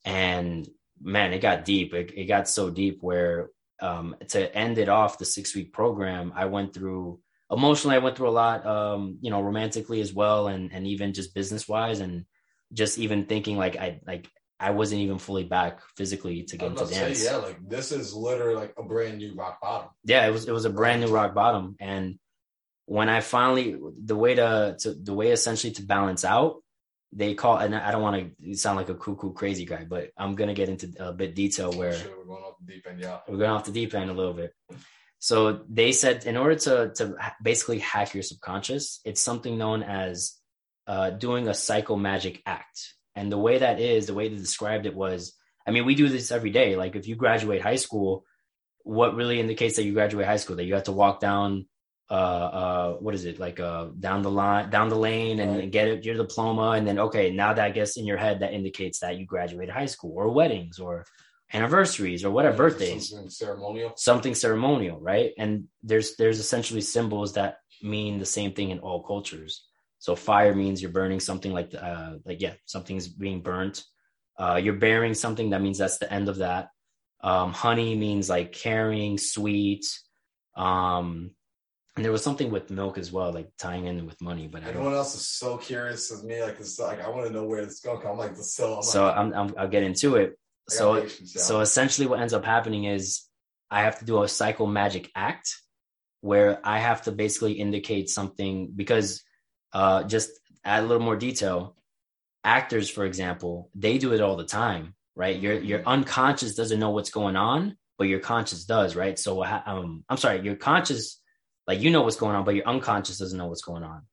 And 0.06 0.68
man, 1.02 1.34
it 1.34 1.39
got 1.39 1.65
deep. 1.65 1.94
It, 1.94 2.14
it 2.15 2.26
got 2.26 2.48
so 2.48 2.69
deep 2.69 2.99
where 3.02 3.49
um, 3.80 4.15
to 4.30 4.56
end 4.56 4.77
it 4.77 4.89
off 4.89 5.19
the 5.19 5.26
six 5.26 5.56
week 5.56 5.73
program, 5.73 6.34
I 6.35 6.45
went 6.45 6.73
through 6.73 7.19
emotionally, 7.52 7.95
I 7.95 7.99
went 7.99 8.18
through 8.18 8.30
a 8.30 8.32
lot, 8.32 8.65
um, 8.65 9.18
you 9.22 9.30
know, 9.30 9.41
romantically 9.41 10.02
as 10.02 10.14
well, 10.14 10.48
and 10.48 10.72
and 10.74 10.88
even 10.88 11.14
just 11.14 11.34
business 11.34 11.68
wise, 11.68 11.99
and 11.99 12.26
just 12.74 12.98
even 12.98 13.26
thinking 13.26 13.57
like 13.57 13.76
I 13.78 14.02
like 14.06 14.30
I 14.60 14.72
wasn't 14.72 15.02
even 15.02 15.19
fully 15.19 15.44
back 15.44 15.82
physically 15.95 16.44
to 16.44 16.57
get 16.57 16.72
into 16.72 16.86
to 16.86 16.94
say, 16.94 16.99
dance. 16.99 17.24
yeah, 17.24 17.38
like 17.38 17.68
this 17.68 17.91
is 17.91 18.14
literally 18.14 18.56
like 18.56 18.74
a 18.78 18.84
brand 18.84 19.18
new 19.19 19.34
rock 19.36 19.61
bottom. 19.61 19.90
yeah, 20.03 20.28
it 20.28 20.32
was 20.32 20.48
it 20.48 20.52
was 20.52 20.65
a 20.65 20.69
brand 20.69 21.02
new 21.02 21.07
rock 21.07 21.34
bottom, 21.34 21.76
and 21.80 22.19
when 22.86 23.10
I 23.10 23.22
finally 23.22 23.78
the 24.03 24.15
way 24.15 24.36
to 24.36 24.76
to 24.80 24.94
the 24.94 25.14
way 25.14 25.32
essentially 25.32 25.74
to 25.74 25.84
balance 25.84 26.24
out 26.24 26.61
they 27.14 27.34
call 27.34 27.57
and 27.57 27.76
I 27.76 27.91
don't 27.91 28.02
want 28.02 28.34
to 28.44 28.56
sound 28.56 28.78
like 28.78 28.90
a 28.90 28.95
cuckoo 28.95 29.34
crazy 29.34 29.65
guy, 29.65 29.86
but 29.86 30.11
I'm 30.18 30.36
gonna 30.36 30.53
get 30.53 30.69
into 30.69 30.91
a 30.99 31.14
bit 31.14 31.36
detail 31.36 31.72
where 31.72 31.94
Shit, 31.94 32.11
we're 32.18 32.26
going 32.26 32.44
off 32.44 32.56
the 32.60 32.74
deep 32.74 32.86
end, 32.88 32.99
yeah. 32.99 33.19
we're 33.28 33.38
going 33.38 33.49
off 33.49 33.65
the 33.65 33.72
deep 33.72 33.94
end 33.94 34.10
a 34.10 34.14
little 34.14 34.34
bit. 34.34 34.53
So 35.19 35.61
they 35.69 35.91
said 35.91 36.26
in 36.26 36.38
order 36.38 36.56
to 36.56 36.91
to 36.95 37.15
basically 37.41 37.80
hack 37.80 38.14
your 38.14 38.23
subconscious, 38.23 38.99
it's 39.03 39.22
something 39.22 39.57
known 39.57 39.84
as 39.84 40.34
uh, 40.85 41.10
doing 41.11 41.48
a 41.48 41.53
psycho 41.53 41.95
magic 41.95 42.41
act. 42.45 42.94
And 43.15 43.31
the 43.31 43.38
way 43.38 43.57
that 43.57 43.80
is, 43.80 44.06
the 44.06 44.14
way 44.14 44.30
they 44.30 44.35
described 44.35 44.85
it 44.85 44.95
was, 44.95 45.34
I 45.65 45.72
mean, 45.72 45.85
we 45.85 45.95
do 45.95 46.07
this 46.07 46.31
every 46.31 46.52
day. 46.52 46.76
Like 46.76 46.95
if 46.95 47.07
you 47.07 47.15
graduate 47.15 47.61
high 47.61 47.76
school, 47.77 48.23
what 48.84 49.15
really 49.15 49.39
indicates 49.39 49.76
that 49.76 49.84
you 49.84 49.94
graduate 49.94 50.27
high 50.27 50.38
school? 50.38 50.56
That 50.56 50.65
you 50.65 50.76
have 50.76 50.84
to 50.84 50.91
walk 50.94 51.19
down, 51.19 51.65
uh, 52.10 52.14
uh, 52.14 52.94
what 52.94 53.15
is 53.15 53.26
it 53.26 53.39
like, 53.39 53.60
uh, 53.60 53.88
down 53.99 54.22
the 54.22 54.31
line, 54.31 54.69
down 54.69 54.88
the 54.89 54.95
lane, 54.95 55.39
and, 55.39 55.57
Right. 55.57 55.72
get 55.72 56.06
your 56.06 56.15
diploma, 56.15 56.72
and 56.72 56.88
then 56.88 56.99
okay, 56.99 57.31
now 57.31 57.53
that 57.53 57.65
I 57.65 57.72
guess 57.72 57.98
in 57.98 58.06
your 58.06 58.18
head 58.18 58.39
that 58.39 58.53
indicates 58.53 58.99
that 58.99 59.18
you 59.18 59.26
graduated 59.26 59.73
high 59.73 59.88
school, 59.88 60.14
or 60.15 60.30
weddings, 60.30 60.80
or 60.80 61.06
anniversaries, 61.53 62.26
or 62.26 62.32
whatever 62.32 62.57
birthdays 62.57 63.10
Something 63.10 63.30
ceremonial. 63.30 63.94
something 63.95 64.36
ceremonial, 64.36 64.99
right? 64.99 65.32
And 65.38 65.65
there's 65.84 66.15
there's 66.18 66.40
essentially 66.40 66.82
symbols 66.82 67.34
that 67.34 67.57
mean 67.82 68.19
the 68.19 68.26
same 68.26 68.53
thing 68.53 68.69
in 68.72 68.80
all 68.80 69.03
cultures. 69.03 69.65
So 69.99 70.15
fire 70.15 70.53
means 70.53 70.82
you're 70.82 70.91
burning 70.91 71.19
something 71.19 71.53
like 71.53 71.74
uh 71.74 72.15
like 72.26 72.41
yeah, 72.41 72.53
something's 72.65 73.07
being 73.07 73.41
burnt. 73.41 73.84
Uh 74.38 74.60
you're 74.61 74.76
bearing 74.76 75.14
something 75.14 75.52
that 75.52 75.61
means 75.61 75.78
that's 75.78 75.98
the 75.99 76.11
end 76.11 76.28
of 76.30 76.38
that. 76.38 76.69
Um 77.24 77.53
honey 77.53 77.95
means 77.95 78.30
like 78.30 78.52
caring, 78.52 79.18
sweet. 79.18 79.86
Um 80.56 81.32
and 81.95 82.06
there 82.06 82.11
was 82.11 82.24
something 82.24 82.52
with 82.52 82.69
milk 82.69 82.99
as 82.99 83.11
well, 83.11 83.34
like 83.34 83.49
tying 83.57 83.86
in 83.88 84.06
with 84.06 84.22
money, 84.22 84.48
but 84.48 84.61
I 84.61 84.65
don't 84.65 84.76
Everyone 84.76 84.94
else 84.94 85.15
is 85.15 85.28
so 85.28 85.57
curious 85.57 86.11
as 86.11 86.24
me. 86.24 86.44
Like, 86.44 86.60
it's 86.60 86.78
like 86.78 87.02
I 87.03 87.10
want 87.10 87.26
to 87.26 87.34
know 87.34 87.45
where 87.45 87.60
it's 87.60 87.80
going. 87.80 88.06
I'm 88.06 88.18
like, 88.19 88.36
the 88.36 88.44
so. 88.44 88.76
I'm 88.76 88.84
so 88.84 89.06
like, 89.06 89.18
I'm, 89.18 89.34
I'm 89.34 89.53
I'll 89.57 89.68
get 89.68 89.82
into 89.82 90.15
it. 90.15 90.38
So. 90.69 91.07
So 91.07 91.61
essentially, 91.61 92.07
what 92.07 92.19
ends 92.19 92.34
up 92.34 92.45
happening 92.45 92.85
is 92.85 93.23
I 93.69 93.81
have 93.81 93.99
to 93.99 94.06
do 94.06 94.23
a 94.23 94.27
psycho 94.27 94.65
magic 94.65 95.11
act 95.15 95.56
where 96.22 96.60
I 96.64 96.80
have 96.80 97.03
to 97.03 97.11
basically 97.11 97.53
indicate 97.53 98.10
something 98.10 98.72
because 98.76 99.23
uh, 99.73 100.03
just 100.03 100.30
add 100.64 100.84
a 100.84 100.88
little 100.88 101.03
more 101.03 101.15
detail. 101.15 101.76
Actors, 102.44 102.89
for 102.89 103.06
example, 103.06 103.69
they 103.76 103.98
do 103.98 104.14
it 104.14 104.22
all 104.22 104.38
the 104.38 104.45
time, 104.45 104.94
right? 105.15 105.38
Your 105.38 105.53
your 105.53 105.84
unconscious 105.85 106.56
doesn't 106.56 106.80
know 106.80 106.91
what's 106.91 107.10
going 107.10 107.35
on, 107.35 107.77
but 107.98 108.07
your 108.07 108.19
conscious 108.19 108.65
does, 108.65 108.95
right? 108.95 109.19
So, 109.19 109.44
um, 109.44 110.03
I'm 110.07 110.18
sorry, 110.18 110.41
your 110.41 110.56
conscious, 110.56 111.22
like 111.65 111.81
you 111.81 111.89
know 111.89 112.03
what's 112.03 112.15
going 112.15 112.35
on, 112.35 112.45
but 112.45 112.56
your 112.56 112.68
unconscious 112.68 113.18
doesn't 113.18 113.38
know 113.38 113.48
what's 113.48 113.64
going 113.64 113.84
on. 113.84 114.03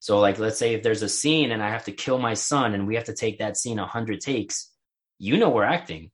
So, 0.00 0.18
like, 0.18 0.38
let's 0.38 0.58
say 0.58 0.74
if 0.74 0.82
there's 0.82 1.02
a 1.02 1.08
scene 1.08 1.52
and 1.52 1.62
I 1.62 1.70
have 1.70 1.84
to 1.84 1.92
kill 1.92 2.18
my 2.18 2.34
son, 2.34 2.74
and 2.74 2.86
we 2.86 2.96
have 2.96 3.04
to 3.04 3.14
take 3.14 3.38
that 3.38 3.56
scene 3.56 3.78
a 3.78 3.86
hundred 3.86 4.20
takes, 4.20 4.70
you 5.18 5.36
know 5.38 5.50
we're 5.50 5.64
acting, 5.64 6.10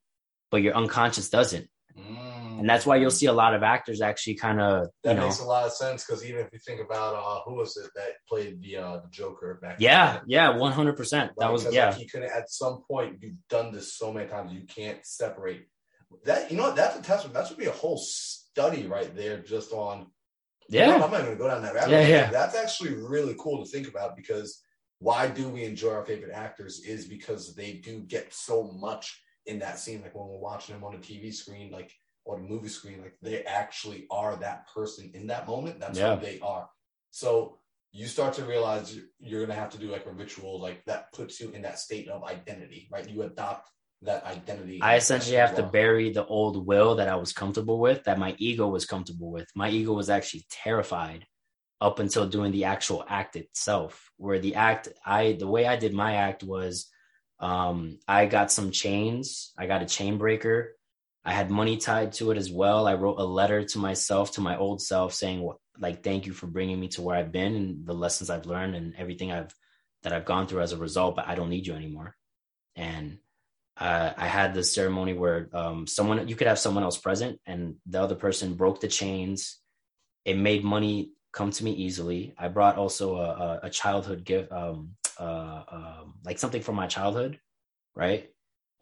but 0.50 0.62
your 0.62 0.74
unconscious 0.74 1.28
doesn't. 1.30 1.68
Mm. 1.98 2.60
And 2.60 2.68
that's 2.68 2.84
why 2.84 2.96
you'll 2.96 3.10
see 3.10 3.26
a 3.26 3.32
lot 3.32 3.54
of 3.54 3.62
actors 3.62 4.02
actually 4.02 4.34
kind 4.34 4.60
of, 4.60 4.88
That 5.02 5.12
you 5.12 5.16
know, 5.16 5.26
makes 5.26 5.40
a 5.40 5.44
lot 5.44 5.64
of 5.64 5.72
sense 5.72 6.04
because 6.04 6.22
even 6.24 6.40
if 6.44 6.52
you 6.52 6.58
think 6.58 6.80
about 6.80 7.14
uh, 7.14 7.40
who 7.46 7.54
was 7.54 7.74
it 7.78 7.90
that 7.94 8.12
played 8.28 8.60
the 8.62 8.76
uh, 8.76 8.96
the 8.98 9.08
Joker 9.10 9.58
back? 9.62 9.76
yeah, 9.80 10.12
the 10.12 10.18
day? 10.18 10.24
yeah, 10.28 10.56
one 10.56 10.72
hundred 10.72 10.96
percent. 10.96 11.32
That 11.38 11.50
was 11.50 11.66
yeah, 11.72 11.86
Like, 11.86 11.96
he 11.96 12.06
couldn't. 12.06 12.30
At 12.30 12.50
some 12.50 12.82
point, 12.86 13.16
you've 13.22 13.36
done 13.48 13.72
this 13.72 13.94
so 13.94 14.12
many 14.12 14.28
times, 14.28 14.52
you 14.52 14.62
can't 14.66 14.98
separate 15.06 15.68
that. 16.24 16.50
You 16.50 16.58
know? 16.58 16.72
That's 16.74 16.98
a 16.98 17.02
testament. 17.02 17.34
That 17.34 17.46
should 17.46 17.56
be 17.56 17.66
a 17.66 17.72
whole 17.72 17.96
study 17.98 18.86
right 18.86 19.14
there, 19.16 19.38
just 19.38 19.72
on. 19.72 20.08
You 20.68 20.80
know, 20.80 20.86
yeah, 20.86 20.94
I'm 20.94 21.00
not 21.00 21.10
going 21.10 21.26
to 21.26 21.36
go 21.36 21.48
down 21.48 21.62
that 21.62 21.74
rabbit 21.74 21.90
Yeah, 21.90 22.02
hole. 22.02 22.10
yeah. 22.10 22.30
That's 22.30 22.54
actually 22.54 22.94
really 22.94 23.34
cool 23.40 23.64
to 23.64 23.70
think 23.70 23.88
about 23.88 24.16
because 24.16 24.62
why 25.00 25.26
do 25.28 25.48
we 25.48 25.64
enjoy 25.64 25.92
our 25.92 26.04
favorite 26.04 26.32
actors 26.34 26.80
is 26.80 27.06
because 27.06 27.54
they 27.54 27.72
do 27.72 28.00
get 28.00 28.32
so 28.32 28.70
much 28.78 29.22
in 29.46 29.58
that 29.58 29.78
scene. 29.78 30.02
Like 30.02 30.14
when 30.14 30.28
we're 30.28 30.38
watching 30.38 30.74
them 30.74 30.84
on 30.84 30.94
a 30.94 30.98
TV 30.98 31.32
screen, 31.32 31.70
like 31.70 31.90
on 32.26 32.40
a 32.40 32.42
movie 32.42 32.68
screen, 32.68 33.00
like 33.00 33.16
they 33.22 33.42
actually 33.44 34.06
are 34.10 34.36
that 34.36 34.68
person 34.72 35.10
in 35.14 35.26
that 35.28 35.46
moment. 35.48 35.80
That's 35.80 35.98
Yeah. 35.98 36.16
who 36.16 36.20
they 36.24 36.38
are. 36.40 36.68
So 37.10 37.58
you 37.92 38.06
start 38.06 38.34
to 38.34 38.44
realize 38.44 38.94
you're, 38.94 39.06
you're 39.18 39.40
going 39.40 39.56
to 39.56 39.60
have 39.60 39.70
to 39.70 39.78
do 39.78 39.90
like 39.90 40.06
a 40.06 40.12
ritual 40.12 40.60
like 40.60 40.84
that 40.84 41.12
puts 41.12 41.40
you 41.40 41.50
in 41.50 41.62
that 41.62 41.78
state 41.78 42.08
of 42.08 42.22
identity, 42.22 42.88
right? 42.92 43.08
You 43.08 43.22
adopt 43.22 43.70
that 44.02 44.24
identity. 44.24 44.80
I 44.82 44.96
essentially 44.96 45.36
have 45.36 45.56
to 45.56 45.62
bury 45.62 46.10
the 46.10 46.26
old 46.26 46.66
will 46.66 46.94
that 46.96 47.08
I 47.08 47.16
was 47.16 47.32
comfortable 47.32 47.80
with, 47.80 48.04
that 48.04 48.18
my 48.18 48.34
ego 48.38 48.68
was 48.68 48.84
comfortable 48.84 49.30
with. 49.30 49.48
My 49.54 49.70
ego 49.70 49.92
was 49.92 50.08
actually 50.10 50.46
terrified 50.50 51.26
up 51.80 51.98
until 51.98 52.26
doing 52.26 52.52
the 52.52 52.64
actual 52.64 53.04
act 53.08 53.36
itself. 53.36 54.10
Where 54.16 54.38
the 54.38 54.56
act, 54.56 54.88
I 55.04 55.32
the 55.32 55.48
way 55.48 55.66
I 55.66 55.76
did 55.76 55.94
my 55.94 56.16
act 56.16 56.42
was, 56.42 56.90
um, 57.38 57.98
I 58.06 58.26
got 58.26 58.52
some 58.52 58.70
chains. 58.70 59.52
I 59.58 59.66
got 59.66 59.82
a 59.82 59.86
chain 59.86 60.18
breaker. 60.18 60.76
I 61.24 61.32
had 61.32 61.50
money 61.50 61.76
tied 61.76 62.12
to 62.14 62.30
it 62.30 62.38
as 62.38 62.50
well. 62.50 62.86
I 62.86 62.94
wrote 62.94 63.18
a 63.18 63.24
letter 63.24 63.64
to 63.64 63.78
myself, 63.78 64.32
to 64.32 64.40
my 64.40 64.56
old 64.56 64.80
self, 64.80 65.14
saying 65.14 65.48
like, 65.78 66.02
"Thank 66.02 66.26
you 66.26 66.32
for 66.32 66.46
bringing 66.46 66.78
me 66.80 66.88
to 66.88 67.02
where 67.02 67.16
I've 67.16 67.32
been 67.32 67.54
and 67.54 67.86
the 67.86 67.94
lessons 67.94 68.30
I've 68.30 68.46
learned 68.46 68.74
and 68.74 68.94
everything 68.96 69.32
I've 69.32 69.54
that 70.02 70.12
I've 70.12 70.24
gone 70.24 70.46
through 70.46 70.62
as 70.62 70.72
a 70.72 70.78
result. 70.78 71.16
But 71.16 71.28
I 71.28 71.34
don't 71.34 71.50
need 71.50 71.66
you 71.66 71.74
anymore." 71.74 72.16
And 72.76 73.18
uh, 73.78 74.12
I 74.16 74.26
had 74.26 74.52
this 74.52 74.74
ceremony 74.74 75.14
where 75.14 75.48
um, 75.54 75.86
someone 75.86 76.28
you 76.28 76.36
could 76.36 76.46
have 76.46 76.58
someone 76.58 76.84
else 76.84 76.98
present, 76.98 77.40
and 77.46 77.76
the 77.86 78.02
other 78.02 78.14
person 78.14 78.54
broke 78.54 78.80
the 78.80 78.88
chains. 78.88 79.58
It 80.26 80.36
made 80.36 80.62
money 80.62 81.12
come 81.32 81.50
to 81.52 81.64
me 81.64 81.72
easily. 81.72 82.34
I 82.38 82.48
brought 82.48 82.76
also 82.76 83.16
a, 83.16 83.28
a, 83.30 83.60
a 83.64 83.70
childhood 83.70 84.24
gift, 84.24 84.52
um, 84.52 84.92
uh, 85.18 85.62
um, 85.70 86.14
like 86.24 86.38
something 86.38 86.62
from 86.62 86.76
my 86.76 86.86
childhood, 86.86 87.38
right? 87.94 88.30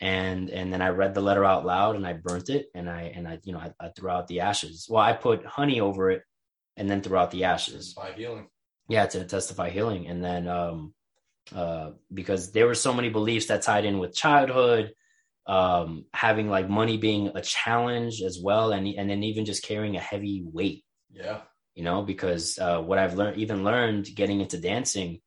And 0.00 0.50
and 0.50 0.72
then 0.72 0.80
I 0.82 0.90
read 0.90 1.14
the 1.14 1.20
letter 1.22 1.44
out 1.44 1.66
loud, 1.66 1.96
and 1.96 2.06
I 2.06 2.12
burnt 2.12 2.50
it, 2.50 2.66
and 2.74 2.88
I 2.88 3.02
and 3.14 3.26
I 3.26 3.40
you 3.44 3.52
know 3.52 3.58
I, 3.58 3.72
I 3.80 3.88
threw 3.90 4.10
out 4.10 4.28
the 4.28 4.40
ashes. 4.40 4.86
Well, 4.88 5.02
I 5.02 5.12
put 5.12 5.44
honey 5.44 5.80
over 5.80 6.10
it, 6.10 6.22
and 6.76 6.88
then 6.88 7.02
threw 7.02 7.16
out 7.18 7.30
the 7.32 7.44
ashes 7.44 7.94
by 7.94 8.12
healing. 8.12 8.48
yeah 8.88 9.06
to 9.06 9.24
testify 9.24 9.70
healing 9.70 10.06
and 10.06 10.24
then 10.24 10.46
um 10.48 10.94
uh 11.54 11.90
because 12.12 12.52
there 12.52 12.66
were 12.66 12.74
so 12.74 12.92
many 12.94 13.08
beliefs 13.08 13.46
that 13.46 13.62
tied 13.62 13.84
in 13.84 13.98
with 13.98 14.14
childhood 14.14 14.92
um 15.46 16.04
having 16.14 16.48
like 16.48 16.68
money 16.68 16.96
being 16.96 17.28
a 17.34 17.42
challenge 17.42 18.22
as 18.22 18.38
well 18.42 18.72
and 18.72 18.86
and 18.86 19.10
then 19.10 19.22
even 19.22 19.44
just 19.44 19.64
carrying 19.64 19.96
a 19.96 20.00
heavy 20.00 20.42
weight 20.44 20.84
Yeah. 21.10 21.40
You 21.78 21.84
know 21.84 22.02
because 22.02 22.58
uh 22.58 22.80
what 22.88 22.98
i've 22.98 23.14
learned 23.14 23.36
even 23.38 23.62
learned 23.62 24.04
getting 24.20 24.40
into 24.44 24.58
dancing 24.58 25.20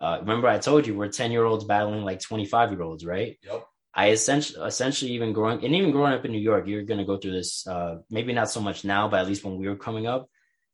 uh 0.00 0.16
remember 0.20 0.48
i 0.48 0.58
told 0.58 0.86
you 0.86 0.94
we're 0.96 1.08
10 1.08 1.30
year 1.30 1.44
olds 1.44 1.64
battling 1.64 2.02
like 2.02 2.20
25 2.20 2.72
year 2.72 2.82
olds 2.82 3.04
right 3.04 3.36
Yep. 3.44 3.62
I 3.94 4.10
essentially, 4.10 4.64
essentially 4.64 5.10
even 5.12 5.32
growing 5.32 5.64
and 5.64 5.74
even 5.74 5.90
growing 5.90 6.12
up 6.12 6.24
in 6.24 6.30
New 6.30 6.44
York, 6.50 6.68
you're 6.68 6.84
going 6.90 7.02
to 7.04 7.10
go 7.12 7.16
through 7.16 7.32
this. 7.32 7.66
Uh, 7.66 7.96
maybe 8.16 8.32
not 8.32 8.48
so 8.48 8.60
much 8.60 8.84
now, 8.84 9.08
but 9.08 9.18
at 9.20 9.26
least 9.26 9.42
when 9.42 9.56
we 9.58 9.66
were 9.66 9.76
coming 9.76 10.06
up, 10.06 10.28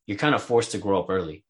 you're 0.05 0.17
kind 0.17 0.35
of 0.35 0.43
forced 0.43 0.71
to 0.73 0.77
grow 0.77 0.99
up 0.99 1.09
early, 1.09 1.43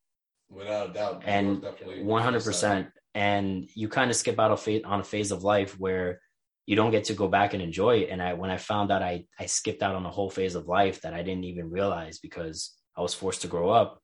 Without 0.49 0.91
a 0.91 0.94
doubt. 0.94 1.24
And 1.26 1.62
definitely- 1.62 2.03
one 2.03 2.22
hundred 2.22 2.44
percent. 2.45 2.88
And 3.14 3.68
you 3.74 3.90
kind 3.90 4.10
of 4.10 4.16
skip 4.16 4.40
out 4.40 4.57
phase 4.60 4.84
on 4.86 5.02
a 5.02 5.03
phase 5.03 5.32
of 5.32 5.44
life 5.44 5.78
where 5.78 6.22
you 6.66 6.78
don't 6.78 6.91
get 6.91 7.06
to 7.06 7.14
go 7.14 7.28
back 7.28 7.53
and 7.53 7.62
enjoy 7.62 7.98
it. 8.03 8.10
And 8.10 8.22
I, 8.22 8.34
when 8.34 8.52
I 8.52 8.57
found 8.57 8.90
out 8.91 9.02
I, 9.03 9.26
I 9.38 9.48
skipped 9.48 9.84
out 9.84 9.95
on 9.95 10.06
a 10.06 10.12
whole 10.12 10.30
phase 10.30 10.56
of 10.56 10.68
life 10.68 11.02
that 11.02 11.14
I 11.14 11.24
didn't 11.24 11.44
even 11.45 11.70
realize 11.70 12.20
because 12.20 12.72
I 12.96 13.02
was 13.02 13.14
forced 13.14 13.42
to 13.42 13.48
grow 13.48 13.70
up. 13.70 14.02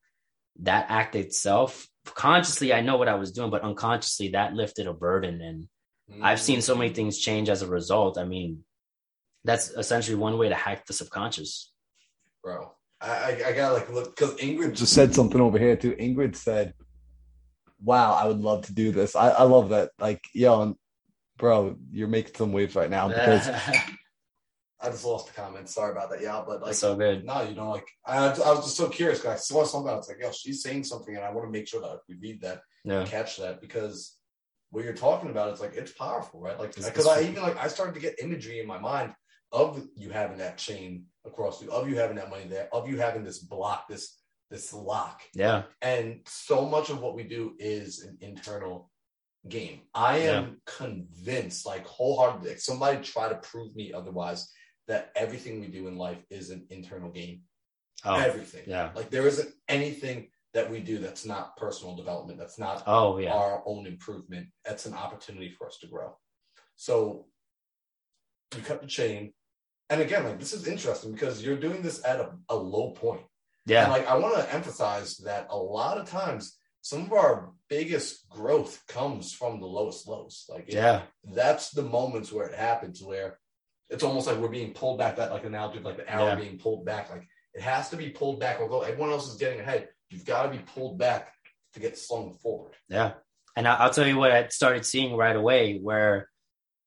That 0.60 0.88
act 0.90 1.16
itself, 1.16 1.88
consciously, 2.06 2.74
I 2.74 2.82
know 2.82 2.98
what 2.98 3.08
I 3.08 3.16
was 3.16 3.32
doing, 3.32 3.50
but 3.50 3.64
unconsciously, 3.64 4.30
that 4.30 4.54
lifted 4.54 4.88
a 4.88 4.94
burden 4.94 5.42
and 5.42 5.68
mm-hmm. 6.12 6.24
I've 6.24 6.42
seen 6.42 6.62
so 6.62 6.76
many 6.76 6.94
things 6.94 7.20
change 7.20 7.50
as 7.50 7.62
a 7.62 7.68
result. 7.68 8.18
I 8.18 8.26
mean, 8.26 8.64
that's 9.44 9.70
essentially 9.70 10.18
one 10.18 10.38
way 10.38 10.50
to 10.50 10.56
hack 10.56 10.86
the 10.86 10.94
subconscious. 10.94 11.72
bro. 12.44 12.74
I, 13.00 13.10
I, 13.10 13.42
I 13.48 13.52
gotta 13.54 13.74
like 13.74 13.90
look 13.90 14.16
because 14.16 14.36
Ingrid 14.36 14.76
just 14.76 14.94
said 14.94 15.16
something 15.16 15.42
over 15.42 15.58
here 15.58 15.76
too. 15.76 15.94
Ingrid 15.94 16.36
said, 16.36 16.74
"Wow, 17.82 18.14
I 18.14 18.28
would 18.28 18.42
love 18.42 18.68
to 18.68 18.74
do 18.74 18.92
this." 18.92 19.16
I, 19.16 19.30
I 19.30 19.44
love 19.44 19.70
that. 19.70 19.90
Like, 20.00 20.22
yo, 20.34 20.76
bro, 21.38 21.78
you're 21.92 22.08
making 22.08 22.36
some 22.36 22.54
waves 22.54 22.76
right 22.76 22.90
now 22.90 23.08
because 23.08 23.50
I 24.84 24.90
just 24.90 25.06
lost 25.06 25.28
the 25.28 25.34
comment. 25.34 25.70
Sorry 25.70 25.92
about 25.92 26.10
that, 26.10 26.22
yeah. 26.22 26.42
But 26.46 26.62
like, 26.62 26.68
that's 26.68 26.80
so 26.80 26.96
good. 26.96 27.24
no, 27.26 27.42
you 27.44 27.56
know, 27.56 27.72
like 27.72 27.88
I, 28.06 28.18
I 28.26 28.28
was 28.30 28.64
just 28.66 28.78
so 28.78 28.90
curious 28.90 29.20
because 29.20 29.34
I 29.36 29.40
saw 29.40 29.64
something. 29.64 29.92
I 29.92 29.96
was 29.96 30.08
like, 30.10 30.20
yo, 30.20 30.32
she's 30.32 30.64
saying 30.64 30.84
something, 30.86 31.16
and 31.16 31.24
I 31.24 31.32
want 31.32 31.48
to 31.48 31.52
make 31.52 31.68
sure 31.68 31.82
that 31.82 32.00
we 32.10 32.16
read 32.16 32.42
that, 32.42 32.62
Yeah. 32.84 33.06
catch 33.06 33.38
that 33.38 33.62
because 33.62 34.18
what 34.72 34.84
you're 34.84 34.94
talking 34.94 35.30
about, 35.30 35.50
it's 35.50 35.62
like 35.62 35.74
it's 35.76 35.92
powerful, 35.92 36.40
right? 36.42 36.58
Like, 36.60 36.74
because 36.76 37.08
I 37.08 37.22
even 37.22 37.42
like 37.44 37.58
I 37.58 37.68
started 37.68 37.94
to 37.96 38.02
get 38.02 38.20
imagery 38.22 38.60
in 38.60 38.68
my 38.68 38.80
mind 38.80 39.14
of 39.52 39.86
you 39.96 40.10
having 40.12 40.38
that 40.38 40.58
chain 40.58 41.06
across 41.26 41.62
you, 41.62 41.70
of 41.72 41.90
you 41.90 41.98
having 41.98 42.16
that 42.16 42.30
money 42.30 42.46
there, 42.46 42.70
of 42.74 42.90
you 42.90 42.98
having 42.98 43.24
this 43.24 43.40
block, 43.40 43.88
this 43.90 44.18
this 44.50 44.74
lock, 44.74 45.22
Yeah. 45.34 45.64
and 45.82 46.22
so 46.26 46.66
much 46.66 46.90
of 46.90 47.00
what 47.02 47.16
we 47.16 47.24
do 47.24 47.54
is 47.60 48.02
an 48.04 48.18
internal 48.22 48.90
game. 49.48 49.82
I 49.94 50.18
am 50.20 50.62
convinced, 50.66 51.66
like 51.66 51.86
wholeheartedly, 51.86 52.52
if 52.52 52.62
somebody 52.62 53.02
try 53.02 53.30
to 53.30 53.36
prove 53.36 53.76
me 53.76 53.94
otherwise, 53.94 54.52
that 54.88 55.12
everything 55.16 55.60
we 55.62 55.68
do 55.68 55.88
in 55.88 55.98
life 55.98 56.24
is 56.30 56.50
an 56.50 56.66
internal 56.70 57.10
game. 57.10 57.42
Oh, 58.04 58.16
everything. 58.16 58.64
yeah. 58.68 58.90
Like 58.96 59.10
there 59.12 59.28
isn't 59.28 59.54
anything 59.70 60.30
that 60.54 60.70
we 60.70 60.80
do 60.80 60.98
that's 60.98 61.26
not 61.26 61.56
personal 61.56 61.96
development. 61.96 62.40
That's 62.40 62.60
not 62.60 62.84
Oh, 62.88 63.18
yeah. 63.18 63.32
our 63.34 63.62
own 63.66 63.86
improvement. 63.88 64.48
That's 64.66 64.86
an 64.86 64.94
opportunity 64.94 65.50
for 65.58 65.68
us 65.68 65.78
to 65.82 65.88
grow. 65.88 66.18
So 66.76 67.28
you 68.56 68.62
cut 68.64 68.82
the 68.82 68.88
chain. 68.88 69.34
And 69.90 70.02
again, 70.02 70.24
like 70.26 70.40
this 70.40 70.54
is 70.54 70.68
interesting 70.68 71.12
because 71.14 71.44
you're 71.44 71.58
doing 71.58 71.82
this 71.82 72.04
at 72.06 72.20
a, 72.20 72.32
a 72.50 72.56
low 72.56 72.92
point. 72.92 73.22
And 73.68 73.72
Yeah. 73.74 73.88
like 73.90 74.08
I 74.08 74.18
want 74.18 74.36
to 74.36 74.54
emphasize 74.54 75.18
that 75.18 75.48
a 75.50 75.58
lot 75.58 75.98
of 75.98 76.10
times 76.10 76.58
some 76.82 77.04
of 77.04 77.14
our 77.14 77.52
biggest 77.70 78.28
growth 78.30 78.82
comes 78.88 79.32
from 79.34 79.60
the 79.60 79.68
lowest 79.68 80.08
lows. 80.08 80.46
Like 80.50 80.66
Yeah. 80.74 81.04
that's 81.24 81.70
the 81.70 81.84
moments 81.84 82.32
where 82.32 82.48
it 82.48 82.56
happens 82.58 83.02
where 83.04 83.38
it's 83.92 84.04
almost 84.04 84.26
like 84.26 84.38
we're 84.38 84.48
being 84.48 84.74
pulled 84.74 84.98
back, 84.98 85.18
that 85.18 85.32
like 85.32 85.44
analogy 85.46 85.78
of 85.80 85.86
like 85.86 85.98
the 85.98 86.10
arrow 86.12 86.28
Yeah. 86.28 86.36
being 86.36 86.58
pulled 86.58 86.86
back. 86.86 87.10
Like 87.12 87.28
it 87.54 87.62
has 87.62 87.90
to 87.90 87.98
be 87.98 88.10
pulled 88.10 88.40
back, 88.40 88.60
although 88.62 88.82
everyone 88.82 89.12
else 89.12 89.30
is 89.30 89.36
getting 89.38 89.60
ahead. 89.60 89.90
You've 90.10 90.26
got 90.26 90.44
to 90.44 90.50
be 90.50 90.60
pulled 90.60 90.98
back 90.98 91.34
to 91.74 91.80
get 91.80 91.98
slung 91.98 92.34
forward. 92.34 92.74
Yeah. 92.90 93.14
And 93.56 93.68
I, 93.68 93.76
I'll 93.76 93.90
tell 93.92 94.08
you 94.08 94.18
what 94.18 94.32
I 94.32 94.48
started 94.48 94.86
seeing 94.86 95.16
right 95.16 95.36
away 95.36 95.78
where 95.78 96.30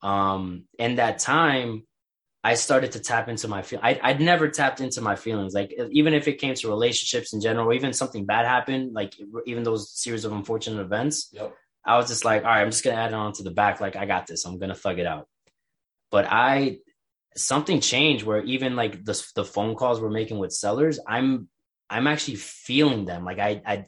um 0.03 0.65
in 0.79 0.97
that 0.97 1.19
time 1.19 1.85
I 2.43 2.55
started 2.55 2.93
to 2.93 3.01
tap 3.01 3.29
into 3.29 3.49
my 3.49 3.63
feel. 3.63 3.81
I, 3.83 3.99
I'd 4.03 4.21
never 4.21 4.49
tapped 4.51 4.81
into 4.83 5.01
my 5.01 5.17
feelings. 5.17 5.55
Like 5.55 5.75
even 5.93 6.13
if 6.13 6.29
it 6.29 6.35
came 6.39 6.55
to 6.55 6.69
relationships 6.69 7.33
in 7.33 7.41
general, 7.41 7.73
even 7.73 7.95
something 7.95 8.27
bad 8.27 8.45
happened, 8.45 8.93
like 8.93 9.15
even 9.47 9.63
those 9.63 9.91
series 9.99 10.27
of 10.27 10.33
unfortunate 10.33 10.81
events, 10.83 11.31
Yep. 11.33 11.55
I 11.87 11.97
was 11.97 12.09
just 12.09 12.25
like, 12.25 12.45
all 12.45 12.51
right, 12.51 12.61
I'm 12.63 12.71
just 12.71 12.85
gonna 12.85 12.97
add 12.97 13.13
it 13.13 13.15
on 13.15 13.33
to 13.35 13.43
the 13.43 13.51
back. 13.51 13.81
Like 13.81 13.97
I 13.97 14.05
got 14.07 14.27
this. 14.27 14.45
I'm 14.45 14.59
gonna 14.59 14.75
thug 14.75 14.99
it 14.99 15.07
out. 15.07 15.27
But 16.11 16.27
I 16.29 16.79
something 17.37 17.81
changed 17.81 18.25
where 18.25 18.43
even 18.45 18.77
like 18.77 19.05
the 19.05 19.27
the 19.35 19.45
phone 19.45 19.75
calls 19.75 20.01
we're 20.01 20.11
making 20.11 20.39
with 20.39 20.53
sellers, 20.53 20.99
I'm 21.07 21.49
I'm 21.91 22.07
actually 22.07 22.37
feeling 22.37 23.05
them. 23.05 23.25
Like 23.25 23.39
I 23.39 23.63
I 23.67 23.87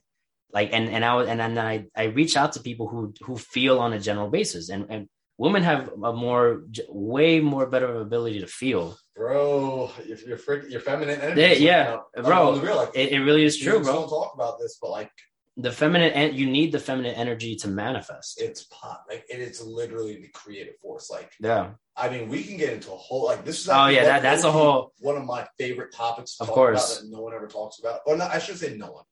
like 0.52 0.70
and 0.72 0.88
and 0.88 1.04
I 1.04 1.14
was 1.14 1.28
and 1.28 1.40
then 1.40 1.58
I 1.58 1.86
I 1.96 2.04
reach 2.04 2.36
out 2.36 2.52
to 2.52 2.60
people 2.60 2.88
who 2.88 3.14
who 3.22 3.36
feel 3.36 3.78
on 3.78 3.92
a 3.92 4.00
general 4.00 4.30
basis 4.30 4.68
and 4.68 4.86
and 4.90 5.08
women 5.38 5.62
have 5.62 5.90
a 6.02 6.12
more 6.12 6.62
way 6.88 7.40
more 7.40 7.66
better 7.66 8.00
ability 8.00 8.40
to 8.40 8.46
feel. 8.46 8.96
Bro, 9.14 9.92
if 10.00 10.26
you're 10.26 10.38
freaking, 10.38 10.70
you're 10.70 10.80
feminine 10.80 11.20
energy. 11.20 11.40
Yeah, 11.40 11.52
yeah, 11.52 11.80
waking 11.80 11.94
up. 11.94 12.10
Like, 12.16 12.24
bro, 12.26 12.52
on 12.52 12.60
real, 12.60 12.76
like, 12.76 12.90
It, 12.94 13.12
it 13.12 13.20
really 13.20 13.44
is 13.44 13.56
true, 13.56 13.82
bro. 13.82 13.92
Don't 13.92 14.08
talk 14.08 14.32
about 14.34 14.58
this, 14.58 14.78
but 14.80 14.90
like 14.90 15.10
the 15.56 15.72
feminine 15.72 16.12
and 16.12 16.36
you 16.36 16.46
need 16.46 16.70
the 16.70 16.78
feminine 16.78 17.14
energy 17.14 17.56
to 17.56 17.68
manifest. 17.68 18.40
It's 18.40 18.64
pop 18.64 19.06
like 19.08 19.24
it 19.28 19.40
is 19.40 19.62
literally 19.62 20.20
the 20.20 20.28
creative 20.28 20.76
force. 20.82 21.10
Like 21.10 21.32
yeah. 21.40 21.70
I 21.96 22.10
mean, 22.10 22.28
we 22.28 22.42
can 22.44 22.58
get 22.58 22.74
into 22.74 22.92
a 22.92 22.96
whole 22.96 23.24
like 23.24 23.44
this 23.44 23.60
is. 23.60 23.68
Oh 23.68 23.86
yeah, 23.86 24.04
that, 24.04 24.22
that's 24.22 24.44
a 24.44 24.52
whole 24.52 24.92
one 24.98 25.16
of 25.16 25.24
my 25.24 25.46
favorite 25.58 25.94
topics. 25.94 26.36
To 26.36 26.44
of 26.44 26.50
course, 26.50 26.98
about 26.98 27.04
that 27.04 27.16
no 27.16 27.22
one 27.22 27.34
ever 27.34 27.46
talks 27.46 27.78
about, 27.78 28.00
or 28.06 28.16
not. 28.16 28.30
I 28.32 28.38
should 28.38 28.58
say 28.58 28.76
no 28.76 28.92
one. 28.92 29.04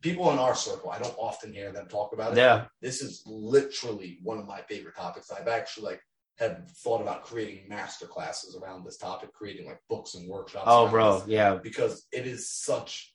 People 0.00 0.30
in 0.30 0.38
our 0.38 0.54
circle, 0.54 0.90
I 0.90 1.00
don't 1.00 1.16
often 1.18 1.52
hear 1.52 1.72
them 1.72 1.88
talk 1.88 2.12
about 2.12 2.32
it. 2.32 2.38
Yeah, 2.38 2.66
this 2.80 3.02
is 3.02 3.24
literally 3.26 4.18
one 4.22 4.38
of 4.38 4.46
my 4.46 4.60
favorite 4.62 4.94
topics. 4.94 5.32
I've 5.32 5.48
actually 5.48 5.86
like 5.86 6.02
have 6.38 6.70
thought 6.70 7.00
about 7.00 7.24
creating 7.24 7.68
master 7.68 8.06
classes 8.06 8.56
around 8.56 8.84
this 8.84 8.96
topic, 8.96 9.32
creating 9.32 9.66
like 9.66 9.80
books 9.88 10.14
and 10.14 10.28
workshops. 10.28 10.66
Oh, 10.68 10.86
bro, 10.88 11.18
this, 11.18 11.28
yeah, 11.28 11.56
because 11.56 12.06
it 12.12 12.28
is 12.28 12.48
such 12.48 13.12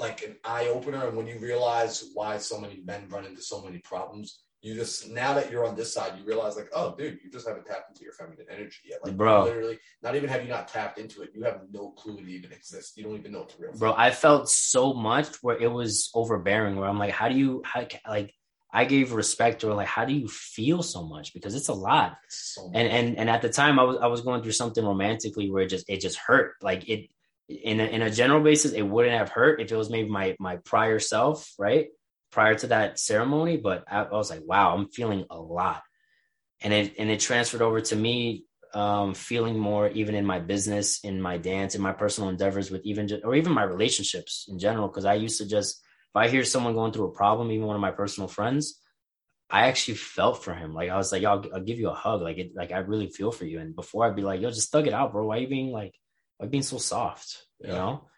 like 0.00 0.22
an 0.22 0.36
eye 0.44 0.68
opener, 0.68 1.06
and 1.06 1.16
when 1.16 1.26
you 1.26 1.38
realize 1.38 2.10
why 2.14 2.38
so 2.38 2.58
many 2.58 2.80
men 2.84 3.06
run 3.08 3.26
into 3.26 3.42
so 3.42 3.62
many 3.62 3.78
problems, 3.78 4.40
you 4.62 4.74
just 4.74 5.10
now 5.10 5.32
that 5.34 5.50
you're 5.50 5.66
on 5.66 5.76
this 5.76 5.94
side, 5.94 6.12
you 6.18 6.24
realize 6.24 6.56
like, 6.56 6.70
oh, 6.74 6.94
dude, 6.96 7.18
you 7.22 7.30
just 7.30 7.46
haven't 7.46 7.66
tapped 7.66 7.90
into 7.90 8.04
your 8.04 8.12
feminine 8.12 8.46
energy 8.50 8.80
yet. 8.84 8.98
Like, 9.04 9.16
bro, 9.16 9.44
literally, 9.44 9.78
not 10.02 10.16
even 10.16 10.28
have 10.28 10.42
you 10.42 10.48
not 10.48 10.68
tapped 10.68 10.98
into 10.98 11.22
it, 11.22 11.30
you 11.34 11.42
have 11.44 11.60
no 11.70 11.90
clue 11.90 12.18
it 12.18 12.28
even 12.28 12.52
exists. 12.52 12.96
You 12.96 13.04
don't 13.04 13.16
even 13.16 13.32
know 13.32 13.42
it's 13.42 13.58
real. 13.58 13.72
Bro, 13.72 13.94
I 13.96 14.10
felt 14.10 14.48
so 14.48 14.92
much 14.92 15.28
where 15.42 15.56
it 15.56 15.70
was 15.70 16.10
overbearing. 16.14 16.76
Where 16.76 16.88
I'm 16.88 16.98
like, 16.98 17.12
how 17.12 17.28
do 17.28 17.36
you, 17.36 17.62
how 17.64 17.86
like, 18.08 18.34
I 18.72 18.84
gave 18.84 19.12
respect 19.12 19.64
or 19.64 19.74
like, 19.74 19.88
how 19.88 20.04
do 20.04 20.12
you 20.12 20.28
feel 20.28 20.82
so 20.82 21.02
much? 21.02 21.34
Because 21.34 21.54
it's 21.54 21.68
a 21.68 21.74
lot. 21.74 22.16
So 22.28 22.70
and 22.72 22.86
and 22.88 23.18
and 23.18 23.28
at 23.28 23.42
the 23.42 23.48
time, 23.48 23.80
I 23.80 23.82
was 23.82 23.96
I 24.00 24.06
was 24.06 24.20
going 24.20 24.42
through 24.42 24.52
something 24.52 24.84
romantically 24.84 25.50
where 25.50 25.64
it 25.64 25.70
just 25.70 25.88
it 25.88 26.00
just 26.00 26.16
hurt. 26.16 26.54
Like 26.62 26.88
it 26.88 27.10
in 27.50 27.80
a, 27.80 27.84
in 27.84 28.02
a 28.02 28.10
general 28.10 28.42
basis, 28.42 28.72
it 28.72 28.82
wouldn't 28.82 29.18
have 29.18 29.30
hurt 29.30 29.60
if 29.60 29.72
it 29.72 29.76
was 29.76 29.90
maybe 29.90 30.08
my 30.08 30.36
my 30.38 30.56
prior 30.56 30.98
self, 30.98 31.52
right? 31.58 31.88
prior 32.30 32.54
to 32.54 32.68
that 32.68 32.98
ceremony, 32.98 33.56
but 33.56 33.84
I, 33.88 34.02
I, 34.02 34.12
was 34.12 34.30
like, 34.30 34.42
wow, 34.44 34.74
I'm 34.74 34.88
feeling 34.88 35.26
a 35.30 35.38
lot. 35.38 35.82
And 36.62 36.72
it 36.72 36.94
and 36.98 37.10
it 37.10 37.20
transferred 37.20 37.62
over 37.62 37.80
to 37.80 37.96
me 37.96 38.44
um, 38.74 39.14
feeling 39.14 39.58
more 39.58 39.88
even 39.88 40.14
in 40.14 40.26
my 40.26 40.38
business, 40.38 41.00
in 41.02 41.20
my 41.20 41.38
dance, 41.38 41.74
in 41.74 41.80
my 41.80 41.92
personal 41.92 42.30
endeavors 42.30 42.70
with 42.70 42.82
even 42.84 43.08
just, 43.08 43.24
or 43.24 43.34
even 43.34 43.52
my 43.52 43.62
relationships 43.62 44.46
in 44.48 44.58
general. 44.58 44.88
Cause 44.88 45.04
I 45.04 45.14
used 45.14 45.38
to 45.38 45.48
just 45.48 45.80
if 45.80 46.16
I 46.16 46.28
hear 46.28 46.44
someone 46.44 46.74
going 46.74 46.92
through 46.92 47.06
a 47.06 47.12
problem, 47.12 47.50
even 47.50 47.66
one 47.66 47.76
of 47.76 47.82
my 47.82 47.92
personal 47.92 48.28
friends, 48.28 48.78
I 49.48 49.68
actually 49.68 49.94
felt 49.94 50.44
for 50.44 50.54
him. 50.54 50.74
Like 50.74 50.90
I 50.90 50.96
was 50.96 51.12
like, 51.12 51.24
I'll, 51.24 51.44
I'll 51.54 51.62
give 51.62 51.78
you 51.78 51.88
a 51.88 51.94
hug. 51.94 52.20
Like 52.20 52.38
it, 52.38 52.52
like 52.54 52.72
I 52.72 52.78
really 52.78 53.08
feel 53.08 53.32
for 53.32 53.46
you. 53.46 53.58
And 53.58 53.74
before 53.74 54.04
I'd 54.04 54.16
be 54.16 54.22
like, 54.22 54.40
yo, 54.40 54.50
just 54.50 54.70
thug 54.70 54.86
it 54.86 54.92
out, 54.92 55.12
bro. 55.12 55.24
Why 55.24 55.38
are 55.38 55.40
you 55.40 55.48
being 55.48 55.70
like, 55.70 55.94
why 56.40 56.48
being 56.48 56.62
so 56.62 56.78
soft? 56.78 57.46
You 57.62 57.68
know? 57.68 58.08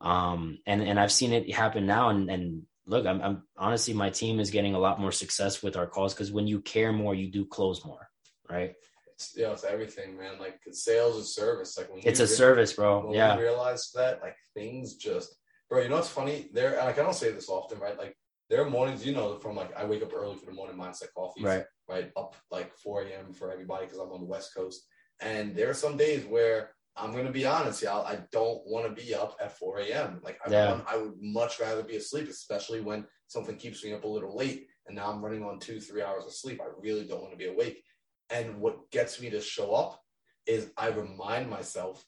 Um, 0.00 0.58
and 0.66 0.82
and 0.82 0.98
I've 0.98 1.12
seen 1.12 1.32
it 1.32 1.52
happen 1.54 1.86
now, 1.86 2.08
and 2.08 2.30
and 2.30 2.62
look, 2.86 3.06
I'm, 3.06 3.20
I'm 3.20 3.42
honestly, 3.56 3.92
my 3.94 4.10
team 4.10 4.40
is 4.40 4.50
getting 4.50 4.74
a 4.74 4.78
lot 4.78 5.00
more 5.00 5.12
success 5.12 5.62
with 5.62 5.76
our 5.76 5.86
calls 5.86 6.14
because 6.14 6.32
when 6.32 6.46
you 6.46 6.60
care 6.60 6.92
more, 6.92 7.14
you 7.14 7.30
do 7.30 7.44
close 7.44 7.84
more, 7.84 8.08
right? 8.48 8.74
It's, 9.14 9.34
yeah, 9.36 9.52
it's 9.52 9.64
everything, 9.64 10.16
man. 10.16 10.38
Like 10.38 10.60
sales 10.70 11.16
is 11.16 11.34
service. 11.34 11.76
Like 11.76 11.90
when 11.90 12.00
it's 12.04 12.20
a 12.20 12.24
re- 12.24 12.28
service, 12.28 12.72
bro. 12.72 13.12
yeah, 13.12 13.36
realize 13.36 13.90
that, 13.94 14.20
like 14.22 14.36
things 14.54 14.96
just, 14.96 15.34
bro. 15.68 15.82
You 15.82 15.88
know 15.88 15.96
what's 15.96 16.08
funny? 16.08 16.48
There, 16.52 16.76
like 16.76 16.98
I 16.98 17.02
don't 17.02 17.14
say 17.14 17.32
this 17.32 17.48
often, 17.48 17.78
right? 17.78 17.98
Like 17.98 18.16
there 18.48 18.62
are 18.62 18.70
mornings, 18.70 19.04
you 19.04 19.14
know, 19.14 19.38
from 19.38 19.56
like 19.56 19.76
I 19.76 19.84
wake 19.84 20.02
up 20.02 20.14
early 20.14 20.36
for 20.36 20.46
the 20.46 20.52
morning 20.52 20.76
mindset 20.76 21.12
coffee, 21.14 21.42
right? 21.42 21.64
Right, 21.88 22.10
up 22.16 22.34
like 22.50 22.76
4 22.78 23.02
a.m. 23.02 23.32
for 23.32 23.52
everybody 23.52 23.86
because 23.86 23.98
I'm 23.98 24.10
on 24.10 24.20
the 24.20 24.26
West 24.26 24.54
Coast, 24.54 24.86
and 25.20 25.54
there 25.54 25.70
are 25.70 25.74
some 25.74 25.96
days 25.96 26.24
where 26.26 26.70
I'm 26.96 27.12
gonna 27.12 27.30
be 27.30 27.46
honest, 27.46 27.82
y'all. 27.82 28.06
I 28.06 28.20
don't 28.32 28.66
want 28.66 28.86
to 28.86 29.04
be 29.04 29.14
up 29.14 29.36
at 29.40 29.58
4 29.58 29.80
a.m. 29.80 30.20
Like 30.22 30.38
I, 30.46 30.50
yeah. 30.50 30.80
I 30.86 30.96
would 30.96 31.14
much 31.20 31.60
rather 31.60 31.82
be 31.82 31.96
asleep, 31.96 32.28
especially 32.28 32.80
when 32.80 33.04
something 33.26 33.56
keeps 33.56 33.84
me 33.84 33.92
up 33.92 34.04
a 34.04 34.08
little 34.08 34.36
late, 34.36 34.66
and 34.86 34.96
now 34.96 35.10
I'm 35.10 35.22
running 35.22 35.44
on 35.44 35.58
two, 35.58 35.78
three 35.80 36.02
hours 36.02 36.24
of 36.24 36.32
sleep. 36.32 36.60
I 36.60 36.68
really 36.80 37.04
don't 37.04 37.20
want 37.20 37.32
to 37.32 37.38
be 37.38 37.48
awake. 37.48 37.82
And 38.30 38.60
what 38.60 38.90
gets 38.90 39.20
me 39.20 39.30
to 39.30 39.40
show 39.40 39.72
up 39.72 40.00
is 40.46 40.70
I 40.76 40.88
remind 40.88 41.50
myself, 41.50 42.04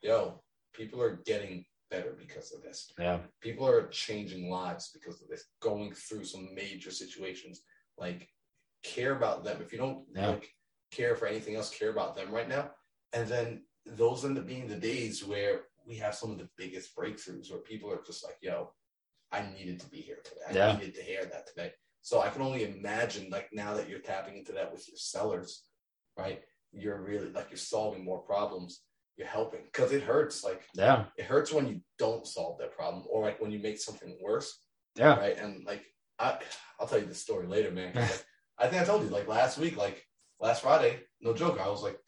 yo, 0.00 0.42
people 0.72 1.02
are 1.02 1.20
getting 1.26 1.64
better 1.90 2.16
because 2.18 2.52
of 2.52 2.62
this. 2.62 2.92
Yeah, 2.98 3.18
people 3.42 3.68
are 3.68 3.88
changing 3.88 4.48
lives 4.48 4.90
because 4.94 5.20
of 5.20 5.28
this, 5.28 5.44
going 5.60 5.92
through 5.92 6.24
some 6.24 6.54
major 6.54 6.90
situations. 6.90 7.60
Like 7.98 8.26
care 8.82 9.14
about 9.14 9.44
them. 9.44 9.58
If 9.60 9.70
you 9.72 9.78
don't 9.78 10.04
yeah. 10.14 10.30
like 10.30 10.48
care 10.90 11.14
for 11.14 11.26
anything 11.26 11.56
else, 11.56 11.68
care 11.68 11.90
about 11.90 12.16
them 12.16 12.32
right 12.32 12.48
now, 12.48 12.70
and 13.12 13.28
then 13.28 13.62
those 13.96 14.24
end 14.24 14.38
up 14.38 14.46
being 14.46 14.68
the 14.68 14.76
days 14.76 15.24
where 15.24 15.62
we 15.86 15.96
have 15.96 16.14
some 16.14 16.30
of 16.30 16.38
the 16.38 16.48
biggest 16.56 16.96
breakthroughs 16.96 17.50
where 17.50 17.60
people 17.60 17.90
are 17.90 18.02
just 18.06 18.24
like, 18.24 18.36
yo, 18.40 18.72
I 19.32 19.44
needed 19.56 19.80
to 19.80 19.88
be 19.88 19.98
here 19.98 20.18
today. 20.24 20.40
I 20.48 20.52
yeah. 20.52 20.76
needed 20.76 20.94
to 20.96 21.02
hear 21.02 21.24
that 21.24 21.46
today. 21.46 21.72
So 22.02 22.20
I 22.20 22.28
can 22.28 22.42
only 22.42 22.64
imagine, 22.64 23.30
like, 23.30 23.48
now 23.52 23.74
that 23.74 23.88
you're 23.88 23.98
tapping 23.98 24.36
into 24.36 24.52
that 24.52 24.72
with 24.72 24.88
your 24.88 24.96
sellers, 24.96 25.64
right? 26.16 26.42
You're 26.72 27.00
really 27.00 27.30
like, 27.30 27.48
you're 27.50 27.58
solving 27.58 28.04
more 28.04 28.20
problems. 28.20 28.82
You're 29.16 29.28
helping 29.28 29.60
because 29.64 29.92
it 29.92 30.02
hurts. 30.02 30.42
Like, 30.42 30.62
yeah, 30.74 31.04
it 31.18 31.26
hurts 31.26 31.52
when 31.52 31.68
you 31.68 31.80
don't 31.98 32.26
solve 32.26 32.58
that 32.58 32.74
problem 32.74 33.04
or 33.10 33.22
like 33.22 33.40
when 33.40 33.50
you 33.50 33.58
make 33.58 33.78
something 33.78 34.16
worse. 34.22 34.58
Yeah. 34.96 35.16
Right. 35.16 35.36
And 35.36 35.64
like, 35.66 35.84
I, 36.18 36.38
I'll 36.78 36.86
tell 36.86 37.00
you 37.00 37.06
the 37.06 37.14
story 37.14 37.46
later, 37.46 37.70
man. 37.70 37.92
Like, 37.94 38.24
I 38.58 38.66
think 38.66 38.80
I 38.80 38.84
told 38.86 39.02
you, 39.02 39.10
like, 39.10 39.28
last 39.28 39.58
week, 39.58 39.76
like, 39.76 40.06
last 40.40 40.62
Friday, 40.62 41.00
no 41.20 41.34
joke, 41.34 41.60
I 41.60 41.68
was 41.68 41.82
like 41.82 41.98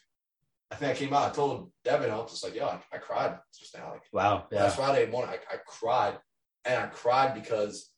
I 0.73 0.75
think 0.75 0.91
I 0.91 0.95
came 0.95 1.13
out. 1.13 1.31
I 1.31 1.35
told 1.35 1.71
Devin, 1.85 2.11
I 2.11 2.17
was 2.17 2.31
just 2.31 2.45
like, 2.45 2.55
"Yo, 2.55 2.67
I, 2.67 2.81
I 2.93 2.99
cried 2.99 3.39
just 3.57 3.77
now." 3.77 3.91
Like, 3.93 4.03
wow, 4.13 4.47
yeah. 4.51 4.63
last 4.63 4.77
Friday 4.77 5.11
morning, 5.11 5.35
I, 5.35 5.55
I 5.55 5.59
cried, 5.67 6.19
and 6.65 6.83
I 6.83 6.87
cried 6.87 7.35
because 7.35 7.91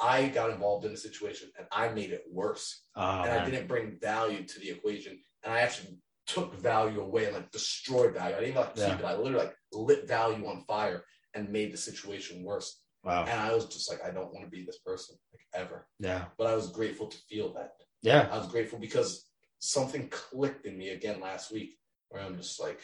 I 0.00 0.28
got 0.28 0.50
involved 0.50 0.86
in 0.86 0.92
a 0.92 0.96
situation 0.96 1.50
and 1.58 1.66
I 1.72 1.88
made 1.88 2.10
it 2.10 2.22
worse, 2.30 2.84
oh, 2.96 3.22
and 3.22 3.30
man. 3.30 3.40
I 3.40 3.44
didn't 3.50 3.66
bring 3.66 3.98
value 4.00 4.44
to 4.44 4.60
the 4.60 4.70
equation, 4.70 5.18
and 5.42 5.52
I 5.52 5.60
actually 5.60 5.98
took 6.26 6.54
value 6.60 7.00
away 7.00 7.24
and 7.24 7.34
like 7.34 7.50
destroyed 7.50 8.14
value. 8.14 8.36
I 8.36 8.40
didn't 8.40 8.50
even 8.50 8.62
like 8.62 8.74
keep 8.76 8.84
yeah. 8.84 8.98
it. 8.98 9.04
I 9.04 9.16
literally 9.16 9.46
like 9.46 9.56
lit 9.72 10.06
value 10.06 10.46
on 10.46 10.62
fire 10.68 11.04
and 11.34 11.50
made 11.50 11.72
the 11.72 11.76
situation 11.76 12.44
worse. 12.44 12.80
Wow. 13.02 13.24
And 13.28 13.40
I 13.40 13.52
was 13.52 13.66
just 13.66 13.90
like, 13.90 14.00
I 14.04 14.10
don't 14.10 14.32
want 14.32 14.44
to 14.44 14.50
be 14.50 14.64
this 14.64 14.78
person 14.78 15.16
like 15.32 15.62
ever. 15.62 15.88
Yeah. 15.98 16.26
But 16.38 16.46
I 16.46 16.54
was 16.54 16.70
grateful 16.70 17.08
to 17.08 17.18
feel 17.28 17.52
that. 17.54 17.72
Yeah. 18.02 18.28
I 18.30 18.38
was 18.38 18.46
grateful 18.46 18.78
because 18.78 19.26
something 19.58 20.08
clicked 20.08 20.66
in 20.66 20.78
me 20.78 20.90
again 20.90 21.20
last 21.20 21.52
week 21.52 21.78
where 22.10 22.22
I'm 22.22 22.36
just 22.36 22.60
like, 22.60 22.80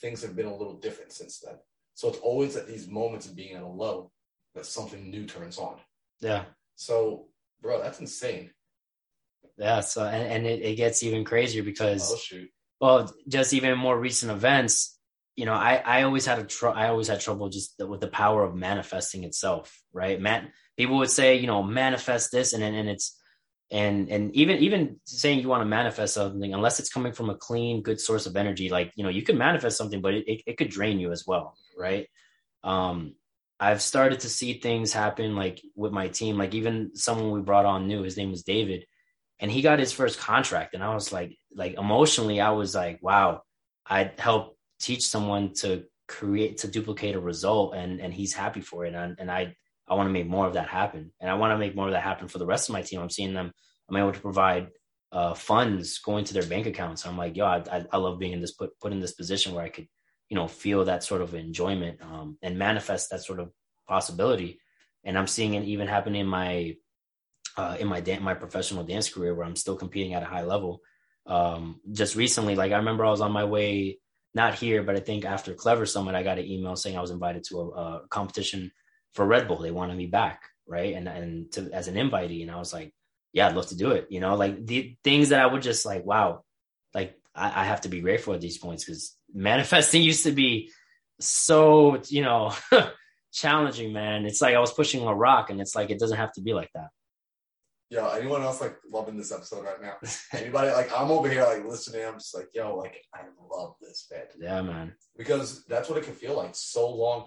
things 0.00 0.22
have 0.22 0.36
been 0.36 0.46
a 0.46 0.54
little 0.54 0.74
different 0.74 1.12
since 1.12 1.40
then. 1.40 1.54
So 1.94 2.08
it's 2.08 2.18
always 2.18 2.56
at 2.56 2.66
these 2.66 2.86
moments 2.86 3.26
of 3.26 3.34
being 3.34 3.56
at 3.56 3.62
a 3.62 3.66
low 3.66 4.12
that 4.54 4.66
something 4.66 5.10
new 5.10 5.24
turns 5.24 5.58
on. 5.58 5.76
Yeah. 6.20 6.44
So, 6.74 7.28
bro, 7.62 7.82
that's 7.82 8.00
insane. 8.00 8.50
Yeah. 9.56 9.80
So, 9.80 10.04
and, 10.04 10.30
and 10.30 10.46
it, 10.46 10.62
it 10.62 10.76
gets 10.76 11.02
even 11.02 11.24
crazier 11.24 11.62
because, 11.62 12.12
oh, 12.12 12.16
shoot. 12.18 12.50
well, 12.80 13.12
just 13.28 13.54
even 13.54 13.78
more 13.78 13.98
recent 13.98 14.30
events, 14.30 14.98
you 15.36 15.44
know, 15.44 15.54
I, 15.54 15.82
I 15.84 16.02
always 16.02 16.26
had 16.26 16.38
a 16.38 16.44
tr- 16.44 16.68
I 16.68 16.88
always 16.88 17.08
had 17.08 17.20
trouble 17.20 17.50
just 17.50 17.74
with 17.78 18.00
the 18.00 18.08
power 18.08 18.42
of 18.42 18.54
manifesting 18.54 19.24
itself, 19.24 19.82
right? 19.92 20.20
Man, 20.20 20.50
people 20.78 20.96
would 20.96 21.10
say, 21.10 21.36
you 21.36 21.46
know, 21.46 21.62
manifest 21.62 22.32
this, 22.32 22.54
and 22.54 22.64
and 22.64 22.88
it's 22.88 23.20
and 23.70 24.08
and 24.10 24.34
even 24.34 24.58
even 24.58 25.00
saying 25.04 25.40
you 25.40 25.48
want 25.48 25.60
to 25.60 25.66
manifest 25.66 26.14
something 26.14 26.54
unless 26.54 26.78
it's 26.78 26.88
coming 26.88 27.12
from 27.12 27.30
a 27.30 27.34
clean 27.34 27.82
good 27.82 28.00
source 28.00 28.26
of 28.26 28.36
energy 28.36 28.68
like 28.68 28.92
you 28.94 29.02
know 29.02 29.10
you 29.10 29.22
can 29.22 29.36
manifest 29.36 29.76
something 29.76 30.00
but 30.00 30.14
it, 30.14 30.24
it, 30.28 30.42
it 30.46 30.56
could 30.56 30.68
drain 30.70 31.00
you 31.00 31.10
as 31.10 31.24
well 31.26 31.56
right? 31.76 32.08
Um 32.62 33.14
i've 33.58 33.82
started 33.82 34.20
to 34.20 34.28
see 34.28 34.54
things 34.54 34.92
happen 34.92 35.34
like 35.34 35.62
with 35.74 35.92
my 35.92 36.08
team 36.08 36.36
like 36.36 36.54
even 36.54 36.94
someone 36.94 37.30
we 37.30 37.40
brought 37.40 37.64
on 37.64 37.86
new 37.86 38.02
his 38.02 38.16
name 38.16 38.30
was 38.30 38.42
david 38.42 38.84
and 39.40 39.50
he 39.50 39.62
got 39.62 39.78
his 39.78 39.92
first 39.92 40.18
contract 40.18 40.74
and 40.74 40.82
i 40.82 40.92
was 40.94 41.12
like 41.12 41.36
like 41.54 41.74
emotionally 41.74 42.40
i 42.40 42.50
was 42.50 42.74
like 42.74 42.98
wow 43.02 43.40
i 43.88 44.10
helped 44.18 44.56
teach 44.80 45.06
someone 45.06 45.52
to 45.54 45.84
create 46.06 46.58
to 46.58 46.68
duplicate 46.68 47.14
a 47.14 47.20
result 47.20 47.74
and 47.74 48.00
and 48.00 48.12
he's 48.12 48.34
happy 48.34 48.60
for 48.60 48.84
it 48.84 48.94
and, 48.94 49.16
and 49.18 49.30
i 49.30 49.54
I 49.88 49.94
want 49.94 50.08
to 50.08 50.12
make 50.12 50.26
more 50.26 50.46
of 50.46 50.54
that 50.54 50.68
happen. 50.68 51.12
And 51.20 51.30
I 51.30 51.34
want 51.34 51.52
to 51.52 51.58
make 51.58 51.76
more 51.76 51.86
of 51.86 51.92
that 51.92 52.02
happen 52.02 52.28
for 52.28 52.38
the 52.38 52.46
rest 52.46 52.68
of 52.68 52.72
my 52.72 52.82
team. 52.82 53.00
I'm 53.00 53.10
seeing 53.10 53.34
them, 53.34 53.52
I'm 53.88 53.96
able 53.96 54.12
to 54.12 54.20
provide 54.20 54.68
uh, 55.12 55.34
funds 55.34 55.98
going 55.98 56.24
to 56.24 56.34
their 56.34 56.46
bank 56.46 56.66
accounts. 56.66 57.06
I'm 57.06 57.16
like, 57.16 57.36
yo, 57.36 57.46
I, 57.46 57.84
I, 57.92 57.96
love 57.96 58.18
being 58.18 58.32
in 58.32 58.40
this, 58.40 58.52
put, 58.52 58.78
put 58.80 58.92
in 58.92 59.00
this 59.00 59.12
position 59.12 59.54
where 59.54 59.64
I 59.64 59.68
could, 59.68 59.86
you 60.28 60.34
know, 60.34 60.48
feel 60.48 60.84
that 60.84 61.04
sort 61.04 61.22
of 61.22 61.34
enjoyment 61.34 62.02
um, 62.02 62.36
and 62.42 62.58
manifest 62.58 63.10
that 63.10 63.22
sort 63.22 63.38
of 63.38 63.52
possibility. 63.88 64.60
And 65.04 65.16
I'm 65.16 65.28
seeing 65.28 65.54
it 65.54 65.64
even 65.64 65.86
happen 65.86 66.16
in 66.16 66.26
my, 66.26 66.74
uh, 67.56 67.76
in 67.78 67.86
my, 67.86 68.00
dan- 68.00 68.24
my 68.24 68.34
professional 68.34 68.82
dance 68.82 69.08
career 69.08 69.34
where 69.34 69.46
I'm 69.46 69.56
still 69.56 69.76
competing 69.76 70.14
at 70.14 70.24
a 70.24 70.26
high 70.26 70.42
level. 70.42 70.80
Um, 71.26 71.80
just 71.92 72.16
recently, 72.16 72.56
like 72.56 72.72
I 72.72 72.78
remember 72.78 73.06
I 73.06 73.10
was 73.10 73.20
on 73.20 73.32
my 73.32 73.44
way, 73.44 74.00
not 74.34 74.56
here, 74.56 74.82
but 74.82 74.96
I 74.96 75.00
think 75.00 75.24
after 75.24 75.54
Clever 75.54 75.86
Summit, 75.86 76.16
I 76.16 76.24
got 76.24 76.38
an 76.38 76.46
email 76.46 76.74
saying 76.74 76.98
I 76.98 77.00
was 77.00 77.12
invited 77.12 77.44
to 77.44 77.60
a, 77.60 77.68
a 77.68 78.08
competition 78.10 78.72
for 79.16 79.26
Red 79.26 79.48
Bull. 79.48 79.58
They 79.58 79.70
wanted 79.72 79.96
me 79.96 80.06
back, 80.06 80.42
right? 80.66 80.94
And 80.94 81.08
and 81.08 81.50
to 81.52 81.70
as 81.72 81.88
an 81.88 81.96
invitee, 81.96 82.42
and 82.42 82.50
I 82.50 82.56
was 82.56 82.72
like, 82.72 82.92
yeah, 83.32 83.48
I'd 83.48 83.56
love 83.56 83.68
to 83.68 83.76
do 83.76 83.90
it. 83.90 84.06
You 84.10 84.20
know, 84.20 84.36
like 84.36 84.64
the 84.64 84.96
things 85.02 85.30
that 85.30 85.40
I 85.40 85.46
would 85.46 85.62
just 85.62 85.84
like, 85.84 86.04
wow, 86.04 86.44
like 86.94 87.18
I, 87.34 87.62
I 87.62 87.64
have 87.64 87.80
to 87.82 87.88
be 87.88 88.00
grateful 88.00 88.34
at 88.34 88.40
these 88.40 88.58
points 88.58 88.84
because 88.84 89.16
manifesting 89.32 90.02
used 90.12 90.24
to 90.24 90.32
be 90.32 90.70
so, 91.18 92.00
you 92.08 92.22
know, 92.22 92.54
challenging, 93.32 93.92
man. 93.92 94.26
It's 94.26 94.42
like 94.42 94.54
I 94.54 94.60
was 94.60 94.72
pushing 94.72 95.06
a 95.06 95.14
rock, 95.14 95.50
and 95.50 95.60
it's 95.60 95.74
like 95.74 95.90
it 95.90 95.98
doesn't 95.98 96.18
have 96.18 96.32
to 96.34 96.42
be 96.42 96.54
like 96.54 96.70
that. 96.74 96.88
Yo, 97.88 98.08
anyone 98.08 98.42
else 98.42 98.60
like 98.60 98.76
loving 98.90 99.16
this 99.16 99.30
episode 99.30 99.64
right 99.64 99.80
now? 99.80 99.94
Anybody 100.32 100.72
like 100.72 100.90
I'm 100.96 101.10
over 101.10 101.28
here 101.30 101.44
like 101.44 101.64
listening. 101.64 102.04
I'm 102.04 102.14
just 102.14 102.34
like, 102.34 102.48
yo, 102.52 102.76
like 102.76 103.02
I 103.14 103.20
love 103.50 103.76
this, 103.80 104.08
man. 104.10 104.24
Yeah, 104.40 104.62
man. 104.62 104.94
Because 105.16 105.64
that's 105.66 105.88
what 105.88 105.96
it 105.96 106.04
can 106.04 106.14
feel 106.14 106.36
like 106.36 106.54
so 106.54 106.90
long. 106.90 107.26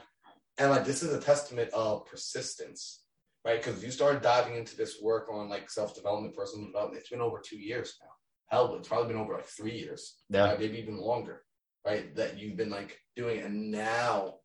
And 0.60 0.70
like 0.72 0.86
this 0.86 1.02
is 1.02 1.14
a 1.14 1.22
testament 1.22 1.70
of 1.74 2.06
persistence, 2.06 3.04
right? 3.46 3.64
Because 3.64 3.84
you 3.84 3.92
started 3.92 4.22
diving 4.22 4.56
into 4.56 4.76
this 4.76 5.02
work 5.02 5.28
on 5.32 5.50
like 5.50 5.70
self 5.70 5.96
development, 5.96 6.36
personal 6.36 6.68
development. 6.68 7.00
It's 7.00 7.10
been 7.10 7.22
over 7.22 7.40
two 7.44 7.58
years 7.58 7.98
now. 8.02 8.10
Hell, 8.48 8.76
it's 8.76 8.88
probably 8.88 9.08
been 9.14 9.22
over 9.22 9.34
like 9.36 9.46
three 9.46 9.78
years, 9.78 10.18
Yeah. 10.30 10.46
right? 10.50 10.60
maybe 10.60 10.78
even 10.80 10.98
longer, 10.98 11.44
right? 11.86 12.14
That 12.16 12.38
you've 12.38 12.58
been 12.58 12.70
like 12.72 13.00
doing, 13.16 13.40
it. 13.40 13.46
and 13.46 13.72
now, 13.72 14.40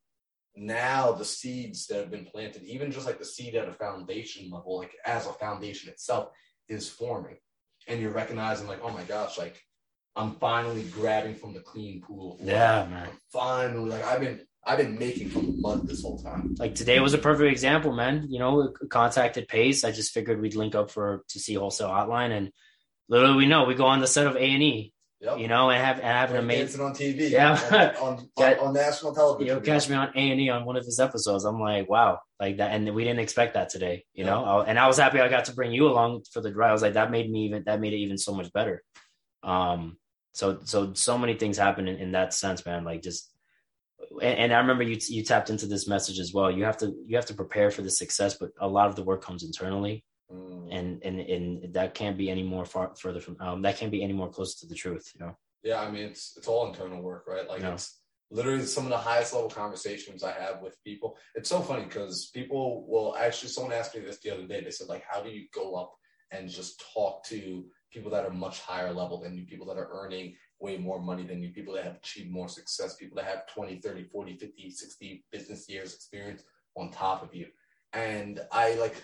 now 0.57 1.13
the 1.13 1.25
seeds 1.25 1.87
that 1.89 1.97
have 1.99 2.11
been 2.11 2.27
planted, 2.27 2.63
even 2.65 2.93
just 2.93 3.07
like 3.07 3.19
the 3.19 3.25
seed 3.25 3.55
at 3.55 3.69
a 3.69 3.73
foundation 3.73 4.51
level, 4.51 4.79
like 4.79 4.95
as 5.05 5.27
a 5.27 5.33
foundation 5.33 5.91
itself, 5.91 6.29
is 6.69 6.89
forming, 6.89 7.37
and 7.89 8.01
you're 8.01 8.13
recognizing 8.13 8.69
like, 8.69 8.81
oh 8.83 8.91
my 8.91 9.03
gosh, 9.05 9.37
like 9.39 9.61
I'm 10.17 10.37
finally 10.37 10.85
grabbing 10.85 11.35
from 11.35 11.55
the 11.55 11.61
clean 11.61 12.01
pool. 12.03 12.39
Yeah, 12.41 12.87
man. 12.89 13.09
I'm 13.09 13.19
finally 13.33 13.91
like 13.91 14.05
I've 14.05 14.21
been 14.21 14.41
I've 14.67 14.79
been 14.79 14.99
making 14.99 15.31
the 15.31 15.43
mud 15.61 15.87
this 15.87 16.03
whole 16.03 16.19
time. 16.19 16.55
Like 16.59 16.75
today 16.75 16.99
was 17.01 17.15
a 17.15 17.19
perfect 17.19 17.51
example, 17.51 17.93
man. 17.93 18.27
You 18.31 18.39
know, 18.39 18.73
contacted 18.91 19.49
Pace. 19.49 19.85
I 19.85 19.91
just 19.93 20.13
figured 20.13 20.41
we'd 20.41 20.55
link 20.57 20.75
up 20.75 20.91
for 20.91 21.23
to 21.29 21.39
see 21.39 21.55
wholesale 21.55 21.89
hotline, 21.89 22.31
and 22.31 22.51
literally 23.09 23.37
we 23.37 23.47
know 23.47 23.65
we 23.65 23.75
go 23.75 23.87
on 23.87 24.01
the 24.01 24.07
set 24.07 24.27
of 24.27 24.37
A 24.37 24.41
and 24.41 24.63
E. 24.63 24.93
Yep. 25.21 25.39
You 25.39 25.49
know, 25.49 25.71
and 25.71 25.83
have 25.83 25.97
and 25.97 26.07
have 26.07 26.31
an 26.33 26.37
amazing. 26.37 26.83
on 26.83 26.93
TV. 26.93 27.31
Yeah. 27.31 27.95
On, 28.01 28.19
on, 28.19 28.29
on, 28.45 28.59
on 28.59 28.75
national 28.75 29.15
television. 29.15 29.47
You 29.47 29.55
know, 29.55 29.61
catch 29.61 29.89
me 29.89 29.95
on 29.97 30.09
A 30.15 30.31
and 30.31 30.39
E 30.41 30.51
on 30.51 30.67
one 30.67 30.77
of 30.77 30.85
his 30.85 31.01
episodes. 31.01 31.45
I'm 31.45 31.59
like, 31.59 31.89
wow, 31.89 32.19
like 32.39 32.59
that, 32.59 32.73
and 32.73 32.95
we 32.95 33.05
didn't 33.05 33.21
expect 33.21 33.55
that 33.55 33.71
today. 33.71 34.05
You 34.13 34.25
Yeah. 34.25 34.33
know, 34.33 34.61
and 34.67 34.79
I 34.79 34.87
was 34.87 34.99
happy 34.99 35.21
I 35.21 35.29
got 35.29 35.47
to 35.47 35.55
bring 35.55 35.73
you 35.73 35.87
along 35.89 36.25
for 36.31 36.43
the 36.43 36.51
drive. 36.51 36.71
I 36.71 36.73
was 36.75 36.83
like, 36.83 36.95
that 36.95 37.11
made 37.11 37.31
me 37.31 37.47
even 37.47 37.63
that 37.65 37.81
made 37.81 37.95
it 37.95 37.99
even 37.99 38.19
so 38.19 38.35
much 38.35 38.53
better. 38.53 38.83
Um, 39.43 39.97
so 40.33 40.59
so 40.65 40.93
so 40.95 41.17
many 41.17 41.35
things 41.35 41.57
happen 41.57 41.89
in, 41.89 41.97
in 41.97 42.13
that 42.13 42.35
sense, 42.35 42.67
man. 42.67 42.85
Like 42.85 43.03
just, 43.03 43.33
and, 44.21 44.39
and 44.39 44.53
I 44.53 44.59
remember 44.59 44.83
you 44.85 44.99
you 45.09 45.23
tapped 45.23 45.51
into 45.51 45.67
this 45.67 45.87
message 45.89 46.19
as 46.19 46.33
well. 46.33 46.51
You 46.51 46.65
have 46.65 46.77
to 46.79 46.95
you 47.07 47.17
have 47.17 47.27
to 47.27 47.35
prepare 47.35 47.71
for 47.71 47.83
the 47.83 47.91
success, 47.91 48.37
but 48.39 48.51
a 48.61 48.69
lot 48.69 48.89
of 48.89 48.97
the 48.97 49.03
work 49.03 49.23
comes 49.23 49.43
internally, 49.43 50.05
Mm. 50.33 50.69
and 50.77 51.03
and 51.05 51.21
and 51.21 51.75
that 51.75 51.95
can't 51.95 52.17
be 52.17 52.31
any 52.31 52.43
more 52.43 52.65
far 52.65 52.95
further 52.97 53.21
from 53.21 53.37
um 53.41 53.61
that 53.63 53.77
can't 53.77 53.93
be 53.93 54.03
any 54.03 54.15
more 54.15 54.31
close 54.31 54.55
to 54.61 54.67
the 54.67 54.75
truth. 54.75 55.13
You 55.15 55.27
know. 55.27 55.37
Yeah, 55.63 55.81
I 55.81 55.91
mean 55.91 56.05
it's 56.05 56.35
it's 56.39 56.49
all 56.49 56.67
internal 56.67 57.03
work, 57.03 57.27
right? 57.27 57.47
Like 57.47 57.61
Yeah. 57.61 57.75
it's 57.75 58.01
literally 58.31 58.65
some 58.65 58.85
of 58.85 58.91
the 58.91 58.97
highest 58.97 59.35
level 59.35 59.51
conversations 59.51 60.23
I 60.23 60.33
have 60.33 60.63
with 60.63 60.83
people. 60.83 61.19
It's 61.35 61.51
so 61.51 61.61
funny 61.61 61.85
because 61.85 62.31
people 62.33 62.87
will 62.89 63.15
actually 63.17 63.51
someone 63.51 63.75
asked 63.75 63.95
me 63.95 64.01
this 64.01 64.19
the 64.21 64.31
other 64.31 64.47
day. 64.47 64.63
They 64.63 64.71
said, 64.71 64.89
like, 64.89 65.05
how 65.09 65.23
do 65.23 65.31
you 65.31 65.47
go 65.55 65.75
up 65.75 65.93
and 66.31 66.49
just 66.49 66.83
talk 66.95 67.23
to 67.27 67.67
people 67.93 68.11
that 68.11 68.25
are 68.25 68.33
much 68.33 68.61
higher 68.61 68.93
level 68.93 69.21
than 69.21 69.37
you, 69.37 69.45
people 69.45 69.67
that 69.67 69.77
are 69.77 69.91
earning 69.93 70.35
way 70.65 70.79
more 70.79 71.01
money 71.01 71.25
than 71.25 71.43
you, 71.43 71.51
people 71.51 71.75
that 71.75 71.85
have 71.85 71.97
achieved 71.97 72.31
more 72.31 72.49
success, 72.49 72.97
people 72.97 73.17
that 73.17 73.27
have 73.27 73.47
20, 73.49 73.81
30, 73.81 74.05
40, 74.05 74.37
50, 74.37 74.71
60 74.71 75.25
business 75.31 75.69
years 75.69 75.95
experience 75.95 76.43
on 76.75 76.91
top 76.91 77.23
of 77.23 77.35
you. 77.35 77.47
And 77.93 78.41
I 78.51 78.75
like 78.75 78.97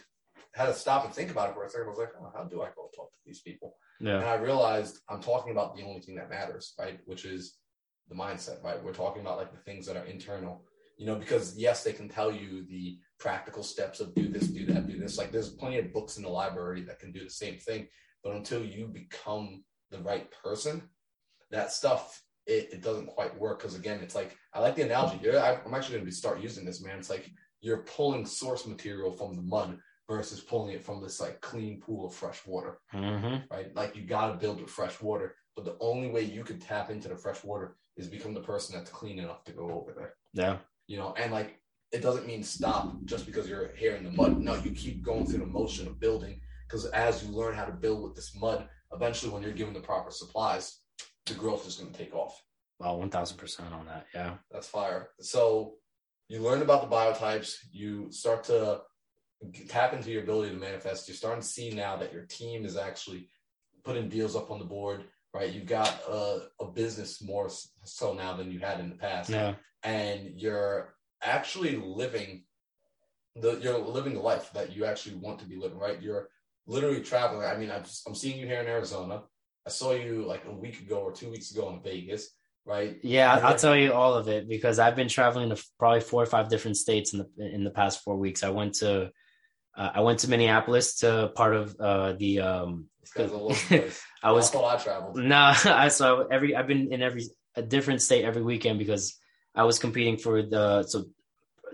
had 0.54 0.66
to 0.66 0.74
stop 0.74 1.04
and 1.04 1.14
think 1.14 1.30
about 1.30 1.50
it 1.50 1.54
for 1.54 1.64
a 1.64 1.68
second. 1.68 1.86
I 1.86 1.90
was 1.90 1.98
like, 1.98 2.14
oh, 2.18 2.32
how 2.34 2.44
do 2.44 2.62
I 2.62 2.68
go 2.74 2.90
talk 2.96 3.12
to 3.12 3.18
these 3.26 3.40
people? 3.40 3.76
Yeah. 4.00 4.16
And 4.16 4.24
I 4.24 4.36
realized 4.36 5.00
I'm 5.10 5.20
talking 5.20 5.52
about 5.52 5.76
the 5.76 5.82
only 5.82 6.00
thing 6.00 6.16
that 6.16 6.30
matters, 6.30 6.72
right? 6.78 6.98
Which 7.04 7.24
is 7.26 7.58
the 8.08 8.16
mindset, 8.16 8.62
right? 8.64 8.82
We're 8.82 8.94
talking 8.94 9.20
about 9.20 9.38
like 9.38 9.52
the 9.52 9.60
things 9.60 9.86
that 9.86 9.96
are 9.96 10.06
internal, 10.06 10.64
you 10.96 11.06
know, 11.06 11.16
because 11.16 11.56
yes, 11.58 11.84
they 11.84 11.92
can 11.92 12.08
tell 12.08 12.32
you 12.32 12.64
the 12.68 12.98
practical 13.18 13.62
steps 13.62 14.00
of 14.00 14.14
do 14.14 14.28
this, 14.28 14.48
do 14.48 14.64
that, 14.66 14.88
do 14.88 14.98
this. 14.98 15.18
Like 15.18 15.30
there's 15.30 15.50
plenty 15.50 15.78
of 15.78 15.92
books 15.92 16.16
in 16.16 16.22
the 16.22 16.28
library 16.28 16.82
that 16.84 16.98
can 16.98 17.12
do 17.12 17.22
the 17.22 17.30
same 17.30 17.58
thing. 17.58 17.86
But 18.24 18.34
until 18.34 18.64
you 18.64 18.88
become 18.88 19.62
the 19.90 19.98
right 19.98 20.28
person, 20.42 20.82
that 21.50 21.72
stuff, 21.72 22.22
it, 22.46 22.68
it 22.72 22.82
doesn't 22.82 23.06
quite 23.06 23.38
work. 23.38 23.60
Cause 23.62 23.74
again, 23.74 24.00
it's 24.02 24.14
like, 24.14 24.36
I 24.54 24.60
like 24.60 24.76
the 24.76 24.82
analogy. 24.82 25.18
You're, 25.22 25.38
I- 25.40 25.58
I'm 25.64 25.74
actually 25.74 25.96
going 25.98 26.06
to 26.08 26.12
start 26.12 26.40
using 26.40 26.64
this, 26.64 26.82
man. 26.82 26.98
It's 26.98 27.10
like 27.10 27.30
you're 27.60 27.78
pulling 27.96 28.24
source 28.26 28.66
material 28.66 29.12
from 29.12 29.36
the 29.36 29.42
mud 29.42 29.78
versus 30.08 30.40
pulling 30.40 30.74
it 30.74 30.84
from 30.84 31.02
this 31.02 31.20
like 31.20 31.40
clean 31.40 31.80
pool 31.80 32.06
of 32.06 32.14
fresh 32.14 32.44
water 32.46 32.78
Mm-hmm. 32.94 33.52
right? 33.54 33.74
Like 33.76 33.94
you 33.94 34.02
got 34.02 34.28
to 34.32 34.34
build 34.38 34.60
with 34.60 34.70
fresh 34.70 35.00
water, 35.00 35.36
but 35.54 35.64
the 35.64 35.76
only 35.80 36.08
way 36.10 36.22
you 36.22 36.42
could 36.42 36.60
tap 36.60 36.90
into 36.90 37.08
the 37.08 37.16
fresh 37.16 37.44
water 37.44 37.76
is 37.96 38.08
become 38.08 38.34
the 38.34 38.40
person 38.40 38.74
that's 38.76 38.90
clean 38.90 39.18
enough 39.18 39.44
to 39.44 39.52
go 39.52 39.70
over 39.70 39.92
there, 39.92 40.14
Yeah. 40.32 40.56
you 40.86 40.96
know. 40.96 41.14
And 41.18 41.30
like 41.32 41.56
it 41.92 42.00
doesn't 42.02 42.26
mean 42.26 42.42
stop 42.42 42.96
just 43.04 43.26
because 43.26 43.48
you're 43.48 43.72
here 43.76 43.94
in 43.96 44.04
the 44.04 44.10
mud. 44.12 44.38
No, 44.40 44.54
you 44.54 44.70
keep 44.70 45.02
going 45.02 45.26
through 45.26 45.40
the 45.40 45.46
motion 45.46 45.86
of 45.86 46.00
building 46.00 46.40
because 46.66 46.86
as 46.86 47.22
you 47.24 47.30
learn 47.32 47.54
how 47.54 47.64
to 47.64 47.72
build 47.72 48.02
with 48.02 48.14
this 48.16 48.34
mud, 48.36 48.68
eventually 48.92 49.30
when 49.32 49.42
you're 49.42 49.52
given 49.52 49.74
the 49.74 49.80
proper 49.80 50.10
supplies, 50.10 50.79
the 51.26 51.34
growth 51.34 51.66
is 51.66 51.76
going 51.76 51.92
to 51.92 51.98
take 51.98 52.14
off. 52.14 52.40
Wow, 52.78 52.96
one 52.96 53.10
thousand 53.10 53.36
percent 53.36 53.72
on 53.74 53.86
that. 53.86 54.06
Yeah. 54.14 54.34
That's 54.50 54.66
fire. 54.66 55.10
So 55.20 55.74
you 56.28 56.40
learn 56.40 56.62
about 56.62 56.88
the 56.88 56.94
biotypes. 56.94 57.56
You 57.72 58.10
start 58.10 58.44
to 58.44 58.80
tap 59.68 59.92
into 59.92 60.10
your 60.10 60.22
ability 60.22 60.52
to 60.54 60.60
manifest. 60.60 61.08
You're 61.08 61.16
starting 61.16 61.42
to 61.42 61.46
see 61.48 61.70
now 61.70 61.96
that 61.96 62.12
your 62.12 62.24
team 62.24 62.64
is 62.64 62.76
actually 62.76 63.28
putting 63.84 64.08
deals 64.08 64.36
up 64.36 64.50
on 64.50 64.58
the 64.58 64.64
board, 64.64 65.04
right? 65.34 65.52
You've 65.52 65.66
got 65.66 65.88
a, 66.08 66.42
a 66.60 66.66
business 66.66 67.22
more 67.22 67.50
so 67.84 68.14
now 68.14 68.36
than 68.36 68.50
you 68.50 68.58
had 68.60 68.80
in 68.80 68.90
the 68.90 68.96
past, 68.96 69.30
Yeah. 69.30 69.54
and 69.82 70.32
you're 70.40 70.94
actually 71.22 71.76
living 71.76 72.44
the 73.36 73.58
you're 73.60 73.78
living 73.78 74.14
the 74.14 74.20
life 74.20 74.50
that 74.54 74.74
you 74.74 74.84
actually 74.84 75.16
want 75.16 75.38
to 75.40 75.44
be 75.46 75.56
living, 75.56 75.78
right? 75.78 76.00
You're 76.00 76.28
literally 76.66 77.00
traveling. 77.02 77.46
I 77.46 77.56
mean, 77.56 77.70
I'm, 77.70 77.84
I'm 78.06 78.14
seeing 78.14 78.38
you 78.38 78.46
here 78.46 78.60
in 78.60 78.66
Arizona. 78.66 79.22
I 79.70 79.72
saw 79.72 79.92
you 79.92 80.24
like 80.26 80.44
a 80.46 80.52
week 80.52 80.80
ago 80.80 80.96
or 80.96 81.12
two 81.12 81.30
weeks 81.30 81.52
ago 81.52 81.70
in 81.70 81.80
Vegas, 81.80 82.30
right? 82.64 82.96
Yeah. 83.04 83.38
I'll 83.40 83.54
tell 83.56 83.76
you 83.76 83.92
all 83.92 84.14
of 84.14 84.26
it 84.26 84.48
because 84.48 84.80
I've 84.80 84.96
been 84.96 85.06
traveling 85.08 85.50
to 85.50 85.64
probably 85.78 86.00
four 86.00 86.20
or 86.20 86.26
five 86.26 86.48
different 86.48 86.76
states 86.76 87.12
in 87.14 87.20
the 87.20 87.54
in 87.54 87.62
the 87.62 87.70
past 87.70 88.02
four 88.02 88.16
weeks. 88.16 88.42
I 88.42 88.50
went 88.50 88.74
to 88.82 89.12
uh, 89.78 89.90
I 89.94 90.00
went 90.00 90.18
to 90.20 90.28
Minneapolis 90.28 90.98
to 90.98 91.30
part 91.36 91.54
of 91.54 91.76
uh, 91.78 92.14
the 92.14 92.40
um, 92.40 92.88
This 93.00 93.12
guy's 93.12 93.30
all 93.30 93.44
over 93.44 93.54
the 93.54 93.78
place. 93.78 94.02
I 94.24 94.32
was 94.32 94.52
I 94.52 94.76
traveled. 94.76 95.16
no, 95.18 95.36
I 95.64 95.86
so 95.86 96.26
every 96.26 96.56
I've 96.56 96.66
been 96.66 96.92
in 96.92 97.00
every 97.00 97.22
a 97.54 97.62
different 97.62 98.02
state 98.02 98.24
every 98.24 98.42
weekend 98.42 98.80
because 98.80 99.16
I 99.54 99.62
was 99.62 99.78
competing 99.78 100.16
for 100.16 100.42
the 100.42 100.82
so 100.82 101.04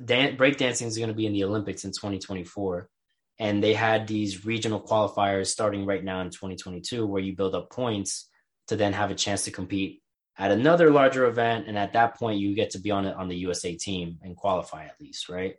dan- 0.05 0.37
breakdancing 0.37 0.87
is 0.87 0.99
going 0.99 1.09
to 1.09 1.15
be 1.15 1.25
in 1.25 1.33
the 1.33 1.45
Olympics 1.45 1.87
in 1.87 1.93
2024 1.93 2.91
and 3.39 3.63
they 3.63 3.75
had 3.75 4.07
these 4.07 4.45
regional 4.47 4.81
qualifiers 4.81 5.47
starting 5.47 5.85
right 5.85 6.03
now 6.03 6.21
in 6.21 6.31
2022 6.31 7.07
where 7.07 7.23
you 7.23 7.37
build 7.37 7.55
up 7.55 7.71
points 7.71 8.29
to 8.69 8.77
then 8.77 8.93
have 8.93 9.11
a 9.11 9.15
chance 9.15 9.45
to 9.45 9.51
compete 9.51 10.03
at 10.39 10.51
another 10.51 10.91
larger 10.91 11.27
event. 11.27 11.67
And 11.69 11.79
at 11.79 11.93
that 11.93 12.17
point 12.17 12.41
you 12.41 12.55
get 12.55 12.71
to 12.71 12.79
be 12.79 12.91
on 12.91 13.07
it 13.07 13.17
on 13.17 13.29
the 13.29 13.37
USA 13.37 13.75
team 13.77 14.19
and 14.23 14.37
qualify 14.37 14.85
at 14.85 15.01
least 15.01 15.29
right? 15.29 15.57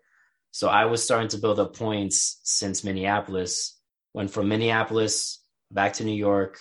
So 0.51 0.69
I 0.69 0.85
was 0.85 1.03
starting 1.03 1.29
to 1.29 1.37
build 1.37 1.59
up 1.59 1.75
points 1.75 2.39
since 2.43 2.83
Minneapolis 2.83 3.77
went 4.13 4.31
from 4.31 4.49
Minneapolis 4.49 5.43
back 5.71 5.93
to 5.93 6.03
New 6.03 6.15
York 6.15 6.59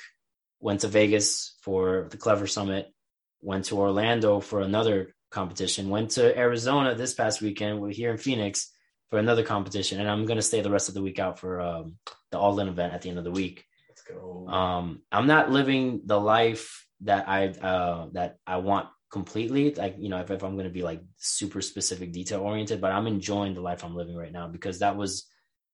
went 0.61 0.81
to 0.81 0.89
Vegas 0.89 1.55
for 1.61 2.09
the 2.11 2.17
Clever 2.17 2.47
Summit, 2.47 2.93
went 3.41 3.67
to 3.67 3.79
Orlando 3.79 4.41
for 4.41 4.61
another 4.61 5.15
competition, 5.31 5.91
went 5.91 6.13
to 6.13 6.37
Arizona 6.37 6.95
this 6.95 7.15
past 7.15 7.43
weekend. 7.43 7.81
We're 7.81 7.91
here 7.91 8.11
in 8.11 8.19
Phoenix 8.19 8.73
for 9.11 9.19
another 9.19 9.43
competition, 9.43 10.01
and 10.01 10.11
I'm 10.11 10.27
going 10.27 10.39
to 10.39 10.43
stay 10.43 10.61
the 10.61 10.71
rest 10.71 10.89
of 10.89 10.95
the 10.95 11.03
week 11.03 11.19
out 11.19 11.39
for 11.39 11.61
um, 11.61 11.97
the 12.31 12.39
All 12.39 12.59
In 12.61 12.69
event 12.69 12.93
at 12.93 13.03
the 13.03 13.09
end 13.09 13.19
of 13.19 13.25
the 13.25 13.31
week. 13.31 13.65
Let's 13.89 14.03
go. 14.03 14.47
Um, 14.49 15.03
I'm 15.13 15.27
not 15.27 15.51
living 15.51 16.03
the 16.05 16.21
life 16.21 16.87
that 17.03 17.29
I 17.29 17.49
uh, 17.49 18.09
that 18.13 18.39
I 18.47 18.59
want 18.59 18.89
completely. 19.11 19.75
Like 19.75 19.97
you 19.99 20.09
know, 20.09 20.21
if, 20.21 20.31
if 20.31 20.43
I'm 20.43 20.55
going 20.55 20.67
to 20.67 20.73
be 20.73 20.83
like 20.83 21.03
super 21.17 21.61
specific, 21.61 22.13
detail 22.13 22.41
oriented, 22.41 22.81
but 22.81 22.93
I'm 22.93 23.07
enjoying 23.07 23.55
the 23.55 23.61
life 23.61 23.85
I'm 23.85 23.97
living 23.97 24.17
right 24.17 24.33
now 24.33 24.49
because 24.49 24.81
that 24.81 24.97
was 24.97 25.27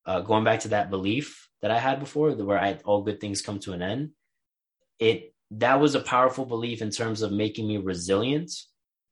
uh, 0.07 0.21
going 0.21 0.45
back 0.45 0.61
to 0.61 0.69
that 0.69 0.91
belief 0.91 1.49
that 1.63 1.71
I 1.71 1.79
had 1.79 2.01
before, 2.01 2.33
where 2.33 2.61
I 2.61 2.79
all 2.85 3.03
good 3.03 3.21
things 3.21 3.43
come 3.43 3.59
to 3.61 3.73
an 3.73 3.83
end. 3.83 4.11
It 4.99 5.35
that 5.53 5.81
was 5.81 5.95
a 5.95 6.01
powerful 6.01 6.45
belief 6.45 6.83
in 6.83 6.91
terms 6.91 7.23
of 7.23 7.33
making 7.33 7.69
me 7.69 7.77
resilient 7.77 8.51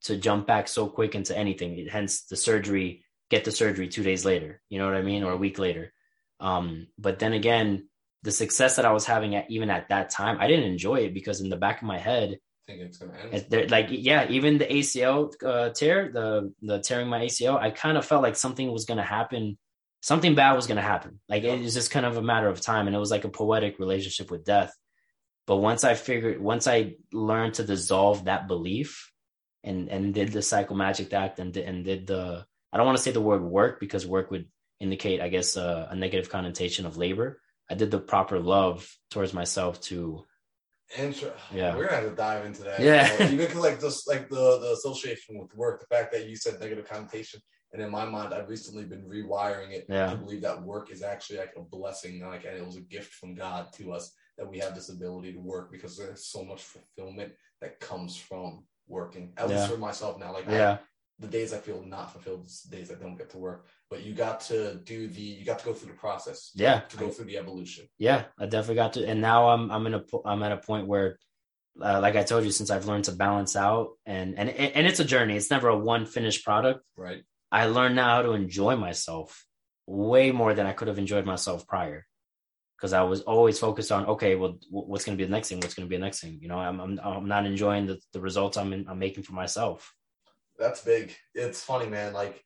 to 0.03 0.17
jump 0.17 0.47
back 0.47 0.67
so 0.69 0.89
quick 0.89 1.15
into 1.15 1.37
anything. 1.37 1.87
Hence 1.91 2.25
the 2.25 2.37
surgery, 2.37 3.05
get 3.31 3.44
the 3.44 3.52
surgery 3.52 3.89
two 3.89 4.02
days 4.02 4.24
later. 4.24 4.61
You 4.69 4.78
know 4.78 4.86
what 4.86 4.97
I 4.97 5.02
mean, 5.02 5.23
or 5.23 5.32
a 5.32 5.36
week 5.36 5.59
later. 5.59 5.93
Um, 6.40 6.89
but 6.98 7.19
then 7.19 7.32
again, 7.32 7.89
the 8.23 8.32
success 8.32 8.77
that 8.77 8.85
I 8.85 8.93
was 8.93 9.07
having 9.07 9.35
at 9.35 9.51
even 9.51 9.70
at 9.70 9.89
that 9.89 10.11
time, 10.11 10.39
I 10.40 10.48
didn't 10.48 10.70
enjoy 10.70 10.97
it 10.97 11.15
because 11.15 11.40
in 11.40 11.48
the 11.48 11.57
back 11.57 11.81
of 11.81 11.86
my 11.86 11.98
head, 11.98 12.39
I 12.69 12.73
think 12.73 12.82
it's 12.82 12.98
gonna 12.98 13.15
end. 13.32 13.70
like 13.70 13.86
yeah, 13.90 14.28
even 14.28 14.59
the 14.59 14.66
ACL 14.66 15.32
uh, 15.44 15.70
tear, 15.70 16.11
the 16.12 16.52
the 16.61 16.81
tearing 16.81 17.09
my 17.09 17.20
ACL, 17.20 17.59
I 17.59 17.70
kind 17.70 17.97
of 17.97 18.05
felt 18.05 18.23
like 18.23 18.36
something 18.36 18.70
was 18.70 18.85
gonna 18.85 19.05
happen, 19.05 19.57
something 20.02 20.35
bad 20.35 20.55
was 20.55 20.66
gonna 20.66 20.82
happen. 20.82 21.20
Like 21.28 21.44
it 21.44 21.61
was 21.61 21.74
just 21.74 21.90
kind 21.90 22.05
of 22.05 22.16
a 22.16 22.23
matter 22.23 22.48
of 22.48 22.61
time, 22.61 22.86
and 22.86 22.97
it 22.97 22.98
was 22.98 23.11
like 23.11 23.24
a 23.24 23.31
poetic 23.31 23.78
relationship 23.78 24.31
with 24.31 24.44
death. 24.44 24.73
But 25.47 25.57
once 25.57 25.85
I 25.85 25.94
figured, 25.94 26.40
once 26.40 26.66
I 26.66 26.97
learned 27.12 27.55
to 27.55 27.65
dissolve 27.65 28.24
that 28.27 28.48
belief, 28.48 29.11
and 29.65 29.89
and 29.89 30.12
did 30.12 30.32
the 30.32 30.40
psychomagic 30.40 31.12
act 31.12 31.39
and 31.39 31.52
did, 31.52 31.65
and 31.65 31.85
did 31.85 32.07
the 32.07 32.44
I 32.73 32.77
don't 32.77 32.87
want 32.87 32.99
to 32.99 33.03
say 33.03 33.11
the 33.11 33.21
word 33.21 33.43
work 33.43 33.81
because 33.81 34.07
work 34.07 34.31
would 34.31 34.47
indicate, 34.79 35.21
I 35.21 35.29
guess, 35.29 35.57
uh, 35.57 35.89
a 35.91 35.97
negative 35.97 36.31
connotation 36.31 36.87
of 36.87 36.97
labor. 36.97 37.41
I 37.71 37.75
did 37.75 37.91
the 37.91 37.99
proper 38.01 38.39
love 38.41 38.89
towards 39.11 39.33
myself 39.35 39.81
to 39.83 40.25
Intro. 40.99 41.33
Yeah. 41.55 41.77
we're 41.77 41.85
gonna 41.85 42.01
have 42.01 42.11
to 42.11 42.17
dive 42.17 42.45
into 42.45 42.63
that. 42.65 42.81
Yeah. 42.81 43.13
You 43.13 43.19
know, 43.37 43.43
even 43.45 43.59
like 43.61 43.81
just 43.81 44.09
like 44.09 44.29
the 44.29 44.59
the 44.59 44.73
association 44.73 45.39
with 45.39 45.55
work, 45.55 45.81
the 45.81 45.87
fact 45.95 46.13
that 46.13 46.29
you 46.29 46.35
said 46.37 46.59
negative 46.59 46.89
connotation, 46.89 47.41
and 47.73 47.81
in 47.81 47.91
my 47.91 48.05
mind, 48.05 48.35
I've 48.35 48.49
recently 48.49 48.85
been 48.85 49.05
rewiring 49.09 49.71
it 49.71 49.87
Yeah. 49.89 50.11
to 50.11 50.17
believe 50.17 50.41
that 50.43 50.61
work 50.63 50.91
is 50.91 51.03
actually 51.03 51.39
like 51.39 51.53
a 51.57 51.63
blessing, 51.63 52.21
like 52.27 52.45
and 52.45 52.57
it 52.57 52.67
was 52.67 52.77
a 52.77 52.81
gift 52.81 53.13
from 53.15 53.37
God 53.37 53.73
to 53.75 53.93
us 53.93 54.13
that 54.37 54.51
we 54.51 54.59
have 54.59 54.75
this 54.75 54.89
ability 54.89 55.33
to 55.35 55.39
work 55.39 55.71
because 55.71 55.97
there's 55.97 56.27
so 56.27 56.43
much 56.45 56.63
fulfillment 56.65 57.35
that 57.61 57.79
comes 57.79 58.17
from 58.17 58.65
working. 58.89 59.33
At 59.37 59.49
Yeah. 59.49 59.61
least 59.61 59.71
for 59.73 59.79
myself 59.79 60.19
now, 60.19 60.33
like 60.33 60.47
yeah, 60.49 60.79
the 61.21 61.27
days 61.29 61.53
I 61.53 61.59
feel 61.59 61.83
not 61.85 62.13
fulfilled, 62.13 62.47
is 62.47 62.63
the 62.63 62.77
days 62.77 62.91
I 62.91 62.95
don't 62.95 63.17
get 63.17 63.31
to 63.31 63.39
work. 63.39 63.67
But 63.91 64.05
you 64.05 64.15
got 64.15 64.41
to 64.43 64.77
do 64.77 65.07
the, 65.07 65.21
you 65.21 65.45
got 65.45 65.59
to 65.59 65.65
go 65.65 65.75
through 65.75 65.93
the 65.93 65.99
process. 65.99 66.51
Yeah. 66.55 66.81
to 66.81 66.97
go 66.97 67.11
through 67.11 67.27
the 67.27 67.37
evolution. 67.37 67.87
yeah. 67.99 68.25
I 68.39 68.47
definitely 68.47 68.77
got 68.77 68.95
to, 68.95 69.07
and 69.07 69.21
now 69.21 69.51
I'm 69.51 69.71
I'm 69.71 69.87
in 69.87 69.95
a 69.95 70.03
I'm 70.25 70.43
at 70.43 70.53
a 70.53 70.57
point 70.57 70.87
where, 70.87 71.19
uh, 71.81 72.01
like 72.01 72.17
I 72.17 72.23
told 72.23 72.45
you, 72.45 72.51
since 72.51 72.71
I've 72.71 72.87
learned 72.87 73.05
to 73.05 73.13
balance 73.13 73.55
out, 73.55 73.91
and 74.07 74.39
and 74.39 74.49
and 74.51 74.87
it's 74.87 75.01
a 75.01 75.05
journey. 75.05 75.37
It's 75.37 75.51
never 75.51 75.69
a 75.69 75.79
one 75.79 76.07
finished 76.07 76.45
product. 76.45 76.81
Right. 76.97 77.23
I 77.53 77.67
learned 77.67 77.97
now 77.97 78.17
how 78.17 78.23
to 78.23 78.33
enjoy 78.33 78.77
myself 78.77 79.45
way 79.87 80.31
more 80.31 80.55
than 80.55 80.67
I 80.67 80.73
could 80.73 80.89
have 80.89 80.99
enjoyed 80.99 81.27
myself 81.27 81.67
prior. 81.67 82.07
Because 82.77 82.93
I 82.95 83.03
was 83.03 83.21
always 83.23 83.59
focused 83.59 83.93
on, 83.93 84.07
okay, 84.07 84.37
well, 84.37 84.59
what's 84.71 85.05
going 85.05 85.19
to 85.19 85.23
be 85.23 85.27
the 85.27 85.33
next 85.37 85.51
thing? 85.51 85.59
What's 85.61 85.75
going 85.75 85.87
to 85.87 85.91
be 85.91 85.97
the 85.97 86.05
next 86.05 86.21
thing? 86.21 86.39
You 86.41 86.49
know, 86.49 86.59
I'm 86.59 86.81
I'm, 86.81 86.99
I'm 87.03 87.29
not 87.29 87.45
enjoying 87.45 87.87
the, 87.87 87.99
the 88.15 88.21
results 88.21 88.57
I'm 88.57 88.73
in, 88.73 88.87
I'm 88.89 88.99
making 88.99 89.25
for 89.25 89.35
myself. 89.35 89.93
That's 90.61 90.82
big. 90.82 91.16
It's 91.35 91.65
funny, 91.65 91.89
man. 91.89 92.12
Like 92.12 92.45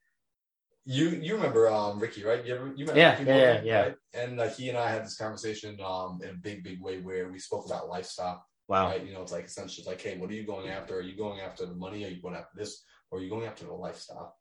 you, 0.86 1.08
you 1.10 1.34
remember 1.34 1.68
um 1.68 1.98
Ricky, 1.98 2.24
right? 2.24 2.44
You 2.46 2.54
ever 2.54 2.72
you 2.76 2.86
met 2.86 2.96
Yeah, 2.96 3.12
Ricky 3.12 3.24
yeah, 3.24 3.36
Morgan, 3.36 3.66
yeah. 3.66 3.80
Right? 3.80 3.94
And 4.14 4.40
uh, 4.40 4.48
he 4.48 4.68
and 4.68 4.78
I 4.78 4.90
had 4.90 5.04
this 5.04 5.18
conversation 5.18 5.78
um 5.84 6.20
in 6.22 6.30
a 6.30 6.34
big, 6.34 6.62
big 6.64 6.80
way 6.80 7.00
where 7.00 7.28
we 7.30 7.38
spoke 7.38 7.66
about 7.66 7.88
lifestyle. 7.88 8.46
Wow. 8.68 8.88
Right? 8.88 9.04
You 9.04 9.12
know, 9.12 9.22
it's 9.22 9.32
like 9.32 9.44
essentially 9.44 9.80
it's 9.80 9.88
like, 9.88 10.00
hey, 10.00 10.16
what 10.16 10.30
are 10.30 10.34
you 10.34 10.46
going 10.46 10.70
after? 10.70 10.96
Are 10.96 11.02
you 11.02 11.16
going 11.16 11.40
after 11.40 11.66
the 11.66 11.74
money? 11.74 12.04
Are 12.04 12.08
you 12.08 12.22
going 12.22 12.36
after 12.36 12.56
this? 12.56 12.82
Or 13.10 13.18
are 13.18 13.22
you 13.22 13.28
going 13.28 13.46
after 13.46 13.66
the 13.66 13.74
lifestyle? 13.74 14.36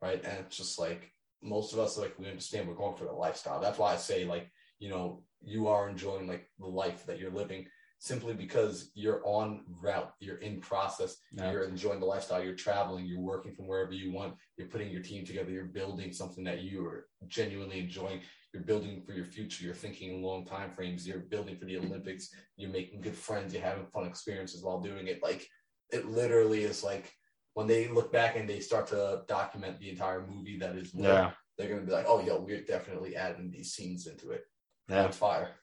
Right? 0.00 0.24
And 0.24 0.38
it's 0.40 0.56
just 0.56 0.78
like 0.78 1.12
most 1.42 1.72
of 1.72 1.78
us 1.78 1.98
like 1.98 2.14
we 2.18 2.28
understand 2.28 2.68
we're 2.68 2.74
going 2.74 2.96
for 2.96 3.04
the 3.04 3.12
lifestyle. 3.12 3.60
That's 3.60 3.78
why 3.78 3.92
I 3.92 3.96
say 3.96 4.24
like 4.24 4.50
you 4.78 4.88
know 4.88 5.24
you 5.42 5.68
are 5.68 5.88
enjoying 5.88 6.26
like 6.26 6.48
the 6.58 6.66
life 6.66 7.06
that 7.06 7.18
you're 7.18 7.30
living 7.30 7.66
simply 7.98 8.34
because 8.34 8.90
you're 8.94 9.22
on 9.26 9.64
route, 9.80 10.12
you're 10.20 10.36
in 10.38 10.60
process, 10.60 11.16
Yeah. 11.32 11.50
you're 11.50 11.64
enjoying 11.64 12.00
the 12.00 12.06
lifestyle, 12.06 12.42
you're 12.44 12.54
traveling, 12.54 13.06
you're 13.06 13.20
working 13.20 13.54
from 13.54 13.66
wherever 13.66 13.92
you 13.92 14.12
want, 14.12 14.36
you're 14.56 14.68
putting 14.68 14.90
your 14.90 15.02
team 15.02 15.24
together, 15.24 15.50
you're 15.50 15.64
building 15.64 16.12
something 16.12 16.44
that 16.44 16.60
you 16.62 16.84
are 16.86 17.08
genuinely 17.26 17.78
enjoying, 17.80 18.20
you're 18.52 18.62
building 18.64 19.02
for 19.02 19.12
your 19.12 19.24
future, 19.24 19.64
you're 19.64 19.74
thinking 19.74 20.14
in 20.14 20.22
long 20.22 20.44
time 20.44 20.70
frames, 20.72 21.06
you're 21.06 21.20
building 21.20 21.56
for 21.56 21.64
the 21.64 21.78
Olympics, 21.78 22.28
you're 22.56 22.70
making 22.70 23.00
good 23.00 23.16
friends, 23.16 23.52
you're 23.54 23.62
having 23.62 23.86
fun 23.86 24.06
experiences 24.06 24.62
while 24.62 24.80
doing 24.80 25.06
it. 25.08 25.22
Like 25.22 25.46
it 25.90 26.06
literally 26.06 26.64
is 26.64 26.84
like 26.84 27.12
when 27.54 27.66
they 27.66 27.88
look 27.88 28.12
back 28.12 28.36
and 28.36 28.48
they 28.48 28.60
start 28.60 28.86
to 28.88 29.22
document 29.26 29.78
the 29.78 29.88
entire 29.90 30.26
movie 30.26 30.58
that 30.58 30.76
is 30.76 30.92
Yeah. 30.94 31.32
they're 31.56 31.70
gonna 31.70 31.80
be 31.86 31.92
like, 31.92 32.06
Oh 32.06 32.20
yo, 32.20 32.40
we're 32.40 32.62
definitely 32.62 33.16
adding 33.16 33.50
these 33.50 33.72
scenes 33.72 34.06
into 34.06 34.30
it. 34.32 34.44
Yeah. 34.88 35.02
That's 35.02 35.16
fire. 35.16 35.54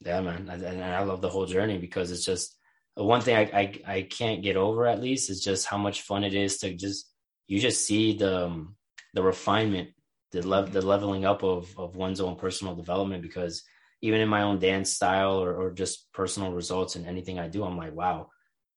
Yeah, 0.00 0.20
man, 0.20 0.48
and 0.50 0.62
and 0.62 0.84
I 0.84 1.02
love 1.02 1.20
the 1.20 1.30
whole 1.30 1.46
journey 1.46 1.78
because 1.78 2.10
it's 2.10 2.24
just 2.24 2.56
one 2.94 3.20
thing 3.20 3.36
I, 3.36 3.60
I 3.60 3.94
I 3.96 4.02
can't 4.02 4.42
get 4.42 4.56
over. 4.56 4.86
At 4.86 5.00
least 5.00 5.30
is 5.30 5.42
just 5.42 5.66
how 5.66 5.78
much 5.78 6.02
fun 6.02 6.24
it 6.24 6.34
is 6.34 6.58
to 6.58 6.74
just 6.74 7.10
you 7.46 7.58
just 7.58 7.86
see 7.86 8.16
the 8.16 8.46
um, 8.46 8.76
the 9.14 9.22
refinement, 9.22 9.90
the 10.32 10.46
level 10.46 10.72
the 10.72 10.82
leveling 10.82 11.24
up 11.24 11.42
of 11.42 11.74
of 11.78 11.96
one's 11.96 12.20
own 12.20 12.36
personal 12.36 12.74
development. 12.74 13.22
Because 13.22 13.62
even 14.02 14.20
in 14.20 14.28
my 14.28 14.42
own 14.42 14.58
dance 14.58 14.92
style 14.92 15.42
or 15.42 15.54
or 15.54 15.70
just 15.72 16.12
personal 16.12 16.52
results 16.52 16.96
and 16.96 17.06
anything 17.06 17.38
I 17.38 17.48
do, 17.48 17.64
I'm 17.64 17.78
like, 17.78 17.94
wow, 17.94 18.28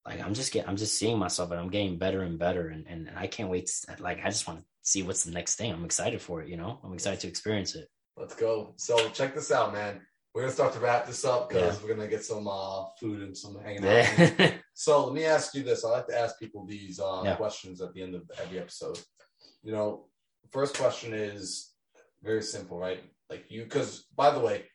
like 0.06 0.22
I'm 0.22 0.34
just 0.34 0.53
get 0.53 0.68
I'm 0.68 0.77
just 0.77 0.98
seeing 0.98 1.19
myself 1.19 1.52
and 1.52 1.60
I'm 1.60 1.69
getting 1.69 1.98
better 1.98 2.22
and 2.22 2.39
better, 2.39 2.69
and 2.69 2.88
and 2.88 3.11
I 3.15 3.27
can't 3.27 3.49
wait. 3.49 3.68
To, 3.68 4.02
like 4.02 4.19
I 4.23 4.30
just 4.30 4.48
want 4.48 4.60
to 4.60 4.65
see 4.81 5.03
what's 5.03 5.26
the 5.26 5.31
next 5.31 5.56
thing. 5.56 5.72
I'm 5.72 5.85
excited 5.85 6.22
for 6.22 6.41
it. 6.41 6.49
You 6.49 6.57
know, 6.57 6.80
I'm 6.84 6.94
excited 6.94 7.19
to 7.22 7.27
experience 7.27 7.76
it. 7.76 7.89
Let's 8.15 8.35
go. 8.35 8.73
So 8.77 9.10
check 9.10 9.35
this 9.35 9.52
out, 9.52 9.73
man. 9.73 10.02
We're 10.38 10.44
gonna 10.44 10.54
start 10.54 10.74
to 10.74 10.80
wrap 10.80 11.08
this 11.08 11.26
up 11.26 11.50
because 11.50 11.80
Yeah. 11.82 11.82
we're 11.88 11.96
gonna 11.96 12.08
get 12.08 12.24
some 12.24 12.48
uh, 12.48 12.86
food 13.00 13.24
and 13.24 13.36
some 13.36 13.58
hanging 13.60 13.84
out. 13.84 13.92
Yeah. 13.92 14.52
So 14.76 15.06
let 15.06 15.16
me 15.16 15.26
ask 15.26 15.56
you 15.56 15.64
this. 15.64 15.84
I 15.84 15.90
like 15.90 16.06
to 16.10 16.20
ask 16.20 16.38
people 16.38 16.64
these 16.64 17.00
uh, 17.00 17.24
Yeah. 17.26 17.36
questions 17.38 17.82
at 17.82 17.92
the 17.96 18.04
end 18.04 18.14
of 18.14 18.22
every 18.40 18.60
episode. 18.60 19.00
You 19.64 19.72
know, 19.72 20.06
first 20.52 20.78
question 20.78 21.16
is 21.16 21.74
very 22.22 22.44
simple, 22.44 22.78
right? 22.78 23.02
Like 23.32 23.46
you, 23.50 23.64
because 23.64 24.04
by 24.16 24.30
the 24.30 24.40
way, 24.40 24.66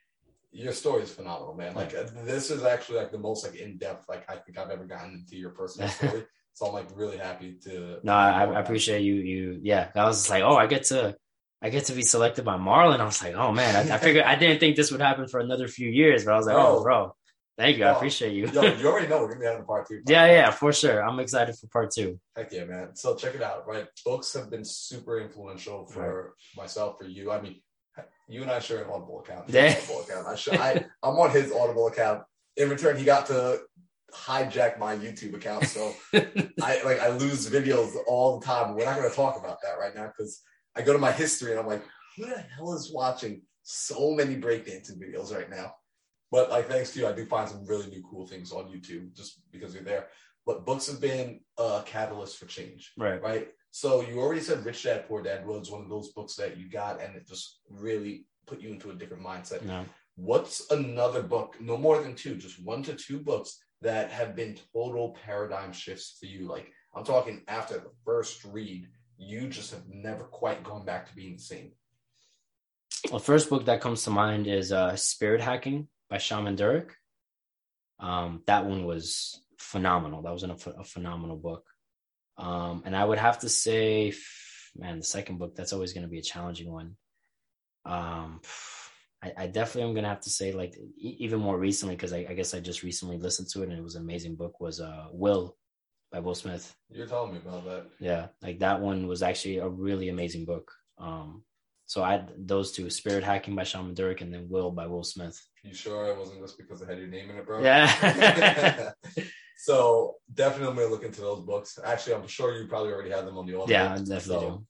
your 0.50 0.72
story 0.72 1.04
is 1.04 1.12
phenomenal, 1.14 1.54
man. 1.54 1.76
Like 1.76 1.94
uh, 1.94 2.06
this 2.24 2.50
is 2.50 2.64
actually 2.64 2.98
like 2.98 3.12
the 3.12 3.18
most 3.18 3.44
like 3.46 3.54
in 3.54 3.78
depth 3.78 4.08
like 4.08 4.28
I 4.28 4.38
think 4.38 4.58
I've 4.58 4.70
ever 4.70 4.84
gotten 4.84 5.14
into 5.14 5.36
your 5.36 5.50
personal 5.50 5.88
story. 5.98 6.24
so 6.54 6.66
I'm 6.66 6.72
like 6.72 6.88
really 6.96 7.18
happy 7.18 7.56
to. 7.66 8.00
No, 8.02 8.12
I, 8.12 8.46
I 8.46 8.58
appreciate 8.58 9.02
you. 9.02 9.14
You, 9.14 9.60
yeah. 9.62 9.92
I 9.94 10.06
was 10.06 10.16
just 10.18 10.30
like, 10.30 10.42
oh, 10.42 10.56
I 10.56 10.66
get 10.66 10.82
to, 10.86 11.14
I 11.62 11.70
get 11.70 11.84
to 11.86 11.92
be 11.92 12.02
selected 12.02 12.44
by 12.44 12.56
Marlon. 12.56 12.98
I 12.98 13.04
was 13.04 13.22
like, 13.22 13.34
oh 13.34 13.52
man, 13.52 13.76
I, 13.76 13.94
I 13.94 13.98
figured 13.98 14.24
I 14.24 14.34
didn't 14.34 14.58
think 14.58 14.76
this 14.76 14.90
would 14.90 15.00
happen 15.00 15.28
for 15.28 15.38
another 15.38 15.68
few 15.68 15.88
years, 15.88 16.24
but 16.24 16.34
I 16.34 16.36
was 16.36 16.46
like, 16.46 16.56
No. 16.56 16.78
oh, 16.78 16.82
bro, 16.82 17.14
thank 17.56 17.78
you. 17.78 17.84
I 17.84 17.90
oh. 17.90 17.96
appreciate 17.96 18.32
you. 18.32 18.48
Yo, 18.48 18.62
you 18.62 18.86
already 18.88 19.06
know 19.06 19.20
we're 19.20 19.28
gonna 19.28 19.40
be 19.40 19.46
having 19.46 19.62
a 19.62 19.64
part 19.64 19.86
two. 19.88 20.02
yeah, 20.08 20.26
yeah, 20.26 20.50
for 20.50 20.72
sure. 20.72 21.02
I'm 21.02 21.20
excited 21.20 21.56
for 21.56 21.68
part 21.68 21.92
two. 21.92 22.18
Heck 22.36 22.52
yeah, 22.52 22.64
man. 22.64 22.96
So 22.96 23.14
check 23.14 23.36
it 23.36 23.42
out, 23.42 23.66
right? 23.68 23.86
Books 24.04 24.32
have 24.34 24.50
been 24.50 24.64
super 24.64 25.20
influential 25.20 25.86
for 25.86 26.34
myself, 26.56 26.98
for 26.98 27.04
you. 27.06 27.30
I 27.30 27.40
mean, 27.40 27.60
you 28.28 28.42
and 28.42 28.50
I 28.50 28.58
share 28.58 28.82
an 28.82 28.90
Audible 28.90 29.20
account. 29.20 29.48
Yeah. 29.48 29.76
Audible 29.78 30.02
account. 30.02 30.60
I, 30.60 30.84
I'm 31.02 31.16
on 31.16 31.30
his 31.30 31.52
Audible 31.52 31.86
account. 31.86 32.24
In 32.56 32.70
return, 32.70 32.96
he 32.96 33.04
got 33.04 33.26
to 33.26 33.60
hijack 34.12 34.78
my 34.78 34.96
YouTube 34.96 35.34
account. 35.34 35.64
So 35.66 35.94
I 36.14 36.82
like 36.82 37.00
I 37.00 37.08
lose 37.10 37.48
videos 37.48 37.94
all 38.06 38.38
the 38.38 38.46
time. 38.46 38.74
We're 38.74 38.84
not 38.84 38.96
going 38.96 39.08
to 39.08 39.14
talk 39.14 39.38
about 39.38 39.58
that 39.62 39.78
right 39.78 39.94
now 39.94 40.06
because 40.06 40.42
I 40.76 40.82
go 40.82 40.92
to 40.92 40.98
my 40.98 41.12
history 41.12 41.50
and 41.50 41.60
I'm 41.60 41.66
like, 41.66 41.84
who 42.16 42.26
the 42.26 42.38
hell 42.56 42.74
is 42.74 42.92
watching 42.92 43.42
so 43.62 44.12
many 44.12 44.36
breakdancing 44.36 44.98
videos 44.98 45.34
right 45.34 45.50
now? 45.50 45.74
But 46.30 46.50
like, 46.50 46.68
thanks 46.68 46.92
to 46.92 47.00
you, 47.00 47.06
I 47.06 47.12
do 47.12 47.26
find 47.26 47.48
some 47.48 47.66
really 47.66 47.88
new 47.88 48.02
cool 48.10 48.26
things 48.26 48.52
on 48.52 48.64
YouTube 48.64 49.14
just 49.14 49.42
because 49.50 49.74
you're 49.74 49.84
there. 49.84 50.08
But 50.46 50.64
books 50.64 50.86
have 50.88 51.00
been 51.00 51.40
a 51.58 51.82
catalyst 51.84 52.38
for 52.38 52.46
change, 52.46 52.92
right. 52.96 53.22
right? 53.22 53.48
So 53.70 54.00
you 54.02 54.18
already 54.18 54.40
said 54.40 54.64
Rich 54.64 54.82
Dad 54.82 55.06
Poor 55.08 55.22
Dad 55.22 55.46
was 55.46 55.70
one 55.70 55.82
of 55.82 55.88
those 55.88 56.12
books 56.12 56.34
that 56.36 56.56
you 56.56 56.68
got 56.68 57.00
and 57.02 57.14
it 57.14 57.26
just 57.28 57.60
really 57.70 58.26
put 58.46 58.60
you 58.60 58.70
into 58.70 58.90
a 58.90 58.94
different 58.94 59.22
mindset. 59.22 59.62
No. 59.62 59.84
What's 60.16 60.70
another 60.70 61.22
book, 61.22 61.56
no 61.60 61.76
more 61.76 62.02
than 62.02 62.14
two, 62.14 62.34
just 62.36 62.62
one 62.62 62.82
to 62.84 62.94
two 62.94 63.18
books 63.18 63.58
that 63.80 64.10
have 64.10 64.36
been 64.36 64.58
total 64.74 65.16
paradigm 65.24 65.72
shifts 65.72 66.16
for 66.18 66.26
you? 66.26 66.46
Like 66.46 66.70
I'm 66.94 67.04
talking 67.04 67.42
after 67.48 67.74
the 67.74 67.92
first 68.04 68.44
read, 68.44 68.88
you 69.18 69.48
just 69.48 69.70
have 69.70 69.88
never 69.88 70.24
quite 70.24 70.64
gone 70.64 70.84
back 70.84 71.08
to 71.08 71.14
being 71.14 71.36
the 71.36 71.42
same. 71.42 71.72
The 73.10 73.18
first 73.18 73.50
book 73.50 73.66
that 73.66 73.80
comes 73.80 74.04
to 74.04 74.10
mind 74.10 74.46
is 74.46 74.72
uh, 74.72 74.96
Spirit 74.96 75.40
Hacking 75.40 75.88
by 76.08 76.18
Shaman 76.18 76.56
Durek. 76.56 76.90
Um, 77.98 78.42
that 78.46 78.66
one 78.66 78.84
was 78.84 79.44
phenomenal. 79.58 80.22
That 80.22 80.32
was 80.32 80.42
a, 80.42 80.54
ph- 80.54 80.76
a 80.78 80.84
phenomenal 80.84 81.36
book. 81.36 81.64
Um, 82.36 82.82
and 82.84 82.96
I 82.96 83.04
would 83.04 83.18
have 83.18 83.40
to 83.40 83.48
say, 83.48 84.12
man, 84.76 84.98
the 84.98 85.04
second 85.04 85.38
book 85.38 85.54
that's 85.54 85.72
always 85.72 85.92
going 85.92 86.04
to 86.04 86.10
be 86.10 86.18
a 86.18 86.22
challenging 86.22 86.70
one. 86.70 86.96
Um, 87.84 88.40
I, 89.22 89.32
I 89.36 89.46
definitely 89.46 89.88
am 89.88 89.94
going 89.94 90.04
to 90.04 90.10
have 90.10 90.22
to 90.22 90.30
say, 90.30 90.52
like, 90.52 90.76
e- 90.96 91.16
even 91.20 91.40
more 91.40 91.58
recently, 91.58 91.94
because 91.94 92.12
I, 92.12 92.26
I 92.28 92.34
guess 92.34 92.54
I 92.54 92.60
just 92.60 92.82
recently 92.82 93.18
listened 93.18 93.48
to 93.50 93.62
it 93.62 93.68
and 93.68 93.78
it 93.78 93.82
was 93.82 93.94
an 93.94 94.02
amazing 94.02 94.36
book. 94.36 94.60
Was 94.60 94.80
uh, 94.80 95.08
Will 95.12 95.56
by 96.12 96.20
Will 96.20 96.34
Smith. 96.34 96.74
You're 96.90 97.06
telling 97.06 97.32
me 97.32 97.38
about 97.44 97.64
that. 97.64 97.86
Yeah, 97.98 98.28
like 98.42 98.58
that 98.60 98.80
one 98.80 99.06
was 99.06 99.22
actually 99.22 99.58
a 99.58 99.68
really 99.68 100.10
amazing 100.10 100.44
book. 100.44 100.70
Um, 100.98 101.42
so 101.86 102.02
I 102.02 102.24
those 102.36 102.72
two, 102.72 102.88
Spirit 102.90 103.24
Hacking 103.24 103.56
by 103.56 103.64
Shaman 103.64 103.94
Durek 103.94 104.20
and 104.20 104.32
then 104.32 104.46
Will 104.48 104.70
by 104.70 104.86
Will 104.86 105.02
Smith. 105.04 105.40
You 105.64 105.74
sure 105.74 106.06
it 106.06 106.18
wasn't 106.18 106.40
just 106.40 106.58
because 106.58 106.82
it 106.82 106.88
had 106.88 106.98
your 106.98 107.08
name 107.08 107.30
in 107.30 107.36
it, 107.36 107.46
bro? 107.46 107.62
Yeah. 107.62 108.92
so 109.58 110.16
definitely 110.32 110.86
look 110.86 111.04
into 111.04 111.20
those 111.20 111.40
books. 111.40 111.78
Actually, 111.82 112.14
I'm 112.16 112.26
sure 112.26 112.56
you 112.60 112.66
probably 112.68 112.92
already 112.92 113.10
have 113.10 113.24
them 113.24 113.38
on 113.38 113.46
the 113.46 113.58
audio. 113.58 113.74
yeah, 113.76 113.92
I 113.94 113.98
definitely 113.98 114.20
So, 114.20 114.40
do. 114.40 114.66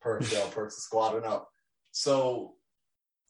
Perks, 0.00 0.32
yeah, 0.32 0.44
perks 0.50 0.76
of 0.76 0.82
squatting 0.82 1.24
up. 1.24 1.48
So 1.90 2.54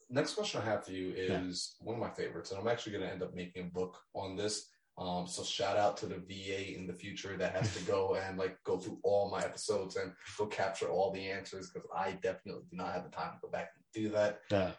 next 0.09 0.33
question 0.35 0.61
I 0.61 0.65
have 0.65 0.85
for 0.85 0.91
you 0.91 1.09
Yeah. 1.17 1.41
is 1.43 1.75
one 1.79 1.95
of 1.95 2.01
my 2.01 2.09
favorites, 2.11 2.51
and 2.51 2.59
I'm 2.59 2.67
actually 2.67 2.93
gonna 2.93 3.07
end 3.11 3.23
up 3.23 3.33
making 3.33 3.67
a 3.67 3.69
book 3.69 3.97
on 4.13 4.35
this. 4.35 4.67
Um, 4.99 5.27
so 5.27 5.43
shout 5.43 5.77
out 5.77 5.95
to 5.97 6.07
the 6.07 6.17
VA 6.19 6.75
in 6.75 6.85
the 6.85 6.93
future 6.93 7.37
that 7.37 7.55
has 7.55 7.73
to 7.75 7.83
go 7.83 8.15
and 8.21 8.37
like 8.37 8.57
go 8.65 8.77
through 8.77 8.99
all 9.03 9.31
my 9.31 9.39
episodes 9.39 9.95
and 9.95 10.11
go 10.37 10.45
capture 10.45 10.89
all 10.89 11.11
the 11.11 11.29
answers 11.31 11.69
because 11.69 11.87
I 11.95 12.11
definitely 12.21 12.63
do 12.69 12.75
not 12.75 12.93
have 12.93 13.05
the 13.05 13.09
time 13.09 13.31
to 13.31 13.39
go 13.41 13.49
back 13.49 13.69
and 13.75 14.03
do 14.03 14.09
that. 14.11 14.41
Yeah. 14.51 14.71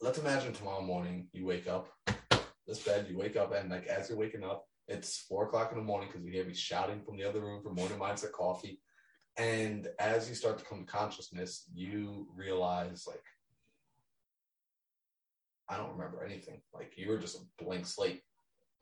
let's 0.00 0.18
imagine 0.18 0.52
tomorrow 0.52 0.82
morning 0.82 1.26
you 1.32 1.44
wake 1.46 1.66
up 1.66 1.88
this 2.66 2.78
bed 2.84 3.06
you 3.10 3.18
wake 3.18 3.36
up 3.36 3.52
and 3.52 3.70
like 3.70 3.86
as 3.86 4.08
you're 4.08 4.18
waking 4.18 4.44
up 4.44 4.66
it's 4.88 5.18
four 5.28 5.46
o'clock 5.46 5.72
in 5.72 5.78
the 5.78 5.84
morning 5.84 6.08
because 6.08 6.24
you 6.24 6.30
hear 6.32 6.44
me 6.44 6.54
shouting 6.54 7.00
from 7.02 7.16
the 7.16 7.24
other 7.24 7.40
room 7.40 7.62
for 7.62 7.72
morning 7.72 7.98
mindset 7.98 8.32
coffee 8.32 8.80
And 9.36 9.88
as 9.98 10.28
you 10.28 10.34
start 10.36 10.58
to 10.58 10.64
come 10.64 10.80
to 10.84 10.92
consciousness, 10.92 11.64
you 11.74 12.28
realize 12.36 13.04
like 13.06 13.24
I 15.68 15.76
don't 15.76 15.92
remember 15.96 16.22
anything. 16.24 16.60
Like 16.72 16.92
you 16.96 17.08
were 17.08 17.18
just 17.18 17.38
a 17.38 17.64
blank 17.64 17.86
slate. 17.86 18.22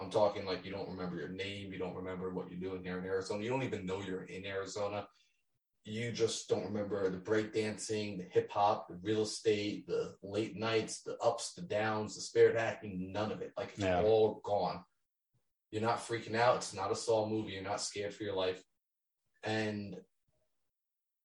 I'm 0.00 0.10
talking 0.10 0.44
like 0.44 0.64
you 0.64 0.72
don't 0.72 0.88
remember 0.88 1.16
your 1.16 1.28
name, 1.28 1.72
you 1.72 1.78
don't 1.78 1.94
remember 1.94 2.32
what 2.34 2.50
you're 2.50 2.58
doing 2.58 2.82
here 2.82 2.98
in 2.98 3.04
Arizona, 3.04 3.42
you 3.42 3.50
don't 3.50 3.62
even 3.62 3.86
know 3.86 4.00
you're 4.00 4.24
in 4.24 4.44
Arizona. 4.44 5.06
You 5.84 6.12
just 6.12 6.48
don't 6.48 6.64
remember 6.64 7.10
the 7.10 7.18
breakdancing, 7.18 8.18
the 8.18 8.26
hip 8.30 8.52
hop, 8.52 8.86
the 8.88 9.00
real 9.02 9.22
estate, 9.22 9.84
the 9.88 10.14
late 10.22 10.56
nights, 10.56 11.02
the 11.02 11.16
ups, 11.18 11.54
the 11.54 11.62
downs, 11.62 12.14
the 12.14 12.20
spirit 12.20 12.56
hacking, 12.56 13.10
none 13.12 13.32
of 13.32 13.42
it. 13.42 13.52
Like 13.56 13.70
it's 13.70 13.80
Yeah. 13.80 14.00
all 14.00 14.40
gone. 14.44 14.84
You're 15.72 15.82
not 15.82 15.98
freaking 15.98 16.36
out. 16.36 16.56
It's 16.56 16.72
not 16.72 16.92
a 16.92 16.94
Saw 16.94 17.26
movie. 17.26 17.52
You're 17.52 17.62
not 17.64 17.80
scared 17.80 18.14
for 18.14 18.22
your 18.22 18.36
life. 18.36 18.62
And 19.42 19.96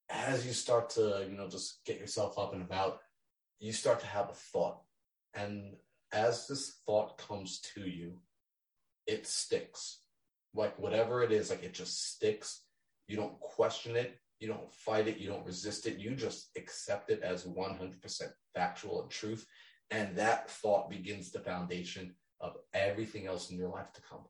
as 0.10 0.46
you 0.46 0.54
start 0.54 0.90
to, 0.92 1.28
you 1.30 1.38
know, 1.38 1.48
just 1.48 1.84
get 1.86 2.00
yourself 2.00 2.40
up 2.40 2.54
and 2.54 2.64
about, 2.64 3.00
you 3.60 3.72
start 3.74 4.00
to 4.00 4.08
have 4.08 4.30
a 4.30 4.34
thought. 4.34 4.82
And 5.36 5.76
as 6.12 6.48
this 6.48 6.80
thought 6.86 7.18
comes 7.20 7.60
to 7.76 7.82
you, 7.88 8.20
it 9.08 9.26
sticks. 9.26 10.02
Like 10.54 10.78
whatever 10.78 11.24
it 11.24 11.32
is, 11.32 11.50
like 11.50 11.64
it 11.64 11.74
just 11.74 12.14
sticks. 12.14 12.64
You 13.08 13.16
don't 13.16 13.40
question 13.40 13.96
it. 13.96 14.18
You 14.40 14.48
don't 14.48 14.72
fight 14.72 15.08
it. 15.08 15.18
You 15.18 15.30
don't 15.30 15.46
resist 15.46 15.88
it. 15.88 15.98
You 15.98 16.16
just 16.16 16.50
accept 16.56 17.10
it 17.10 17.22
as 17.22 17.46
100% 17.46 18.22
factual 18.54 19.02
and 19.02 19.10
truth. 19.10 19.46
And 19.90 20.16
that 20.16 20.50
thought 20.50 20.90
begins 20.90 21.32
the 21.32 21.40
foundation 21.40 22.14
of 22.42 22.58
everything 22.74 23.26
else 23.26 23.50
in 23.50 23.58
your 23.58 23.70
life 23.70 23.92
to 23.94 24.02
come. 24.02 24.26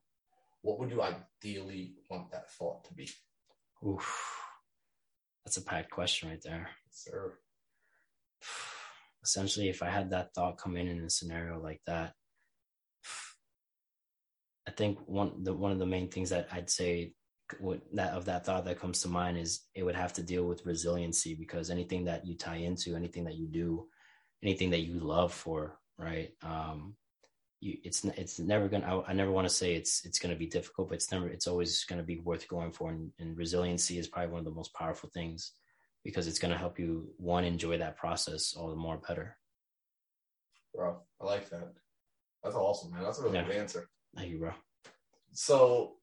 What 0.61 0.79
would 0.79 0.91
you 0.91 1.01
ideally 1.01 1.95
want 2.09 2.31
that 2.31 2.49
thought 2.51 2.85
to 2.85 2.93
be? 2.93 3.09
Oof. 3.85 4.41
That's 5.45 5.57
a 5.57 5.61
packed 5.61 5.91
question 5.91 6.29
right 6.29 6.41
there. 6.43 6.69
Sir. 6.91 7.33
Essentially, 9.23 9.69
if 9.69 9.83
I 9.83 9.89
had 9.89 10.11
that 10.11 10.33
thought 10.33 10.57
come 10.57 10.77
in 10.77 10.87
in 10.87 11.03
a 11.03 11.09
scenario 11.09 11.59
like 11.59 11.81
that, 11.85 12.13
I 14.67 14.71
think 14.71 14.99
one 15.07 15.43
the 15.43 15.53
one 15.53 15.71
of 15.71 15.79
the 15.79 15.85
main 15.85 16.09
things 16.09 16.29
that 16.31 16.49
I'd 16.51 16.69
say 16.69 17.13
would 17.59 17.81
that 17.93 18.13
of 18.13 18.25
that 18.25 18.45
thought 18.45 18.65
that 18.65 18.79
comes 18.79 19.01
to 19.01 19.07
mind 19.07 19.37
is 19.37 19.61
it 19.73 19.83
would 19.83 19.95
have 19.95 20.13
to 20.13 20.23
deal 20.23 20.43
with 20.45 20.65
resiliency 20.65 21.33
because 21.33 21.69
anything 21.69 22.05
that 22.05 22.27
you 22.27 22.35
tie 22.35 22.57
into, 22.57 22.95
anything 22.95 23.23
that 23.23 23.35
you 23.35 23.47
do, 23.47 23.87
anything 24.43 24.71
that 24.71 24.81
you 24.81 24.99
love 24.99 25.33
for, 25.33 25.79
right? 25.97 26.31
Um, 26.43 26.95
you, 27.61 27.77
it's 27.83 28.03
it's 28.03 28.39
never 28.39 28.67
gonna. 28.67 28.85
I, 28.85 29.11
I 29.11 29.13
never 29.13 29.31
want 29.31 29.47
to 29.47 29.53
say 29.53 29.73
it's 29.73 30.05
it's 30.05 30.19
gonna 30.19 30.35
be 30.35 30.47
difficult, 30.47 30.89
but 30.89 30.95
it's 30.95 31.11
never. 31.11 31.29
It's 31.29 31.47
always 31.47 31.85
gonna 31.85 32.03
be 32.03 32.19
worth 32.19 32.47
going 32.47 32.71
for, 32.71 32.91
and, 32.91 33.11
and 33.19 33.37
resiliency 33.37 33.97
is 33.97 34.07
probably 34.07 34.31
one 34.31 34.39
of 34.39 34.45
the 34.45 34.51
most 34.51 34.73
powerful 34.73 35.09
things 35.13 35.53
because 36.03 36.27
it's 36.27 36.39
gonna 36.39 36.57
help 36.57 36.77
you 36.77 37.09
one 37.17 37.45
enjoy 37.45 37.77
that 37.77 37.97
process 37.97 38.53
all 38.55 38.69
the 38.69 38.75
more 38.75 38.97
better. 38.97 39.37
Bro, 40.75 40.97
I 41.21 41.25
like 41.25 41.49
that. 41.49 41.73
That's 42.43 42.55
awesome, 42.55 42.91
man. 42.91 43.03
That's 43.03 43.19
a 43.19 43.23
really 43.23 43.35
Yeah. 43.35 43.43
good 43.45 43.55
answer. 43.55 43.89
Thank 44.15 44.29
you, 44.31 44.39
bro. 44.39 44.51
So, 45.33 45.93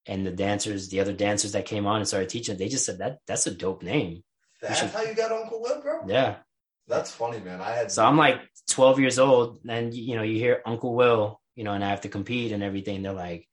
And 0.06 0.26
the 0.26 0.32
dancers, 0.32 0.90
the 0.90 1.00
other 1.00 1.14
dancers 1.14 1.54
that 1.54 1.66
came 1.66 1.88
on 1.88 1.98
and 1.98 2.08
started 2.08 2.30
teaching, 2.30 2.58
they 2.58 2.68
just 2.68 2.86
said 2.86 3.00
that 3.00 3.20
that's 3.26 3.48
a 3.48 3.52
dope 3.52 3.84
name. 3.84 4.24
That's 4.64 4.80
should- 4.80 4.90
how 4.90 5.02
you 5.04 5.14
got 5.14 5.32
Uncle 5.32 5.62
Will, 5.62 5.82
bro? 5.82 6.02
Yeah. 6.08 6.38
That's 6.88 7.12
funny, 7.12 7.40
man. 7.40 7.62
I 7.62 7.72
had 7.72 7.92
So 7.92 8.04
I'm 8.04 8.18
like 8.18 8.42
12 8.70 9.00
years 9.00 9.20
old, 9.20 9.60
and 9.68 9.94
you 9.94 10.16
know, 10.16 10.24
you 10.24 10.38
hear 10.38 10.62
Uncle 10.66 10.94
Will, 10.96 11.40
you 11.56 11.64
know, 11.64 11.72
and 11.74 11.84
I 11.84 11.90
have 11.90 12.02
to 12.02 12.10
compete 12.10 12.52
and 12.52 12.64
everything. 12.64 13.04
They're 13.04 13.14
like, 13.14 13.48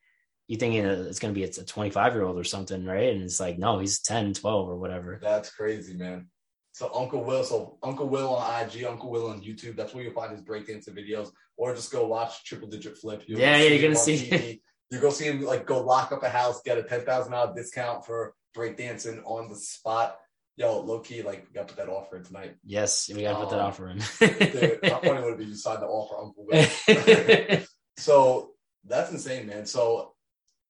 you 0.49 0.57
thinking 0.57 0.85
it's 0.85 1.21
gonna 1.21 1.33
be 1.33 1.45
a 1.45 1.49
25 1.49 2.15
year 2.15 2.25
old 2.25 2.37
or 2.39 2.45
something, 2.45 2.85
right? 2.85 3.13
And 3.15 3.23
it's 3.23 3.39
like, 3.39 3.57
no, 3.59 3.79
he's 3.79 4.01
10, 4.01 4.35
12 4.35 4.69
or 4.69 4.77
whatever. 4.77 5.19
That's 5.23 5.51
crazy, 5.55 5.95
man. 5.95 6.29
So 6.73 6.91
Uncle 6.95 7.23
Will, 7.23 7.45
so 7.45 7.79
Uncle 7.83 8.09
Will 8.09 8.35
on 8.35 8.65
IG, 8.65 8.85
Uncle 8.85 9.11
Will 9.11 9.29
on 9.29 9.41
YouTube. 9.43 9.77
That's 9.77 9.93
where 9.95 10.03
you'll 10.03 10.13
find 10.15 10.33
his 10.33 10.43
breakdancing 10.43 10.97
videos, 10.97 11.31
or 11.57 11.75
just 11.75 11.93
go 11.93 12.07
watch 12.07 12.45
Triple 12.45 12.69
Digit 12.69 12.97
Flip. 12.99 13.23
You'll 13.27 13.39
Yeah, 13.41 13.57
yeah, 13.59 13.69
you're 13.69 13.83
gonna 13.83 13.97
see- 13.97 14.63
You 14.93 14.99
go 14.99 15.11
see 15.11 15.27
him 15.27 15.43
like 15.43 15.67
go 15.67 15.81
lock 15.85 16.11
up 16.11 16.25
a 16.25 16.29
house, 16.29 16.63
get 16.63 16.77
a 16.79 16.83
ten 16.83 17.03
thousand 17.03 17.31
dollar 17.31 17.55
discount 17.55 18.05
for 18.05 18.35
breakdancing 18.57 19.23
on 19.25 19.49
the 19.49 19.55
spot. 19.55 20.17
Yo, 20.61 20.79
low 20.81 20.99
key, 21.01 21.23
like 21.23 21.47
we 21.49 21.55
got 21.55 21.67
to 21.67 21.75
put 21.75 21.87
that 21.87 21.91
offer 21.91 22.19
in 22.19 22.23
tonight. 22.25 22.55
Yes, 22.65 23.11
we 23.15 23.23
gotta 23.23 23.39
put 23.39 23.49
that 23.51 23.61
Um, 23.61 23.67
offer 23.67 23.89
in. 23.89 23.97
Dude, 23.97 24.79
how 24.85 25.01
funny 25.01 25.23
would 25.23 25.33
it 25.33 25.39
be 25.39 25.47
you 25.47 25.55
signed 25.55 25.81
the 25.81 25.87
offer, 25.87 26.17
Uncle 26.23 26.45
Will? 26.47 27.61
so 27.97 28.51
that's 28.87 29.11
insane, 29.11 29.47
man. 29.47 29.65
So, 29.65 30.13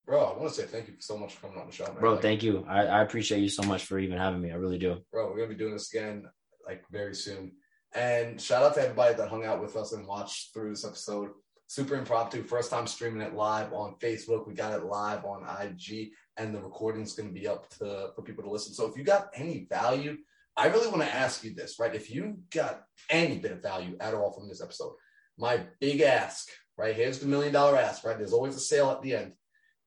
bro, 0.07 0.23
I 0.25 0.39
want 0.39 0.55
to 0.55 0.61
say 0.61 0.67
thank 0.69 0.87
you 0.87 0.95
so 1.01 1.19
much 1.19 1.35
for 1.35 1.49
coming 1.49 1.61
on 1.61 1.67
the 1.67 1.73
show, 1.73 1.87
man. 1.87 1.97
Bro, 1.99 2.13
Like, 2.13 2.23
thank 2.23 2.43
you. 2.45 2.65
I, 2.69 2.87
I 2.87 3.03
appreciate 3.03 3.41
you 3.41 3.49
so 3.49 3.65
much 3.65 3.85
for 3.87 3.99
even 3.99 4.17
having 4.17 4.41
me. 4.41 4.53
I 4.53 4.55
really 4.55 4.79
do. 4.79 4.99
bro, 5.11 5.29
we're 5.29 5.37
gonna 5.39 5.49
be 5.49 5.55
doing 5.57 5.73
this 5.73 5.93
again 5.93 6.25
like 6.65 6.85
very 6.93 7.17
soon. 7.17 7.53
And 7.93 8.41
shout 8.41 8.63
out 8.63 8.75
to 8.75 8.83
everybody 8.83 9.15
that 9.17 9.29
hung 9.29 9.45
out 9.45 9.61
with 9.61 9.75
us 9.75 9.93
and 9.93 10.07
watched 10.07 10.55
through 10.55 10.71
this 10.71 10.85
episode. 10.85 11.31
Super 11.67 11.97
impromptu, 11.97 12.45
first 12.45 12.71
time 12.71 12.87
streaming 12.87 13.23
it 13.23 13.35
live 13.35 13.73
on 13.73 13.97
Facebook. 14.01 14.47
We 14.47 14.55
got 14.55 14.73
it 14.79 14.85
live 14.85 15.25
on 15.25 15.45
IG, 15.67 16.11
and 16.41 16.55
the 16.55 16.61
recording's 16.61 17.13
gonna 17.13 17.31
be 17.31 17.47
up 17.47 17.69
to 17.71 18.11
for 18.17 18.23
people 18.23 18.43
to 18.45 18.51
listen. 18.51 18.73
So 18.73 18.87
if 18.87 18.97
you 18.97 19.05
got 19.05 19.31
any 19.35 19.67
value, 19.69 20.17
I 20.57 20.67
really 20.67 20.89
want 20.89 21.03
to 21.03 21.15
ask 21.15 21.45
you 21.45 21.55
this, 21.55 21.79
right? 21.79 21.95
If 21.95 22.11
you 22.11 22.39
got 22.53 22.83
any 23.09 23.39
bit 23.39 23.53
of 23.53 23.63
value 23.63 23.97
at 24.01 24.15
all 24.15 24.33
from 24.33 24.49
this 24.49 24.63
episode, 24.63 24.93
my 25.39 25.63
big 25.81 26.01
ask, 26.01 26.49
right? 26.77 26.95
Here's 26.95 27.19
the 27.19 27.27
million 27.27 27.53
dollar 27.53 27.79
ask, 27.79 28.05
right? 28.05 28.19
There's 28.19 28.33
always 28.33 28.57
a 28.57 28.61
sale 28.61 28.91
at 28.91 29.01
the 29.03 29.15
end. 29.15 29.35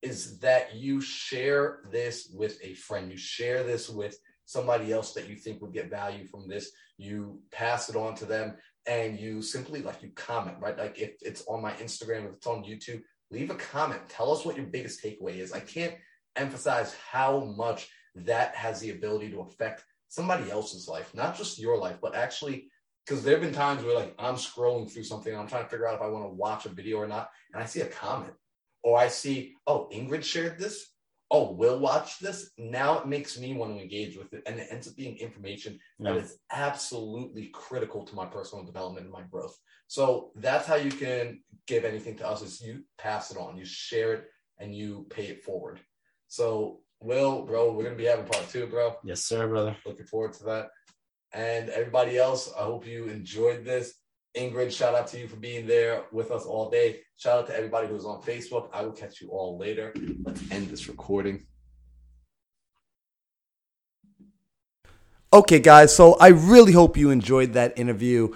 Is 0.02 0.40
that 0.40 0.76
you 0.76 1.00
share 1.02 1.82
this 1.92 2.30
with 2.34 2.60
a 2.64 2.74
friend? 2.74 3.12
You 3.12 3.18
share 3.18 3.64
this 3.64 3.90
with 3.90 4.18
somebody 4.46 4.92
else 4.92 5.14
that 5.14 5.30
you 5.30 5.36
think 5.36 5.62
would 5.62 5.74
get 5.74 5.90
value 5.90 6.26
from 6.26 6.48
this. 6.48 6.72
You 6.98 7.40
pass 7.52 7.90
it 7.90 7.96
on 7.96 8.16
to 8.16 8.26
them 8.26 8.56
and 8.86 9.20
you 9.20 9.42
simply 9.42 9.82
like 9.82 10.02
you 10.02 10.10
comment, 10.16 10.58
right? 10.60 10.78
Like 10.78 11.00
if 11.00 11.14
it's 11.22 11.44
on 11.48 11.62
my 11.62 11.72
Instagram, 11.74 12.26
if 12.26 12.34
it's 12.34 12.48
on 12.48 12.64
YouTube, 12.64 13.02
leave 13.32 13.50
a 13.50 13.56
comment. 13.56 14.02
Tell 14.10 14.32
us 14.32 14.44
what 14.44 14.58
your 14.58 14.66
biggest 14.66 15.04
takeaway 15.04 15.38
is. 15.38 15.54
I 15.54 15.60
can't 15.60 15.96
emphasize 16.36 16.96
how 17.12 17.40
much 17.58 17.90
that 18.16 18.56
has 18.56 18.80
the 18.80 18.92
ability 18.92 19.30
to 19.32 19.42
affect 19.42 19.84
somebody 20.10 20.50
else's 20.52 20.88
life, 20.88 21.14
not 21.16 21.36
just 21.36 21.60
your 21.60 21.78
life, 21.78 21.98
but 22.02 22.16
actually 22.16 22.70
because 23.06 23.24
there 23.24 23.34
have 23.34 23.44
been 23.44 23.54
times 23.54 23.84
where 23.84 23.96
like 23.96 24.16
I'm 24.18 24.36
scrolling 24.36 24.90
through 24.90 25.04
something 25.04 25.32
and 25.34 25.42
I'm 25.42 25.48
trying 25.48 25.64
to 25.64 25.70
figure 25.70 25.88
out 25.88 25.96
if 25.96 26.02
I 26.02 26.08
want 26.08 26.26
to 26.26 26.36
watch 26.36 26.66
a 26.66 26.70
video 26.70 26.98
or 26.98 27.08
not, 27.08 27.30
and 27.54 27.62
I 27.62 27.66
see 27.66 27.82
a 27.82 27.88
comment 27.88 28.34
or 28.84 28.98
I 28.98 29.08
see, 29.08 29.56
oh, 29.68 29.90
Ingrid 29.94 30.24
shared 30.24 30.60
this. 30.60 30.90
Oh, 31.32 31.52
we'll 31.52 31.80
watch 31.80 32.20
this. 32.20 32.52
Now 32.60 33.00
it 33.00 33.08
makes 33.08 33.40
me 33.40 33.56
want 33.56 33.76
to 33.76 33.82
engage 33.82 34.18
with 34.18 34.34
it, 34.34 34.44
and 34.46 34.60
it 34.60 34.68
ends 34.70 34.88
up 34.88 34.96
being 34.96 35.18
information 35.18 35.80
that 36.00 36.14
Yeah. 36.14 36.22
is 36.22 36.38
absolutely 36.52 37.48
critical 37.48 38.06
to 38.06 38.16
my 38.16 38.26
personal 38.26 38.64
development 38.64 39.06
and 39.06 39.14
my 39.14 39.24
growth. 39.24 39.58
So 39.88 40.32
that's 40.36 40.68
how 40.68 40.76
you 40.76 40.92
can 40.92 41.44
give 41.66 41.86
anything 41.86 42.18
to 42.18 42.28
us: 42.28 42.44
is 42.44 42.62
you 42.62 42.84
pass 43.00 43.32
it 43.32 43.38
on, 43.38 43.58
you 43.58 43.66
share 43.66 44.14
it, 44.14 44.26
and 44.60 44.76
you 44.76 45.08
pay 45.10 45.26
it 45.28 45.44
forward. 45.44 45.82
So 46.34 46.80
Will, 47.00 47.44
bro, 47.44 47.72
we're 47.72 47.84
gonna 47.84 47.96
be 47.96 48.06
having 48.06 48.26
part 48.26 48.50
two, 48.50 48.66
bro. 48.66 48.96
Yes, 49.04 49.22
sir, 49.22 49.48
brother. 49.48 49.76
Looking 49.86 50.08
forward 50.08 50.34
to 50.34 50.44
that. 50.46 50.70
And 51.32 51.70
everybody 51.70 52.18
else, 52.18 52.52
I 52.58 52.64
hope 52.64 52.88
you 52.88 53.06
enjoyed 53.06 53.64
this. 53.64 53.94
Ingrid, 54.36 54.72
shout 54.72 54.96
out 54.96 55.06
to 55.10 55.20
you 55.20 55.28
for 55.28 55.36
being 55.36 55.68
there 55.68 56.06
with 56.12 56.32
us 56.32 56.46
all 56.46 56.72
day. 56.72 57.02
Shout 57.18 57.38
out 57.38 57.48
to 57.48 57.56
everybody 57.56 57.88
who's 57.88 58.06
on 58.06 58.24
Facebook. 58.24 58.70
I 58.74 58.82
will 58.82 58.94
catch 58.94 59.22
you 59.22 59.30
all 59.30 59.60
later. 59.60 59.94
Let's 60.24 60.42
end 60.50 60.70
this 60.70 60.88
recording. 60.88 61.46
Okay, 65.32 65.60
guys, 65.60 65.96
so 65.96 66.16
I 66.16 66.30
really 66.30 66.72
hope 66.74 66.98
you 66.98 67.12
enjoyed 67.12 67.54
that 67.54 67.78
interview. 67.78 68.34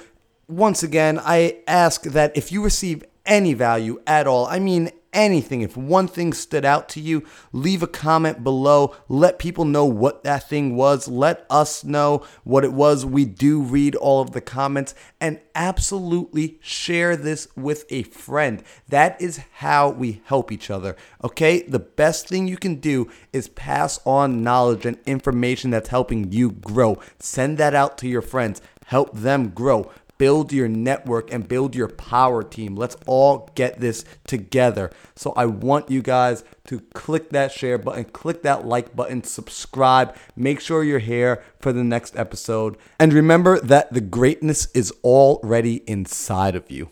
Once 0.48 0.84
again, 0.84 1.20
I 1.24 1.62
ask 1.66 2.04
that 2.04 2.38
if 2.38 2.52
you 2.52 2.64
receive 2.64 3.04
any 3.26 3.56
value 3.56 4.00
at 4.06 4.28
all, 4.28 4.46
I 4.46 4.60
mean 4.60 4.92
anything, 5.18 5.62
if 5.62 5.76
one 5.76 6.08
thing 6.08 6.32
stood 6.32 6.64
out 6.64 6.88
to 6.90 7.02
you, 7.02 7.24
leave 7.52 7.84
a 7.84 7.88
comment 7.88 8.44
below. 8.44 8.96
Let 9.10 9.40
people 9.40 9.66
know 9.66 9.84
what 9.84 10.24
that 10.24 10.48
thing 10.48 10.76
was. 10.76 11.08
Let 11.08 11.46
us 11.50 11.84
know 11.84 12.24
what 12.44 12.64
it 12.64 12.72
was. 12.72 13.06
We 13.06 13.26
do 13.26 13.60
read 13.62 13.96
all 13.96 14.22
of 14.22 14.32
the 14.32 14.40
comments 14.40 14.94
and 15.20 15.42
absolutely 15.56 16.60
share 16.62 17.18
this 17.18 17.48
with 17.58 17.86
a 17.90 18.04
friend. 18.04 18.64
That 18.88 19.20
is 19.20 19.42
how 19.56 19.90
we 19.90 20.22
help 20.26 20.52
each 20.52 20.70
other. 20.70 20.96
Okay? 21.24 21.64
The 21.64 21.80
best 21.80 22.30
thing 22.30 22.48
you 22.48 22.58
can 22.58 22.76
do 22.76 23.10
is 23.34 23.50
pass 23.50 24.00
on 24.06 24.44
knowledge 24.44 24.86
and 24.86 25.00
information 25.08 25.72
that's 25.72 25.90
helping 25.90 26.32
you 26.32 26.52
grow. 26.52 27.00
Send 27.20 27.58
that 27.58 27.74
out 27.74 27.98
to 27.98 28.08
your 28.08 28.22
friends. 28.22 28.62
Help 28.86 29.18
them 29.18 29.50
grow 29.50 29.92
build 30.18 30.52
your 30.52 30.68
network 30.68 31.32
and 31.32 31.48
build 31.48 31.76
your 31.76 31.88
power 31.88 32.44
team. 32.44 32.76
Let's 32.76 32.98
all 33.06 33.50
get 33.56 33.80
this 33.80 34.06
together. 34.26 34.92
So 35.16 35.34
I 35.34 35.46
want 35.46 35.90
you 35.90 36.02
guys 36.02 36.44
to 36.68 36.82
click 36.94 37.30
that 37.30 37.52
share 37.52 37.78
button, 37.78 38.06
click 38.06 38.44
that 38.44 38.66
like 38.66 38.96
button, 38.96 39.24
subscribe, 39.24 40.16
make 40.36 40.60
sure 40.60 40.84
you're 40.84 41.00
here 41.00 41.44
for 41.60 41.72
the 41.72 41.84
next 41.84 42.16
episode. 42.18 42.78
And 43.00 43.14
remember 43.14 43.60
that 43.60 43.94
the 43.94 44.02
greatness 44.02 44.68
is 44.74 44.92
already 45.04 45.78
inside 45.90 46.56
of 46.56 46.70
you. 46.70 46.90